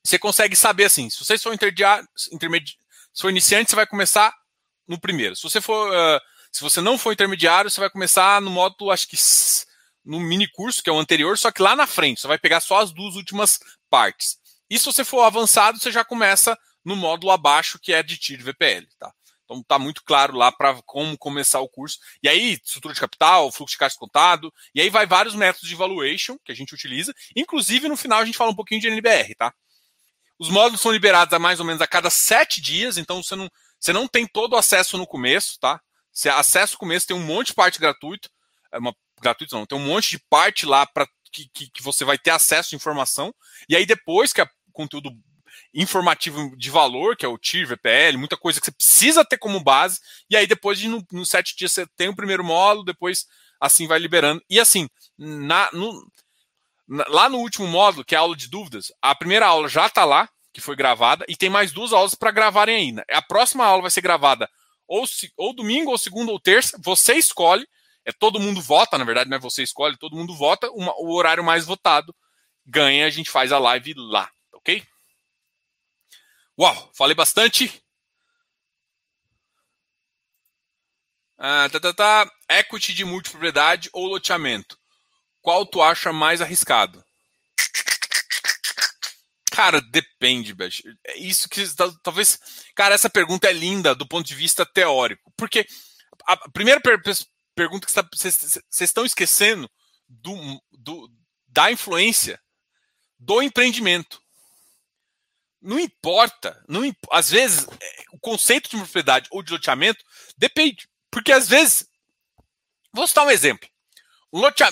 você 0.04 0.18
consegue 0.18 0.56
saber 0.56 0.84
assim. 0.84 1.08
Se 1.10 1.24
você 1.24 1.38
for 1.38 1.54
intermediário, 1.54 2.06
intermedi... 2.32 2.76
se 3.12 3.22
for 3.22 3.30
iniciante, 3.30 3.70
você 3.70 3.76
vai 3.76 3.86
começar 3.86 4.34
no 4.86 4.98
primeiro. 5.00 5.36
Se 5.36 5.42
você 5.42 5.60
for, 5.60 5.90
uh, 5.90 6.20
se 6.50 6.60
você 6.60 6.80
não 6.80 6.98
for 6.98 7.12
intermediário, 7.12 7.70
você 7.70 7.80
vai 7.80 7.90
começar 7.90 8.40
no 8.40 8.50
módulo, 8.50 8.90
acho 8.90 9.06
que 9.08 9.16
no 10.04 10.18
mini 10.18 10.48
curso 10.48 10.82
que 10.82 10.90
é 10.90 10.92
o 10.92 10.98
anterior, 10.98 11.38
só 11.38 11.52
que 11.52 11.62
lá 11.62 11.76
na 11.76 11.86
frente 11.86 12.20
você 12.20 12.26
vai 12.26 12.38
pegar 12.38 12.60
só 12.60 12.80
as 12.80 12.92
duas 12.92 13.14
últimas 13.14 13.60
partes. 13.88 14.38
E 14.72 14.78
se 14.78 14.86
você 14.86 15.04
for 15.04 15.20
avançado, 15.20 15.78
você 15.78 15.92
já 15.92 16.02
começa 16.02 16.58
no 16.82 16.96
módulo 16.96 17.30
abaixo, 17.30 17.78
que 17.78 17.92
é 17.92 18.02
de 18.02 18.16
TIR 18.16 18.42
VPL, 18.42 18.88
tá? 18.98 19.12
Então 19.44 19.60
está 19.60 19.78
muito 19.78 20.02
claro 20.02 20.34
lá 20.34 20.50
para 20.50 20.80
como 20.86 21.18
começar 21.18 21.60
o 21.60 21.68
curso. 21.68 21.98
E 22.22 22.28
aí, 22.28 22.54
estrutura 22.54 22.94
de 22.94 23.00
capital, 23.00 23.52
fluxo 23.52 23.74
de 23.74 23.78
caixa 23.78 23.98
contado, 23.98 24.50
e 24.74 24.80
aí 24.80 24.88
vai 24.88 25.04
vários 25.04 25.34
métodos 25.34 25.68
de 25.68 25.74
valuation 25.74 26.38
que 26.42 26.50
a 26.50 26.54
gente 26.54 26.72
utiliza. 26.72 27.12
Inclusive, 27.36 27.86
no 27.86 27.98
final, 27.98 28.20
a 28.20 28.24
gente 28.24 28.38
fala 28.38 28.50
um 28.50 28.54
pouquinho 28.54 28.80
de 28.80 28.88
NBR, 28.88 29.34
tá? 29.34 29.52
Os 30.38 30.48
módulos 30.48 30.80
são 30.80 30.90
liberados 30.90 31.34
a 31.34 31.38
mais 31.38 31.60
ou 31.60 31.66
menos 31.66 31.82
a 31.82 31.86
cada 31.86 32.08
sete 32.08 32.58
dias, 32.58 32.96
então 32.96 33.22
você 33.22 33.36
não, 33.36 33.50
você 33.78 33.92
não 33.92 34.08
tem 34.08 34.26
todo 34.26 34.54
o 34.54 34.56
acesso 34.56 34.96
no 34.96 35.06
começo, 35.06 35.58
tá? 35.60 35.82
Você 36.10 36.30
acessa 36.30 36.76
o 36.76 36.78
começo, 36.78 37.06
tem 37.06 37.14
um 37.14 37.26
monte 37.26 37.48
de 37.48 37.54
parte 37.54 37.78
gratuito, 37.78 38.30
é 38.72 38.78
uma 38.78 38.96
gratuito 39.20 39.54
não, 39.54 39.66
tem 39.66 39.76
um 39.76 39.84
monte 39.84 40.12
de 40.12 40.18
parte 40.30 40.64
lá 40.64 40.86
para 40.86 41.06
que, 41.32 41.48
que, 41.52 41.70
que, 41.70 41.82
você 41.82 42.04
vai 42.04 42.18
ter 42.18 42.30
acesso 42.30 42.74
à 42.74 42.76
informação. 42.76 43.34
E 43.68 43.74
aí, 43.74 43.86
depois 43.86 44.32
que 44.32 44.40
a 44.40 44.48
conteúdo 44.72 45.10
informativo 45.74 46.56
de 46.56 46.70
valor, 46.70 47.16
que 47.16 47.24
é 47.24 47.28
o 47.28 47.38
TIR, 47.38 47.66
VPL, 47.66 48.16
muita 48.16 48.36
coisa 48.36 48.58
que 48.58 48.66
você 48.66 48.72
precisa 48.72 49.24
ter 49.24 49.38
como 49.38 49.62
base, 49.62 50.00
e 50.28 50.36
aí 50.36 50.46
depois 50.46 50.78
de 50.78 50.88
no, 50.88 51.04
no 51.12 51.26
sete 51.26 51.54
dias 51.56 51.72
você 51.72 51.86
tem 51.96 52.08
o 52.08 52.16
primeiro 52.16 52.42
módulo, 52.42 52.84
depois 52.84 53.26
assim 53.60 53.86
vai 53.86 53.98
liberando. 53.98 54.42
E 54.48 54.58
assim, 54.58 54.88
na, 55.16 55.68
no, 55.72 56.06
na, 56.88 57.04
lá 57.08 57.28
no 57.28 57.38
último 57.38 57.66
módulo, 57.66 58.04
que 58.04 58.14
é 58.14 58.18
a 58.18 58.22
aula 58.22 58.36
de 58.36 58.48
dúvidas, 58.48 58.92
a 59.00 59.14
primeira 59.14 59.46
aula 59.46 59.68
já 59.68 59.86
está 59.86 60.04
lá, 60.04 60.28
que 60.52 60.60
foi 60.60 60.76
gravada, 60.76 61.24
e 61.28 61.36
tem 61.36 61.48
mais 61.48 61.72
duas 61.72 61.92
aulas 61.92 62.14
para 62.14 62.30
gravarem 62.30 62.76
ainda. 62.76 63.04
A 63.10 63.22
próxima 63.22 63.64
aula 63.64 63.82
vai 63.82 63.90
ser 63.90 64.02
gravada 64.02 64.48
ou, 64.86 65.06
se, 65.06 65.32
ou 65.38 65.54
domingo, 65.54 65.90
ou 65.90 65.96
segunda, 65.96 66.30
ou 66.30 66.38
terça, 66.38 66.78
você 66.84 67.14
escolhe, 67.14 67.66
é 68.04 68.12
todo 68.12 68.38
mundo 68.38 68.60
vota, 68.60 68.98
na 68.98 69.04
verdade, 69.04 69.30
não 69.30 69.38
é 69.38 69.40
você 69.40 69.62
escolhe, 69.62 69.96
todo 69.96 70.16
mundo 70.16 70.34
vota, 70.34 70.70
uma, 70.70 70.92
o 70.98 71.14
horário 71.14 71.42
mais 71.42 71.64
votado 71.64 72.14
ganha, 72.66 73.06
a 73.06 73.10
gente 73.10 73.30
faz 73.30 73.52
a 73.52 73.58
live 73.58 73.94
lá? 73.96 74.30
Uau, 76.58 76.90
falei 76.94 77.14
bastante. 77.14 77.82
Ah, 81.38 81.68
tá, 81.70 81.80
tá, 81.80 81.92
tá. 81.92 82.30
Equity 82.48 82.94
de 82.94 83.04
multipropriedade 83.04 83.88
ou 83.92 84.06
loteamento? 84.06 84.78
Qual 85.40 85.66
tu 85.66 85.82
acha 85.82 86.12
mais 86.12 86.40
arriscado? 86.40 87.04
Cara, 89.50 89.80
depende, 89.80 90.54
Beth. 90.54 90.80
Isso 91.16 91.48
que 91.48 91.62
talvez. 92.02 92.38
Cara, 92.74 92.94
essa 92.94 93.10
pergunta 93.10 93.48
é 93.48 93.52
linda 93.52 93.94
do 93.94 94.06
ponto 94.06 94.26
de 94.26 94.34
vista 94.34 94.64
teórico. 94.64 95.32
Porque 95.36 95.66
a 96.26 96.36
primeira 96.50 96.80
per 96.80 97.02
pergunta 97.54 97.86
que 97.86 97.92
vocês 97.92 98.62
estão 98.80 99.04
esquecendo 99.04 99.70
do, 100.08 100.62
do, 100.70 101.10
da 101.48 101.70
influência 101.72 102.40
do 103.18 103.42
empreendimento. 103.42 104.21
Não 105.62 105.78
importa. 105.78 106.62
Não 106.68 106.84
imp... 106.84 106.98
Às 107.10 107.30
vezes, 107.30 107.66
é, 107.80 108.04
o 108.12 108.18
conceito 108.18 108.68
de 108.68 108.76
propriedade 108.76 109.28
ou 109.30 109.42
de 109.42 109.52
loteamento 109.52 110.04
depende. 110.36 110.88
Porque 111.10 111.32
às 111.32 111.48
vezes. 111.48 111.88
Vou 112.92 113.06
citar 113.06 113.24
um 113.24 113.30
exemplo. 113.30 113.68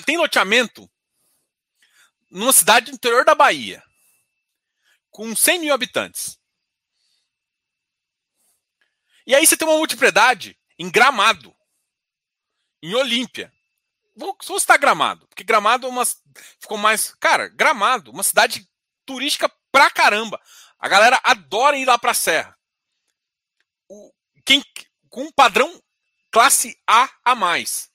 Tem 0.05 0.17
loteamento 0.17 0.89
numa 2.29 2.53
cidade 2.53 2.91
do 2.91 2.95
interior 2.95 3.25
da 3.25 3.35
Bahia, 3.35 3.83
com 5.09 5.35
100 5.35 5.59
mil 5.59 5.73
habitantes. 5.73 6.39
E 9.27 9.35
aí 9.35 9.45
você 9.45 9.57
tem 9.57 9.67
uma 9.67 9.77
multipropriedade 9.77 10.57
em 10.79 10.89
Gramado, 10.89 11.55
em 12.81 12.95
Olímpia. 12.95 13.53
Vou, 14.15 14.35
vou 14.45 14.59
citar 14.59 14.79
Gramado, 14.79 15.27
porque 15.27 15.43
Gramado 15.43 15.85
é 15.85 15.89
uma, 15.89 16.03
ficou 16.59 16.77
mais. 16.77 17.13
Cara, 17.15 17.47
Gramado, 17.49 18.11
uma 18.11 18.23
cidade 18.23 18.67
turística 19.05 19.51
pra 19.71 19.89
caramba. 19.91 20.41
A 20.81 20.89
galera 20.89 21.21
adora 21.23 21.77
ir 21.77 21.85
lá 21.85 21.97
pra 21.97 22.13
Serra. 22.13 22.57
O, 23.87 24.11
quem, 24.43 24.63
com 25.09 25.25
um 25.25 25.31
padrão 25.31 25.79
classe 26.31 26.75
A 26.87 27.07
a 27.23 27.35
mais. 27.35 27.91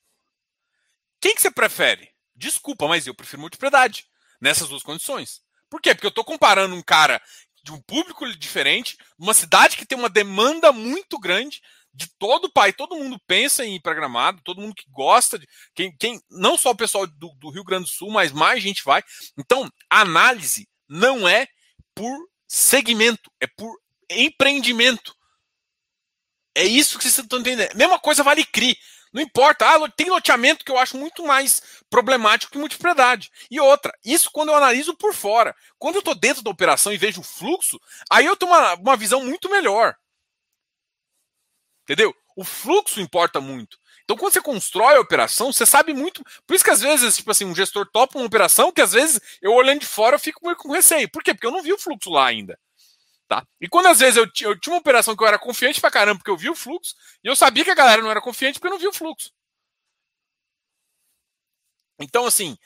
Quem 1.20 1.34
que 1.34 1.42
você 1.42 1.50
prefere? 1.50 2.14
Desculpa, 2.34 2.86
mas 2.86 3.06
eu 3.06 3.14
prefiro 3.14 3.40
multipropriedade 3.40 4.06
nessas 4.40 4.68
duas 4.68 4.84
condições. 4.84 5.42
Por 5.68 5.80
quê? 5.80 5.94
Porque 5.94 6.06
eu 6.06 6.10
estou 6.10 6.24
comparando 6.24 6.76
um 6.76 6.82
cara 6.82 7.20
de 7.64 7.72
um 7.72 7.82
público 7.82 8.24
diferente, 8.36 8.96
uma 9.18 9.34
cidade 9.34 9.76
que 9.76 9.84
tem 9.84 9.98
uma 9.98 10.08
demanda 10.08 10.70
muito 10.70 11.18
grande 11.18 11.60
de 11.92 12.08
todo 12.18 12.44
o 12.44 12.52
país, 12.52 12.76
todo 12.76 12.94
mundo 12.94 13.18
pensa 13.26 13.64
em 13.64 13.76
ir 13.76 13.80
para 13.80 13.94
Gramado, 13.94 14.42
todo 14.44 14.60
mundo 14.60 14.74
que 14.74 14.88
gosta, 14.90 15.38
de, 15.38 15.48
quem, 15.74 15.96
quem, 15.96 16.20
não 16.30 16.56
só 16.56 16.70
o 16.70 16.76
pessoal 16.76 17.06
do, 17.06 17.34
do 17.36 17.50
Rio 17.50 17.64
Grande 17.64 17.84
do 17.84 17.90
Sul, 17.90 18.10
mas 18.10 18.30
mais 18.30 18.62
gente 18.62 18.84
vai. 18.84 19.02
Então, 19.36 19.68
a 19.90 20.02
análise 20.02 20.68
não 20.86 21.26
é 21.26 21.48
por 21.94 22.28
segmento, 22.46 23.30
é 23.40 23.46
por 23.46 23.78
empreendimento. 24.10 25.14
É 26.54 26.64
isso 26.64 26.98
que 26.98 27.04
vocês 27.04 27.18
estão 27.18 27.40
entendendo. 27.40 27.74
Mesma 27.74 27.98
coisa 27.98 28.22
vale 28.22 28.44
CRI. 28.44 28.76
Não 29.12 29.22
importa. 29.22 29.66
Ah, 29.66 29.90
tem 29.90 30.08
loteamento 30.08 30.64
que 30.64 30.70
eu 30.70 30.78
acho 30.78 30.96
muito 30.96 31.24
mais 31.24 31.62
problemático 31.88 32.52
que 32.52 32.58
multipropriedade. 32.58 33.30
E 33.50 33.60
outra, 33.60 33.92
isso 34.04 34.30
quando 34.30 34.50
eu 34.50 34.56
analiso 34.56 34.96
por 34.96 35.14
fora. 35.14 35.54
Quando 35.78 35.96
eu 35.96 36.00
estou 36.00 36.14
dentro 36.14 36.42
da 36.42 36.50
operação 36.50 36.92
e 36.92 36.98
vejo 36.98 37.20
o 37.20 37.24
fluxo, 37.24 37.80
aí 38.10 38.26
eu 38.26 38.36
tenho 38.36 38.52
uma, 38.52 38.74
uma 38.74 38.96
visão 38.96 39.24
muito 39.24 39.50
melhor. 39.50 39.94
Entendeu? 41.84 42.14
O 42.36 42.44
fluxo 42.44 43.00
importa 43.00 43.40
muito. 43.40 43.78
Então, 44.06 44.16
quando 44.16 44.32
você 44.32 44.40
constrói 44.40 44.94
a 44.94 45.00
operação, 45.00 45.52
você 45.52 45.66
sabe 45.66 45.92
muito. 45.92 46.22
Por 46.46 46.54
isso 46.54 46.62
que 46.62 46.70
às 46.70 46.80
vezes, 46.80 47.16
tipo 47.16 47.28
assim, 47.28 47.44
um 47.44 47.54
gestor 47.54 47.84
topa 47.90 48.16
uma 48.16 48.24
operação 48.26 48.70
que 48.70 48.80
às 48.80 48.92
vezes 48.92 49.20
eu 49.42 49.52
olhando 49.52 49.80
de 49.80 49.86
fora 49.86 50.14
eu 50.14 50.20
fico 50.20 50.44
meio 50.44 50.56
com 50.56 50.70
receio. 50.70 51.10
Por 51.10 51.24
quê? 51.24 51.34
Porque 51.34 51.46
eu 51.46 51.50
não 51.50 51.60
vi 51.60 51.72
o 51.72 51.78
fluxo 51.78 52.08
lá 52.08 52.24
ainda. 52.26 52.56
Tá? 53.26 53.44
E 53.60 53.68
quando 53.68 53.86
às 53.86 53.98
vezes 53.98 54.16
eu, 54.16 54.24
eu 54.42 54.60
tinha 54.60 54.72
uma 54.72 54.78
operação 54.78 55.16
que 55.16 55.22
eu 55.24 55.26
era 55.26 55.40
confiante 55.40 55.80
pra 55.80 55.90
caramba 55.90 56.18
porque 56.18 56.30
eu 56.30 56.36
vi 56.36 56.48
o 56.48 56.54
fluxo, 56.54 56.94
e 57.24 57.26
eu 57.26 57.34
sabia 57.34 57.64
que 57.64 57.70
a 57.70 57.74
galera 57.74 58.00
não 58.00 58.10
era 58.10 58.20
confiante 58.20 58.60
porque 58.60 58.68
eu 58.68 58.72
não 58.72 58.78
vi 58.78 58.86
o 58.86 58.92
fluxo. 58.92 59.32
Então, 61.98 62.26
assim, 62.26 62.56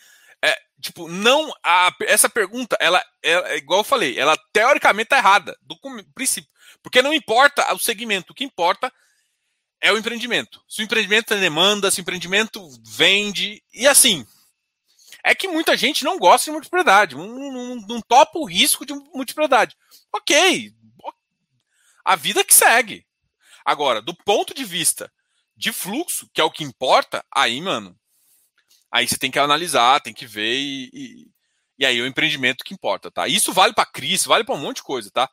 é, 0.45 0.55
tipo, 0.79 1.09
não. 1.09 1.51
A, 1.65 1.91
essa 2.03 2.29
pergunta, 2.29 2.77
ela, 2.79 3.03
ela, 3.23 3.49
é 3.49 3.57
igual 3.57 3.81
eu 3.81 3.85
falei, 3.85 4.19
ela 4.19 4.37
teoricamente 4.53 5.09
tá 5.09 5.17
errada, 5.17 5.57
do 5.63 5.79
princípio. 6.15 6.51
Porque 6.83 7.01
não 7.01 7.15
importa 7.15 7.73
o 7.75 7.79
segmento, 7.79 8.33
o 8.33 8.35
que 8.35 8.45
importa 8.45 8.93
é 9.81 9.93
o 9.93 9.99
empreendimento. 9.99 10.63
Se 10.69 10.83
o 10.83 10.85
empreendimento 10.85 11.29
tem 11.29 11.41
demanda, 11.41 11.91
se 11.91 12.01
o 12.01 12.03
empreendimento 12.03 12.69
vende, 12.85 13.63
e 13.73 13.87
assim. 13.87 14.27
É 15.23 15.35
que 15.35 15.47
muita 15.47 15.77
gente 15.77 16.03
não 16.03 16.19
gosta 16.19 16.47
de 16.47 16.51
multipropriedade, 16.51 17.15
não, 17.15 17.29
não, 17.29 17.75
não 17.77 18.01
topa 18.01 18.39
o 18.39 18.47
risco 18.47 18.87
de 18.87 18.95
multipropriedade. 18.95 19.77
Ok, 20.15 20.75
a 22.05 22.17
vida 22.17 22.45
que 22.45 22.55
segue. 22.55 23.07
Agora, 23.65 24.01
do 24.01 24.15
ponto 24.15 24.55
de 24.55 24.65
vista 24.65 25.13
de 25.57 25.73
fluxo, 25.73 26.29
que 26.33 26.41
é 26.41 26.45
o 26.45 26.51
que 26.51 26.65
importa, 26.65 27.25
aí, 27.33 27.61
mano, 27.61 27.97
aí 28.91 29.07
você 29.07 29.17
tem 29.17 29.31
que 29.31 29.39
analisar, 29.39 30.01
tem 30.01 30.15
que 30.15 30.27
ver 30.27 30.57
e, 30.57 30.91
e, 30.93 31.27
e 31.79 31.87
aí 31.87 31.99
é 31.99 32.03
o 32.03 32.07
empreendimento 32.07 32.65
que 32.65 32.75
importa, 32.75 33.11
tá? 33.11 33.29
Isso 33.29 33.53
vale 33.53 33.75
para 33.75 33.87
Cris, 33.87 34.25
vale 34.25 34.45
para 34.45 34.55
um 34.55 34.61
monte 34.61 34.77
de 34.77 34.83
coisa, 34.83 35.11
tá? 35.11 35.31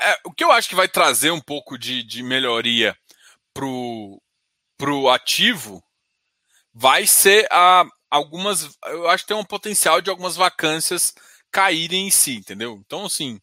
É, 0.00 0.18
o 0.24 0.32
que 0.32 0.44
eu 0.44 0.52
acho 0.52 0.68
que 0.68 0.74
vai 0.74 0.88
trazer 0.88 1.30
um 1.30 1.40
pouco 1.40 1.78
de, 1.78 2.02
de 2.02 2.22
melhoria 2.22 2.96
pro, 3.54 4.20
pro 4.76 5.08
ativo 5.08 5.82
vai 6.72 7.06
ser 7.06 7.46
a, 7.50 7.84
algumas. 8.10 8.76
Eu 8.86 9.08
acho 9.08 9.24
que 9.24 9.28
tem 9.28 9.36
um 9.36 9.44
potencial 9.44 10.00
de 10.00 10.10
algumas 10.10 10.36
vacâncias 10.36 11.14
caírem 11.50 12.06
em 12.08 12.10
si, 12.10 12.36
entendeu? 12.36 12.80
Então, 12.84 13.06
assim. 13.06 13.40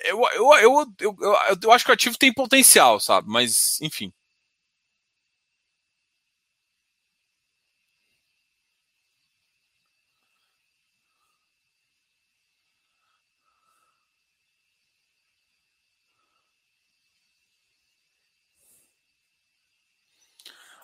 Eu, 0.00 0.20
eu, 0.32 0.52
eu, 0.54 0.86
eu, 1.00 1.16
eu, 1.20 1.36
eu 1.64 1.72
acho 1.72 1.84
que 1.84 1.90
o 1.90 1.94
ativo 1.94 2.16
tem 2.16 2.32
potencial, 2.32 3.00
sabe? 3.00 3.28
Mas, 3.28 3.80
enfim. 3.82 4.12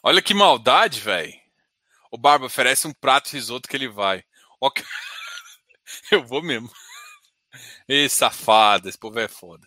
Olha 0.06 0.20
que 0.20 0.34
maldade, 0.34 1.00
velho. 1.00 1.32
O 2.10 2.18
Barba 2.18 2.44
oferece 2.44 2.86
um 2.86 2.92
prato 2.92 3.30
de 3.30 3.36
risoto 3.36 3.66
que 3.66 3.74
ele 3.74 3.88
vai. 3.88 4.22
Okay. 4.60 4.84
Eu 6.12 6.22
vou 6.22 6.42
mesmo. 6.42 6.70
Ê, 7.88 8.06
safada, 8.06 8.86
esse 8.86 8.98
povo 8.98 9.18
é 9.18 9.26
foda. 9.28 9.66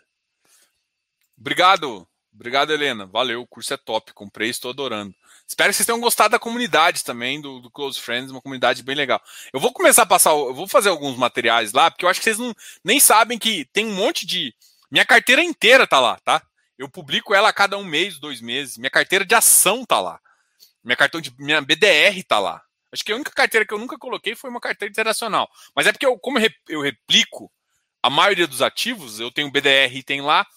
Obrigado. 1.36 2.08
Obrigado, 2.32 2.72
Helena. 2.72 3.08
Valeu, 3.08 3.42
o 3.42 3.48
curso 3.48 3.74
é 3.74 3.78
top. 3.78 4.14
Comprei, 4.14 4.52
estou 4.52 4.70
adorando. 4.70 5.12
Espero 5.48 5.72
que 5.72 5.78
vocês 5.78 5.88
tenham 5.88 6.00
gostado 6.00 6.34
da 6.34 6.40
comunidade 6.40 7.04
também, 7.04 7.42
do, 7.42 7.60
do 7.60 7.72
Close 7.72 8.00
Friends, 8.00 8.30
uma 8.30 8.42
comunidade 8.42 8.84
bem 8.84 8.96
legal. 8.96 9.20
Eu 9.52 9.60
vou 9.60 9.74
começar 9.74 10.04
a 10.04 10.06
passar, 10.06 10.34
eu 10.34 10.54
vou 10.54 10.68
fazer 10.68 10.90
alguns 10.90 11.18
materiais 11.18 11.74
lá, 11.74 11.90
porque 11.90 12.06
eu 12.06 12.10
acho 12.10 12.20
que 12.20 12.26
vocês 12.26 12.38
não, 12.38 12.54
nem 12.84 13.00
sabem 13.00 13.40
que 13.40 13.66
tem 13.74 13.88
um 13.88 13.96
monte 13.96 14.24
de. 14.24 14.54
Minha 14.92 15.06
carteira 15.06 15.42
inteira 15.42 15.88
tá 15.88 16.00
lá, 16.00 16.20
tá? 16.20 16.44
Eu 16.78 16.88
publico 16.88 17.34
ela 17.34 17.50
a 17.50 17.54
cada 17.54 17.76
um 17.76 17.84
mês, 17.84 18.20
dois 18.20 18.40
meses. 18.40 18.78
Minha 18.78 18.92
carteira 18.92 19.26
de 19.26 19.34
ação 19.34 19.84
tá 19.84 20.00
lá. 20.00 20.20
Minha 20.88 20.96
cartão 20.96 21.20
de 21.20 21.34
minha 21.38 21.60
BDR 21.60 22.24
tá 22.26 22.40
lá. 22.40 22.64
Acho 22.94 23.04
que 23.04 23.12
a 23.12 23.16
única 23.16 23.32
carteira 23.32 23.66
que 23.68 23.74
eu 23.74 23.78
nunca 23.78 23.98
coloquei 23.98 24.36
foi 24.38 24.50
uma 24.50 24.62
carteira 24.62 24.90
internacional. 24.90 25.50
Mas 25.76 25.86
é 25.86 25.92
porque 25.92 26.06
eu, 26.06 26.18
como 26.18 26.40
eu 26.70 26.82
replico 26.82 27.52
a 28.02 28.10
maioria 28.10 28.48
dos 28.48 28.62
ativos, 28.62 29.20
eu 29.20 29.30
tenho 29.30 29.52
BDR 29.52 30.02
tem 30.04 30.22
lá. 30.22 30.48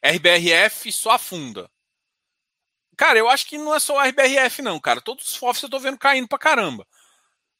RBRF 0.00 0.92
só 0.92 1.10
afunda. 1.10 1.68
Cara, 2.96 3.18
eu 3.18 3.28
acho 3.28 3.46
que 3.46 3.58
não 3.58 3.74
é 3.74 3.80
só 3.80 3.96
o 3.96 4.00
RBRF, 4.00 4.62
não, 4.62 4.78
cara. 4.78 5.00
Todos 5.00 5.26
os 5.26 5.34
FOFs 5.34 5.62
eu 5.64 5.68
tô 5.68 5.80
vendo 5.80 5.98
caindo 5.98 6.28
pra 6.28 6.38
caramba. 6.38 6.86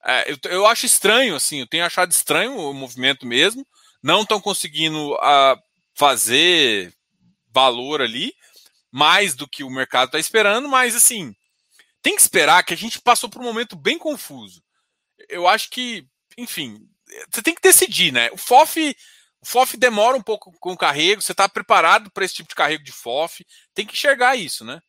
É, 0.04 0.30
eu, 0.30 0.38
eu 0.50 0.66
acho 0.66 0.86
estranho, 0.86 1.34
assim, 1.34 1.60
eu 1.60 1.66
tenho 1.66 1.84
achado 1.84 2.12
estranho 2.12 2.56
o 2.56 2.72
movimento 2.72 3.26
mesmo. 3.26 3.66
Não 4.00 4.22
estão 4.22 4.40
conseguindo 4.40 5.14
uh, 5.14 5.60
fazer 5.94 6.96
valor 7.58 8.00
ali, 8.00 8.32
mais 8.88 9.34
do 9.34 9.48
que 9.48 9.64
o 9.64 9.70
mercado 9.70 10.06
está 10.06 10.18
esperando, 10.18 10.68
mas 10.68 10.94
assim, 10.94 11.34
tem 12.00 12.14
que 12.14 12.22
esperar 12.22 12.62
que 12.62 12.72
a 12.72 12.76
gente 12.76 13.00
passou 13.00 13.28
por 13.28 13.40
um 13.40 13.44
momento 13.44 13.74
bem 13.74 13.98
confuso. 13.98 14.62
Eu 15.28 15.48
acho 15.48 15.68
que, 15.68 16.06
enfim, 16.36 16.88
você 17.28 17.42
tem 17.42 17.56
que 17.56 17.60
decidir, 17.60 18.12
né? 18.12 18.30
O 18.30 18.36
FOF, 18.36 18.96
o 19.40 19.46
FOF 19.46 19.76
demora 19.76 20.16
um 20.16 20.22
pouco 20.22 20.52
com 20.60 20.72
o 20.72 20.76
carrego, 20.76 21.20
você 21.20 21.32
está 21.32 21.48
preparado 21.48 22.12
para 22.12 22.24
esse 22.24 22.34
tipo 22.34 22.48
de 22.48 22.54
carrego 22.54 22.84
de 22.84 22.92
FOF, 22.92 23.44
tem 23.74 23.84
que 23.84 23.94
enxergar 23.94 24.36
isso, 24.36 24.64
né? 24.64 24.80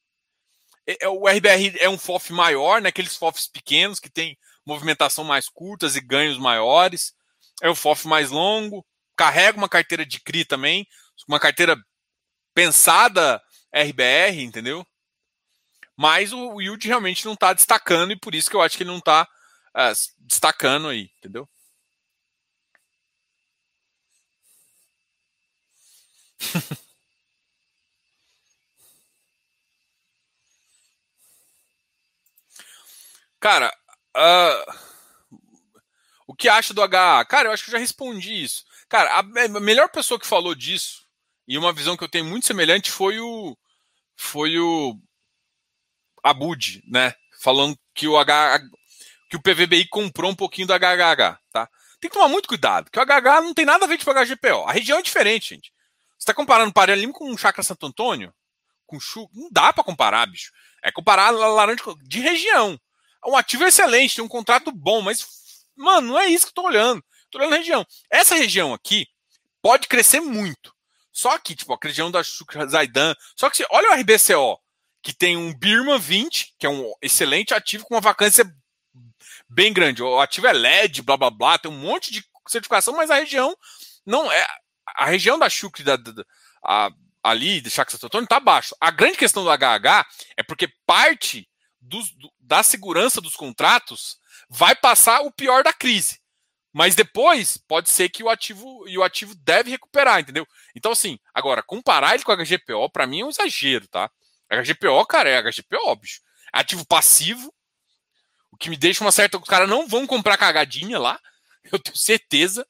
É, 0.86 1.06
é, 1.06 1.10
o 1.10 1.28
RBR 1.28 1.76
é 1.80 1.90
um 1.90 1.98
FOF 1.98 2.32
maior, 2.32 2.80
né? 2.82 2.90
Aqueles 2.90 3.16
FOFs 3.16 3.48
pequenos 3.48 4.00
que 4.00 4.12
tem 4.12 4.38
movimentação 4.64 5.24
mais 5.24 5.50
curtas 5.50 5.96
e 5.96 6.02
ganhos 6.02 6.38
maiores. 6.38 7.14
É 7.64 7.70
o 7.70 7.76
FOF 7.76 8.08
mais 8.08 8.30
longo, 8.30 8.86
carrega 9.16 9.58
uma 9.58 9.68
carteira 9.68 10.06
de 10.06 10.20
CRI 10.20 10.46
também, 10.46 10.88
uma 11.28 11.40
carteira 11.40 11.76
pensada 12.60 13.42
RBR, 13.74 14.44
entendeu? 14.44 14.86
Mas 15.96 16.34
o 16.34 16.60
yield 16.60 16.86
realmente 16.86 17.24
não 17.26 17.34
está 17.34 17.54
destacando 17.54 18.12
e 18.12 18.20
por 18.20 18.36
isso 18.36 18.50
que 18.50 18.56
eu 18.56 18.62
acho 18.62 18.76
que 18.76 18.84
ele 18.84 18.90
não 18.92 18.98
está 18.98 19.26
é, 19.76 19.94
destacando 20.18 20.90
aí, 20.90 21.10
entendeu? 21.18 21.48
Cara, 33.40 33.74
uh, 34.18 34.74
o 36.28 36.36
que 36.36 36.50
acha 36.50 36.74
do 36.74 36.82
HA? 36.82 37.24
Cara, 37.26 37.48
eu 37.48 37.54
acho 37.54 37.64
que 37.64 37.70
eu 37.70 37.74
já 37.74 37.78
respondi 37.78 38.44
isso. 38.44 38.66
Cara, 38.90 39.20
a 39.20 39.24
melhor 39.62 39.90
pessoa 39.90 40.20
que 40.20 40.28
falou 40.28 40.54
disso 40.54 41.09
e 41.50 41.58
uma 41.58 41.74
visão 41.74 41.98
que 41.98 42.04
eu 42.04 42.10
tenho 42.10 42.26
muito 42.26 42.46
semelhante 42.46 42.92
foi 42.92 43.20
o 43.20 43.58
foi 44.16 44.60
o 44.60 44.96
Abud, 46.24 46.84
né? 46.88 47.16
Falando 47.42 47.78
que 47.96 48.08
o 48.08 48.18
H 48.18 48.62
que 49.30 49.36
o 49.36 49.42
PVBI 49.42 49.88
comprou 49.88 50.32
um 50.32 50.36
pouquinho 50.36 50.68
do 50.68 50.74
HHH, 50.74 51.40
tá? 51.52 51.70
tem 52.00 52.10
que 52.10 52.16
tomar 52.16 52.30
muito 52.30 52.48
cuidado, 52.48 52.90
que 52.90 53.00
o 53.00 53.02
HH 53.02 53.42
não 53.42 53.54
tem 53.54 53.66
nada 53.66 53.86
a 53.86 53.88
ver 53.88 54.04
com 54.04 54.10
o 54.10 54.14
HGPO. 54.14 54.68
A 54.68 54.72
região 54.72 55.00
é 55.00 55.02
diferente, 55.02 55.56
gente. 55.56 55.74
Você 56.18 56.24
está 56.24 56.34
comparando 56.34 56.74
Parelha 56.74 57.00
Lima 57.00 57.14
com 57.14 57.32
o 57.32 57.38
Chacra 57.38 57.64
Santo 57.64 57.86
Antônio? 57.86 58.34
Com 58.86 59.00
Chu? 59.00 59.30
Não 59.34 59.50
dá 59.52 59.74
para 59.74 59.84
comparar, 59.84 60.26
bicho. 60.26 60.52
É 60.84 60.92
comparar 60.92 61.32
laranja 61.32 61.84
de 62.04 62.20
região. 62.20 62.80
Um 63.26 63.36
ativo 63.36 63.66
excelente, 63.66 64.16
tem 64.16 64.24
um 64.24 64.30
contrato 64.30 64.72
bom, 64.72 65.02
mas, 65.02 65.28
mano, 65.76 66.10
não 66.10 66.20
é 66.20 66.28
isso 66.28 66.46
que 66.46 66.52
eu 66.52 66.64
tô 66.64 66.68
olhando. 66.68 67.04
Tô 67.30 67.38
olhando 67.38 67.54
a 67.54 67.58
região. 67.58 67.86
Essa 68.10 68.36
região 68.36 68.74
aqui 68.74 69.06
pode 69.62 69.88
crescer 69.88 70.22
muito. 70.22 70.74
Só 71.12 71.38
que, 71.38 71.56
tipo, 71.56 71.74
a 71.74 71.78
região 71.82 72.12
da 72.12 72.22
Zaidan. 72.22 73.16
Só 73.36 73.50
que 73.50 73.66
olha 73.70 73.92
o 73.92 74.00
RBCO, 74.00 74.60
que 75.02 75.14
tem 75.14 75.38
um 75.38 75.54
Birma 75.54 75.98
20, 75.98 76.56
que 76.58 76.66
é 76.66 76.70
um 76.70 76.94
excelente 77.02 77.54
ativo 77.54 77.86
com 77.86 77.96
uma 77.96 78.02
vacância 78.02 78.46
bem 79.50 79.74
grande. 79.74 80.04
O 80.04 80.20
ativo 80.20 80.48
é 80.48 80.54
LED, 80.54 81.02
blá 81.02 81.18
blá 81.18 81.30
blá, 81.30 81.58
tem 81.58 81.72
um 81.72 81.80
monte 81.80 82.12
de 82.12 82.24
certificação, 82.48 82.96
mas 82.96 83.10
a 83.10 83.16
região 83.16 83.56
não 84.06 84.32
é. 84.32 84.46
A 84.96 85.06
região 85.06 85.38
da 85.38 85.50
Chucre 85.50 85.84
da, 85.84 85.96
da 85.96 86.12
a, 86.64 86.90
ali, 87.24 87.62
de 87.62 87.70
Antônio, 88.04 88.24
está 88.24 88.38
abaixo. 88.38 88.76
A 88.80 88.92
grande 88.92 89.18
questão 89.18 89.44
do 89.44 89.50
HH 89.50 90.06
é 90.38 90.44
porque 90.44 90.68
parte 90.86 91.48
dos, 91.80 92.12
do, 92.12 92.32
da 92.40 92.64
segurança 92.64 93.22
dos 93.22 93.36
contratos 93.36 94.18
vai 94.50 94.76
passar 94.76 95.22
o 95.22 95.32
pior 95.32 95.64
da 95.64 95.74
crise. 95.74 96.20
Mas 96.72 96.96
depois 96.96 97.58
pode 97.58 97.90
ser 97.90 98.10
que 98.10 98.24
o 98.24 98.30
ativo 98.30 98.88
e 98.88 98.98
o 98.98 99.04
ativo 99.04 99.34
deve 99.36 99.72
recuperar, 99.72 100.20
entendeu? 100.20 100.48
Então, 100.76 100.92
assim, 100.92 101.18
agora, 101.34 101.64
comparar 101.64 102.14
ele 102.14 102.24
com 102.24 102.32
a 102.32 102.38
HGPO, 102.38 102.90
para 102.92 103.08
mim 103.08 103.22
é 103.22 103.26
um 103.26 103.30
exagero, 103.30 103.88
tá? 103.88 104.10
A 104.50 104.62
HGPO, 104.62 105.06
cara, 105.06 105.30
é 105.30 105.38
a 105.38 105.42
HGPO, 105.42 105.96
bicho. 105.96 106.22
É 106.54 106.60
ativo 106.60 106.86
passivo, 106.86 107.54
o 108.52 108.58
que 108.58 108.70
me 108.70 108.78
deixa 108.78 109.04
uma 109.04 109.12
certa. 109.12 109.38
Os 109.38 109.48
caras 109.48 109.70
não 109.70 109.88
vão 109.88 110.06
comprar 110.06 110.38
cagadinha 110.38 111.00
lá, 111.00 111.20
eu 111.72 111.80
tenho 111.80 111.98
certeza. 111.98 112.68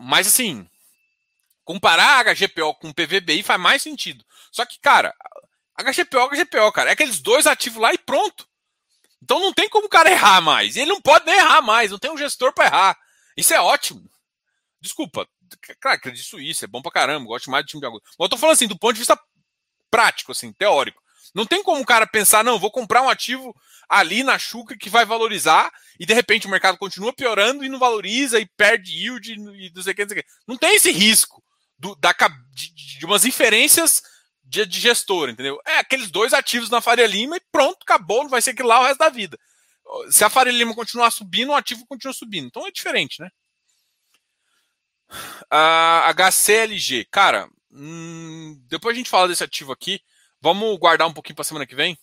Mas, 0.00 0.26
assim, 0.26 0.68
comparar 1.64 2.26
a 2.26 2.34
HGPO 2.34 2.74
com 2.76 2.88
o 2.88 2.94
PVBI 2.94 3.42
faz 3.42 3.60
mais 3.60 3.82
sentido. 3.82 4.24
Só 4.50 4.64
que, 4.64 4.80
cara, 4.80 5.14
HGPO, 5.78 6.30
HGPO, 6.30 6.72
cara, 6.72 6.90
é 6.90 6.92
aqueles 6.94 7.20
dois 7.20 7.46
ativos 7.46 7.80
lá 7.80 7.92
e 7.92 7.98
pronto. 7.98 8.48
Então 9.22 9.40
não 9.40 9.52
tem 9.52 9.68
como 9.68 9.86
o 9.86 9.90
cara 9.90 10.10
errar 10.10 10.40
mais. 10.40 10.76
Ele 10.76 10.90
não 10.90 11.00
pode 11.00 11.26
nem 11.26 11.36
errar 11.36 11.62
mais, 11.62 11.90
não 11.90 11.98
tem 11.98 12.10
um 12.10 12.18
gestor 12.18 12.52
para 12.52 12.66
errar. 12.66 12.98
Isso 13.36 13.52
é 13.52 13.60
ótimo. 13.60 14.08
Desculpa, 14.80 15.26
claro, 15.80 15.98
acredito 15.98 16.38
isso, 16.38 16.64
é 16.64 16.68
bom 16.68 16.82
pra 16.82 16.92
caramba, 16.92 17.26
gosto 17.26 17.50
mais 17.50 17.64
do 17.64 17.68
time 17.68 17.80
de 17.80 17.86
agulha. 17.86 18.02
Mas 18.18 18.26
eu 18.26 18.28
tô 18.28 18.36
falando 18.36 18.54
assim, 18.54 18.68
do 18.68 18.78
ponto 18.78 18.92
de 18.92 19.00
vista 19.00 19.18
prático, 19.90 20.32
assim, 20.32 20.52
teórico. 20.52 21.02
Não 21.34 21.46
tem 21.46 21.62
como 21.62 21.80
o 21.80 21.86
cara 21.86 22.06
pensar, 22.06 22.44
não, 22.44 22.58
vou 22.58 22.70
comprar 22.70 23.02
um 23.02 23.08
ativo 23.08 23.54
ali 23.88 24.22
na 24.22 24.38
Chuca 24.38 24.76
que 24.76 24.88
vai 24.88 25.04
valorizar 25.04 25.70
e 25.98 26.06
de 26.06 26.14
repente 26.14 26.46
o 26.46 26.50
mercado 26.50 26.78
continua 26.78 27.12
piorando 27.12 27.64
e 27.64 27.68
não 27.68 27.78
valoriza 27.78 28.40
e 28.40 28.46
perde 28.56 28.92
yield 28.92 29.32
e 29.32 29.36
não. 29.36 29.52
Não, 29.74 29.82
sei 29.82 29.92
o 29.92 29.96
que. 29.96 30.24
não 30.46 30.56
tem 30.56 30.76
esse 30.76 30.90
risco 30.90 31.42
do, 31.78 31.94
da, 31.96 32.14
de, 32.52 32.98
de 32.98 33.04
umas 33.04 33.24
inferências 33.24 34.02
de, 34.46 34.64
de, 34.64 34.80
gestor, 34.80 35.28
entendeu? 35.28 35.60
É 35.66 35.78
aqueles 35.78 36.10
dois 36.10 36.32
ativos 36.32 36.70
na 36.70 36.80
Faria 36.80 37.06
Lima 37.06 37.36
e 37.36 37.42
pronto, 37.52 37.78
acabou, 37.82 38.22
não 38.22 38.30
vai 38.30 38.40
ser 38.40 38.50
aquilo 38.50 38.68
lá 38.68 38.80
o 38.80 38.84
resto 38.84 38.98
da 38.98 39.08
vida. 39.08 39.38
Se 40.10 40.24
a 40.24 40.30
Faria 40.30 40.52
Lima 40.52 40.74
continuar 40.74 41.10
subindo, 41.10 41.50
o 41.50 41.54
ativo 41.54 41.86
continua 41.86 42.14
subindo. 42.14 42.46
Então 42.46 42.66
é 42.66 42.70
diferente, 42.70 43.20
né? 43.20 43.30
A 45.50 46.12
HCLG, 46.12 47.06
cara, 47.10 47.48
hum, 47.70 48.60
depois 48.68 48.94
a 48.94 48.98
gente 48.98 49.10
fala 49.10 49.28
desse 49.28 49.44
ativo 49.44 49.72
aqui. 49.72 50.00
Vamos 50.40 50.78
guardar 50.78 51.08
um 51.08 51.12
pouquinho 51.12 51.36
para 51.36 51.44
semana 51.44 51.66
que 51.66 51.74
vem? 51.74 51.98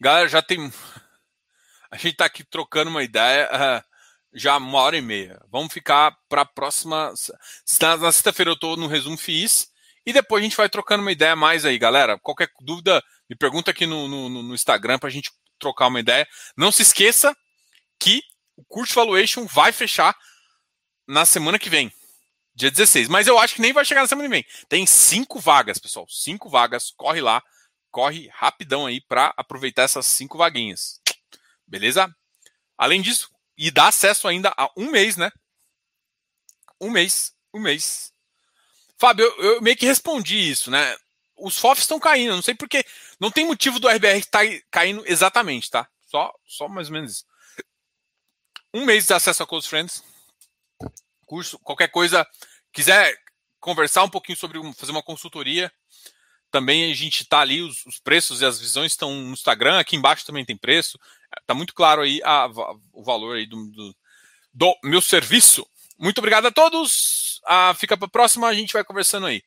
Galera, 0.00 0.28
já 0.28 0.42
tem. 0.42 0.58
A 1.90 1.96
gente 1.96 2.12
está 2.12 2.24
aqui 2.24 2.44
trocando 2.44 2.88
uma 2.90 3.02
ideia 3.02 3.48
uh, 3.52 3.89
já 4.32 4.56
uma 4.56 4.78
hora 4.78 4.96
e 4.96 5.02
meia. 5.02 5.40
Vamos 5.50 5.72
ficar 5.72 6.16
para 6.28 6.42
a 6.42 6.46
próxima. 6.46 7.12
Na 8.00 8.12
sexta-feira 8.12 8.50
eu 8.50 8.54
estou 8.54 8.76
no 8.76 8.86
resumo 8.86 9.16
FIIs 9.16 9.68
e 10.06 10.12
depois 10.12 10.40
a 10.40 10.44
gente 10.44 10.56
vai 10.56 10.68
trocando 10.68 11.02
uma 11.02 11.12
ideia 11.12 11.36
mais 11.36 11.64
aí, 11.64 11.78
galera. 11.78 12.18
Qualquer 12.18 12.48
dúvida, 12.60 13.02
me 13.28 13.36
pergunta 13.36 13.70
aqui 13.70 13.86
no, 13.86 14.08
no, 14.08 14.28
no 14.42 14.54
Instagram 14.54 14.98
para 14.98 15.08
a 15.08 15.12
gente 15.12 15.30
trocar 15.58 15.88
uma 15.88 16.00
ideia. 16.00 16.26
Não 16.56 16.72
se 16.72 16.82
esqueça 16.82 17.36
que 17.98 18.22
o 18.56 18.64
curso 18.64 18.94
Valuation 18.94 19.46
vai 19.46 19.72
fechar 19.72 20.16
na 21.06 21.24
semana 21.24 21.58
que 21.58 21.68
vem, 21.68 21.92
dia 22.54 22.70
16. 22.70 23.08
Mas 23.08 23.26
eu 23.26 23.38
acho 23.38 23.54
que 23.54 23.60
nem 23.60 23.72
vai 23.72 23.84
chegar 23.84 24.02
na 24.02 24.06
semana 24.06 24.28
que 24.28 24.34
vem. 24.34 24.46
Tem 24.68 24.86
cinco 24.86 25.38
vagas, 25.38 25.78
pessoal. 25.78 26.06
Cinco 26.08 26.48
vagas. 26.48 26.92
Corre 26.96 27.20
lá, 27.20 27.42
corre 27.90 28.28
rapidão 28.32 28.86
aí 28.86 29.00
para 29.00 29.34
aproveitar 29.36 29.82
essas 29.82 30.06
cinco 30.06 30.38
vaguinhas. 30.38 31.00
Beleza? 31.66 32.14
Além 32.78 33.02
disso, 33.02 33.28
e 33.60 33.70
dá 33.70 33.88
acesso 33.88 34.26
ainda 34.26 34.50
a 34.56 34.70
um 34.74 34.90
mês, 34.90 35.18
né? 35.18 35.30
Um 36.80 36.90
mês, 36.90 37.34
um 37.52 37.60
mês. 37.60 38.10
Fábio, 38.98 39.26
eu, 39.26 39.56
eu 39.56 39.60
meio 39.60 39.76
que 39.76 39.84
respondi 39.84 40.50
isso, 40.50 40.70
né? 40.70 40.96
Os 41.36 41.58
FOFs 41.58 41.82
estão 41.82 42.00
caindo, 42.00 42.34
não 42.34 42.42
sei 42.42 42.54
porque. 42.54 42.82
Não 43.20 43.30
tem 43.30 43.44
motivo 43.44 43.78
do 43.78 43.86
RBR 43.86 44.16
estar 44.16 44.46
tá 44.46 44.62
caindo 44.70 45.04
exatamente, 45.06 45.68
tá? 45.68 45.86
Só, 46.06 46.32
só 46.46 46.68
mais 46.68 46.88
ou 46.88 46.94
menos 46.94 47.12
isso. 47.12 47.24
Um 48.72 48.86
mês 48.86 49.06
de 49.06 49.12
acesso 49.12 49.42
a 49.42 49.46
Close 49.46 49.68
Friends. 49.68 50.02
Curso, 51.26 51.58
qualquer 51.58 51.88
coisa, 51.88 52.26
quiser 52.72 53.14
conversar 53.60 54.04
um 54.04 54.08
pouquinho 54.08 54.38
sobre 54.38 54.58
fazer 54.72 54.90
uma 54.90 55.02
consultoria, 55.02 55.70
também 56.50 56.90
a 56.90 56.94
gente 56.94 57.22
está 57.22 57.40
ali, 57.40 57.60
os, 57.60 57.84
os, 57.84 57.98
preços 57.98 58.40
e 58.40 58.46
as 58.46 58.58
visões 58.58 58.92
estão 58.92 59.14
no 59.14 59.32
Instagram, 59.32 59.78
aqui 59.78 59.96
embaixo 59.96 60.24
também 60.24 60.46
tem 60.46 60.56
preço. 60.56 60.98
Está 61.38 61.54
muito 61.54 61.74
claro 61.74 62.02
aí 62.02 62.20
a, 62.24 62.44
a, 62.44 62.74
o 62.92 63.04
valor 63.04 63.36
aí 63.36 63.46
do, 63.46 63.56
do, 63.70 63.96
do, 64.52 64.78
meu 64.84 65.00
serviço. 65.00 65.66
Muito 65.98 66.18
obrigado 66.18 66.46
a 66.46 66.52
todos. 66.52 67.40
Ah, 67.46 67.74
fica 67.74 67.96
para 67.96 68.06
a 68.06 68.10
próxima, 68.10 68.48
a 68.48 68.54
gente 68.54 68.72
vai 68.72 68.84
conversando 68.84 69.26
aí. 69.26 69.42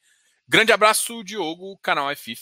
Grande 0.47 0.71
abraço, 0.71 1.23
Diogo, 1.23 1.77
canal 1.79 2.13
FIF. 2.15 2.41